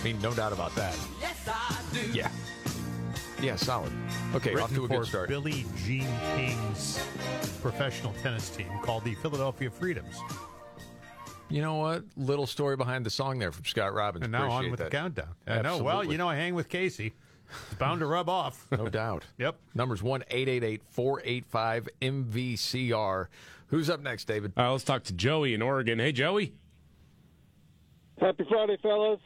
I 0.00 0.04
mean, 0.04 0.20
no 0.20 0.34
doubt 0.34 0.52
about 0.52 0.74
that. 0.74 0.94
Yeah. 2.12 2.28
Yeah, 3.44 3.56
solid. 3.56 3.92
Okay, 4.34 4.54
off 4.54 4.72
to 4.74 4.86
a 4.86 4.88
good 4.88 5.04
start. 5.04 5.28
Billie 5.28 5.66
Jean 5.84 6.08
King's 6.34 7.04
professional 7.60 8.14
tennis 8.22 8.48
team 8.48 8.70
called 8.82 9.04
the 9.04 9.14
Philadelphia 9.16 9.68
Freedoms. 9.68 10.16
You 11.50 11.60
know 11.60 11.74
what? 11.74 12.04
Little 12.16 12.46
story 12.46 12.76
behind 12.76 13.04
the 13.04 13.10
song 13.10 13.38
there 13.38 13.52
from 13.52 13.66
Scott 13.66 13.92
Robbins. 13.92 14.22
And 14.24 14.32
now 14.32 14.50
on 14.50 14.70
with 14.70 14.78
that. 14.78 14.90
the 14.90 14.96
countdown. 14.96 15.34
I 15.46 15.60
know. 15.60 15.82
Well, 15.82 16.02
you 16.02 16.16
know, 16.16 16.26
I 16.26 16.36
hang 16.36 16.54
with 16.54 16.70
Casey. 16.70 17.12
It's 17.66 17.74
bound 17.78 18.00
to 18.00 18.06
rub 18.06 18.30
off. 18.30 18.66
No 18.76 18.88
doubt. 18.88 19.24
Yep. 19.36 19.56
Numbers 19.74 20.02
1 20.02 20.24
485 20.30 21.88
MVCR. 22.00 23.26
Who's 23.66 23.90
up 23.90 24.00
next, 24.00 24.24
David? 24.24 24.54
Uh, 24.56 24.72
let's 24.72 24.84
talk 24.84 25.04
to 25.04 25.12
Joey 25.12 25.52
in 25.52 25.60
Oregon. 25.60 25.98
Hey, 25.98 26.12
Joey. 26.12 26.54
Happy 28.18 28.46
Friday, 28.48 28.78
fellas. 28.82 29.20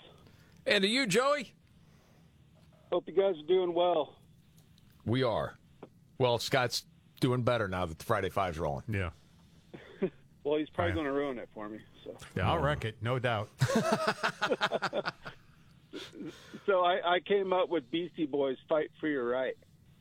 And 0.66 0.82
to 0.82 0.88
you, 0.88 1.06
Joey. 1.06 1.54
Hope 2.90 3.04
you 3.06 3.14
guys 3.14 3.34
are 3.38 3.46
doing 3.46 3.74
well. 3.74 4.16
We 5.04 5.22
are. 5.22 5.58
Well, 6.18 6.38
Scott's 6.38 6.84
doing 7.20 7.42
better 7.42 7.68
now 7.68 7.86
that 7.86 7.98
the 7.98 8.04
Friday 8.04 8.30
Five's 8.30 8.58
rolling. 8.58 8.84
Yeah. 8.88 9.10
Well, 10.44 10.56
he's 10.58 10.70
probably 10.70 10.94
going 10.94 11.04
to 11.04 11.12
ruin 11.12 11.38
it 11.38 11.48
for 11.52 11.68
me. 11.68 11.78
So, 12.04 12.16
Yeah, 12.34 12.48
I'll 12.50 12.58
wreck 12.58 12.86
it, 12.86 12.96
no 13.02 13.18
doubt. 13.18 13.50
so 16.64 16.80
I, 16.84 17.16
I 17.16 17.20
came 17.20 17.52
up 17.52 17.68
with 17.68 17.90
Beastie 17.90 18.24
Boys' 18.24 18.56
"Fight 18.66 18.90
for 18.98 19.08
Your 19.08 19.28
Right." 19.28 19.58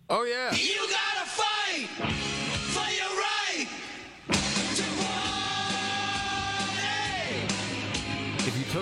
Oh 0.10 0.24
yeah. 0.24 0.54
You 0.56 0.78
gotta 0.90 1.26
fight 1.28 1.88
for 1.90 2.90
your 2.94 3.10
right 3.20 3.68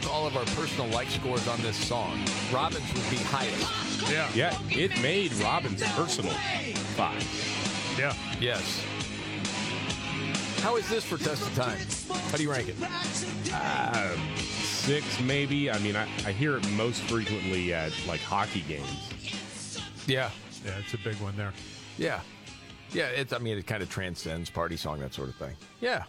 took 0.01 0.13
all 0.13 0.27
of 0.27 0.35
our 0.35 0.43
personal 0.57 0.85
like 0.87 1.09
scores 1.09 1.47
on 1.47 1.61
this 1.61 1.77
song, 1.77 2.19
Robbins 2.51 2.83
would 2.93 3.09
be 3.09 3.15
highest. 3.15 4.11
Yeah. 4.11 4.29
Yeah, 4.35 4.57
it 4.69 5.01
made 5.01 5.31
Robbins 5.35 5.81
personal 5.93 6.33
five. 6.97 7.23
Yeah. 7.97 8.13
Yes. 8.41 8.83
How 10.61 10.75
is 10.75 10.89
this 10.89 11.05
for 11.05 11.17
test 11.17 11.43
of 11.43 11.55
time? 11.55 11.77
How 12.29 12.35
do 12.35 12.43
you 12.43 12.51
rank 12.51 12.67
it? 12.67 12.75
Uh, 13.53 14.17
six, 14.37 15.05
maybe. 15.21 15.71
I 15.71 15.77
mean, 15.79 15.95
I, 15.95 16.03
I 16.25 16.33
hear 16.33 16.57
it 16.57 16.69
most 16.71 17.01
frequently 17.03 17.73
at 17.73 17.93
like 18.05 18.19
hockey 18.19 18.65
games. 18.67 19.79
Yeah. 20.07 20.29
Yeah, 20.65 20.77
it's 20.79 20.93
a 20.93 20.97
big 20.97 21.15
one 21.21 21.37
there. 21.37 21.53
Yeah. 21.97 22.19
Yeah, 22.91 23.07
it's 23.07 23.31
I 23.31 23.37
mean 23.37 23.57
it 23.57 23.65
kind 23.65 23.81
of 23.81 23.89
transcends 23.89 24.49
party 24.49 24.75
song, 24.75 24.99
that 24.99 25.13
sort 25.13 25.29
of 25.29 25.35
thing. 25.35 25.55
Yeah. 25.79 26.03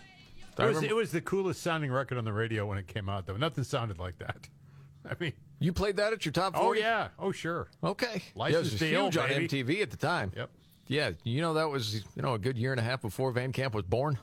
It 0.58 0.66
was, 0.66 0.82
it 0.82 0.94
was 0.96 1.12
the 1.12 1.20
coolest 1.20 1.62
sounding 1.62 1.92
record 1.92 2.18
on 2.18 2.24
the 2.24 2.32
radio 2.32 2.66
when 2.66 2.78
it 2.78 2.86
came 2.86 3.08
out, 3.08 3.26
though. 3.26 3.36
Nothing 3.36 3.64
sounded 3.64 3.98
like 3.98 4.18
that. 4.18 4.48
I 5.08 5.14
mean, 5.20 5.32
You 5.60 5.72
played 5.72 5.96
that 5.96 6.12
at 6.12 6.24
your 6.24 6.32
top 6.32 6.54
oh 6.56 6.62
40? 6.64 6.80
yeah, 6.80 7.08
oh 7.18 7.30
sure. 7.32 7.68
Okay. 7.84 8.22
yeah, 8.34 8.46
it 8.48 8.56
was 8.58 8.74
deal, 8.78 9.04
huge 9.04 9.16
on. 9.16 9.28
MTV 9.28 9.82
at 9.82 9.90
the 9.90 9.96
time. 9.96 10.32
Yep. 10.36 10.50
Yeah, 10.88 11.10
you 11.24 11.40
know 11.40 11.54
that 11.54 11.68
was 11.68 11.94
you 12.14 12.22
know 12.22 12.34
a 12.34 12.38
good 12.38 12.56
year 12.56 12.72
and 12.72 12.80
a 12.80 12.82
half 12.82 13.02
before 13.02 13.30
Van 13.32 13.52
Camp 13.52 13.74
was 13.74 13.84
born. 13.84 14.18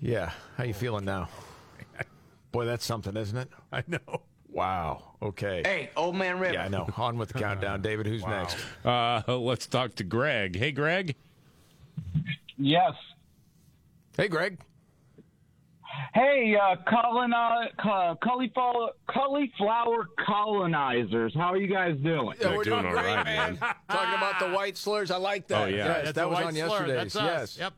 Yeah, 0.00 0.30
how 0.56 0.64
you 0.64 0.74
feeling 0.74 1.04
now? 1.04 1.28
Boy, 2.52 2.66
that's 2.66 2.84
something, 2.84 3.16
isn't 3.16 3.36
it? 3.36 3.48
I 3.72 3.82
know. 3.86 4.22
Wow. 4.50 5.14
Okay. 5.22 5.62
Hey, 5.64 5.90
old 5.96 6.14
man 6.16 6.38
River. 6.38 6.54
Yeah, 6.54 6.64
I 6.64 6.68
know. 6.68 6.86
On 6.96 7.16
with 7.18 7.30
the 7.30 7.38
countdown, 7.38 7.80
David. 7.82 8.06
Who's 8.06 8.24
next? 8.26 8.56
Uh, 8.84 9.22
let's 9.26 9.66
talk 9.66 9.94
to 9.96 10.04
Greg. 10.04 10.56
Hey, 10.56 10.70
Greg. 10.70 11.16
Yes. 12.56 12.92
Hey, 14.16 14.28
Greg. 14.28 14.58
Hey, 16.12 16.56
uh, 16.60 16.76
coloni- 16.90 17.70
uh, 17.78 18.14
cauliflower, 18.22 18.90
cauliflower 19.08 20.08
colonizers. 20.26 21.32
How 21.34 21.52
are 21.52 21.56
you 21.56 21.72
guys 21.72 21.96
doing? 22.02 22.36
Yeah, 22.40 22.56
we're 22.56 22.64
doing, 22.64 22.82
great, 22.82 23.24
man. 23.24 23.56
Talking 23.90 24.14
about 24.14 24.38
the 24.40 24.50
white 24.50 24.76
slurs. 24.76 25.10
I 25.10 25.16
like 25.16 25.46
that. 25.48 25.62
Oh, 25.62 25.66
yeah. 25.66 26.02
Yes, 26.04 26.12
that 26.14 26.28
was 26.30 26.38
on 26.40 26.52
slur. 26.52 26.66
yesterday's. 26.66 26.94
That's 26.96 27.16
us. 27.16 27.58
Yes. 27.58 27.58
Yep. 27.58 27.72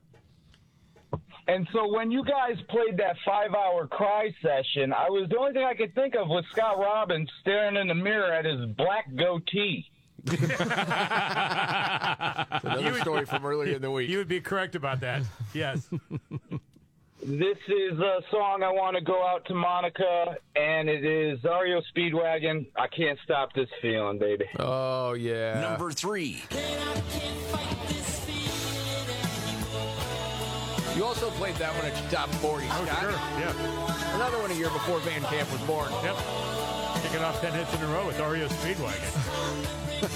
And 1.49 1.69
so 1.73 1.93
when 1.93 2.11
you 2.11 2.25
guys 2.25 2.57
played 2.69 2.97
that 2.99 3.17
five-hour 3.25 3.87
cry 3.89 4.35
session, 4.43 4.93
I 4.93 5.09
was 5.09 5.29
the 5.31 5.39
only 5.39 5.53
thing 5.53 5.65
I 5.65 5.75
could 5.75 5.95
think 5.95 6.15
of 6.17 6.29
was 6.29 6.45
Scott 6.53 6.79
Robbins 6.79 7.31
staring 7.41 7.77
in 7.77 7.87
the 7.89 7.95
mirror 7.95 8.33
at 8.33 8.45
his 8.45 8.67
black 8.77 9.07
goatee. 9.15 9.87
Another 12.63 12.95
story 13.01 13.25
from 13.27 13.45
earlier 13.47 13.77
in 13.77 13.83
the 13.83 13.91
week. 13.91 14.09
You 14.11 14.19
would 14.19 14.29
be 14.29 14.41
correct 14.41 14.75
about 14.75 15.01
that. 15.01 15.23
Yes. 15.55 15.89
This 17.25 17.57
is 17.69 17.99
a 17.99 18.21
song 18.31 18.63
I 18.63 18.71
want 18.71 18.95
to 18.97 19.03
go 19.03 19.27
out 19.27 19.45
to 19.47 19.55
Monica, 19.55 20.37
and 20.55 20.89
it 20.89 21.05
is 21.05 21.43
REO 21.43 21.81
Speedwagon. 21.97 22.67
I 22.77 22.87
can't 22.89 23.19
stop 23.25 23.53
this 23.55 23.69
feeling, 23.83 24.19
baby. 24.19 24.45
Oh 24.59 25.15
yeah. 25.15 25.61
Number 25.61 25.91
three. 25.91 26.43
You 30.95 31.05
also 31.05 31.29
played 31.33 31.57
that 31.57 31.75
one 31.75 31.85
at 31.85 32.01
your 32.01 32.11
top 32.11 32.31
40, 32.37 32.65
Oh, 32.71 32.85
Scott. 32.87 33.01
sure. 33.01 33.11
Yeah. 33.11 34.15
Another 34.15 34.39
one 34.39 34.51
a 34.51 34.55
year 34.55 34.71
before 34.71 34.99
Van 35.01 35.21
Camp 35.25 35.51
was 35.53 35.61
born. 35.63 35.91
Yep. 36.03 36.17
Kicking 37.07 37.23
off 37.23 37.41
10 37.41 37.53
hits 37.53 37.73
in 37.73 37.81
a 37.83 37.87
row 37.87 38.05
with 38.05 38.19
REO 38.19 38.49
Speedwagon. 38.49 40.03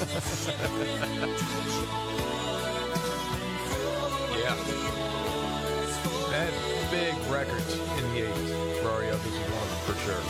Yeah. 4.40 4.56
That 6.30 6.50
big 6.90 7.14
records 7.30 7.74
in 7.74 7.80
the 8.14 8.22
80s. 8.22 8.82
for 8.82 9.00
this 9.02 9.26
is 9.26 9.34
one 9.52 9.68
for 9.86 9.94
sure. 10.00 10.22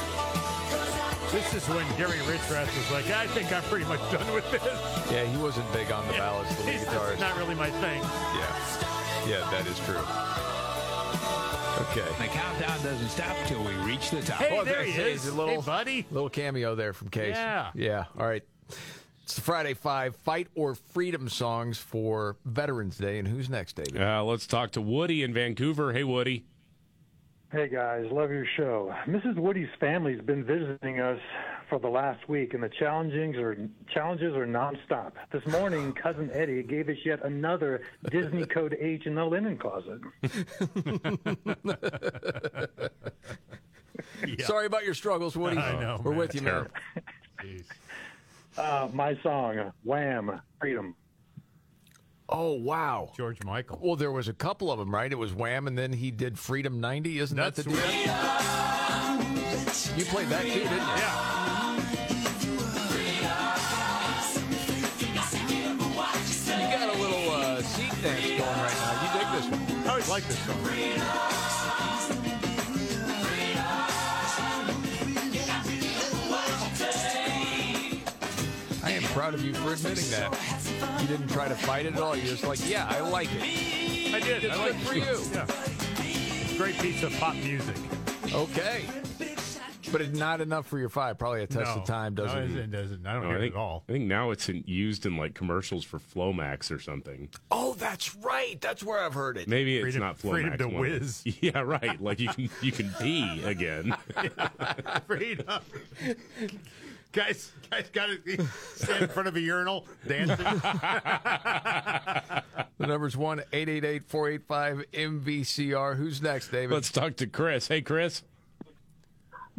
This 1.33 1.55
is 1.55 1.67
when 1.69 1.87
Gary 1.97 2.19
Richrath 2.29 2.67
was 2.77 2.91
like, 2.91 3.09
I 3.11 3.27
think 3.29 3.51
I'm 3.53 3.63
pretty 3.63 3.85
much 3.87 4.01
done 4.11 4.31
with 4.35 4.51
this. 4.51 4.63
Yeah, 5.11 5.25
he 5.25 5.37
wasn't 5.39 5.73
big 5.73 5.91
on 5.93 6.07
the 6.09 6.13
ballads, 6.15 6.55
the 6.57 6.65
lead 6.65 6.75
He's 6.81 6.85
guitarist. 6.85 7.21
not 7.21 7.37
really 7.39 7.55
my 7.55 7.71
thing. 7.71 8.03
Yeah. 8.03 8.53
Yeah, 9.27 9.49
that 9.51 9.67
is 9.67 9.79
true. 9.81 10.03
Okay. 11.81 12.01
The 12.19 12.29
countdown 12.29 12.83
doesn't 12.83 13.09
stop 13.09 13.37
till 13.47 13.63
we 13.65 13.73
reach 13.77 14.11
the 14.11 14.21
top. 14.21 14.39
Hey, 14.41 14.53
Well, 14.55 14.65
there 14.65 14.79
that's- 14.85 14.95
he 14.97 15.03
it's 15.03 15.25
is. 15.25 15.33
A 15.33 15.35
little, 15.37 15.61
hey, 15.63 15.67
buddy. 15.67 16.07
little 16.11 16.29
cameo 16.29 16.75
there 16.75 16.93
from 16.93 17.09
Case. 17.09 17.35
Yeah. 17.37 17.71
Yeah. 17.75 18.05
All 18.19 18.27
right. 18.27 18.43
It's 19.23 19.35
the 19.35 19.41
Friday 19.41 19.75
Five 19.75 20.17
Fight 20.17 20.49
or 20.55 20.75
Freedom 20.75 21.29
songs 21.29 21.79
for 21.79 22.37
Veterans 22.45 22.99
Day. 22.99 23.19
And 23.19 23.27
who's 23.29 23.49
next, 23.49 23.75
David? 23.77 24.01
Uh, 24.03 24.25
let's 24.25 24.47
talk 24.47 24.73
to 24.73 24.81
Woody 24.81 25.23
in 25.23 25.33
Vancouver. 25.33 25.93
Hey, 25.93 26.05
Woody. 26.05 26.45
Hey 27.53 27.69
guys, 27.69 28.07
love 28.13 28.31
your 28.31 28.47
show. 28.57 28.95
Mrs. 29.09 29.35
Woody's 29.37 29.69
family's 29.81 30.21
been 30.21 30.45
visiting 30.45 31.01
us 31.01 31.19
for 31.71 31.79
the 31.79 31.89
last 31.89 32.29
week, 32.29 32.53
and 32.53 32.63
the 32.63 32.69
challengings 32.69 33.37
are 33.37 33.57
challenges 33.95 34.35
are 34.35 34.47
nonstop. 34.47 35.13
This 35.33 35.47
morning, 35.47 35.93
cousin 36.03 36.29
Eddie 36.35 36.63
gave 36.65 36.89
us 36.91 36.97
yet 37.05 37.25
another 37.25 37.81
Disney 38.11 38.45
Code 38.45 38.77
H 38.79 39.07
in 39.07 39.15
the 39.15 39.25
linen 39.25 39.57
closet. 39.57 40.01
Sorry 44.41 44.67
about 44.67 44.85
your 44.85 44.95
struggles, 44.95 45.37
Woody. 45.37 45.57
I 45.59 45.81
know, 45.81 46.01
We're 46.03 46.11
man. 46.11 46.19
with 46.19 46.35
you, 46.35 46.43
man. 46.43 46.67
Uh, 48.59 48.89
my 48.93 49.17
song, 49.23 49.73
Wham, 49.85 50.43
Freedom. 50.61 50.95
Oh 52.29 52.53
wow, 52.53 53.11
George 53.17 53.43
Michael. 53.45 53.79
Well, 53.81 53.97
there 53.97 54.13
was 54.13 54.29
a 54.29 54.33
couple 54.33 54.71
of 54.71 54.79
them, 54.79 54.93
right? 54.95 55.11
It 55.11 55.17
was 55.19 55.33
Wham, 55.33 55.67
and 55.67 55.79
then 55.79 55.93
he 55.93 56.11
did 56.11 56.39
Freedom 56.39 56.81
'90. 56.81 57.19
Isn't 57.19 57.37
that 57.37 57.55
the 57.55 57.63
deal? 57.65 59.40
You 59.97 60.05
played 60.07 60.29
that 60.29 60.43
too, 60.43 60.49
didn't 60.49 60.71
you? 60.71 60.79
Yeah. 60.79 61.41
You 66.61 66.77
got 66.77 66.95
a 66.95 66.99
little 66.99 67.31
uh, 67.31 67.63
seat 67.63 67.91
dance 68.03 68.27
going 68.27 68.41
right 68.41 68.75
now. 68.81 69.03
You 69.03 69.09
dig 69.19 69.29
this 69.33 69.47
one? 69.51 69.87
I 69.87 69.91
always 69.91 70.09
like 70.09 70.25
this 70.27 70.39
song. 70.41 71.71
I 78.83 78.91
am 78.93 79.03
proud 79.15 79.35
of 79.35 79.45
you 79.45 79.55
for 79.55 79.73
admitting 79.73 80.09
that. 80.11 81.01
You 81.01 81.07
didn't 81.07 81.29
try 81.29 81.49
to 81.49 81.55
fight 81.55 81.87
it 81.87 81.95
at 81.95 82.01
all. 82.01 82.17
You're 82.17 82.27
just 82.27 82.45
like, 82.45 82.59
yeah, 82.69 82.87
I 82.89 83.01
like 83.01 83.29
it. 83.33 84.15
I 84.15 84.21
did. 84.21 84.45
It's 84.45 84.57
I 84.57 84.67
like 84.67 84.75
for 84.81 84.95
it. 84.95 84.99
you. 84.99 85.21
Yeah. 85.33 86.57
Great 86.57 86.79
piece 86.79 87.03
of 87.03 87.13
pop 87.19 87.35
music. 87.37 87.77
Okay. 88.33 88.85
But 89.93 90.01
it's 90.03 90.19
not 90.19 90.41
enough 90.41 90.67
for 90.67 90.79
your 90.79 90.89
five. 90.89 91.19
Probably 91.19 91.43
a 91.43 91.47
test 91.47 91.75
No. 91.75 91.83
of 91.83 91.87
time 91.87 92.15
doesn't. 92.15 92.55
No, 92.55 92.61
it 92.61 92.71
doesn't. 92.71 93.07
I 93.07 93.13
don't 93.15 93.23
No, 93.23 93.29
hear 93.29 93.37
I 93.37 93.41
it 93.41 93.43
think, 93.43 93.55
at 93.55 93.59
all. 93.59 93.85
I 93.89 93.93
think 93.93 94.05
now 94.07 94.31
it's 94.31 94.49
in, 94.49 94.63
used 94.67 95.05
in 95.07 95.17
like 95.17 95.35
commercials 95.35 95.85
for 95.85 95.99
Flomax 95.99 96.71
or 96.71 96.79
something. 96.79 97.29
Oh, 97.51 97.75
that's 97.75 98.15
right. 98.17 98.61
That's 98.61 98.85
where 98.85 99.03
I've 99.05 99.15
heard 99.15 99.37
it. 99.37 99.49
Maybe 99.49 99.77
it's 99.77 99.83
Freedom- 99.85 100.01
not 100.03 100.19
Flomax. 100.19 100.31
freedom 100.31 100.59
to 100.59 100.69
one. 100.69 100.81
whiz. 100.81 101.23
Yeah, 101.41 101.61
right. 101.61 102.01
Like 102.01 102.21
you 102.21 102.29
can 102.29 102.49
you 102.63 102.73
can 102.73 102.91
pee 103.01 103.43
again. 103.45 103.95
Freedom. 105.07 105.47
guys, 107.13 107.51
guys 107.71 107.89
got 107.93 108.09
to 108.25 108.47
stand 108.77 109.03
in 109.05 109.09
front 109.09 109.29
of 109.29 109.37
a 109.37 109.41
urinal 109.41 109.87
dancing. 110.07 110.47
The 112.79 112.87
number's 112.87 113.15
one 113.15 113.43
eight 113.53 113.69
eight 113.69 113.85
eight 113.85 114.05
four 114.05 114.31
eight 114.31 114.47
five 114.49 114.83
MVCR. 114.95 115.97
Who's 115.99 116.23
next, 116.23 116.49
David? 116.49 116.73
Let's 116.73 116.91
talk 116.91 117.15
to 117.17 117.27
Chris. 117.27 117.69
Hey, 117.69 117.83
Chris. 117.83 118.23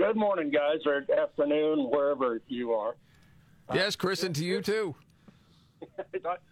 Good 0.01 0.15
morning, 0.15 0.49
guys, 0.49 0.79
or 0.87 1.05
afternoon, 1.15 1.91
wherever 1.91 2.41
you 2.47 2.71
are. 2.73 2.95
Yes, 3.71 3.95
Chris, 3.95 4.23
and 4.23 4.33
to 4.35 4.43
you 4.43 4.59
too. 4.59 4.95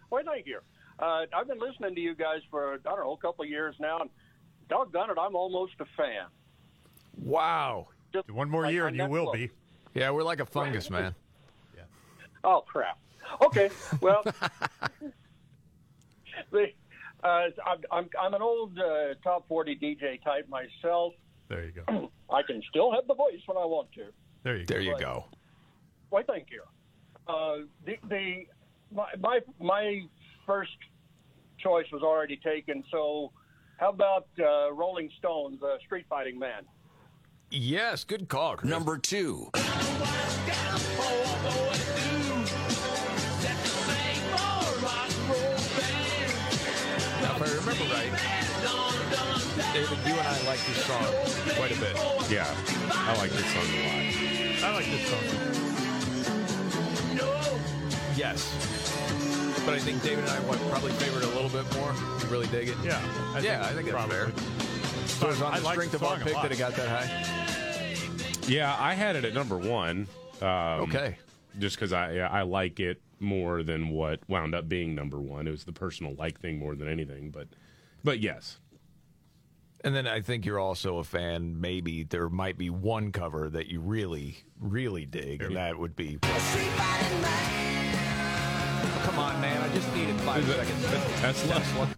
Why, 0.08 0.22
thank 0.22 0.46
you. 0.46 0.60
Uh, 1.00 1.22
I've 1.34 1.48
been 1.48 1.58
listening 1.58 1.96
to 1.96 2.00
you 2.00 2.14
guys 2.14 2.42
for 2.48 2.74
I 2.74 2.76
don't 2.84 3.00
know 3.00 3.12
a 3.12 3.16
couple 3.16 3.42
of 3.42 3.50
years 3.50 3.74
now, 3.80 3.98
and 4.02 4.10
doggone 4.68 5.10
it, 5.10 5.16
I'm 5.20 5.34
almost 5.34 5.72
a 5.80 5.84
fan. 5.96 6.26
Wow. 7.16 7.88
Just 8.12 8.30
One 8.30 8.48
more 8.48 8.62
like 8.62 8.72
year 8.72 8.86
and 8.86 8.96
you 8.96 9.06
will 9.06 9.26
Netflix. 9.26 9.32
be. 9.34 9.50
Yeah, 9.94 10.10
we're 10.12 10.22
like 10.22 10.38
a 10.38 10.46
fungus, 10.46 10.88
man. 10.96 11.12
yeah. 11.76 11.82
Oh 12.44 12.62
crap. 12.64 13.00
Okay, 13.44 13.68
well, 14.00 14.22
the, 16.52 16.66
uh, 17.24 17.26
I'm, 17.66 17.80
I'm 17.90 18.08
I'm 18.16 18.34
an 18.34 18.42
old 18.42 18.78
uh, 18.78 19.14
top 19.24 19.48
40 19.48 19.74
DJ 19.74 20.22
type 20.22 20.48
myself. 20.48 21.14
There 21.50 21.64
you 21.64 21.72
go. 21.72 22.10
I 22.32 22.42
can 22.42 22.62
still 22.70 22.92
have 22.92 23.06
the 23.08 23.14
voice 23.14 23.40
when 23.46 23.58
I 23.58 23.66
want 23.66 23.92
to. 23.92 24.04
There 24.44 24.56
you 24.56 24.64
There 24.64 24.78
go. 24.78 24.84
you 24.84 24.96
go. 24.98 25.24
Why, 26.08 26.22
thank 26.22 26.46
you. 26.50 26.62
Uh, 27.28 27.66
the 27.84 27.96
the 28.08 28.46
my, 28.94 29.06
my 29.20 29.40
my 29.60 30.00
first 30.46 30.70
choice 31.58 31.86
was 31.92 32.02
already 32.02 32.36
taken. 32.42 32.82
So, 32.90 33.32
how 33.78 33.90
about 33.90 34.28
uh, 34.38 34.72
Rolling 34.72 35.10
Stones, 35.18 35.62
uh, 35.62 35.76
Street 35.84 36.06
Fighting 36.08 36.38
Man? 36.38 36.62
Yes, 37.50 38.04
good 38.04 38.28
call. 38.28 38.56
Chris. 38.56 38.70
Number 38.70 38.96
two. 38.96 39.50
Now, 47.22 47.36
if 47.36 47.42
I 47.42 47.48
remember 47.58 47.84
right, 47.94 48.49
David, 49.72 49.98
you 50.06 50.12
and 50.14 50.26
I 50.26 50.42
like 50.46 50.60
this 50.66 50.84
song 50.84 51.04
quite 51.56 51.70
a 51.76 51.80
bit. 51.80 51.96
Yeah, 52.30 52.46
I 52.92 53.16
like 53.18 53.30
this 53.30 53.46
song 53.52 53.66
a 53.66 53.80
lot. 53.86 54.64
I 54.64 54.72
like 54.74 54.86
this 54.86 55.06
song. 55.08 55.24
Yes. 58.16 58.52
But 59.64 59.74
I 59.74 59.78
think 59.78 60.02
David 60.02 60.24
and 60.24 60.30
I 60.32 60.40
what, 60.40 60.58
probably 60.70 60.92
favor 60.92 61.18
it 61.18 61.24
a 61.24 61.28
little 61.28 61.50
bit 61.50 61.64
more. 61.76 61.92
You 62.20 62.26
really 62.28 62.46
dig 62.48 62.68
it? 62.68 62.76
Yeah. 62.82 63.00
I 63.34 63.40
yeah, 63.40 63.62
I 63.62 63.72
think 63.72 63.86
think 63.86 63.92
that's 63.92 64.06
probably. 64.08 64.32
fair. 64.32 65.06
So 65.06 65.28
it's 65.30 65.40
on 65.40 65.52
I 65.54 65.58
the 65.58 65.64
like 65.64 65.74
strength 65.74 65.92
the 65.92 65.96
of 65.98 66.02
our 66.04 66.18
pick 66.18 66.34
that 66.34 66.50
it 66.52 66.58
got 66.58 66.74
that 66.74 66.88
high? 66.88 68.46
Yeah, 68.48 68.74
I 68.78 68.94
had 68.94 69.16
it 69.16 69.24
at 69.24 69.34
number 69.34 69.56
one. 69.58 70.06
Um, 70.40 70.48
Okay. 70.88 71.16
Just 71.58 71.76
because 71.76 71.92
I 71.92 72.16
I 72.18 72.42
like 72.42 72.80
it 72.80 73.00
more 73.18 73.62
than 73.62 73.90
what 73.90 74.20
wound 74.28 74.54
up 74.54 74.68
being 74.68 74.94
number 74.94 75.18
one. 75.18 75.46
It 75.46 75.50
was 75.50 75.64
the 75.64 75.72
personal 75.72 76.14
like 76.14 76.40
thing 76.40 76.58
more 76.58 76.74
than 76.74 76.88
anything. 76.88 77.30
But 77.30 77.48
but 78.04 78.20
yes, 78.20 78.58
And 79.82 79.94
then 79.94 80.06
I 80.06 80.20
think 80.20 80.44
you're 80.44 80.58
also 80.58 80.98
a 80.98 81.04
fan. 81.04 81.58
Maybe 81.60 82.04
there 82.04 82.28
might 82.28 82.58
be 82.58 82.68
one 82.68 83.12
cover 83.12 83.48
that 83.48 83.68
you 83.68 83.80
really, 83.80 84.36
really 84.60 85.06
dig, 85.06 85.42
and 85.42 85.56
that 85.56 85.78
would 85.78 85.96
be. 85.96 86.18
Oh, 86.22 86.28
come 89.04 89.18
on, 89.18 89.40
man! 89.40 89.60
I 89.62 89.74
just 89.74 89.92
needed 89.94 90.16
five 90.20 90.44
seconds. 90.46 90.84
Tesla. 91.20 91.88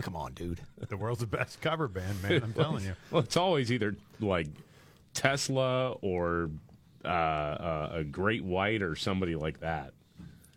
Come 0.00 0.16
on, 0.16 0.32
dude. 0.32 0.60
The 0.88 0.96
world's 0.96 1.20
the 1.20 1.26
best 1.26 1.60
cover 1.60 1.88
band, 1.88 2.22
man. 2.22 2.42
I'm 2.42 2.52
telling 2.52 2.84
you. 2.84 2.94
well, 3.10 3.22
it's 3.22 3.36
always 3.36 3.70
either 3.70 3.94
like 4.18 4.48
Tesla 5.14 5.92
or 6.00 6.50
uh, 7.04 7.08
uh, 7.08 7.90
a 7.94 8.04
Great 8.04 8.44
White 8.44 8.82
or 8.82 8.96
somebody 8.96 9.36
like 9.36 9.60
that. 9.60 9.92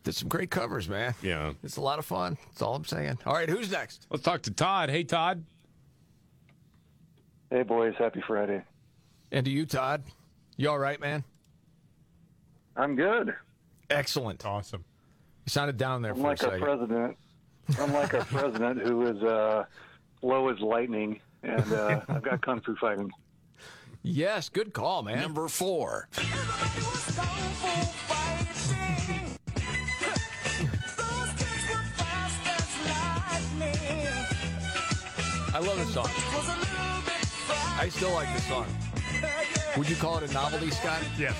Did 0.03 0.15
some 0.15 0.29
great 0.29 0.49
covers, 0.51 0.89
man. 0.89 1.13
Yeah, 1.21 1.53
It's 1.63 1.77
a 1.77 1.81
lot 1.81 1.99
of 1.99 2.05
fun. 2.05 2.37
That's 2.49 2.61
all 2.61 2.75
I'm 2.75 2.85
saying. 2.85 3.19
All 3.25 3.33
right, 3.33 3.49
who's 3.49 3.71
next? 3.71 4.07
Let's 4.09 4.23
talk 4.23 4.41
to 4.43 4.51
Todd. 4.51 4.89
Hey, 4.89 5.03
Todd. 5.03 5.43
Hey, 7.53 7.61
boys. 7.61 7.93
Happy 7.99 8.19
Friday. 8.25 8.63
And 9.31 9.45
to 9.45 9.51
you, 9.51 9.67
Todd. 9.67 10.01
You 10.57 10.69
all 10.71 10.79
right, 10.79 10.99
man? 10.99 11.23
I'm 12.75 12.95
good. 12.95 13.35
Excellent. 13.91 14.43
Awesome. 14.43 14.83
You 15.45 15.51
sounded 15.51 15.77
down 15.77 16.01
there 16.01 16.15
for 16.15 16.21
Unlike 16.21 16.41
a 16.41 16.45
our 16.45 16.51
second. 16.53 16.65
president, 16.65 17.17
unlike 17.77 18.13
our 18.15 18.25
president, 18.25 18.81
who 18.81 19.05
is 19.05 19.21
uh, 19.21 19.65
low 20.23 20.49
as 20.49 20.59
lightning, 20.61 21.19
and 21.43 21.71
uh, 21.73 22.01
I've 22.09 22.23
got 22.23 22.41
kung 22.43 22.59
fu 22.61 22.75
fighting. 22.77 23.11
Yes, 24.01 24.49
good 24.49 24.73
call, 24.73 25.03
man. 25.03 25.21
Number 25.21 25.47
four. 25.47 26.07
I 35.55 35.59
love 35.59 35.77
this 35.77 35.93
song. 35.93 36.82
I 37.77 37.89
still 37.89 38.13
like 38.13 38.33
this 38.33 38.45
song. 38.47 38.65
Would 39.77 39.89
you 39.89 39.95
call 39.95 40.17
it 40.17 40.29
a 40.29 40.33
novelty, 40.33 40.69
Scott? 40.69 41.01
Yes. 41.17 41.35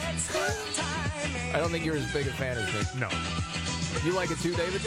I 1.53 1.59
don't 1.59 1.69
think 1.69 1.85
you're 1.85 1.95
as 1.95 2.11
big 2.11 2.27
a 2.27 2.31
fan 2.31 2.57
as 2.57 2.73
me. 2.73 2.99
No. 2.99 3.09
You 4.03 4.13
like 4.13 4.31
it 4.31 4.39
too, 4.39 4.55
David? 4.55 4.81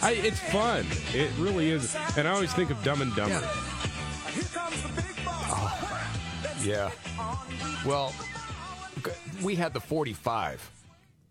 I, 0.00 0.12
it's 0.12 0.38
fun. 0.38 0.86
It 1.12 1.30
really 1.38 1.70
is. 1.70 1.96
And 2.16 2.28
I 2.28 2.30
always 2.30 2.52
think 2.52 2.70
of 2.70 2.82
Dumb 2.84 3.02
and 3.02 3.14
Dumber. 3.16 3.34
Here 3.34 4.42
comes 4.52 4.82
the 4.82 5.02
Big 5.02 5.24
Bob. 5.24 5.72
Yeah. 6.62 6.90
Well, 7.84 8.14
we 9.42 9.56
had 9.56 9.74
the 9.74 9.80
45 9.80 10.70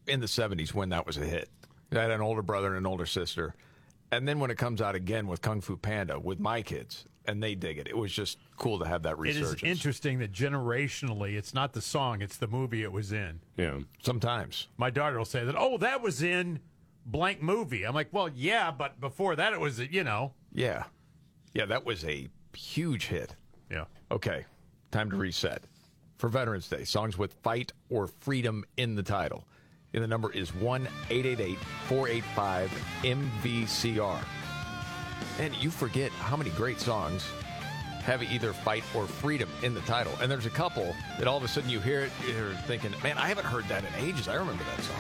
in 0.07 0.19
the 0.19 0.27
70s 0.27 0.73
when 0.73 0.89
that 0.89 1.05
was 1.05 1.17
a 1.17 1.25
hit. 1.25 1.49
I 1.91 2.01
had 2.01 2.11
an 2.11 2.21
older 2.21 2.41
brother 2.41 2.67
and 2.67 2.77
an 2.77 2.85
older 2.85 3.05
sister. 3.05 3.55
And 4.11 4.27
then 4.27 4.39
when 4.39 4.51
it 4.51 4.57
comes 4.57 4.81
out 4.81 4.95
again 4.95 5.27
with 5.27 5.41
Kung 5.41 5.61
Fu 5.61 5.77
Panda 5.77 6.19
with 6.19 6.39
my 6.39 6.61
kids, 6.61 7.05
and 7.25 7.41
they 7.41 7.55
dig 7.55 7.77
it, 7.77 7.87
it 7.87 7.97
was 7.97 8.11
just 8.11 8.37
cool 8.57 8.79
to 8.79 8.85
have 8.85 9.03
that 9.03 9.13
It 9.13 9.17
resurgence. 9.19 9.63
is 9.63 9.69
interesting 9.69 10.19
that 10.19 10.31
generationally, 10.31 11.35
it's 11.35 11.53
not 11.53 11.73
the 11.73 11.81
song, 11.81 12.21
it's 12.21 12.37
the 12.37 12.47
movie 12.47 12.83
it 12.83 12.91
was 12.91 13.11
in. 13.11 13.39
Yeah. 13.57 13.79
Sometimes. 14.01 14.67
My 14.77 14.89
daughter 14.89 15.17
will 15.17 15.25
say 15.25 15.43
that, 15.45 15.55
oh, 15.57 15.77
that 15.77 16.01
was 16.01 16.21
in 16.21 16.59
blank 17.05 17.41
movie. 17.41 17.83
I'm 17.85 17.93
like, 17.95 18.09
well, 18.11 18.29
yeah, 18.29 18.71
but 18.71 18.99
before 18.99 19.35
that, 19.35 19.53
it 19.53 19.59
was, 19.59 19.79
you 19.79 20.03
know. 20.03 20.33
Yeah. 20.51 20.83
Yeah, 21.53 21.65
that 21.65 21.85
was 21.85 22.03
a 22.05 22.27
huge 22.55 23.07
hit. 23.07 23.35
Yeah. 23.71 23.85
Okay, 24.11 24.45
time 24.91 25.09
to 25.11 25.15
reset. 25.17 25.63
For 26.17 26.29
Veterans 26.29 26.67
Day, 26.69 26.83
songs 26.83 27.17
with 27.17 27.33
fight 27.43 27.73
or 27.89 28.07
freedom 28.07 28.63
in 28.77 28.95
the 28.95 29.03
title. 29.03 29.45
And 29.93 30.01
the 30.01 30.07
number 30.07 30.31
is 30.31 30.55
1 30.55 30.87
888 31.09 31.57
485 31.87 32.71
MVCR. 33.03 34.23
And 35.39 35.55
you 35.55 35.69
forget 35.69 36.11
how 36.11 36.37
many 36.37 36.49
great 36.51 36.79
songs 36.79 37.25
have 38.03 38.21
either 38.21 38.51
fight 38.51 38.83
or 38.93 39.07
freedom 39.07 39.49
in 39.61 39.73
the 39.73 39.81
title. 39.81 40.11
And 40.21 40.29
there's 40.29 40.45
a 40.45 40.51
couple 40.51 40.93
that 41.17 41.27
all 41.27 41.37
of 41.37 41.43
a 41.43 41.47
sudden 41.47 41.69
you 41.69 41.79
hear 41.79 42.01
it, 42.01 42.11
you're 42.27 42.51
thinking, 42.67 42.91
man, 43.01 43.17
I 43.17 43.27
haven't 43.27 43.45
heard 43.45 43.65
that 43.65 43.83
in 43.83 44.05
ages. 44.05 44.27
I 44.27 44.35
remember 44.35 44.63
that 44.75 44.83
song. 44.83 44.95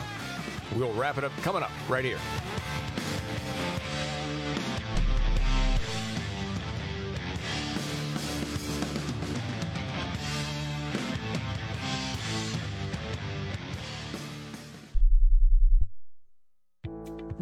We'll 0.75 0.93
wrap 0.93 1.17
it 1.17 1.23
up 1.23 1.31
coming 1.41 1.63
up 1.63 1.71
right 1.89 2.05
here. 2.05 2.19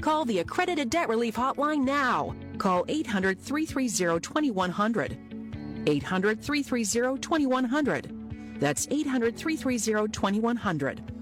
call 0.00 0.24
the 0.24 0.40
Accredited 0.40 0.90
Debt 0.90 1.08
Relief 1.08 1.36
Hotline 1.36 1.84
now. 1.84 2.34
Call 2.58 2.84
800 2.88 3.40
330 3.40 4.20
2100. 4.20 5.18
800 5.86 6.42
330 6.42 7.20
2100. 7.20 8.60
That's 8.60 8.86
800 8.90 9.36
330 9.36 10.12
2100. 10.12 11.21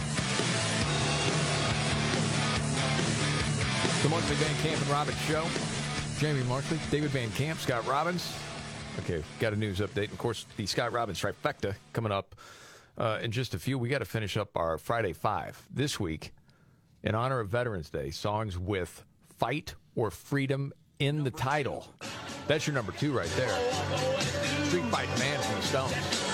The 4.01 4.09
Markley 4.09 4.35
Van 4.35 4.63
Camp 4.63 4.81
and 4.81 4.89
Robbins 4.89 5.21
Show. 5.21 5.45
Jamie 6.17 6.43
Markley, 6.43 6.79
David 6.89 7.11
Van 7.11 7.29
Camp, 7.31 7.59
Scott 7.59 7.85
Robbins. 7.85 8.35
Okay, 8.99 9.23
got 9.39 9.53
a 9.53 9.55
news 9.55 9.79
update. 9.79 10.11
Of 10.11 10.17
course, 10.17 10.47
the 10.57 10.65
Scott 10.65 10.91
Robbins 10.91 11.21
trifecta 11.21 11.75
coming 11.93 12.11
up 12.11 12.35
uh, 12.97 13.19
in 13.21 13.31
just 13.31 13.53
a 13.53 13.59
few. 13.59 13.77
We 13.77 13.89
got 13.89 13.99
to 13.99 14.05
finish 14.05 14.37
up 14.37 14.57
our 14.57 14.79
Friday 14.79 15.13
Five 15.13 15.61
this 15.71 15.99
week 15.99 16.33
in 17.03 17.13
honor 17.13 17.39
of 17.39 17.49
Veterans 17.49 17.91
Day. 17.91 18.09
Songs 18.09 18.57
with 18.57 19.05
fight 19.37 19.75
or 19.95 20.09
freedom 20.09 20.73
in 20.97 21.23
the 21.23 21.31
title. 21.31 21.87
That's 22.47 22.65
your 22.65 22.73
number 22.73 22.93
two 22.93 23.11
right 23.11 23.29
there. 23.35 23.55
Street 24.65 24.85
Fight 24.85 25.09
Man 25.19 25.39
from 25.41 25.55
the 25.55 25.61
Stones. 25.61 26.30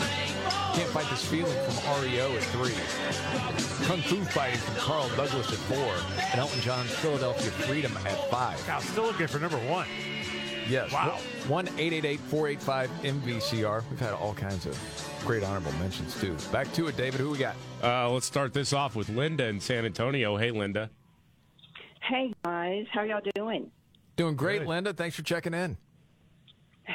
Can't 0.77 0.89
Fight 0.91 1.09
This 1.09 1.25
Feeling 1.25 1.57
from 1.65 2.03
REO 2.03 2.35
at 2.35 2.43
three. 2.53 3.87
Kung 3.87 3.99
Fu 3.99 4.23
Fighting 4.25 4.59
from 4.59 4.75
Carl 4.75 5.09
Douglas 5.15 5.51
at 5.51 5.57
four. 5.57 5.95
And 6.31 6.39
Elton 6.39 6.61
John's 6.61 6.91
Philadelphia 6.91 7.49
Freedom 7.49 7.97
at 8.05 8.29
five. 8.29 8.63
Now, 8.67 8.77
still 8.77 9.05
looking 9.05 9.25
for 9.25 9.39
number 9.39 9.57
one. 9.57 9.87
Yes. 10.69 10.93
Wow. 10.93 11.17
1 11.47 11.65
485 11.65 12.91
MVCR. 13.01 13.83
We've 13.89 13.99
had 13.99 14.13
all 14.13 14.35
kinds 14.35 14.67
of 14.67 14.77
great 15.25 15.43
honorable 15.43 15.71
mentions, 15.79 16.13
too. 16.21 16.37
Back 16.51 16.71
to 16.73 16.85
it, 16.85 16.95
David. 16.95 17.21
Who 17.21 17.31
we 17.31 17.39
got? 17.39 17.55
Uh, 17.81 18.11
let's 18.11 18.27
start 18.27 18.53
this 18.53 18.71
off 18.71 18.95
with 18.95 19.09
Linda 19.09 19.47
in 19.47 19.59
San 19.59 19.83
Antonio. 19.83 20.37
Hey, 20.37 20.51
Linda. 20.51 20.91
Hey 22.03 22.35
guys, 22.45 22.85
how 22.93 23.01
y'all 23.01 23.19
doing? 23.33 23.71
Doing 24.15 24.35
great, 24.35 24.67
Linda. 24.67 24.93
Thanks 24.93 25.15
for 25.15 25.23
checking 25.23 25.55
in. 25.55 25.77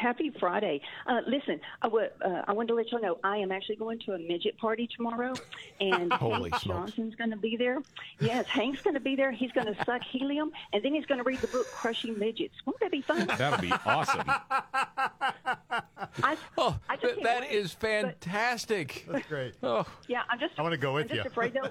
Happy 0.02 0.32
Friday. 0.40 0.80
Uh, 1.06 1.20
listen, 1.28 1.60
I 1.80 1.86
wa- 1.86 2.08
uh, 2.24 2.42
I 2.48 2.52
wanted 2.52 2.68
to 2.68 2.74
let 2.74 2.90
y'all 2.90 3.00
know 3.00 3.18
I 3.22 3.36
am 3.36 3.52
actually 3.52 3.76
going 3.76 4.00
to 4.00 4.14
a 4.14 4.18
midget 4.18 4.58
party 4.58 4.88
tomorrow, 4.96 5.32
and 5.80 6.12
Holy 6.14 6.50
Hank 6.50 6.60
smokes. 6.62 6.90
Johnson's 6.92 7.14
going 7.14 7.30
to 7.30 7.36
be 7.36 7.56
there. 7.56 7.78
Yes, 8.20 8.46
Hank's 8.46 8.82
going 8.82 8.94
to 8.94 9.00
be 9.00 9.14
there. 9.14 9.30
He's 9.30 9.52
going 9.52 9.72
to 9.72 9.84
suck 9.84 10.02
helium, 10.02 10.50
and 10.72 10.82
then 10.84 10.92
he's 10.92 11.06
going 11.06 11.18
to 11.18 11.24
read 11.24 11.38
the 11.40 11.46
book 11.46 11.66
Crushing 11.70 12.18
Midgets. 12.18 12.54
Won't 12.66 12.80
that 12.80 12.90
be 12.90 13.00
fun? 13.00 13.26
That'll 13.38 13.60
be 13.60 13.72
awesome. 13.86 14.24
I, 14.26 16.36
Oh, 16.58 16.76
I 16.88 16.96
just 16.96 17.14
can't 17.14 17.22
that 17.22 17.40
wait, 17.42 17.52
is 17.52 17.72
fantastic. 17.72 19.06
That's 19.08 19.26
great. 19.28 19.54
Oh, 19.62 19.86
Yeah, 20.08 20.22
I'm 20.28 20.40
just. 20.40 20.54
I 20.58 20.62
wanna 20.62 20.76
go 20.76 20.94
with 20.94 21.04
I'm 21.04 21.08
just 21.16 21.24
you. 21.26 21.30
afraid 21.30 21.54
they'll. 21.54 21.70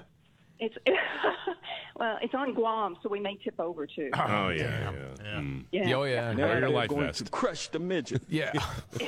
It's 0.62 0.76
well, 1.96 2.18
it's 2.22 2.34
on 2.34 2.54
Guam, 2.54 2.96
so 3.02 3.08
we 3.08 3.18
may 3.18 3.36
tip 3.42 3.58
over 3.58 3.84
too. 3.84 4.10
Oh, 4.14 4.50
yeah. 4.50 4.92
Yeah. 5.20 5.40
Mm. 5.40 5.64
Yeah. 5.72 5.94
Oh, 5.96 6.04
yeah. 6.04 6.34
Wear 6.34 6.36
your 6.36 6.60
they're 6.60 6.70
life 6.70 6.88
going 6.88 7.06
vest. 7.06 7.24
to 7.24 7.30
crush 7.32 7.66
the 7.68 7.80
midget. 7.80 8.22
Yeah. 8.28 8.52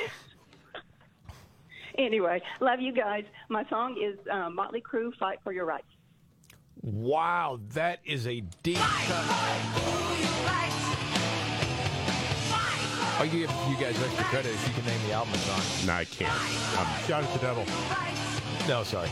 Anyway, 1.97 2.41
love 2.59 2.81
you 2.81 2.91
guys. 2.91 3.23
My 3.47 3.63
song 3.69 3.95
is 3.97 4.19
uh, 4.29 4.49
Motley 4.49 4.81
Crue, 4.81 5.15
"Fight 5.17 5.39
for 5.45 5.53
Your 5.53 5.63
Rights." 5.63 5.87
Wow, 6.81 7.61
that 7.69 8.01
is 8.03 8.27
a 8.27 8.41
deep 8.63 8.75
cut. 8.75 9.25
I'll 13.17 13.25
give 13.27 13.35
you 13.35 13.47
guys 13.79 13.97
extra 14.03 14.25
credit 14.25 14.51
if 14.51 14.67
you 14.67 14.73
can 14.73 14.85
name 14.87 15.07
the 15.07 15.13
album 15.13 15.35
it's 15.35 15.49
on. 15.81 15.87
No, 15.87 15.93
I 15.93 16.03
can't. 16.03 16.33
I'm, 16.77 17.03
Shout 17.07 17.23
at 17.23 17.31
the 17.31 17.39
devil. 17.39 17.63
No, 18.67 18.83
sorry. 18.83 19.09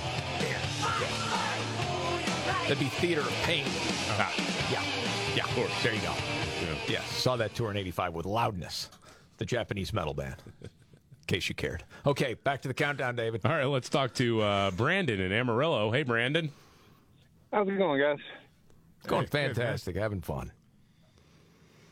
That'd 2.63 2.79
be 2.79 2.85
Theater 2.85 3.21
of 3.21 3.31
Pain. 3.43 3.65
ah, 4.11 4.33
Yeah. 4.71 4.81
Yeah. 5.35 5.43
of 5.43 5.49
course. 5.55 5.71
There 5.83 5.93
you 5.93 6.01
go. 6.01 6.13
Yeah. 6.61 6.75
Yes. 6.87 7.05
Saw 7.07 7.35
that 7.35 7.53
tour 7.55 7.71
in 7.71 7.77
85 7.77 8.13
with 8.13 8.25
Loudness, 8.25 8.89
the 9.37 9.45
Japanese 9.45 9.93
metal 9.93 10.13
band. 10.13 10.35
In 10.61 10.69
case 11.27 11.49
you 11.49 11.55
cared. 11.55 11.83
Okay, 12.05 12.33
back 12.35 12.61
to 12.61 12.67
the 12.67 12.73
countdown, 12.73 13.15
David. 13.15 13.41
All 13.45 13.51
right, 13.51 13.65
let's 13.65 13.89
talk 13.89 14.13
to 14.15 14.41
uh, 14.41 14.71
Brandon 14.71 15.19
in 15.19 15.31
Amarillo. 15.31 15.91
Hey, 15.91 16.03
Brandon. 16.03 16.51
How's 17.51 17.67
it 17.67 17.77
going, 17.77 17.99
guys? 18.01 18.17
Going 19.07 19.27
fantastic. 19.27 19.95
Having 19.95 20.21
fun. 20.21 20.51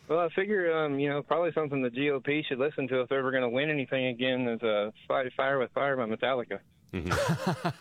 Well, 0.08 0.20
I 0.20 0.30
figure, 0.34 0.74
um, 0.78 1.00
you 1.00 1.10
know, 1.10 1.22
probably 1.22 1.52
something 1.54 1.82
the 1.82 1.90
GOP 1.90 2.46
should 2.46 2.60
listen 2.60 2.88
to 2.90 3.02
if 3.02 3.10
they're 3.10 3.20
ever 3.20 3.32
going 3.32 3.44
to 3.44 3.50
win 3.50 3.70
anything 3.70 4.08
again 4.08 4.48
is 4.48 4.62
uh, 4.62 4.92
Fight 5.08 5.32
Fire 5.38 5.60
with 5.60 5.72
Fire 5.72 5.96
by 5.96 6.06
Metallica. 6.06 6.60
Mm-hmm. 6.94 7.78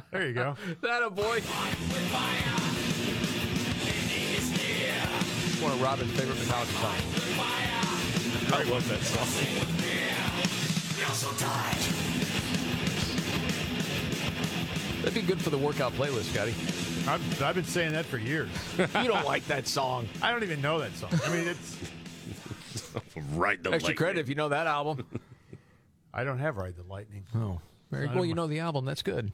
There 0.10 0.26
you 0.26 0.32
go. 0.32 0.56
That 0.80 1.02
a 1.02 1.10
boy. 1.10 1.40
One 5.62 5.72
of 5.72 5.82
Robbins' 5.82 6.10
favorite 6.12 6.38
Metallica 6.38 6.80
songs. 6.80 7.04
I 8.52 8.62
love 8.70 8.88
that 8.88 9.02
song. 9.02 10.38
That'd 15.02 15.14
be 15.14 15.22
good 15.22 15.40
for 15.40 15.50
the 15.50 15.58
workout 15.58 15.92
playlist, 15.92 16.32
Scotty. 16.32 16.54
I've, 17.08 17.42
I've 17.42 17.54
been 17.54 17.64
saying 17.64 17.92
that 17.92 18.04
for 18.06 18.18
years. 18.18 18.50
You 18.78 18.86
don't 19.08 19.24
like 19.24 19.46
that 19.46 19.66
song. 19.66 20.08
I 20.22 20.30
don't 20.32 20.42
even 20.42 20.60
know 20.60 20.78
that 20.80 20.94
song. 20.96 21.10
I 21.24 21.30
mean, 21.34 21.48
it's. 21.48 21.76
right 23.34 23.62
the 23.62 23.70
Extra 23.70 23.88
lightning. 23.90 23.96
credit 23.96 24.20
if 24.20 24.28
you 24.28 24.34
know 24.34 24.48
that 24.48 24.66
album. 24.66 25.06
I 26.12 26.24
don't 26.24 26.38
have 26.38 26.56
Ride 26.56 26.74
the 26.76 26.82
Lightning. 26.92 27.24
Oh, 27.34 27.60
very 27.90 28.06
Not 28.06 28.16
well. 28.16 28.24
You 28.24 28.34
know 28.34 28.46
the 28.46 28.60
album. 28.60 28.84
That's 28.84 29.02
good. 29.02 29.32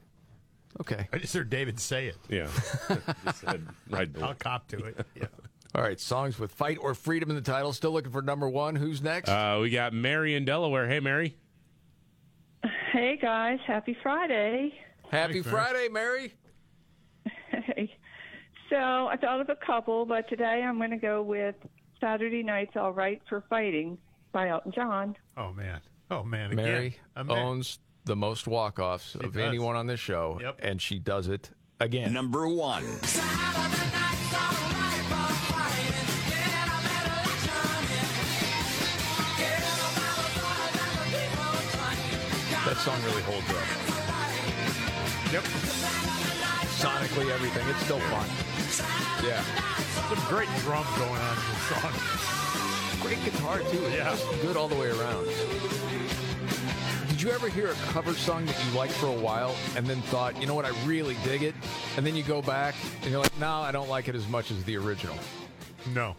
Okay. 0.81 1.07
I 1.13 1.17
just 1.19 1.33
heard 1.33 1.49
David 1.49 1.79
say 1.79 2.07
it. 2.07 2.17
Yeah. 2.29 2.47
Just 3.25 3.41
said, 3.41 3.65
right 3.89 4.09
I'll 4.21 4.33
cop 4.33 4.67
to 4.69 4.83
it. 4.83 5.05
Yeah. 5.15 5.27
All 5.73 5.81
right. 5.81 5.97
Songs 5.99 6.37
with 6.37 6.51
fight 6.51 6.77
or 6.81 6.93
freedom 6.93 7.29
in 7.29 7.35
the 7.37 7.41
title. 7.41 7.71
Still 7.71 7.91
looking 7.91 8.11
for 8.11 8.21
number 8.21 8.49
one. 8.49 8.75
Who's 8.75 9.01
next? 9.01 9.29
Uh, 9.29 9.59
we 9.61 9.69
got 9.69 9.93
Mary 9.93 10.35
in 10.35 10.43
Delaware. 10.43 10.87
Hey, 10.89 10.99
Mary. 10.99 11.37
Hey 12.91 13.17
guys, 13.21 13.59
happy 13.67 13.95
Friday. 14.01 14.73
Happy 15.11 15.33
Thanks, 15.33 15.49
Friday, 15.49 15.87
Mary. 15.89 16.33
Hey. 17.51 17.95
So 18.69 18.75
I 18.77 19.15
thought 19.17 19.41
of 19.41 19.49
a 19.49 19.55
couple, 19.65 20.05
but 20.05 20.27
today 20.29 20.63
I'm 20.65 20.77
going 20.77 20.89
to 20.91 20.97
go 20.97 21.21
with 21.21 21.55
Saturday 22.01 22.41
Night's 22.41 22.75
All 22.75 22.91
Right 22.91 23.21
for 23.29 23.43
Fighting 23.49 23.97
by 24.31 24.49
Elton 24.49 24.71
John. 24.73 25.15
Oh, 25.37 25.51
man. 25.53 25.79
Oh, 26.09 26.23
man. 26.23 26.51
Again. 26.53 26.65
Mary 26.65 26.97
A 27.15 27.23
man. 27.23 27.37
owns 27.37 27.79
the 28.05 28.15
most 28.15 28.47
walk-offs 28.47 29.15
of 29.15 29.33
does. 29.33 29.47
anyone 29.47 29.75
on 29.75 29.87
this 29.87 29.99
show, 29.99 30.39
Yep. 30.41 30.59
and 30.61 30.81
she 30.81 30.99
does 30.99 31.27
it 31.27 31.49
again. 31.79 32.13
Number 32.13 32.47
one. 32.47 32.83
That 42.65 42.77
song 42.77 42.97
really 43.05 43.21
holds 43.21 43.45
up. 43.49 43.67
Yep. 45.31 45.43
Sonically, 46.81 47.29
everything. 47.31 47.67
It's 47.69 47.83
still 47.85 47.99
fun. 48.09 48.25
Yeah. 49.23 49.43
Some 50.09 50.19
great 50.27 50.49
drums 50.65 50.87
going 50.97 51.21
on 51.21 51.37
in 51.37 51.45
this 51.53 51.63
song. 51.69 51.93
Great 53.01 53.23
guitar, 53.23 53.59
too. 53.69 53.81
Yeah. 53.93 54.09
just 54.15 54.25
good 54.41 54.57
all 54.57 54.67
the 54.67 54.75
way 54.75 54.87
around. 54.89 55.27
Did 57.15 57.21
you 57.21 57.31
ever 57.31 57.47
hear 57.47 57.69
a 57.69 57.73
cover 57.93 58.13
song 58.13 58.45
that 58.45 58.65
you 58.65 58.77
liked 58.77 58.91
for 58.91 59.05
a 59.05 59.09
while 59.09 59.55
and 59.77 59.87
then 59.87 60.01
thought, 60.01 60.37
you 60.37 60.47
know 60.47 60.53
what, 60.53 60.65
I 60.65 60.71
really 60.85 61.15
dig 61.23 61.43
it? 61.43 61.55
And 61.95 62.05
then 62.05 62.13
you 62.13 62.23
go 62.23 62.41
back 62.41 62.75
and 63.03 63.09
you're 63.09 63.21
like, 63.21 63.39
no, 63.39 63.61
I 63.61 63.71
don't 63.71 63.87
like 63.87 64.09
it 64.09 64.15
as 64.15 64.27
much 64.27 64.51
as 64.51 64.61
the 64.65 64.75
original. 64.75 65.15
No. 65.93 66.17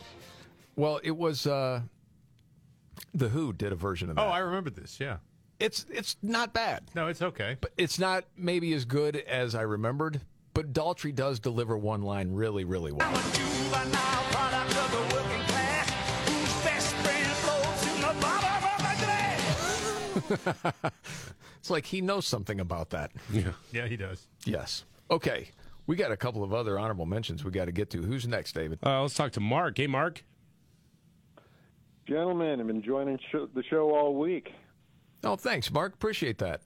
Well, 0.75 0.99
it 1.05 1.15
was 1.15 1.47
uh, 1.47 1.83
The 3.13 3.29
Who 3.29 3.53
did 3.53 3.73
a 3.73 3.75
version 3.75 4.09
of 4.09 4.17
that. 4.17 4.23
Oh, 4.23 4.29
I 4.31 4.39
remember 4.39 4.71
this. 4.71 4.99
Yeah. 4.99 5.19
It's 5.61 5.85
it's 5.91 6.17
not 6.23 6.55
bad. 6.55 6.85
No, 6.95 7.09
it's 7.09 7.21
okay. 7.21 7.59
But 7.61 7.73
it's 7.77 7.99
not 7.99 8.25
maybe 8.35 8.73
as 8.73 8.87
good 8.87 9.17
as 9.17 9.55
I 9.55 9.63
remembered, 9.63 10.23
but 10.55 10.73
Daltrey 10.73 11.15
does 11.15 11.39
deliver 11.39 11.77
one 11.77 12.01
line 12.01 12.33
really, 12.33 12.65
really 12.65 12.93
well. 12.93 13.23
it's 21.59 21.71
like 21.71 21.87
he 21.87 22.01
knows 22.01 22.27
something 22.27 22.61
about 22.61 22.91
that. 22.91 23.13
Yeah. 23.33 23.53
Yeah, 23.73 23.87
he 23.87 23.97
does. 23.97 24.27
Yes. 24.45 24.85
Okay. 25.11 25.51
We 25.87 25.95
got 25.97 26.11
a 26.11 26.17
couple 26.17 26.43
of 26.43 26.53
other 26.53 26.79
honorable 26.79 27.07
mentions 27.07 27.45
we 27.45 27.51
got 27.53 27.67
to 27.67 27.73
get 27.73 27.91
to. 27.91 28.03
Who's 28.03 28.27
next, 28.27 28.55
David? 28.55 28.79
Uh, 28.85 29.03
let's 29.03 29.15
talk 29.15 29.33
to 29.33 29.41
Mark. 29.41 29.79
Hey, 29.79 29.87
Mark. 29.87 30.25
Gentlemen, 32.09 32.61
I've 32.61 32.67
been 32.67 32.83
joining 32.83 33.19
sh- 33.19 33.49
the 33.55 33.63
show 33.69 33.91
all 33.91 34.15
week. 34.15 34.53
Oh, 35.25 35.37
thanks, 35.37 35.71
Mark. 35.73 35.95
Appreciate 35.95 36.39
that. 36.39 36.61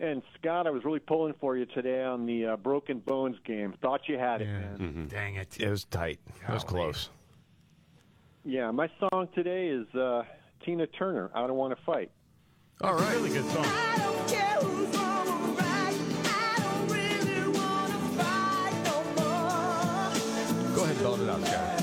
And 0.00 0.22
Scott, 0.38 0.66
I 0.66 0.70
was 0.70 0.84
really 0.84 0.98
pulling 0.98 1.34
for 1.40 1.56
you 1.56 1.66
today 1.66 2.02
on 2.02 2.26
the 2.26 2.46
uh, 2.46 2.56
Broken 2.56 2.98
Bones 2.98 3.36
game. 3.44 3.74
Thought 3.80 4.02
you 4.08 4.18
had 4.18 4.42
it, 4.42 4.46
man. 4.48 4.78
Mm-hmm. 4.78 5.06
Dang 5.06 5.36
it. 5.36 5.56
It 5.60 5.68
was 5.70 5.84
tight. 5.84 6.18
It 6.48 6.52
was 6.52 6.64
close. 6.64 7.10
Yeah, 8.44 8.70
my 8.70 8.90
song 8.98 9.28
today 9.34 9.68
is 9.68 9.86
uh, 9.94 10.24
Tina 10.64 10.86
Turner. 10.86 11.30
I 11.34 11.46
don't 11.46 11.56
want 11.56 11.76
to 11.78 11.84
fight. 11.84 12.10
All 12.80 12.94
right. 12.94 13.14
Really 13.16 13.30
good 13.30 13.44
song. 13.52 13.64
Go 20.74 20.82
ahead, 20.82 20.98
belt 20.98 21.20
it 21.20 21.28
out, 21.28 21.40
Scott. 21.46 21.80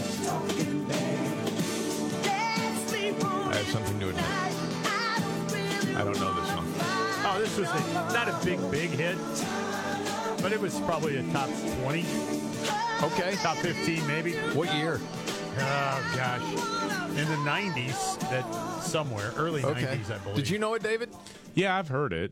I 3.47 3.55
have 3.55 3.67
something 3.67 3.97
new 3.99 4.11
to 4.11 4.17
admit. 4.17 5.95
I 5.95 6.03
don't 6.03 6.19
know 6.19 6.33
this 6.33 6.47
song. 6.49 6.65
Oh, 7.23 7.37
this 7.39 7.57
was 7.57 7.69
a, 7.69 8.13
not 8.13 8.27
a 8.27 8.37
big, 8.43 8.59
big 8.71 8.89
hit, 8.89 9.17
but 10.41 10.51
it 10.51 10.59
was 10.59 10.77
probably 10.81 11.17
a 11.17 11.23
top 11.31 11.49
20, 11.81 12.05
Okay. 13.03 13.35
top 13.37 13.57
15 13.57 14.05
maybe. 14.07 14.33
What 14.53 14.73
year? 14.75 14.99
Oh, 15.57 16.13
gosh. 16.15 16.41
In 17.09 17.27
the 17.27 17.49
90s, 17.49 18.19
that 18.29 18.81
somewhere, 18.81 19.33
early 19.35 19.63
Okay. 19.63 19.81
90s, 19.83 20.11
I 20.11 20.17
believe. 20.19 20.35
Did 20.37 20.49
you 20.49 20.59
know 20.59 20.73
it, 20.75 20.83
David? 20.83 21.09
Yeah, 21.55 21.77
I've 21.77 21.87
heard 21.89 22.13
it. 22.13 22.31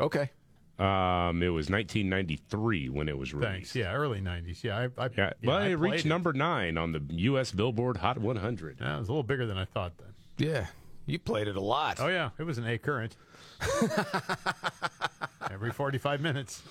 Okay. 0.00 0.30
Um, 0.78 1.42
it 1.42 1.48
was 1.48 1.68
1993 1.70 2.88
when 2.90 3.08
it 3.08 3.18
was 3.18 3.34
released. 3.34 3.50
Thanks. 3.72 3.74
Yeah, 3.74 3.92
early 3.94 4.20
90s. 4.20 4.62
Yeah, 4.62 4.78
I, 4.78 4.82
I, 4.82 5.06
Yeah, 5.06 5.10
yeah, 5.16 5.32
well, 5.42 5.56
I 5.56 5.68
it 5.68 5.74
reached 5.74 6.02
played 6.02 6.06
number 6.06 6.32
nine 6.32 6.78
on 6.78 6.92
the 6.92 7.02
U.S. 7.10 7.50
Billboard 7.50 7.96
Hot 7.96 8.18
100. 8.18 8.78
Yeah, 8.80 8.96
it 8.96 8.98
was 9.00 9.08
a 9.08 9.12
little 9.12 9.22
bigger 9.24 9.46
than 9.46 9.58
I 9.58 9.64
thought 9.64 9.92
then. 9.98 10.14
Yeah. 10.36 10.66
You 11.06 11.18
played 11.18 11.48
it 11.48 11.56
a 11.56 11.60
lot. 11.60 11.98
Oh, 12.00 12.08
yeah, 12.08 12.30
it 12.38 12.44
was 12.44 12.58
an 12.58 12.66
A 12.66 12.78
current. 12.78 13.16
Every 15.50 15.72
45 15.72 16.20
minutes. 16.20 16.62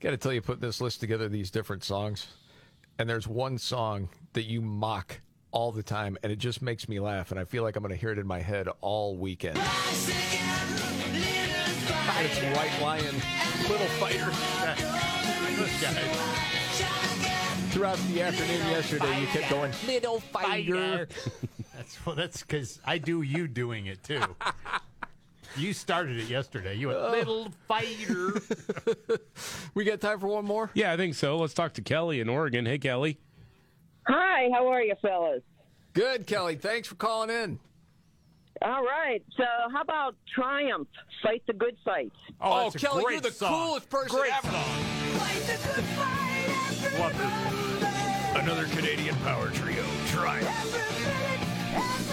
Got 0.00 0.10
to 0.10 0.16
tell 0.16 0.32
you, 0.32 0.40
put 0.40 0.60
this 0.60 0.80
list 0.80 1.00
together, 1.00 1.28
these 1.28 1.50
different 1.50 1.84
songs, 1.84 2.26
and 2.98 3.08
there's 3.08 3.28
one 3.28 3.58
song 3.58 4.08
that 4.34 4.44
you 4.44 4.60
mock 4.60 5.20
all 5.50 5.72
the 5.72 5.82
time, 5.82 6.16
and 6.22 6.30
it 6.30 6.38
just 6.38 6.60
makes 6.62 6.88
me 6.88 7.00
laugh, 7.00 7.30
and 7.30 7.40
I 7.40 7.44
feel 7.44 7.62
like 7.62 7.76
I'm 7.76 7.82
going 7.82 7.94
to 7.94 8.00
hear 8.00 8.10
it 8.10 8.18
in 8.18 8.26
my 8.26 8.40
head 8.40 8.68
all 8.80 9.16
weekend. 9.16 9.58
It's 12.16 12.38
White 12.56 12.80
Lion, 12.82 13.14
Little 13.68 13.86
Fighter. 13.98 14.30
This 15.54 15.80
guy. 15.82 15.92
Throughout 17.70 17.96
the 18.08 18.22
afternoon 18.22 18.66
yesterday, 18.70 19.20
you 19.20 19.26
kept 19.28 19.48
going, 19.48 19.72
Little 19.86 20.18
Fighter. 20.18 21.06
That's 21.76 22.04
well, 22.06 22.16
that's 22.16 22.40
because 22.42 22.80
I 22.84 22.98
do 22.98 23.22
you 23.22 23.46
doing 23.46 23.86
it 23.86 24.02
too. 24.02 24.20
you 25.56 25.72
started 25.72 26.18
it 26.18 26.28
yesterday. 26.28 26.74
You 26.74 26.88
went 26.88 26.98
Oh. 27.00 27.10
little 27.12 27.48
fighter. 27.68 28.40
we 29.74 29.84
got 29.84 30.00
time 30.00 30.18
for 30.20 30.26
one 30.28 30.44
more? 30.44 30.70
Yeah, 30.74 30.92
I 30.92 30.96
think 30.96 31.14
so. 31.14 31.36
Let's 31.36 31.52
talk 31.54 31.74
to 31.74 31.82
Kelly 31.82 32.18
in 32.20 32.28
Oregon. 32.28 32.64
Hey, 32.66 32.78
Kelly. 32.78 33.18
Hi, 34.06 34.48
how 34.52 34.68
are 34.68 34.82
you, 34.82 34.94
fellas? 35.00 35.42
Good, 35.94 36.26
Kelly. 36.26 36.56
Thanks 36.56 36.88
for 36.88 36.96
calling 36.96 37.30
in. 37.30 37.58
All 38.62 38.84
right. 38.84 39.22
So, 39.36 39.44
how 39.72 39.82
about 39.82 40.16
Triumph? 40.34 40.88
Fight 41.22 41.42
the 41.46 41.52
good 41.52 41.76
fight. 41.84 42.12
Oh, 42.40 42.52
oh 42.52 42.62
that's 42.64 42.74
a 42.76 42.78
Kelly, 42.78 43.04
great 43.04 43.12
you're 43.14 43.20
the 43.22 43.30
song. 43.30 43.66
coolest 43.66 43.90
person 43.90 44.18
Great 44.18 44.32
ever. 44.44 44.52
Love 46.98 47.16
this. 47.18 47.32
Another 48.42 48.66
Canadian 48.66 49.16
power 49.16 49.48
trio, 49.50 49.84
Triumph. 50.08 50.50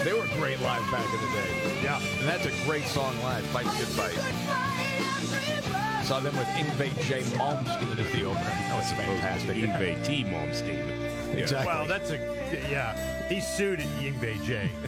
They 0.04 0.12
were 0.12 0.26
great 0.38 0.60
live 0.60 0.90
back 0.90 1.06
in 1.14 1.20
the 1.20 1.26
day. 1.32 1.80
Yeah. 1.84 2.00
And 2.18 2.28
that's 2.28 2.46
a 2.46 2.52
great 2.64 2.84
song 2.86 3.14
live, 3.22 3.44
Fight 3.46 3.66
the 3.66 3.78
Good 3.78 3.88
Fight. 3.88 4.16
Saw 6.04 6.20
them 6.20 6.36
with 6.36 6.48
Yngwie 6.48 7.00
J. 7.02 7.22
Malmsteen 7.36 7.98
as 7.98 8.12
the 8.12 8.24
opener. 8.24 8.42
That 8.42 8.76
was 8.76 8.92
fantastic. 8.92 9.56
Yngwie 9.56 10.04
T. 10.04 10.24
Malmsteen. 10.24 11.11
Exactly. 11.38 11.66
Well, 11.66 11.86
that's 11.86 12.10
a 12.10 12.16
yeah. 12.70 13.28
He 13.28 13.40
sued 13.40 13.80
at 13.80 13.86
Yngwie 14.00 14.42
J. 14.44 14.70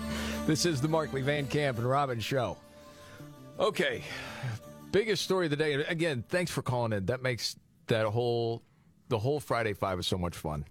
This 0.47 0.67
is 0.67 0.83
the 0.83 0.89
Markley 0.89 1.23
Van 1.23 1.47
Camp 1.47 1.79
and 1.79 1.89
Robin 1.89 2.21
show. 2.21 2.59
Okay, 3.59 4.03
biggest 4.93 5.25
story 5.25 5.47
of 5.47 5.51
the 5.51 5.57
day. 5.57 5.73
Again, 5.73 6.23
thanks 6.29 6.51
for 6.51 6.61
calling 6.61 6.93
in. 6.93 7.07
That 7.07 7.23
makes 7.23 7.57
that 7.87 8.05
whole 8.05 8.63
the 9.09 9.19
whole 9.19 9.41
Friday 9.41 9.73
Five 9.73 9.99
is 9.99 10.07
so 10.07 10.19
much 10.19 10.37
fun. 10.37 10.67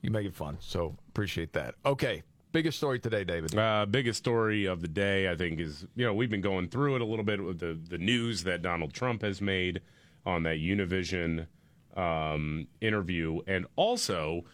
You 0.00 0.12
make 0.12 0.26
it 0.26 0.34
fun, 0.34 0.58
so 0.60 0.94
appreciate 1.08 1.52
that. 1.54 1.74
Okay, 1.84 2.22
biggest 2.52 2.78
story 2.78 3.00
today, 3.00 3.24
David. 3.24 3.58
Uh, 3.58 3.84
biggest 3.84 4.18
story 4.18 4.66
of 4.66 4.80
the 4.80 4.86
day, 4.86 5.28
I 5.28 5.34
think, 5.34 5.58
is 5.58 5.86
you 5.96 6.06
know 6.06 6.14
we've 6.14 6.30
been 6.30 6.40
going 6.40 6.68
through 6.68 6.94
it 6.94 7.00
a 7.00 7.04
little 7.04 7.24
bit 7.24 7.42
with 7.42 7.58
the 7.58 7.76
the 7.88 7.98
news 7.98 8.44
that 8.44 8.62
Donald 8.62 8.92
Trump 8.92 9.22
has 9.22 9.40
made 9.40 9.80
on 10.24 10.44
that 10.44 10.58
Univision 10.58 11.48
um, 11.96 12.68
interview, 12.80 13.40
and 13.48 13.66
also. 13.74 14.44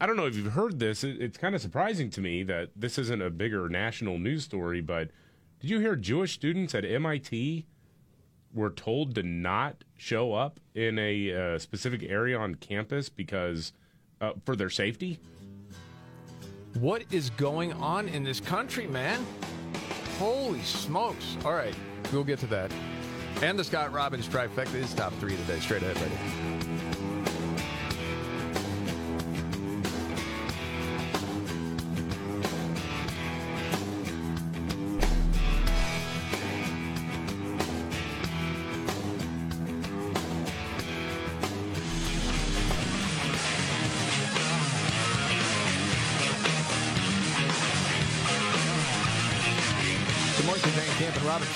I 0.00 0.06
don't 0.06 0.16
know 0.16 0.26
if 0.26 0.36
you've 0.36 0.52
heard 0.52 0.78
this. 0.78 1.02
It, 1.02 1.20
it's 1.20 1.36
kind 1.36 1.54
of 1.54 1.60
surprising 1.60 2.10
to 2.10 2.20
me 2.20 2.42
that 2.44 2.70
this 2.76 2.98
isn't 2.98 3.20
a 3.20 3.30
bigger 3.30 3.68
national 3.68 4.18
news 4.18 4.44
story, 4.44 4.80
but 4.80 5.10
did 5.60 5.70
you 5.70 5.80
hear 5.80 5.96
Jewish 5.96 6.34
students 6.34 6.74
at 6.74 6.84
MIT 6.84 7.66
were 8.54 8.70
told 8.70 9.14
to 9.16 9.22
not 9.22 9.82
show 9.96 10.34
up 10.34 10.60
in 10.74 10.98
a 10.98 11.34
uh, 11.54 11.58
specific 11.58 12.02
area 12.04 12.38
on 12.38 12.54
campus 12.54 13.08
because 13.08 13.72
uh, 14.20 14.32
for 14.44 14.54
their 14.54 14.70
safety? 14.70 15.18
What 16.74 17.02
is 17.10 17.30
going 17.30 17.72
on 17.74 18.08
in 18.08 18.22
this 18.22 18.38
country, 18.40 18.86
man? 18.86 19.26
Holy 20.18 20.62
smokes! 20.62 21.36
All 21.44 21.54
right, 21.54 21.74
we'll 22.12 22.24
get 22.24 22.38
to 22.40 22.46
that. 22.48 22.70
And 23.42 23.58
the 23.58 23.64
Scott 23.64 23.92
Robbins 23.92 24.28
trifecta 24.28 24.74
is 24.74 24.94
top 24.94 25.12
three 25.14 25.36
today. 25.36 25.58
Straight 25.60 25.82
ahead, 25.82 25.96
ready. 26.00 26.57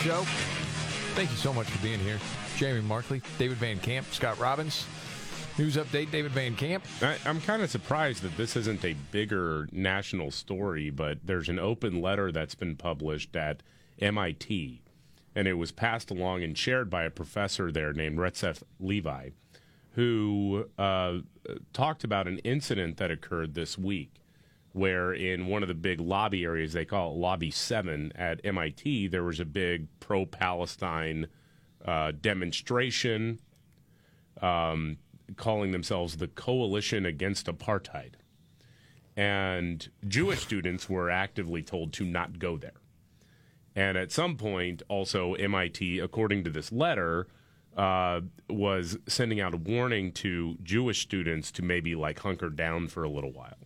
Show. 0.02 0.24
Thank 1.14 1.30
you 1.30 1.36
so 1.36 1.52
much 1.52 1.68
for 1.68 1.80
being 1.80 2.00
here. 2.00 2.18
Jamie 2.56 2.80
Markley, 2.80 3.22
David 3.38 3.56
Van 3.58 3.78
Camp, 3.78 4.04
Scott 4.10 4.36
Robbins. 4.40 4.84
News 5.56 5.76
update, 5.76 6.10
David 6.10 6.32
Van 6.32 6.56
Camp. 6.56 6.82
I, 7.00 7.16
I'm 7.24 7.40
kind 7.40 7.62
of 7.62 7.70
surprised 7.70 8.22
that 8.22 8.36
this 8.36 8.56
isn't 8.56 8.84
a 8.84 8.96
bigger 9.12 9.68
national 9.70 10.32
story, 10.32 10.90
but 10.90 11.18
there's 11.24 11.48
an 11.48 11.60
open 11.60 12.00
letter 12.00 12.32
that's 12.32 12.56
been 12.56 12.74
published 12.74 13.36
at 13.36 13.62
MIT, 14.00 14.82
and 15.36 15.46
it 15.46 15.52
was 15.52 15.70
passed 15.70 16.10
along 16.10 16.42
and 16.42 16.58
shared 16.58 16.90
by 16.90 17.04
a 17.04 17.10
professor 17.10 17.70
there 17.70 17.92
named 17.92 18.18
Retsef 18.18 18.64
Levi, 18.80 19.28
who 19.92 20.66
uh, 20.78 21.18
talked 21.72 22.02
about 22.02 22.26
an 22.26 22.38
incident 22.38 22.96
that 22.96 23.12
occurred 23.12 23.54
this 23.54 23.78
week 23.78 24.22
where 24.73 25.12
in 25.12 25.47
one 25.47 25.62
of 25.62 25.69
the 25.69 25.74
big 25.74 26.01
lobby 26.01 26.44
areas, 26.44 26.73
they 26.73 26.85
call 26.85 27.12
it 27.12 27.16
Lobby 27.16 27.51
7 27.51 28.12
at 28.15 28.40
MIT, 28.44 29.09
there 29.09 29.24
was 29.24 29.40
a 29.40 29.44
big 29.44 29.86
pro 30.01 30.24
Palestine 30.24 31.27
uh, 31.85 32.12
demonstration 32.20 33.39
um, 34.40 34.97
calling 35.36 35.73
themselves 35.73 36.16
the 36.16 36.28
Coalition 36.28 37.05
Against 37.07 37.47
Apartheid. 37.47 38.15
And 39.16 39.89
Jewish 40.09 40.40
students 40.43 40.89
were 40.89 41.11
actively 41.11 41.62
told 41.62 41.93
to 41.94 42.05
not 42.05 42.39
go 42.39 42.57
there. 42.57 42.73
And 43.74 43.97
at 43.97 44.12
some 44.12 44.36
point, 44.36 44.82
also, 44.89 45.35
MIT, 45.35 45.99
according 45.99 46.44
to 46.44 46.51
this 46.51 46.73
letter, 46.73 47.27
uh, 47.77 48.20
was 48.51 48.99
sending 49.07 49.40
out 49.40 49.55
a 49.55 49.57
warning 49.57 50.12
to 50.12 50.59
Jewish 50.62 51.01
students 51.01 51.51
to 51.53 51.62
maybe 51.62 51.94
like 51.94 52.19
hunker 52.19 52.51
down 52.51 52.89
for 52.89 53.03
a 53.03 53.09
little 53.09 53.32
while. 53.32 53.57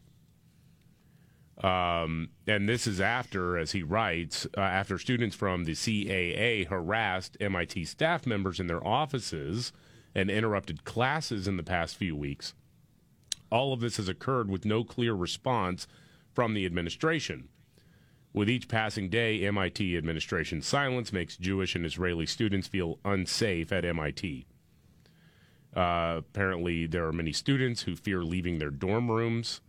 Um, 1.62 2.28
and 2.46 2.68
this 2.68 2.86
is 2.86 3.00
after, 3.00 3.56
as 3.56 3.72
he 3.72 3.82
writes, 3.82 4.46
uh, 4.56 4.60
after 4.60 4.98
students 4.98 5.34
from 5.34 5.64
the 5.64 5.72
CAA 5.72 6.66
harassed 6.68 7.36
MIT 7.40 7.86
staff 7.86 8.26
members 8.26 8.60
in 8.60 8.66
their 8.66 8.86
offices 8.86 9.72
and 10.14 10.30
interrupted 10.30 10.84
classes 10.84 11.48
in 11.48 11.56
the 11.56 11.62
past 11.62 11.96
few 11.96 12.14
weeks. 12.14 12.52
All 13.50 13.72
of 13.72 13.80
this 13.80 13.96
has 13.96 14.08
occurred 14.08 14.50
with 14.50 14.64
no 14.64 14.84
clear 14.84 15.14
response 15.14 15.86
from 16.34 16.52
the 16.52 16.66
administration. 16.66 17.48
With 18.34 18.50
each 18.50 18.68
passing 18.68 19.08
day, 19.08 19.46
MIT 19.46 19.96
administration 19.96 20.60
silence 20.60 21.10
makes 21.10 21.38
Jewish 21.38 21.74
and 21.74 21.86
Israeli 21.86 22.26
students 22.26 22.68
feel 22.68 22.98
unsafe 23.02 23.72
at 23.72 23.84
MIT. 23.84 24.46
Uh, 25.74 26.16
apparently, 26.18 26.86
there 26.86 27.06
are 27.06 27.12
many 27.12 27.32
students 27.32 27.82
who 27.82 27.96
fear 27.96 28.22
leaving 28.22 28.58
their 28.58 28.70
dorm 28.70 29.10
rooms. 29.10 29.62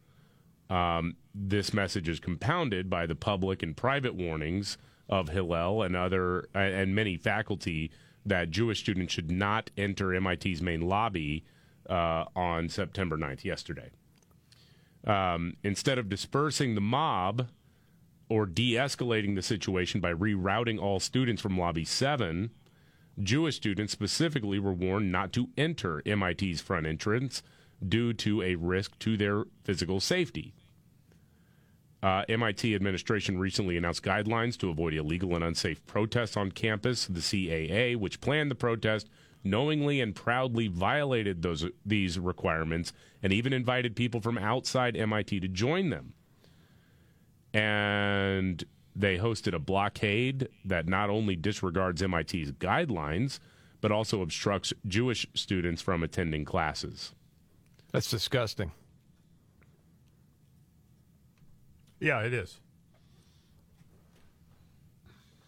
Um, 0.70 1.16
this 1.34 1.74
message 1.74 2.10
is 2.10 2.20
compounded 2.20 2.90
by 2.90 3.06
the 3.06 3.16
public 3.16 3.64
and 3.64 3.76
private 3.76 4.16
warnings 4.16 4.78
of 5.10 5.30
Hillel 5.30 5.84
and 5.84 5.96
other 5.96 6.50
and 6.54 6.94
many 6.94 7.16
faculty 7.16 7.92
that 8.26 8.50
Jewish 8.50 8.80
students 8.80 9.14
should 9.14 9.32
not 9.32 9.72
enter 9.78 10.20
MIT's 10.20 10.62
main 10.62 10.82
lobby 10.82 11.46
uh, 11.90 12.26
on 12.36 12.68
September 12.68 13.18
9th, 13.18 13.46
yesterday. 13.46 13.90
Um, 15.06 15.56
instead 15.64 15.98
of 15.98 16.10
dispersing 16.10 16.76
the 16.76 16.82
mob 16.82 17.48
or 18.30 18.46
de 18.46 18.74
escalating 18.74 19.36
the 19.36 19.42
situation 19.42 20.02
by 20.02 20.14
rerouting 20.14 20.82
all 20.82 21.00
students 21.00 21.42
from 21.42 21.58
Lobby 21.58 21.86
7, 21.86 22.50
Jewish 23.22 23.56
students 23.56 23.94
specifically 23.94 24.60
were 24.60 24.74
warned 24.74 25.12
not 25.12 25.32
to 25.34 25.48
enter 25.58 26.02
MIT's 26.06 26.60
front 26.60 26.86
entrance 26.86 27.42
due 27.88 28.12
to 28.14 28.42
a 28.42 28.56
risk 28.56 29.00
to 29.00 29.16
their 29.16 29.46
physical 29.64 30.00
safety. 30.00 30.54
Uh, 32.08 32.24
MIT 32.30 32.74
administration 32.74 33.38
recently 33.38 33.76
announced 33.76 34.02
guidelines 34.02 34.56
to 34.56 34.70
avoid 34.70 34.94
illegal 34.94 35.36
and 35.36 35.44
unsafe 35.44 35.86
protests 35.88 36.38
on 36.38 36.52
campus. 36.52 37.06
The 37.06 37.20
CAA, 37.20 37.98
which 37.98 38.22
planned 38.22 38.50
the 38.50 38.56
protest, 38.56 39.10
knowingly 39.44 40.00
and 40.00 40.16
proudly 40.16 40.70
violated 40.70 41.42
those 41.42 41.66
these 41.86 42.18
requirements 42.18 42.94
and 43.22 43.34
even 43.34 43.52
invited 43.52 43.98
people 43.98 44.22
from 44.22 44.38
outside 44.38 44.96
MIT 44.96 45.42
to 45.42 45.50
join 45.50 45.90
them. 45.90 46.14
And 47.54 48.64
they 48.96 49.18
hosted 49.18 49.54
a 49.54 49.60
blockade 49.60 50.48
that 50.64 50.88
not 50.88 51.10
only 51.10 51.36
disregards 51.36 52.02
MIT's 52.02 52.54
guidelines, 52.54 53.40
but 53.82 53.92
also 53.92 54.22
obstructs 54.22 54.72
Jewish 54.88 55.28
students 55.34 55.82
from 55.82 56.04
attending 56.04 56.46
classes. 56.46 57.12
That's 57.92 58.10
disgusting. 58.10 58.72
Yeah, 62.00 62.22
it 62.22 62.34
is. 62.34 62.60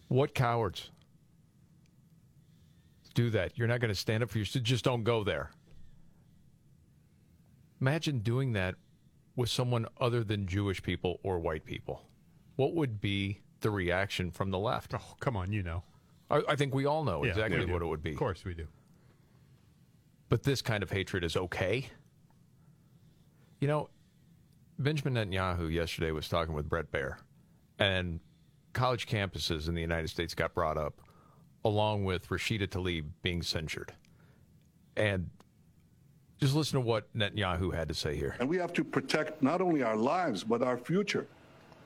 What 0.07 0.33
cowards 0.33 0.89
do 3.13 3.29
that? 3.31 3.57
You're 3.57 3.67
not 3.67 3.79
going 3.79 3.89
to 3.93 3.99
stand 3.99 4.23
up 4.23 4.29
for 4.29 4.37
your 4.39 4.45
Just 4.45 4.83
don't 4.83 5.03
go 5.03 5.23
there. 5.23 5.51
Imagine 7.81 8.19
doing 8.19 8.53
that 8.53 8.75
with 9.35 9.49
someone 9.49 9.85
other 10.01 10.23
than 10.23 10.47
Jewish 10.47 10.81
people 10.81 11.19
or 11.23 11.39
white 11.39 11.63
people. 11.63 12.03
What 12.55 12.73
would 12.73 12.99
be 12.99 13.39
the 13.61 13.69
reaction 13.69 14.31
from 14.31 14.51
the 14.51 14.59
left? 14.59 14.93
Oh, 14.93 15.15
come 15.19 15.37
on, 15.37 15.53
you 15.53 15.63
know. 15.63 15.83
I, 16.29 16.41
I 16.49 16.55
think 16.55 16.73
we 16.73 16.85
all 16.85 17.03
know 17.03 17.23
Yeah, 17.23 17.31
exactly 17.31 17.65
what 17.65 17.81
it 17.81 17.85
would 17.85 18.03
be. 18.03 18.11
Of 18.11 18.17
course 18.17 18.43
we 18.43 18.53
do. 18.53 18.67
But 20.27 20.43
this 20.43 20.61
kind 20.61 20.83
of 20.83 20.91
hatred 20.91 21.23
is 21.23 21.35
okay. 21.35 21.87
You 23.59 23.67
know, 23.67 23.89
Benjamin 24.79 25.15
Netanyahu 25.15 25.71
yesterday 25.71 26.11
was 26.11 26.29
talking 26.29 26.53
with 26.53 26.69
Bret 26.69 26.89
Baier, 26.89 27.17
and 27.79 28.21
college 28.71 29.07
campuses 29.07 29.67
in 29.67 29.75
the 29.75 29.81
United 29.81 30.07
States 30.07 30.33
got 30.33 30.53
brought 30.53 30.77
up, 30.77 31.01
along 31.65 32.05
with 32.05 32.29
Rashida 32.29 32.65
Tlaib 32.65 33.03
being 33.21 33.41
censured. 33.41 33.91
And 34.95 35.29
just 36.39 36.55
listen 36.55 36.79
to 36.79 36.85
what 36.85 37.13
Netanyahu 37.13 37.73
had 37.73 37.89
to 37.89 37.93
say 37.93 38.15
here. 38.15 38.37
And 38.39 38.47
we 38.47 38.55
have 38.55 38.71
to 38.73 38.85
protect 38.85 39.43
not 39.43 39.59
only 39.59 39.83
our 39.83 39.97
lives, 39.97 40.45
but 40.45 40.61
our 40.61 40.77
future. 40.77 41.27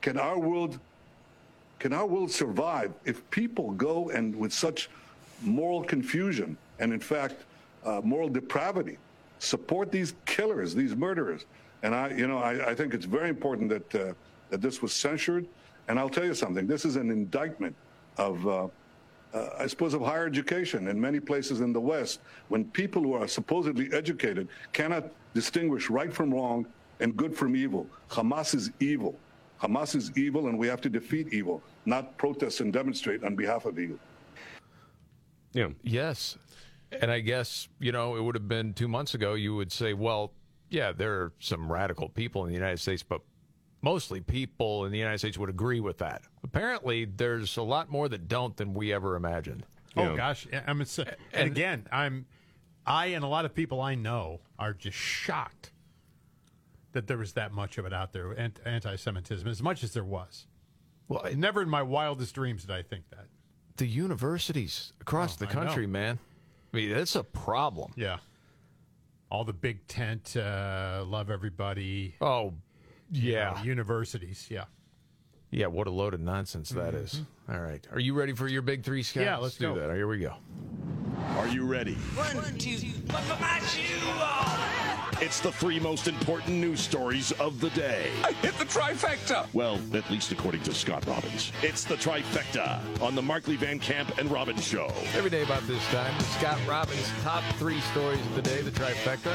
Can 0.00 0.16
our 0.16 0.38
world 0.38 0.78
can 1.80 1.92
our 1.92 2.06
world 2.06 2.30
survive 2.30 2.92
if 3.04 3.28
people 3.30 3.72
go 3.72 4.08
and 4.10 4.34
with 4.36 4.52
such 4.52 4.88
moral 5.42 5.82
confusion 5.82 6.56
and 6.78 6.92
in 6.92 7.00
fact 7.00 7.34
uh, 7.84 8.00
moral 8.02 8.28
depravity 8.28 8.96
support 9.40 9.90
these 9.90 10.14
killers, 10.24 10.74
these 10.74 10.94
murderers? 10.94 11.44
And 11.84 11.94
I, 11.94 12.10
you 12.10 12.26
know, 12.26 12.38
I, 12.38 12.70
I 12.70 12.74
think 12.74 12.94
it's 12.94 13.04
very 13.04 13.28
important 13.28 13.68
that 13.68 13.94
uh, 13.94 14.14
that 14.50 14.60
this 14.60 14.80
was 14.82 14.92
censured. 14.92 15.46
And 15.86 15.98
I'll 15.98 16.08
tell 16.08 16.24
you 16.24 16.34
something. 16.34 16.66
This 16.66 16.84
is 16.84 16.96
an 16.96 17.10
indictment 17.10 17.76
of. 18.16 18.46
Uh, 18.46 18.68
uh, 19.34 19.48
I 19.58 19.66
suppose, 19.66 19.94
of 19.94 20.00
higher 20.00 20.26
education 20.26 20.86
in 20.86 21.00
many 21.00 21.18
places 21.18 21.60
in 21.60 21.72
the 21.72 21.80
West, 21.80 22.20
when 22.50 22.64
people 22.66 23.02
who 23.02 23.14
are 23.14 23.26
supposedly 23.26 23.92
educated 23.92 24.46
cannot 24.72 25.10
distinguish 25.34 25.90
right 25.90 26.12
from 26.12 26.32
wrong 26.32 26.64
and 27.00 27.16
good 27.16 27.36
from 27.36 27.56
evil. 27.56 27.84
Hamas 28.08 28.54
is 28.54 28.70
evil. 28.78 29.18
Hamas 29.60 29.96
is 29.96 30.16
evil, 30.16 30.46
and 30.46 30.56
we 30.56 30.68
have 30.68 30.80
to 30.82 30.88
defeat 30.88 31.32
evil, 31.32 31.60
not 31.84 32.16
protest 32.16 32.60
and 32.60 32.72
demonstrate 32.72 33.24
on 33.24 33.34
behalf 33.34 33.64
of 33.64 33.76
evil. 33.76 33.98
Yeah. 35.52 35.70
Yes. 35.82 36.38
And 36.92 37.10
I 37.10 37.18
guess, 37.18 37.66
you 37.80 37.90
know, 37.90 38.14
it 38.14 38.22
would 38.22 38.36
have 38.36 38.46
been 38.46 38.72
two 38.72 38.86
months 38.86 39.14
ago, 39.14 39.34
you 39.34 39.56
would 39.56 39.72
say, 39.72 39.94
well, 39.94 40.30
yeah, 40.74 40.92
there 40.92 41.12
are 41.14 41.32
some 41.38 41.70
radical 41.72 42.08
people 42.08 42.42
in 42.44 42.48
the 42.48 42.54
United 42.54 42.78
States, 42.80 43.02
but 43.02 43.20
mostly 43.80 44.20
people 44.20 44.84
in 44.84 44.92
the 44.92 44.98
United 44.98 45.18
States 45.18 45.38
would 45.38 45.48
agree 45.50 45.80
with 45.80 45.98
that. 45.98 46.22
Apparently, 46.42 47.04
there's 47.04 47.56
a 47.56 47.62
lot 47.62 47.90
more 47.90 48.08
that 48.08 48.28
don't 48.28 48.56
than 48.56 48.74
we 48.74 48.92
ever 48.92 49.16
imagined. 49.16 49.64
Oh 49.96 50.16
gosh, 50.16 50.46
yeah, 50.52 50.62
I'm 50.66 50.80
and, 50.80 51.16
and 51.32 51.46
again, 51.46 51.86
I'm 51.92 52.26
I 52.84 53.06
and 53.06 53.24
a 53.24 53.28
lot 53.28 53.44
of 53.44 53.54
people 53.54 53.80
I 53.80 53.94
know 53.94 54.40
are 54.58 54.74
just 54.74 54.96
shocked 54.96 55.70
that 56.92 57.06
there 57.06 57.18
was 57.18 57.32
that 57.34 57.52
much 57.52 57.78
of 57.78 57.86
it 57.86 57.92
out 57.92 58.12
there, 58.12 58.38
ant- 58.38 58.60
anti-Semitism, 58.64 59.46
as 59.48 59.62
much 59.62 59.82
as 59.82 59.92
there 59.94 60.04
was. 60.04 60.46
Well, 61.08 61.26
never 61.36 61.62
in 61.62 61.68
my 61.68 61.82
wildest 61.82 62.34
dreams 62.34 62.62
did 62.62 62.70
I 62.70 62.82
think 62.82 63.08
that. 63.10 63.26
The 63.76 63.86
universities 63.86 64.92
across 65.00 65.34
Oh, 65.36 65.44
the 65.44 65.50
I 65.50 65.52
country, 65.52 65.86
man. 65.86 66.18
I 66.72 66.76
mean, 66.76 66.90
it's 66.90 67.16
a 67.16 67.24
problem. 67.24 67.92
Yeah. 67.96 68.18
All 69.34 69.42
the 69.42 69.52
big 69.52 69.84
tent, 69.88 70.36
uh, 70.36 71.02
love 71.04 71.28
everybody. 71.28 72.14
Oh, 72.20 72.54
you 73.10 73.32
yeah. 73.32 73.54
know, 73.56 73.64
universities, 73.64 74.46
yeah. 74.48 74.66
Yeah, 75.50 75.66
what 75.66 75.88
a 75.88 75.90
load 75.90 76.14
of 76.14 76.20
nonsense 76.20 76.68
that 76.70 76.94
is. 76.94 77.20
All 77.48 77.58
right. 77.58 77.84
Are 77.90 77.98
you 77.98 78.14
ready 78.14 78.32
for 78.32 78.46
your 78.46 78.62
big 78.62 78.84
three, 78.84 79.02
Scott? 79.02 79.24
Yeah, 79.24 79.38
let's 79.38 79.56
do 79.56 79.74
go. 79.74 79.80
that. 79.80 79.92
Here 79.92 80.06
we 80.06 80.18
go. 80.20 80.34
Are 81.30 81.48
you 81.48 81.64
ready? 81.66 81.94
One, 81.94 82.56
two, 82.58 82.78
buckle 83.08 83.36
my 83.40 83.58
shoe 83.58 84.08
on. 84.08 84.73
It's 85.20 85.40
the 85.40 85.52
three 85.52 85.78
most 85.80 86.06
important 86.08 86.56
news 86.56 86.80
stories 86.80 87.32
of 87.32 87.60
the 87.60 87.70
day. 87.70 88.10
I 88.24 88.32
hit 88.32 88.58
the 88.58 88.64
trifecta. 88.64 89.46
Well, 89.54 89.78
at 89.94 90.08
least 90.10 90.32
according 90.32 90.62
to 90.64 90.74
Scott 90.74 91.06
Robbins. 91.06 91.50
It's 91.62 91.84
the 91.84 91.94
trifecta 91.94 92.80
on 93.00 93.14
the 93.14 93.22
Markley 93.22 93.56
Van 93.56 93.78
Camp 93.78 94.18
and 94.18 94.30
Robbins 94.30 94.64
Show. 94.66 94.92
Every 95.14 95.30
day 95.30 95.42
about 95.42 95.66
this 95.66 95.82
time, 95.88 96.18
Scott 96.38 96.58
Robbins' 96.68 97.08
top 97.22 97.42
three 97.56 97.80
stories 97.92 98.20
of 98.20 98.34
the 98.34 98.42
day, 98.42 98.60
the 98.60 98.70
trifecta, 98.72 99.32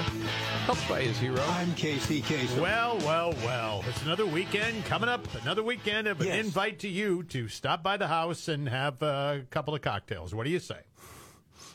helped 0.65 0.88
by 0.89 1.01
his 1.01 1.18
hero. 1.18 1.41
I'm 1.47 1.73
Casey 1.76 2.22
Casey. 2.22 2.60
Well, 2.60 2.97
well, 2.99 3.34
well. 3.45 3.84
It's 3.88 4.01
another 4.03 4.26
weekend 4.26 4.85
coming 4.85 5.10
up. 5.10 5.26
Another 5.41 5.64
weekend 5.64 6.07
of 6.07 6.19
an 6.22 6.27
Yes. 6.27 6.45
invite 6.45 6.80
to 6.80 6.89
you 6.89 7.23
to 7.23 7.47
stop 7.47 7.81
by 7.81 7.97
the 7.97 8.07
house 8.07 8.47
and 8.47 8.68
have 8.69 9.01
a 9.01 9.45
couple 9.49 9.73
of 9.73 9.81
cocktails. 9.81 10.35
What 10.35 10.43
do 10.43 10.51
you 10.51 10.60
say? 10.60 10.80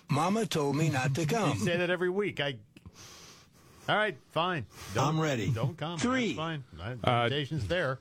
Mama 0.09 0.45
told 0.47 0.77
me 0.77 0.91
not 0.91 1.15
to 1.15 1.25
come. 1.27 1.49
You 1.49 1.55
come. 1.57 1.65
say 1.65 1.77
that 1.79 1.91
every 1.91 2.11
week. 2.11 2.39
I. 2.39 2.57
All 3.89 3.97
right, 3.97 4.17
fine. 4.33 4.65
I'm 4.99 5.21
ready. 5.21 5.51
Don't 5.51 5.77
come. 5.77 5.99
Three. 5.99 6.29
That's 6.29 6.37
fine. 6.39 6.65
The 7.03 7.11
Uh, 7.11 7.25
invitation's 7.25 7.67
there. 7.67 7.99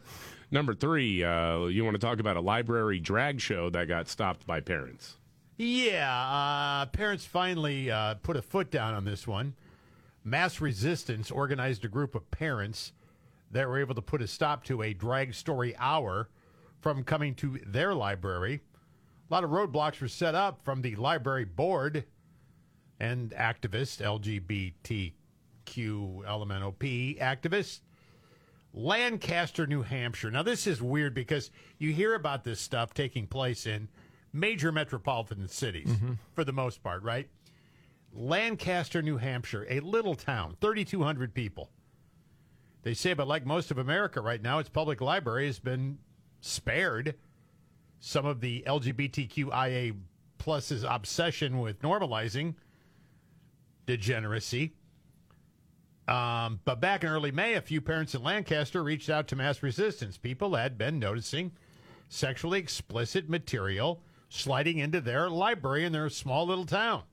Number 0.50 0.74
three, 0.74 1.24
uh, 1.24 1.66
you 1.66 1.84
want 1.84 1.96
to 1.96 2.00
talk 2.00 2.20
about 2.20 2.38
a 2.38 2.42
library 2.42 3.00
drag 3.00 3.42
show 3.42 3.70
that 3.72 3.88
got 3.88 4.08
stopped 4.08 4.46
by 4.46 4.60
parents. 4.62 5.18
Yeah, 5.58 6.10
uh, 6.16 6.86
parents 6.88 7.26
finally 7.26 7.92
uh, 7.92 8.16
put 8.16 8.38
a 8.38 8.42
foot 8.42 8.72
down 8.72 8.94
on 8.94 9.04
this 9.04 9.28
one. 9.28 9.56
Mass 10.24 10.62
Resistance 10.62 11.30
organized 11.32 11.84
a 11.84 11.88
group 11.90 12.16
of 12.16 12.30
parents 12.32 12.94
that 13.52 13.68
were 13.68 13.80
able 13.80 13.96
to 13.96 14.02
put 14.02 14.22
a 14.22 14.28
stop 14.28 14.64
to 14.66 14.82
a 14.84 14.94
drag 14.94 15.34
story 15.34 15.76
hour 15.78 16.30
from 16.80 17.04
coming 17.04 17.36
to 17.36 17.60
their 17.66 17.94
library. 17.94 18.62
A 19.30 19.34
lot 19.34 19.44
of 19.44 19.50
roadblocks 19.50 20.00
were 20.02 20.08
set 20.08 20.34
up 20.34 20.64
from 20.64 20.82
the 20.82 20.96
library 20.96 21.46
board 21.46 22.06
and 23.00 23.32
activists, 23.32 24.02
LGBTQ, 25.66 26.26
LMNOP 26.26 27.20
activists. 27.20 27.80
Lancaster, 28.76 29.68
New 29.68 29.84
Hampshire. 29.84 30.32
Now, 30.32 30.42
this 30.42 30.66
is 30.66 30.82
weird 30.82 31.14
because 31.14 31.52
you 31.78 31.94
hear 31.94 32.16
about 32.16 32.44
this 32.44 32.60
stuff 32.60 32.94
taking 32.94 33.28
place 33.28 33.68
in 33.68 33.88
major 34.32 34.72
metropolitan 34.72 35.48
cities 35.48 35.90
mm-hmm. 35.90 36.14
for 36.34 36.44
the 36.44 36.54
most 36.54 36.82
part, 36.82 37.04
right? 37.04 37.30
Lancaster, 38.12 39.04
New 39.04 39.18
Hampshire, 39.18 39.68
a 39.70 39.80
little 39.82 40.16
town, 40.16 40.56
3,200 40.60 41.36
people. 41.36 41.70
They 42.82 42.96
say, 42.96 43.14
but 43.14 43.28
like 43.28 43.46
most 43.46 43.70
of 43.70 43.78
America 43.78 44.22
right 44.22 44.42
now, 44.42 44.58
its 44.58 44.70
public 44.70 45.02
library 45.02 45.46
has 45.46 45.60
been 45.60 46.00
spared 46.42 47.16
some 48.00 48.26
of 48.26 48.42
the 48.42 48.64
LGBTQIA 48.68 49.96
plus's 50.40 50.84
obsession 50.84 51.60
with 51.60 51.82
normalizing 51.82 52.56
degeneracy. 53.86 54.74
Um, 56.08 56.60
but 56.66 56.82
back 56.82 57.04
in 57.04 57.10
early 57.10 57.32
May, 57.32 57.54
a 57.54 57.62
few 57.62 57.80
parents 57.80 58.14
in 58.14 58.24
Lancaster 58.24 58.84
reached 58.84 59.10
out 59.10 59.28
to 59.30 59.36
Mass 59.36 59.64
Resistance. 59.64 60.18
People 60.18 60.56
had 60.56 60.78
been 60.78 61.00
noticing 61.00 61.54
sexually 62.10 62.60
explicit 62.60 63.30
material 63.30 64.02
sliding 64.28 64.80
into 64.80 65.00
their 65.00 65.30
library 65.30 65.86
in 65.86 65.92
their 65.92 66.10
small 66.10 66.48
little 66.48 66.66
town, 66.66 67.04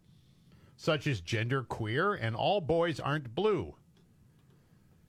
such 0.77 1.07
as 1.07 1.21
gender 1.21 1.63
queer 1.63 2.15
and 2.15 2.35
all 2.35 2.61
boys 2.61 2.99
aren't 2.99 3.35
blue. 3.35 3.75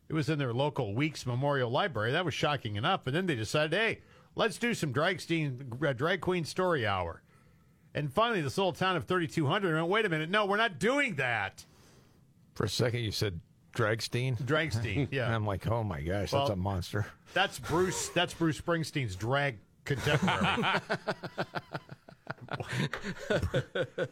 It 0.09 0.13
was 0.13 0.29
in 0.29 0.37
their 0.37 0.53
local 0.53 0.93
Weeks 0.93 1.25
Memorial 1.25 1.71
Library. 1.71 2.11
That 2.11 2.25
was 2.25 2.33
shocking 2.33 2.75
enough. 2.75 3.05
But 3.05 3.13
then 3.13 3.27
they 3.27 3.35
decided, 3.35 3.73
hey, 3.73 4.01
let's 4.35 4.57
do 4.57 4.73
some 4.73 4.91
drag, 4.91 5.21
uh, 5.81 5.93
drag 5.93 6.19
queen 6.19 6.43
story 6.43 6.85
hour. 6.85 7.21
And 7.95 8.11
finally, 8.11 8.41
this 8.41 8.57
little 8.57 8.73
town 8.73 8.97
of 8.97 9.05
3,200 9.05 9.73
went, 9.73 9.87
wait 9.87 10.05
a 10.05 10.09
minute, 10.09 10.29
no, 10.29 10.45
we're 10.45 10.57
not 10.57 10.79
doing 10.79 11.15
that. 11.15 11.65
For 12.53 12.65
a 12.65 12.69
second, 12.69 12.99
you 12.99 13.11
said 13.11 13.39
Dragstein. 13.73 14.37
Dragstein, 14.41 15.07
yeah. 15.11 15.25
And 15.25 15.35
I'm 15.35 15.45
like, 15.45 15.67
oh 15.67 15.83
my 15.83 16.01
gosh, 16.01 16.31
Well- 16.33 16.43
that's 16.47 16.53
a 16.53 16.55
monster. 16.55 17.05
That's 17.33 17.59
Bruce. 17.59 18.09
That's 18.09 18.33
Bruce 18.33 18.59
Springsteen's 18.59 19.15
drag 19.15 19.57
contemporary. 19.85 20.63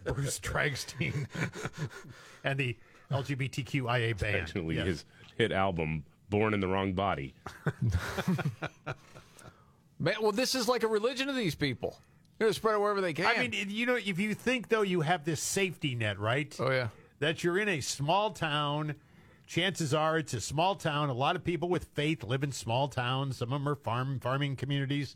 Bruce 0.06 0.40
Dragstein 0.40 1.28
and 2.44 2.58
the 2.60 2.78
LGBTQIA 3.12 4.18
band. 4.18 4.36
Actually, 4.38 4.76
Yes. 4.76 4.86
his 4.88 5.06
hit 5.38 5.52
album 5.52 6.06
"Born 6.30 6.54
in 6.54 6.60
the 6.62 6.68
Wrong 6.68 6.94
Body." 6.94 7.34
Man, 10.00 10.16
well, 10.22 10.32
this 10.32 10.56
is 10.56 10.68
like 10.70 10.84
a 10.84 10.88
religion 10.88 11.28
of 11.28 11.36
these 11.36 11.56
people. 11.56 12.00
They're 12.38 12.46
gonna 12.48 12.54
spread 12.54 12.76
it 12.76 12.80
wherever 12.80 13.02
they 13.02 13.12
can. 13.14 13.26
I 13.26 13.46
mean, 13.48 13.54
you 13.70 13.86
know, 13.86 13.96
if 13.98 14.18
you 14.18 14.34
think 14.34 14.70
though 14.70 14.84
you 14.84 15.02
have 15.02 15.26
this 15.26 15.42
safety 15.42 15.96
net, 15.96 16.18
right? 16.20 16.56
Oh 16.60 16.72
yeah. 16.72 16.88
That 17.20 17.44
you're 17.44 17.58
in 17.60 17.68
a 17.68 17.82
small 17.82 18.32
town. 18.32 18.96
Chances 19.50 19.96
are 19.96 20.20
it's 20.20 20.36
a 20.36 20.42
small 20.42 20.76
town. 20.76 21.10
A 21.10 21.14
lot 21.14 21.36
of 21.36 21.44
people 21.44 21.70
with 21.70 21.86
faith 21.96 22.24
live 22.24 22.44
in 22.44 22.52
small 22.52 22.88
towns. 22.88 23.38
Some 23.38 23.52
of 23.52 23.60
them 23.60 23.68
are 23.68 23.74
farm 23.74 24.20
farming 24.20 24.58
communities. 24.58 25.16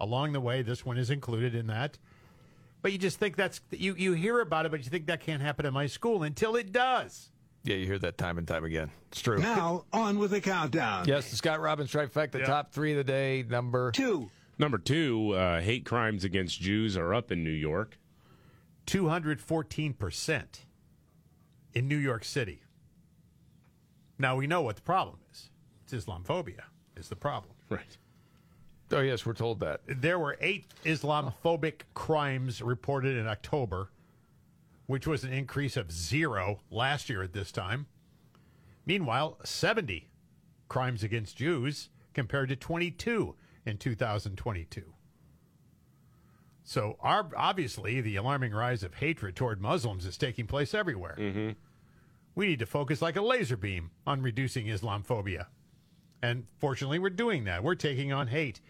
Along 0.00 0.30
the 0.32 0.40
way, 0.40 0.62
this 0.62 0.86
one 0.86 0.96
is 0.98 1.10
included 1.10 1.56
in 1.56 1.66
that. 1.66 1.98
But 2.80 2.92
you 2.92 2.98
just 2.98 3.18
think 3.18 3.34
that's 3.34 3.60
you 3.72 3.96
you 3.96 4.12
hear 4.12 4.38
about 4.38 4.66
it, 4.66 4.70
but 4.70 4.84
you 4.84 4.88
think 4.88 5.06
that 5.06 5.18
can't 5.18 5.42
happen 5.42 5.66
in 5.66 5.74
my 5.74 5.86
school 5.88 6.22
until 6.22 6.54
it 6.54 6.70
does. 6.70 7.32
Yeah, 7.64 7.74
you 7.74 7.86
hear 7.86 7.98
that 7.98 8.18
time 8.18 8.38
and 8.38 8.46
time 8.46 8.64
again. 8.64 8.92
It's 9.10 9.20
true. 9.20 9.40
Now, 9.40 9.84
on 9.92 10.16
with 10.20 10.30
the 10.30 10.40
countdown. 10.40 11.08
Yes, 11.08 11.30
the 11.30 11.36
Scott 11.36 11.60
Robbins 11.60 11.90
trifecta, 11.90 12.38
Yeah. 12.38 12.44
top 12.46 12.72
three 12.72 12.92
of 12.92 12.98
the 12.98 13.04
day. 13.04 13.42
Number 13.42 13.90
two. 13.90 14.30
Number 14.58 14.78
two, 14.78 15.32
uh, 15.32 15.60
hate 15.60 15.84
crimes 15.84 16.22
against 16.22 16.60
Jews 16.60 16.96
are 16.96 17.12
up 17.12 17.32
in 17.32 17.42
New 17.42 17.50
York. 17.50 17.98
214% 18.86 20.66
in 21.72 21.88
New 21.88 21.96
York 21.96 22.24
City. 22.24 22.62
Now 24.22 24.36
we 24.36 24.46
know 24.46 24.62
what 24.62 24.76
the 24.76 24.82
problem 24.82 25.18
is. 25.32 25.50
It's 25.84 26.06
Islamophobia 26.06 26.62
is 26.96 27.08
the 27.08 27.16
problem. 27.16 27.54
Right. 27.68 27.98
Oh 28.92 29.00
yes, 29.00 29.26
we're 29.26 29.32
told 29.32 29.58
that. 29.60 29.80
There 29.86 30.18
were 30.18 30.38
eight 30.40 30.66
Islamophobic 30.84 31.82
crimes 31.94 32.62
reported 32.62 33.16
in 33.16 33.26
October, 33.26 33.90
which 34.86 35.08
was 35.08 35.24
an 35.24 35.32
increase 35.32 35.76
of 35.76 35.90
zero 35.90 36.60
last 36.70 37.10
year 37.10 37.22
at 37.24 37.32
this 37.32 37.50
time. 37.50 37.86
Meanwhile, 38.86 39.38
70 39.44 40.08
crimes 40.68 41.02
against 41.02 41.36
Jews 41.36 41.88
compared 42.14 42.48
to 42.50 42.56
22 42.56 43.34
in 43.66 43.76
2022. 43.76 44.84
So, 46.62 46.96
our, 47.00 47.28
obviously, 47.36 48.00
the 48.00 48.14
alarming 48.14 48.52
rise 48.52 48.84
of 48.84 48.94
hatred 48.94 49.34
toward 49.34 49.60
Muslims 49.60 50.06
is 50.06 50.16
taking 50.16 50.46
place 50.46 50.74
everywhere. 50.74 51.16
Mm-hmm. 51.18 51.50
We 52.34 52.46
need 52.46 52.60
to 52.60 52.66
focus 52.66 53.02
like 53.02 53.16
a 53.16 53.22
laser 53.22 53.56
beam 53.56 53.90
on 54.06 54.22
reducing 54.22 54.66
Islamophobia. 54.66 55.46
And 56.22 56.46
fortunately, 56.58 56.98
we're 56.98 57.10
doing 57.10 57.44
that. 57.44 57.62
We're 57.62 57.74
taking 57.74 58.12
on 58.12 58.28
hate. 58.28 58.60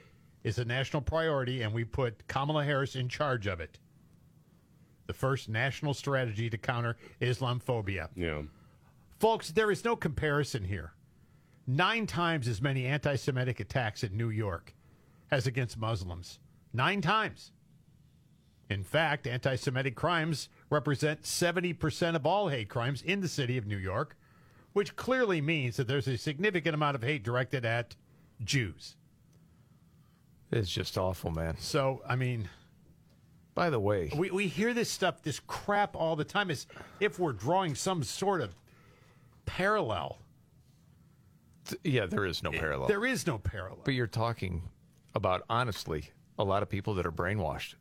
It's 0.43 0.59
a 0.59 0.65
national 0.65 1.03
priority, 1.03 1.63
and 1.63 1.73
we 1.73 1.85
put 1.85 2.27
Kamala 2.27 2.65
Harris 2.65 2.97
in 2.97 3.09
charge 3.09 3.47
of 3.47 3.61
it. 3.61 3.79
The 5.07 5.13
first 5.13 5.49
national 5.49 5.95
strategy 5.95 6.51
to 6.51 6.59
counter 6.59 6.97
Islamophobia. 7.21 8.09
Yeah. 8.17 8.43
Folks, 9.19 9.51
there 9.51 9.71
is 9.71 9.85
no 9.85 9.95
comparison 9.95 10.65
here. 10.65 10.93
Nine 11.67 12.07
times 12.07 12.49
as 12.49 12.61
many 12.61 12.87
anti 12.87 13.15
Semitic 13.15 13.61
attacks 13.61 14.03
in 14.03 14.17
New 14.17 14.31
York 14.31 14.75
as 15.31 15.47
against 15.47 15.79
Muslims. 15.79 16.39
Nine 16.73 17.01
times. 17.01 17.53
In 18.71 18.85
fact, 18.85 19.27
anti 19.27 19.57
Semitic 19.57 19.95
crimes 19.95 20.49
represent 20.71 21.23
70% 21.23 22.17
of 22.17 22.27
all 22.27 22.49
hate 22.49 22.69
crimes 22.69 23.03
in 23.03 23.21
the 23.21 23.29
city 23.29 23.59
of 23.59 23.67
New 23.67 23.77
York, 23.77 24.17
which 24.73 24.97
clearly 24.97 25.41
means 25.41 25.77
that 25.77 25.89
there's 25.89 26.09
a 26.09 26.17
significant 26.17 26.75
amount 26.75 26.95
of 26.95 27.03
hate 27.03 27.23
directed 27.23 27.65
at 27.65 27.97
Jews. 28.43 28.97
It's 30.51 30.71
just 30.71 30.99
awful, 30.99 31.31
man. 31.31 31.57
So, 31.59 32.03
I 32.07 32.17
mean, 32.17 32.49
by 33.55 33.71
the 33.71 33.81
way, 33.81 34.11
we, 34.17 34.31
we 34.31 34.47
hear 34.47 34.75
this 34.75 34.91
stuff, 34.91 35.23
this 35.23 35.41
crap 35.41 35.97
all 35.97 36.17
the 36.17 36.25
time, 36.25 36.51
as 36.51 36.67
if 37.01 37.19
we're 37.19 37.33
drawing 37.33 37.75
some 37.75 38.03
sort 38.03 38.41
of 38.41 38.55
parallel. 39.47 40.19
Yeah, 41.85 42.07
there 42.07 42.27
is 42.27 42.43
no 42.43 42.51
eh, 42.51 42.59
parallel. 42.59 42.89
There 42.89 43.07
is 43.07 43.27
no 43.27 43.39
parallel. 43.39 43.81
But 43.85 43.95
you're 43.95 44.07
talking 44.07 44.63
about 45.15 45.43
honestly 45.49 46.11
a 46.39 46.45
lot 46.45 46.63
of 46.63 46.69
people 46.69 46.95
that 46.95 47.07
are 47.07 47.13
brainwashed. 47.13 47.75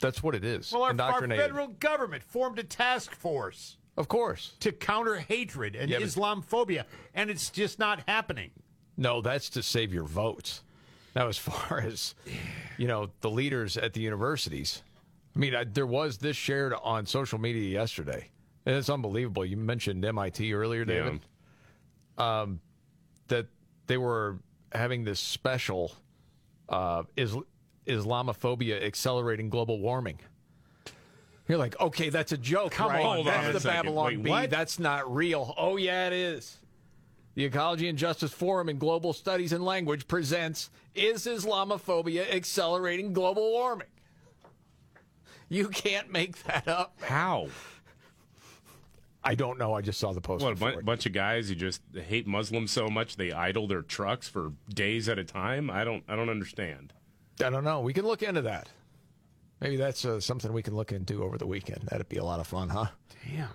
That's 0.00 0.22
what 0.22 0.34
it 0.34 0.44
is. 0.44 0.72
Well, 0.72 0.84
our, 0.84 1.00
our 1.00 1.26
federal 1.28 1.68
government 1.68 2.22
formed 2.22 2.58
a 2.58 2.64
task 2.64 3.14
force. 3.14 3.76
Of 3.96 4.06
course. 4.06 4.54
To 4.60 4.70
counter 4.70 5.16
hatred 5.16 5.74
and 5.74 5.90
Yeah, 5.90 5.98
Islamophobia, 5.98 6.84
and 7.14 7.30
it's 7.30 7.50
just 7.50 7.78
not 7.80 8.02
happening. 8.06 8.50
No, 8.96 9.20
that's 9.20 9.50
to 9.50 9.62
save 9.62 9.92
your 9.92 10.04
votes. 10.04 10.62
Now, 11.16 11.26
as 11.26 11.38
far 11.38 11.80
as 11.80 12.14
you 12.76 12.86
know, 12.86 13.10
the 13.20 13.30
leaders 13.30 13.76
at 13.76 13.92
the 13.92 14.00
universities. 14.00 14.82
I 15.34 15.38
mean, 15.38 15.54
I, 15.54 15.64
there 15.64 15.86
was 15.86 16.18
this 16.18 16.36
shared 16.36 16.74
on 16.82 17.06
social 17.06 17.38
media 17.38 17.68
yesterday, 17.70 18.30
and 18.66 18.76
it's 18.76 18.88
unbelievable. 18.88 19.44
You 19.44 19.56
mentioned 19.56 20.04
MIT 20.04 20.52
earlier, 20.52 20.84
David. 20.84 21.20
Um, 22.16 22.60
that 23.28 23.46
they 23.86 23.96
were 23.98 24.38
having 24.72 25.04
this 25.04 25.20
special 25.20 25.92
uh, 26.68 27.04
is, 27.16 27.36
Islamophobia 27.88 28.82
accelerating 28.82 29.50
global 29.50 29.80
warming. 29.80 30.18
You're 31.48 31.58
like, 31.58 31.80
okay, 31.80 32.10
that's 32.10 32.32
a 32.32 32.38
joke. 32.38 32.72
Come 32.72 32.90
right? 32.90 33.04
on, 33.04 33.18
on 33.20 33.24
that's 33.24 33.48
a 33.48 33.52
the 33.52 33.60
second. 33.60 33.76
Babylon 33.86 34.06
Wait, 34.06 34.22
Bee. 34.22 34.30
what? 34.30 34.50
That's 34.50 34.78
not 34.78 35.12
real. 35.12 35.54
Oh 35.56 35.76
yeah, 35.76 36.06
it 36.06 36.12
is. 36.12 36.58
The 37.34 37.44
Ecology 37.44 37.88
and 37.88 37.96
Justice 37.96 38.32
Forum 38.32 38.68
in 38.68 38.78
Global 38.78 39.12
Studies 39.12 39.52
and 39.52 39.64
Language 39.64 40.08
presents 40.08 40.70
Is 40.94 41.24
Islamophobia 41.24 42.34
Accelerating 42.34 43.12
Global 43.12 43.50
Warming? 43.52 43.86
You 45.48 45.68
can't 45.68 46.12
make 46.12 46.42
that 46.44 46.68
up. 46.68 46.98
How? 47.00 47.48
I 49.24 49.34
don't 49.34 49.58
know. 49.58 49.72
I 49.72 49.80
just 49.80 49.98
saw 49.98 50.12
the 50.12 50.20
post. 50.20 50.44
What 50.44 50.60
a 50.60 50.82
bunch 50.82 51.06
of 51.06 51.12
guys 51.12 51.48
who 51.48 51.54
just 51.54 51.80
hate 51.94 52.26
Muslims 52.26 52.70
so 52.70 52.88
much 52.88 53.16
they 53.16 53.32
idle 53.32 53.66
their 53.66 53.82
trucks 53.82 54.28
for 54.28 54.52
days 54.68 55.08
at 55.08 55.18
a 55.18 55.24
time. 55.24 55.70
I 55.70 55.84
don't. 55.84 56.04
I 56.08 56.16
don't 56.16 56.28
understand. 56.28 56.92
I 57.44 57.50
don't 57.50 57.64
know. 57.64 57.80
We 57.80 57.92
can 57.92 58.06
look 58.06 58.22
into 58.22 58.42
that. 58.42 58.68
Maybe 59.60 59.76
that's 59.76 60.04
uh, 60.04 60.20
something 60.20 60.52
we 60.52 60.62
can 60.62 60.76
look 60.76 60.92
into 60.92 61.24
over 61.24 61.36
the 61.36 61.46
weekend. 61.46 61.82
That'd 61.90 62.08
be 62.08 62.18
a 62.18 62.24
lot 62.24 62.38
of 62.40 62.46
fun, 62.46 62.68
huh? 62.68 62.86
Damn. 63.26 63.48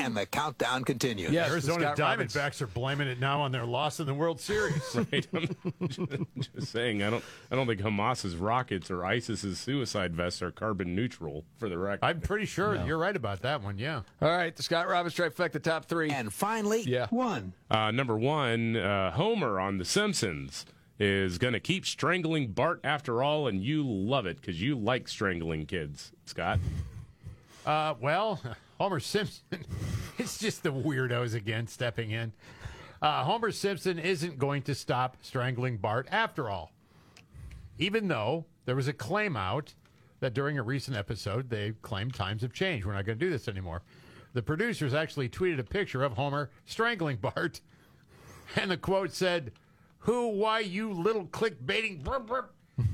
And 0.00 0.16
the 0.16 0.24
countdown 0.26 0.84
continues. 0.84 1.30
Yes, 1.30 1.50
Arizona 1.50 1.80
Scott 1.94 1.98
Robbins. 1.98 2.34
Diamondbacks 2.34 2.62
are 2.62 2.66
blaming 2.66 3.08
it 3.08 3.20
now 3.20 3.40
on 3.42 3.52
their 3.52 3.66
loss 3.66 4.00
in 4.00 4.06
the 4.06 4.14
World 4.14 4.40
Series. 4.40 4.82
Right? 5.12 5.26
I'm 5.32 6.26
just 6.40 6.72
saying. 6.72 7.02
I 7.02 7.10
don't. 7.10 7.22
I 7.50 7.54
don't 7.56 7.66
think 7.66 7.80
Hamas's 7.80 8.36
rockets 8.36 8.90
or 8.90 9.04
ISIS's 9.04 9.58
suicide 9.58 10.14
vests 10.14 10.40
are 10.42 10.50
carbon 10.50 10.94
neutral. 10.94 11.44
For 11.58 11.68
the 11.68 11.76
record, 11.78 12.04
I'm 12.04 12.20
pretty 12.20 12.46
sure 12.46 12.74
you're 12.86 12.98
right 12.98 13.14
about 13.14 13.42
that 13.42 13.62
one. 13.62 13.78
Yeah. 13.78 14.02
All 14.22 14.28
right, 14.30 14.54
the 14.54 14.62
Scott 14.62 14.88
Robbins 14.88 15.14
trifecta 15.14 15.62
top 15.62 15.84
three. 15.86 16.10
And 16.10 16.32
finally, 16.32 16.82
Yeah. 16.82 17.06
one. 17.10 17.52
Uh, 17.70 17.90
number 17.90 18.16
one, 18.16 18.76
uh, 18.76 19.10
Homer 19.12 19.60
on 19.60 19.76
The 19.78 19.84
Simpsons 19.84 20.64
is 20.98 21.38
going 21.38 21.54
to 21.54 21.60
keep 21.60 21.86
strangling 21.86 22.48
Bart 22.52 22.80
after 22.84 23.22
all, 23.22 23.48
and 23.48 23.62
you 23.62 23.82
love 23.84 24.26
it 24.26 24.40
because 24.40 24.60
you 24.60 24.76
like 24.76 25.08
strangling 25.08 25.66
kids, 25.66 26.12
Scott. 26.26 26.58
Uh, 27.66 27.94
well, 27.98 28.38
Homer 28.78 29.00
Simpson. 29.00 29.42
it's 30.18 30.36
just 30.36 30.62
the 30.62 30.70
weirdos 30.70 31.34
again 31.34 31.66
stepping 31.66 32.10
in. 32.10 32.30
Uh, 33.00 33.24
Homer 33.24 33.50
Simpson 33.52 33.98
isn't 33.98 34.38
going 34.38 34.60
to 34.64 34.74
stop 34.74 35.16
strangling 35.22 35.78
Bart 35.78 36.06
after 36.10 36.50
all. 36.50 36.72
Even 37.78 38.08
though 38.08 38.44
there 38.66 38.76
was 38.76 38.86
a 38.86 38.92
claim 38.92 39.34
out 39.34 39.72
that 40.20 40.34
during 40.34 40.58
a 40.58 40.62
recent 40.62 40.96
episode 40.96 41.50
they 41.50 41.72
claimed 41.82 42.14
times 42.14 42.42
have 42.42 42.52
changed. 42.52 42.86
We're 42.86 42.92
not 42.92 43.04
going 43.04 43.18
to 43.18 43.24
do 43.24 43.30
this 43.30 43.48
anymore. 43.48 43.82
The 44.32 44.42
producers 44.42 44.94
actually 44.94 45.28
tweeted 45.28 45.58
a 45.58 45.64
picture 45.64 46.02
of 46.02 46.12
Homer 46.12 46.50
strangling 46.66 47.16
Bart, 47.16 47.60
and 48.56 48.70
the 48.70 48.76
quote 48.76 49.12
said, 49.12 49.52
"Who? 50.04 50.28
Why? 50.28 50.60
You 50.60 50.92
little 50.92 51.26
clickbaiting." 51.26 52.02
Burp, 52.02 52.26
burp. 52.26 52.54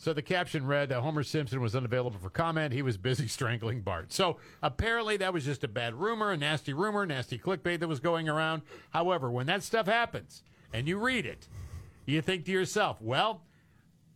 So 0.00 0.12
the 0.12 0.22
caption 0.22 0.64
read, 0.64 0.90
that 0.90 1.00
Homer 1.00 1.24
Simpson 1.24 1.60
was 1.60 1.74
unavailable 1.74 2.20
for 2.20 2.30
comment. 2.30 2.72
He 2.72 2.82
was 2.82 2.96
busy 2.96 3.26
strangling 3.28 3.80
Bart. 3.80 4.12
So 4.12 4.36
apparently 4.62 5.16
that 5.16 5.32
was 5.32 5.44
just 5.44 5.64
a 5.64 5.68
bad 5.68 5.92
rumor, 5.96 6.30
a 6.30 6.36
nasty 6.36 6.72
rumor, 6.72 7.04
nasty 7.04 7.36
clickbait 7.36 7.80
that 7.80 7.88
was 7.88 7.98
going 7.98 8.28
around. 8.28 8.62
However, 8.90 9.28
when 9.28 9.46
that 9.46 9.64
stuff 9.64 9.86
happens 9.86 10.44
and 10.72 10.86
you 10.86 10.98
read 10.98 11.26
it, 11.26 11.48
you 12.06 12.22
think 12.22 12.44
to 12.44 12.52
yourself, 12.52 13.02
well, 13.02 13.42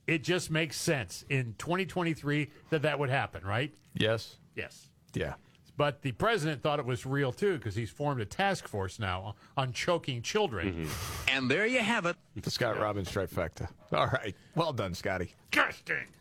it 0.06 0.23
just 0.23 0.52
makes 0.52 0.77
sense 0.77 1.24
in 1.28 1.56
2023 1.59 2.51
that 2.70 2.82
that 2.82 3.01
would 3.01 3.10
happen, 3.10 3.44
right? 3.44 3.74
Yes. 3.93 4.36
Yes. 4.55 4.86
Yeah. 5.14 5.35
But 5.77 6.03
the 6.03 6.12
president 6.12 6.62
thought 6.62 6.78
it 6.78 6.85
was 6.85 7.07
real 7.07 7.32
too 7.32 7.57
because 7.57 7.74
he's 7.74 7.90
formed 7.90 8.20
a 8.20 8.24
task 8.24 8.69
force 8.69 8.99
now 8.99 9.35
on 9.57 9.73
choking 9.73 10.20
children. 10.23 10.89
And 11.28 11.51
there 11.51 11.66
you 11.66 11.81
have 11.81 12.07
it. 12.07 12.16
The 12.36 12.51
Scott 12.51 12.78
Robbins 12.78 13.11
trifecta. 13.11 13.69
All 13.93 14.07
right. 14.07 14.35
Well 14.55 14.73
done, 14.73 14.94
Scotty. 14.94 15.35
Disgusting. 15.51 16.07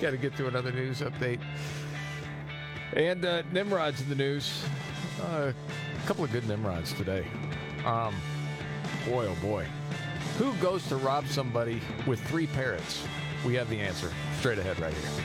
Got 0.00 0.10
to 0.10 0.16
get 0.16 0.36
to 0.36 0.48
another 0.48 0.72
news 0.72 1.00
update. 1.00 1.40
And 2.94 3.24
uh, 3.24 3.42
Nimrod's 3.52 4.00
in 4.00 4.08
the 4.08 4.14
news. 4.14 4.64
Uh, 5.22 5.52
a 5.52 6.06
couple 6.06 6.24
of 6.24 6.32
good 6.32 6.46
Nimrods 6.48 6.92
today. 6.94 7.26
Um, 7.84 8.14
boy, 9.08 9.26
oh 9.26 9.36
boy. 9.40 9.66
Who 10.38 10.52
goes 10.54 10.86
to 10.88 10.96
rob 10.96 11.26
somebody 11.28 11.80
with 12.06 12.20
three 12.28 12.46
parrots? 12.48 13.04
We 13.44 13.54
have 13.54 13.70
the 13.70 13.80
answer 13.80 14.12
straight 14.38 14.58
ahead 14.58 14.78
right 14.80 14.92
here. 14.92 15.24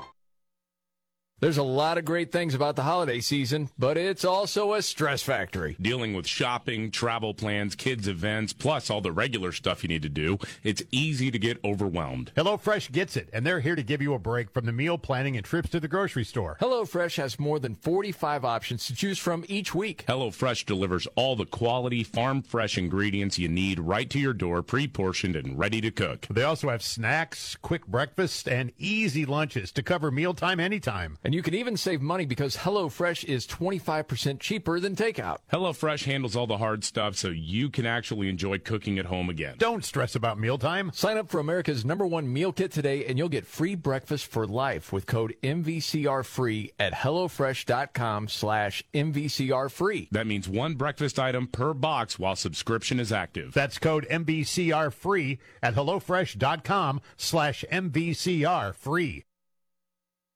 There's 1.41 1.57
a 1.57 1.63
lot 1.63 1.97
of 1.97 2.05
great 2.05 2.31
things 2.31 2.53
about 2.53 2.75
the 2.75 2.83
holiday 2.83 3.19
season, 3.19 3.71
but 3.79 3.97
it's 3.97 4.23
also 4.23 4.73
a 4.73 4.81
stress 4.83 5.23
factory. 5.23 5.75
Dealing 5.81 6.13
with 6.13 6.27
shopping, 6.27 6.91
travel 6.91 7.33
plans, 7.33 7.73
kids' 7.73 8.07
events, 8.07 8.53
plus 8.53 8.91
all 8.91 9.01
the 9.01 9.11
regular 9.11 9.51
stuff 9.51 9.81
you 9.81 9.87
need 9.87 10.03
to 10.03 10.09
do, 10.09 10.37
it's 10.61 10.83
easy 10.91 11.31
to 11.31 11.39
get 11.39 11.57
overwhelmed. 11.65 12.31
HelloFresh 12.37 12.91
gets 12.91 13.17
it, 13.17 13.27
and 13.33 13.43
they're 13.43 13.59
here 13.59 13.75
to 13.75 13.81
give 13.81 14.03
you 14.03 14.13
a 14.13 14.19
break 14.19 14.51
from 14.51 14.67
the 14.67 14.71
meal 14.71 14.99
planning 14.99 15.35
and 15.35 15.43
trips 15.43 15.69
to 15.69 15.79
the 15.79 15.87
grocery 15.87 16.23
store. 16.23 16.57
HelloFresh 16.61 17.17
has 17.17 17.39
more 17.39 17.57
than 17.57 17.73
45 17.73 18.45
options 18.45 18.85
to 18.85 18.93
choose 18.93 19.17
from 19.17 19.43
each 19.47 19.73
week. 19.73 20.05
HelloFresh 20.07 20.67
delivers 20.67 21.07
all 21.15 21.35
the 21.35 21.47
quality, 21.47 22.03
farm 22.03 22.43
fresh 22.43 22.77
ingredients 22.77 23.39
you 23.39 23.49
need 23.49 23.79
right 23.79 24.11
to 24.11 24.19
your 24.19 24.33
door, 24.33 24.61
pre 24.61 24.87
portioned 24.87 25.35
and 25.35 25.57
ready 25.57 25.81
to 25.81 25.89
cook. 25.89 26.27
They 26.29 26.43
also 26.43 26.69
have 26.69 26.83
snacks, 26.83 27.55
quick 27.55 27.87
breakfast, 27.87 28.47
and 28.47 28.71
easy 28.77 29.25
lunches 29.25 29.71
to 29.71 29.81
cover 29.81 30.11
mealtime 30.11 30.59
anytime. 30.59 31.17
And 31.23 31.30
you 31.33 31.41
can 31.41 31.53
even 31.53 31.77
save 31.77 32.01
money 32.01 32.25
because 32.25 32.57
HelloFresh 32.57 33.23
is 33.25 33.47
25% 33.47 34.39
cheaper 34.39 34.79
than 34.79 34.95
takeout. 34.95 35.37
HelloFresh 35.51 36.05
handles 36.05 36.35
all 36.35 36.47
the 36.47 36.57
hard 36.57 36.83
stuff 36.83 37.15
so 37.15 37.29
you 37.29 37.69
can 37.69 37.85
actually 37.85 38.29
enjoy 38.29 38.57
cooking 38.57 38.99
at 38.99 39.05
home 39.05 39.29
again. 39.29 39.55
Don't 39.57 39.85
stress 39.85 40.15
about 40.15 40.39
mealtime. 40.39 40.91
Sign 40.93 41.17
up 41.17 41.29
for 41.29 41.39
America's 41.39 41.85
number 41.85 42.05
one 42.05 42.31
meal 42.31 42.51
kit 42.51 42.71
today 42.71 43.05
and 43.05 43.17
you'll 43.17 43.29
get 43.29 43.45
free 43.45 43.75
breakfast 43.75 44.27
for 44.27 44.47
life 44.47 44.91
with 44.91 45.05
code 45.05 45.35
MVCR 45.43 46.25
free 46.25 46.71
at 46.79 46.93
HelloFresh.com 46.93 48.27
slash 48.27 48.83
MVCR 48.93 49.71
free. 49.71 50.09
That 50.11 50.27
means 50.27 50.49
one 50.49 50.75
breakfast 50.75 51.19
item 51.19 51.47
per 51.47 51.73
box 51.73 52.19
while 52.19 52.35
subscription 52.35 52.99
is 52.99 53.11
active. 53.11 53.53
That's 53.53 53.77
code 53.77 54.07
MVCR 54.09 54.91
free 54.91 55.39
at 55.63 55.75
HelloFresh.com 55.75 57.01
slash 57.17 57.63
MVCR 57.71 58.75
free. 58.75 59.23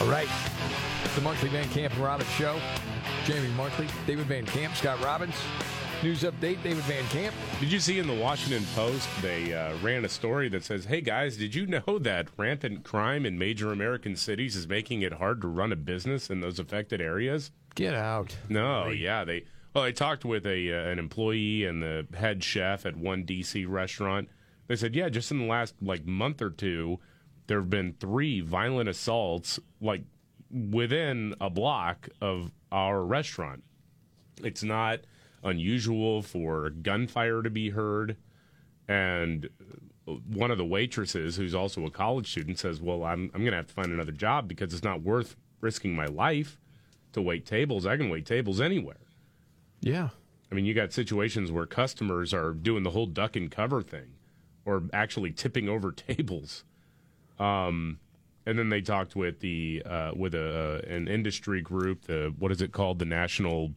All 0.00 0.08
right. 0.08 0.28
The 1.14 1.22
Markley 1.22 1.48
Van 1.48 1.68
Camp 1.70 1.94
and 1.94 2.02
Robbins 2.02 2.30
Show. 2.32 2.60
Jamie 3.24 3.48
Markley, 3.56 3.88
David 4.06 4.26
Van 4.26 4.44
Camp, 4.44 4.74
Scott 4.76 5.02
Robbins. 5.02 5.34
News 6.02 6.22
update, 6.22 6.62
David 6.62 6.84
Van 6.84 7.04
Camp. 7.04 7.34
Did 7.58 7.72
you 7.72 7.80
see 7.80 7.98
in 7.98 8.06
the 8.06 8.14
Washington 8.14 8.66
Post 8.74 9.08
they 9.22 9.54
uh, 9.54 9.74
ran 9.78 10.04
a 10.04 10.08
story 10.10 10.50
that 10.50 10.62
says, 10.62 10.84
"Hey 10.84 11.00
guys, 11.00 11.38
did 11.38 11.54
you 11.54 11.66
know 11.66 11.98
that 12.00 12.28
rampant 12.36 12.84
crime 12.84 13.24
in 13.24 13.38
major 13.38 13.72
American 13.72 14.14
cities 14.16 14.54
is 14.54 14.68
making 14.68 15.00
it 15.00 15.14
hard 15.14 15.40
to 15.40 15.48
run 15.48 15.72
a 15.72 15.76
business 15.76 16.28
in 16.28 16.40
those 16.40 16.58
affected 16.58 17.00
areas?" 17.00 17.50
Get 17.74 17.94
out. 17.94 18.36
No, 18.50 18.88
yeah, 18.88 19.24
they 19.24 19.44
well, 19.74 19.84
I 19.84 19.92
talked 19.92 20.26
with 20.26 20.46
a 20.46 20.72
uh, 20.72 20.90
an 20.90 20.98
employee 20.98 21.64
and 21.64 21.82
the 21.82 22.06
head 22.14 22.44
chef 22.44 22.84
at 22.84 22.96
one 22.96 23.24
DC 23.24 23.66
restaurant. 23.66 24.28
They 24.66 24.76
said, 24.76 24.94
"Yeah, 24.94 25.08
just 25.08 25.30
in 25.30 25.38
the 25.38 25.46
last 25.46 25.74
like 25.80 26.04
month 26.04 26.42
or 26.42 26.50
two, 26.50 27.00
there 27.46 27.58
have 27.58 27.70
been 27.70 27.94
three 27.98 28.40
violent 28.40 28.88
assaults 28.88 29.58
like 29.80 30.02
within 30.50 31.34
a 31.40 31.50
block 31.50 32.08
of 32.20 32.52
our 32.72 33.04
restaurant. 33.04 33.62
It's 34.42 34.62
not 34.62 35.00
unusual 35.42 36.22
for 36.22 36.70
gunfire 36.70 37.42
to 37.42 37.50
be 37.50 37.70
heard. 37.70 38.16
And 38.88 39.48
one 40.04 40.50
of 40.50 40.58
the 40.58 40.64
waitresses, 40.64 41.36
who's 41.36 41.54
also 41.54 41.84
a 41.84 41.90
college 41.90 42.30
student, 42.30 42.58
says, 42.58 42.80
Well, 42.80 43.04
I'm, 43.04 43.30
I'm 43.34 43.40
going 43.40 43.52
to 43.52 43.56
have 43.56 43.66
to 43.68 43.74
find 43.74 43.92
another 43.92 44.12
job 44.12 44.48
because 44.48 44.72
it's 44.72 44.84
not 44.84 45.02
worth 45.02 45.36
risking 45.60 45.94
my 45.94 46.06
life 46.06 46.58
to 47.12 47.22
wait 47.22 47.46
tables. 47.46 47.86
I 47.86 47.96
can 47.96 48.10
wait 48.10 48.26
tables 48.26 48.60
anywhere. 48.60 48.96
Yeah. 49.80 50.10
I 50.50 50.54
mean, 50.54 50.64
you 50.64 50.74
got 50.74 50.92
situations 50.92 51.50
where 51.50 51.66
customers 51.66 52.32
are 52.32 52.52
doing 52.52 52.84
the 52.84 52.90
whole 52.90 53.06
duck 53.06 53.34
and 53.34 53.50
cover 53.50 53.82
thing 53.82 54.14
or 54.64 54.84
actually 54.92 55.32
tipping 55.32 55.68
over 55.68 55.90
tables. 55.92 56.64
Um, 57.38 57.98
and 58.46 58.58
then 58.58 58.68
they 58.68 58.80
talked 58.80 59.16
with 59.16 59.40
the 59.40 59.82
uh, 59.84 60.12
with 60.14 60.34
a 60.34 60.82
uh, 60.84 60.88
an 60.88 61.08
industry 61.08 61.60
group, 61.60 62.06
the 62.06 62.32
what 62.38 62.52
is 62.52 62.62
it 62.62 62.72
called, 62.72 62.98
the 62.98 63.04
National 63.04 63.72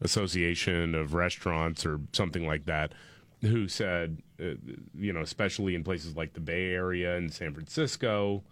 Association 0.00 0.94
of 0.94 1.14
Restaurants 1.14 1.84
or 1.84 2.00
something 2.12 2.46
like 2.46 2.64
that, 2.64 2.92
who 3.42 3.68
said, 3.68 4.22
uh, 4.40 4.54
you 4.94 5.12
know, 5.12 5.20
especially 5.20 5.74
in 5.74 5.84
places 5.84 6.16
like 6.16 6.32
the 6.32 6.40
Bay 6.40 6.72
Area 6.72 7.16
and 7.16 7.32
San 7.32 7.52
Francisco, 7.52 8.42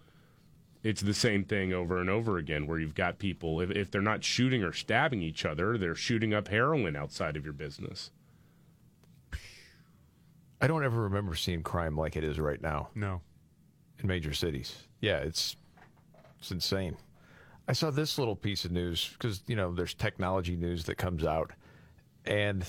it's 0.83 1.01
the 1.01 1.13
same 1.13 1.43
thing 1.43 1.73
over 1.73 1.99
and 1.99 2.09
over 2.09 2.37
again, 2.37 2.67
where 2.67 2.79
you've 2.79 2.95
got 2.95 3.17
people 3.17 3.59
if, 3.59 3.71
if 3.71 3.89
they're 3.89 4.01
not 4.01 4.23
shooting 4.23 4.63
or 4.63 4.73
stabbing 4.73 5.21
each 5.23 5.43
other, 5.45 5.77
they're 5.77 5.95
shooting 5.95 6.33
up 6.33 6.49
heroin 6.49 6.95
outside 6.95 7.35
of 7.35 7.43
your 7.43 7.53
business. 7.53 8.11
I 10.61 10.67
don't 10.67 10.83
ever 10.83 11.01
remember 11.01 11.35
seeing 11.35 11.63
crime 11.63 11.97
like 11.97 12.15
it 12.15 12.23
is 12.23 12.39
right 12.39 12.61
now. 12.61 12.89
No. 12.95 13.21
In 14.03 14.07
major 14.09 14.33
cities. 14.33 14.75
Yeah, 15.01 15.17
it's 15.17 15.55
it's 16.39 16.51
insane. 16.51 16.97
I 17.67 17.73
saw 17.73 17.89
this 17.89 18.19
little 18.19 18.35
piece 18.35 18.65
of 18.65 18.71
news 18.71 19.09
because 19.13 19.41
you 19.47 19.55
know 19.55 19.73
there's 19.73 19.93
technology 19.93 20.55
news 20.55 20.83
that 20.85 20.95
comes 20.95 21.23
out, 21.23 21.51
and 22.25 22.65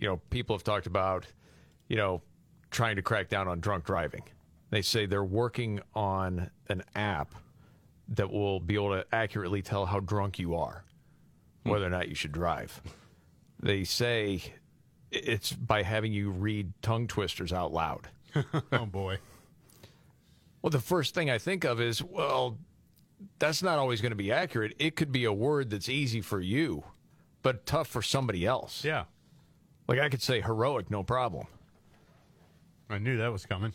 you 0.00 0.08
know 0.08 0.20
people 0.30 0.56
have 0.56 0.64
talked 0.64 0.86
about 0.86 1.26
you 1.88 1.96
know 1.96 2.22
trying 2.70 2.96
to 2.96 3.02
crack 3.02 3.28
down 3.28 3.46
on 3.48 3.60
drunk 3.60 3.84
driving. 3.84 4.22
They 4.70 4.80
say 4.82 5.04
they're 5.04 5.22
working 5.22 5.80
on 5.94 6.50
an 6.70 6.82
app 6.94 7.34
that 8.08 8.30
will 8.30 8.58
be 8.58 8.74
able 8.74 8.90
to 8.90 9.06
accurately 9.12 9.60
tell 9.60 9.84
how 9.84 10.00
drunk 10.00 10.38
you 10.38 10.54
are, 10.56 10.84
hmm. 11.64 11.70
whether 11.70 11.86
or 11.86 11.90
not 11.90 12.08
you 12.08 12.14
should 12.14 12.32
drive. 12.32 12.80
They 13.62 13.84
say 13.84 14.42
It's 15.10 15.52
by 15.52 15.82
having 15.82 16.12
you 16.12 16.30
read 16.30 16.72
tongue 16.80 17.06
twisters 17.06 17.52
out 17.52 17.72
loud. 17.72 18.08
oh 18.72 18.86
boy. 18.86 19.18
Well, 20.62 20.70
the 20.70 20.78
first 20.80 21.14
thing 21.14 21.28
I 21.28 21.38
think 21.38 21.64
of 21.64 21.80
is, 21.80 22.02
well, 22.02 22.56
that's 23.38 23.62
not 23.62 23.78
always 23.78 24.00
going 24.00 24.12
to 24.12 24.16
be 24.16 24.32
accurate. 24.32 24.74
It 24.78 24.96
could 24.96 25.12
be 25.12 25.24
a 25.24 25.32
word 25.32 25.70
that's 25.70 25.88
easy 25.88 26.20
for 26.20 26.40
you, 26.40 26.84
but 27.42 27.66
tough 27.66 27.88
for 27.88 28.00
somebody 28.00 28.46
else. 28.46 28.84
Yeah. 28.84 29.04
Like 29.88 29.98
I 29.98 30.08
could 30.08 30.22
say 30.22 30.40
heroic, 30.40 30.90
no 30.90 31.02
problem. 31.02 31.46
I 32.88 32.98
knew 32.98 33.18
that 33.18 33.32
was 33.32 33.44
coming. 33.44 33.72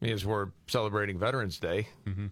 Because 0.00 0.26
we're 0.26 0.48
celebrating 0.66 1.18
Veterans 1.18 1.58
Day. 1.58 1.88
Mm-hmm. 2.06 2.26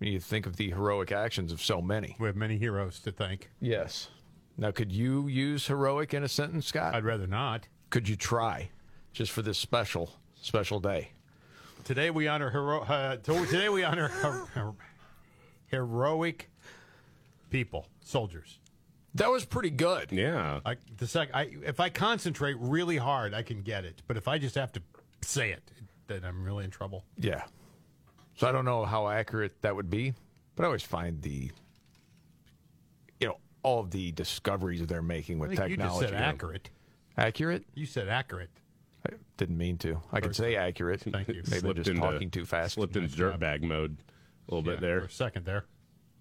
You 0.00 0.20
think 0.20 0.46
of 0.46 0.56
the 0.56 0.70
heroic 0.70 1.10
actions 1.10 1.52
of 1.52 1.60
so 1.60 1.82
many. 1.82 2.16
We 2.20 2.28
have 2.28 2.36
many 2.36 2.56
heroes 2.56 3.00
to 3.00 3.10
thank. 3.10 3.50
Yes. 3.60 4.08
Now, 4.56 4.70
could 4.70 4.92
you 4.92 5.26
use 5.26 5.66
heroic 5.66 6.14
in 6.14 6.22
a 6.22 6.28
sentence, 6.28 6.66
Scott? 6.66 6.94
I'd 6.94 7.04
rather 7.04 7.26
not. 7.26 7.66
Could 7.90 8.08
you 8.08 8.16
try, 8.16 8.70
just 9.12 9.32
for 9.32 9.42
this 9.42 9.58
special, 9.58 10.12
special 10.40 10.78
day? 10.78 11.10
Today 11.88 12.10
we 12.10 12.28
honor 12.28 12.50
hero. 12.50 12.82
Uh, 12.82 13.16
to- 13.16 13.46
today 13.46 13.70
we 13.70 13.82
honor 13.82 14.08
her- 14.08 14.44
her- 14.52 14.74
heroic 15.68 16.50
people, 17.48 17.86
soldiers. 18.02 18.58
That 19.14 19.30
was 19.30 19.46
pretty 19.46 19.70
good. 19.70 20.12
Yeah. 20.12 20.60
I, 20.66 20.76
the 20.98 21.06
sec, 21.06 21.30
I, 21.32 21.48
if 21.64 21.80
I 21.80 21.88
concentrate 21.88 22.56
really 22.58 22.98
hard, 22.98 23.32
I 23.32 23.40
can 23.40 23.62
get 23.62 23.86
it. 23.86 24.02
But 24.06 24.18
if 24.18 24.28
I 24.28 24.36
just 24.36 24.54
have 24.56 24.70
to 24.72 24.82
say 25.22 25.50
it, 25.50 25.62
then 26.08 26.26
I'm 26.26 26.44
really 26.44 26.66
in 26.66 26.70
trouble. 26.70 27.04
Yeah. 27.16 27.44
So 28.36 28.46
I 28.46 28.52
don't 28.52 28.66
know 28.66 28.84
how 28.84 29.08
accurate 29.08 29.62
that 29.62 29.74
would 29.74 29.88
be, 29.88 30.12
but 30.56 30.64
I 30.64 30.66
always 30.66 30.82
find 30.82 31.22
the, 31.22 31.50
you 33.18 33.28
know, 33.28 33.38
all 33.62 33.80
of 33.80 33.90
the 33.92 34.12
discoveries 34.12 34.86
they're 34.86 35.00
making 35.00 35.38
with 35.38 35.52
I 35.52 35.56
think 35.56 35.70
you 35.70 35.76
technology. 35.78 36.00
just 36.04 36.12
said 36.12 36.22
accurate. 36.22 36.68
Accurate? 37.16 37.64
You 37.74 37.86
said 37.86 38.10
accurate. 38.10 38.50
I 39.10 39.16
didn't 39.36 39.58
mean 39.58 39.78
to. 39.78 40.00
I 40.12 40.20
could 40.20 40.34
say 40.36 40.56
accurate. 40.56 41.00
Thank 41.02 41.28
you. 41.28 41.34
Maybe 41.44 41.54
I'm 41.54 41.60
Slipped 41.60 41.76
just 41.78 41.90
into- 41.90 42.00
talking 42.00 42.30
too 42.30 42.44
fast. 42.44 42.74
Slipped 42.74 42.96
into 42.96 43.08
Nice 43.08 43.16
job. 43.16 43.40
dirtbag 43.40 43.62
mode 43.62 43.96
a 44.48 44.54
little 44.54 44.62
bit 44.62 44.74
Yeah, 44.74 44.80
there. 44.80 45.00
For 45.00 45.06
a 45.06 45.10
second 45.10 45.44
there. 45.46 45.64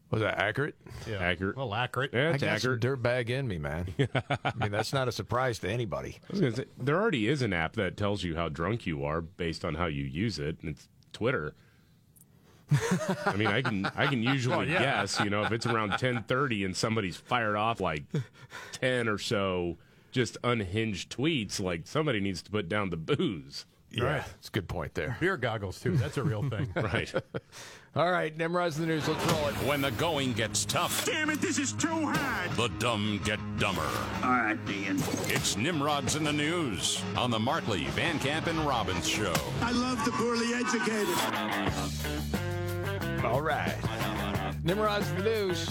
Was 0.09 0.21
that 0.21 0.39
accurate? 0.39 0.75
Yeah. 1.05 1.17
Accurate. 1.17 1.57
Well, 1.57 1.73
accurate. 1.73 2.11
Yeah, 2.13 2.29
I 2.29 2.31
it's 2.33 2.43
got 2.43 2.49
accurate. 2.55 2.81
some 2.81 2.95
dirtbag 2.95 3.29
in 3.29 3.45
me, 3.45 3.57
man. 3.57 3.87
I 4.45 4.53
mean, 4.57 4.71
that's 4.71 4.93
not 4.93 5.09
a 5.09 5.11
surprise 5.11 5.59
to 5.59 5.69
anybody. 5.69 6.17
I 6.29 6.31
was 6.31 6.39
gonna 6.39 6.55
say, 6.55 6.65
there 6.77 6.95
already 6.95 7.27
is 7.27 7.41
an 7.41 7.51
app 7.51 7.73
that 7.73 7.97
tells 7.97 8.23
you 8.23 8.35
how 8.37 8.47
drunk 8.47 8.85
you 8.85 9.03
are 9.03 9.19
based 9.19 9.65
on 9.65 9.75
how 9.75 9.87
you 9.87 10.05
use 10.05 10.39
it, 10.39 10.57
and 10.61 10.69
it's 10.71 10.87
Twitter. 11.11 11.55
I 13.25 13.35
mean, 13.35 13.47
I 13.47 13.61
can 13.61 13.85
I 13.97 14.07
can 14.07 14.21
usually 14.23 14.55
Well, 14.57 14.65
yeah. 14.67 14.79
guess, 15.01 15.19
you 15.21 15.29
know, 15.29 15.43
if 15.43 15.51
it's 15.51 15.65
around 15.65 15.91
ten 15.97 16.23
thirty 16.23 16.63
and 16.65 16.75
somebody's 16.75 17.15
fired 17.17 17.55
off 17.55 17.79
like 17.79 18.03
ten 18.73 19.07
or 19.07 19.17
so 19.17 19.77
just 20.17 20.35
unhinged 20.43 21.15
tweets, 21.15 21.59
like 21.61 21.85
somebody 21.85 22.19
needs 22.19 22.41
to 22.41 22.49
put 22.49 22.67
down 22.67 22.89
the 22.89 22.97
booze. 22.97 23.65
Yeah, 23.91 24.03
Right. 24.03 24.23
it's 24.39 24.47
a 24.49 24.51
good 24.51 24.67
point 24.67 24.95
there. 24.95 25.15
Beer 25.19 25.37
goggles 25.37 25.79
too. 25.79 25.95
That's 25.95 26.17
a 26.17 26.23
real 26.23 26.41
thing. 26.49 26.67
Right. 26.75 27.13
All 27.95 28.11
right, 28.11 28.35
Nimrod's 28.35 28.77
in 28.79 28.81
the 28.87 28.93
news. 28.93 29.07
Let's 29.07 29.25
roll 29.31 29.47
it. 29.47 29.53
When 29.67 29.81
the 29.81 29.91
going 29.91 30.33
gets 30.33 30.65
tough, 30.65 31.05
Damn 31.05 31.29
it, 31.29 31.39
this 31.39 31.57
is 31.59 31.71
too 31.73 31.87
hard. 31.87 32.51
the 32.51 32.67
dumb 32.79 33.19
get 33.23 33.39
dumber. 33.59 33.87
All 34.23 34.29
right, 34.31 34.57
Ian. 34.69 34.97
It's 35.27 35.55
Nimrod's 35.55 36.15
in 36.15 36.23
the 36.23 36.33
news 36.33 37.01
on 37.15 37.29
the 37.31 37.39
Markley, 37.39 37.85
Van 37.95 38.19
Camp, 38.19 38.47
and 38.47 38.59
Robbins 38.59 39.07
show. 39.07 39.33
I 39.61 39.71
love 39.71 40.03
the 40.03 40.11
poorly 40.11 40.53
educated. 40.53 41.15
All 43.23 43.41
right. 43.41 43.75
Nimrod's 44.63 45.11
the 45.13 45.23
news. 45.23 45.69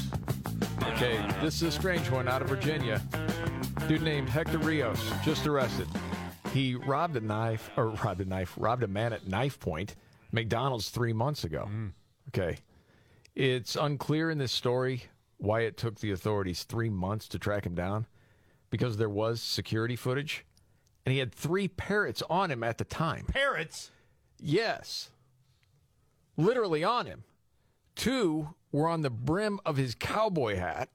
Okay, 0.92 1.24
this 1.42 1.56
is 1.56 1.62
a 1.62 1.70
strange 1.72 2.10
one 2.10 2.28
out 2.28 2.42
of 2.42 2.48
Virginia. 2.48 3.02
Dude 3.88 4.02
named 4.02 4.28
Hector 4.28 4.58
Rios 4.58 5.12
just 5.24 5.46
arrested. 5.46 5.86
He 6.52 6.74
robbed 6.74 7.16
a 7.16 7.20
knife, 7.20 7.70
or 7.76 7.88
robbed 7.88 8.20
a 8.20 8.24
knife, 8.24 8.54
robbed 8.56 8.82
a 8.82 8.88
man 8.88 9.12
at 9.12 9.26
knife 9.26 9.60
point, 9.60 9.94
McDonald's 10.32 10.88
three 10.88 11.12
months 11.12 11.44
ago. 11.44 11.68
Mm. 11.70 11.92
Okay. 12.28 12.58
It's 13.34 13.76
unclear 13.76 14.30
in 14.30 14.38
this 14.38 14.52
story 14.52 15.04
why 15.36 15.60
it 15.60 15.76
took 15.76 16.00
the 16.00 16.10
authorities 16.12 16.64
three 16.64 16.88
months 16.88 17.28
to 17.28 17.38
track 17.38 17.66
him 17.66 17.74
down 17.74 18.06
because 18.70 18.96
there 18.96 19.10
was 19.10 19.42
security 19.42 19.96
footage 19.96 20.46
and 21.04 21.12
he 21.12 21.18
had 21.18 21.34
three 21.34 21.68
parrots 21.68 22.22
on 22.28 22.50
him 22.50 22.64
at 22.64 22.78
the 22.78 22.84
time. 22.84 23.26
Parrots. 23.26 23.90
Yes. 24.40 25.10
Literally 26.36 26.82
on 26.82 27.06
him. 27.06 27.24
Two 27.94 28.54
were 28.76 28.88
on 28.88 29.00
the 29.00 29.08
brim 29.10 29.58
of 29.64 29.76
his 29.78 29.94
cowboy 29.94 30.56
hat, 30.56 30.90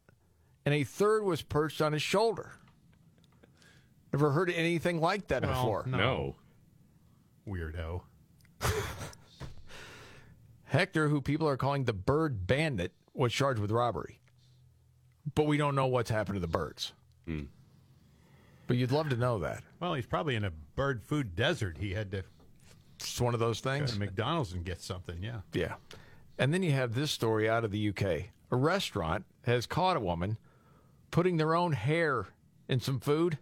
and 0.65 0.75
a 0.75 0.83
third 0.83 1.23
was 1.23 1.41
perched 1.41 1.81
on 1.81 1.93
his 1.93 2.01
shoulder. 2.03 2.51
Never 4.13 4.31
heard 4.31 4.51
anything 4.51 5.01
like 5.01 5.27
that 5.29 5.41
Well, 5.43 5.51
before. 5.53 5.83
no. 5.87 5.97
No. 5.97 6.35
Weirdo. 7.47 8.01
Hector, 10.65 11.09
who 11.09 11.21
people 11.21 11.47
are 11.47 11.57
calling 11.57 11.85
the 11.85 11.93
bird 11.93 12.45
bandit, 12.45 12.93
was 13.13 13.33
charged 13.33 13.59
with 13.59 13.71
robbery. 13.71 14.19
But 15.35 15.47
we 15.47 15.57
don't 15.57 15.75
know 15.75 15.87
what's 15.87 16.09
happened 16.09 16.35
to 16.35 16.39
the 16.39 16.47
birds. 16.47 16.93
Hmm. 17.25 17.43
But 18.67 18.77
you'd 18.77 18.91
love 18.91 19.09
to 19.09 19.17
know 19.17 19.39
that. 19.39 19.63
Well, 19.79 19.95
he's 19.95 20.05
probably 20.05 20.35
in 20.35 20.45
a 20.45 20.51
bird 20.75 21.03
food 21.03 21.35
desert. 21.35 21.77
He 21.79 21.91
had 21.93 22.11
to 22.11 22.23
It's 22.99 23.19
one 23.19 23.33
of 23.33 23.39
those 23.39 23.59
go 23.59 23.71
things. 23.71 23.93
to 23.93 23.99
McDonald's 23.99 24.53
and 24.53 24.63
get 24.63 24.81
something. 24.81 25.17
Yeah. 25.21 25.41
Yeah. 25.53 25.73
And 26.41 26.51
then 26.51 26.63
you 26.63 26.71
have 26.71 26.95
this 26.95 27.11
story 27.11 27.47
out 27.47 27.63
of 27.63 27.69
the 27.69 27.89
UK. 27.89 28.01
A 28.49 28.55
restaurant 28.55 29.25
has 29.45 29.67
caught 29.67 29.95
a 29.95 29.99
woman 29.99 30.39
putting 31.11 31.37
their 31.37 31.53
own 31.53 31.73
hair 31.73 32.29
in 32.67 32.79
some 32.79 32.99
food 32.99 33.37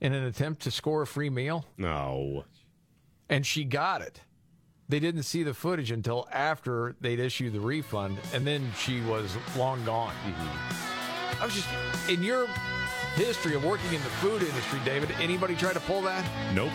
in 0.00 0.12
an 0.12 0.24
attempt 0.24 0.62
to 0.62 0.72
score 0.72 1.02
a 1.02 1.06
free 1.06 1.30
meal, 1.30 1.66
No. 1.76 2.44
and 3.28 3.46
she 3.46 3.62
got 3.62 4.02
it. 4.02 4.22
They 4.88 4.98
didn't 4.98 5.22
see 5.22 5.44
the 5.44 5.54
footage 5.54 5.92
until 5.92 6.26
after 6.32 6.96
they'd 7.00 7.20
issued 7.20 7.52
the 7.52 7.60
refund, 7.60 8.18
and 8.34 8.44
then 8.44 8.72
she 8.76 9.00
was 9.02 9.36
long 9.56 9.84
gone. 9.84 10.14
Mm-hmm. 10.26 11.42
I 11.42 11.44
was 11.44 11.54
just, 11.54 11.68
in 12.10 12.24
your 12.24 12.48
history 13.14 13.54
of 13.54 13.64
working 13.64 13.92
in 13.94 14.02
the 14.02 14.10
food 14.10 14.42
industry, 14.42 14.80
David, 14.84 15.12
anybody 15.20 15.54
try 15.54 15.72
to 15.72 15.80
pull 15.80 16.02
that? 16.02 16.24
Nope. 16.54 16.72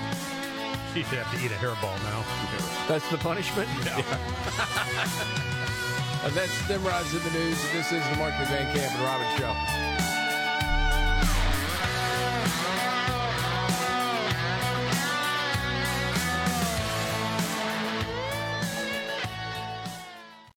She 0.94 1.02
should 1.02 1.18
have 1.18 1.32
to 1.34 1.40
eat 1.44 1.52
a 1.52 1.56
hairball 1.56 1.98
now. 2.04 2.24
That's 2.88 3.10
the 3.10 3.18
punishment? 3.18 3.68
and 6.24 6.34
that's 6.36 6.70
Nimrod's 6.70 7.12
in 7.16 7.24
the 7.24 7.32
news. 7.32 7.58
This 7.72 7.92
is 7.92 8.08
the 8.10 8.16
Markley 8.18 8.46
Van 8.46 8.72
Camp 8.76 8.94
and 8.94 9.04
Robbins 9.04 9.40
Show. 9.40 9.83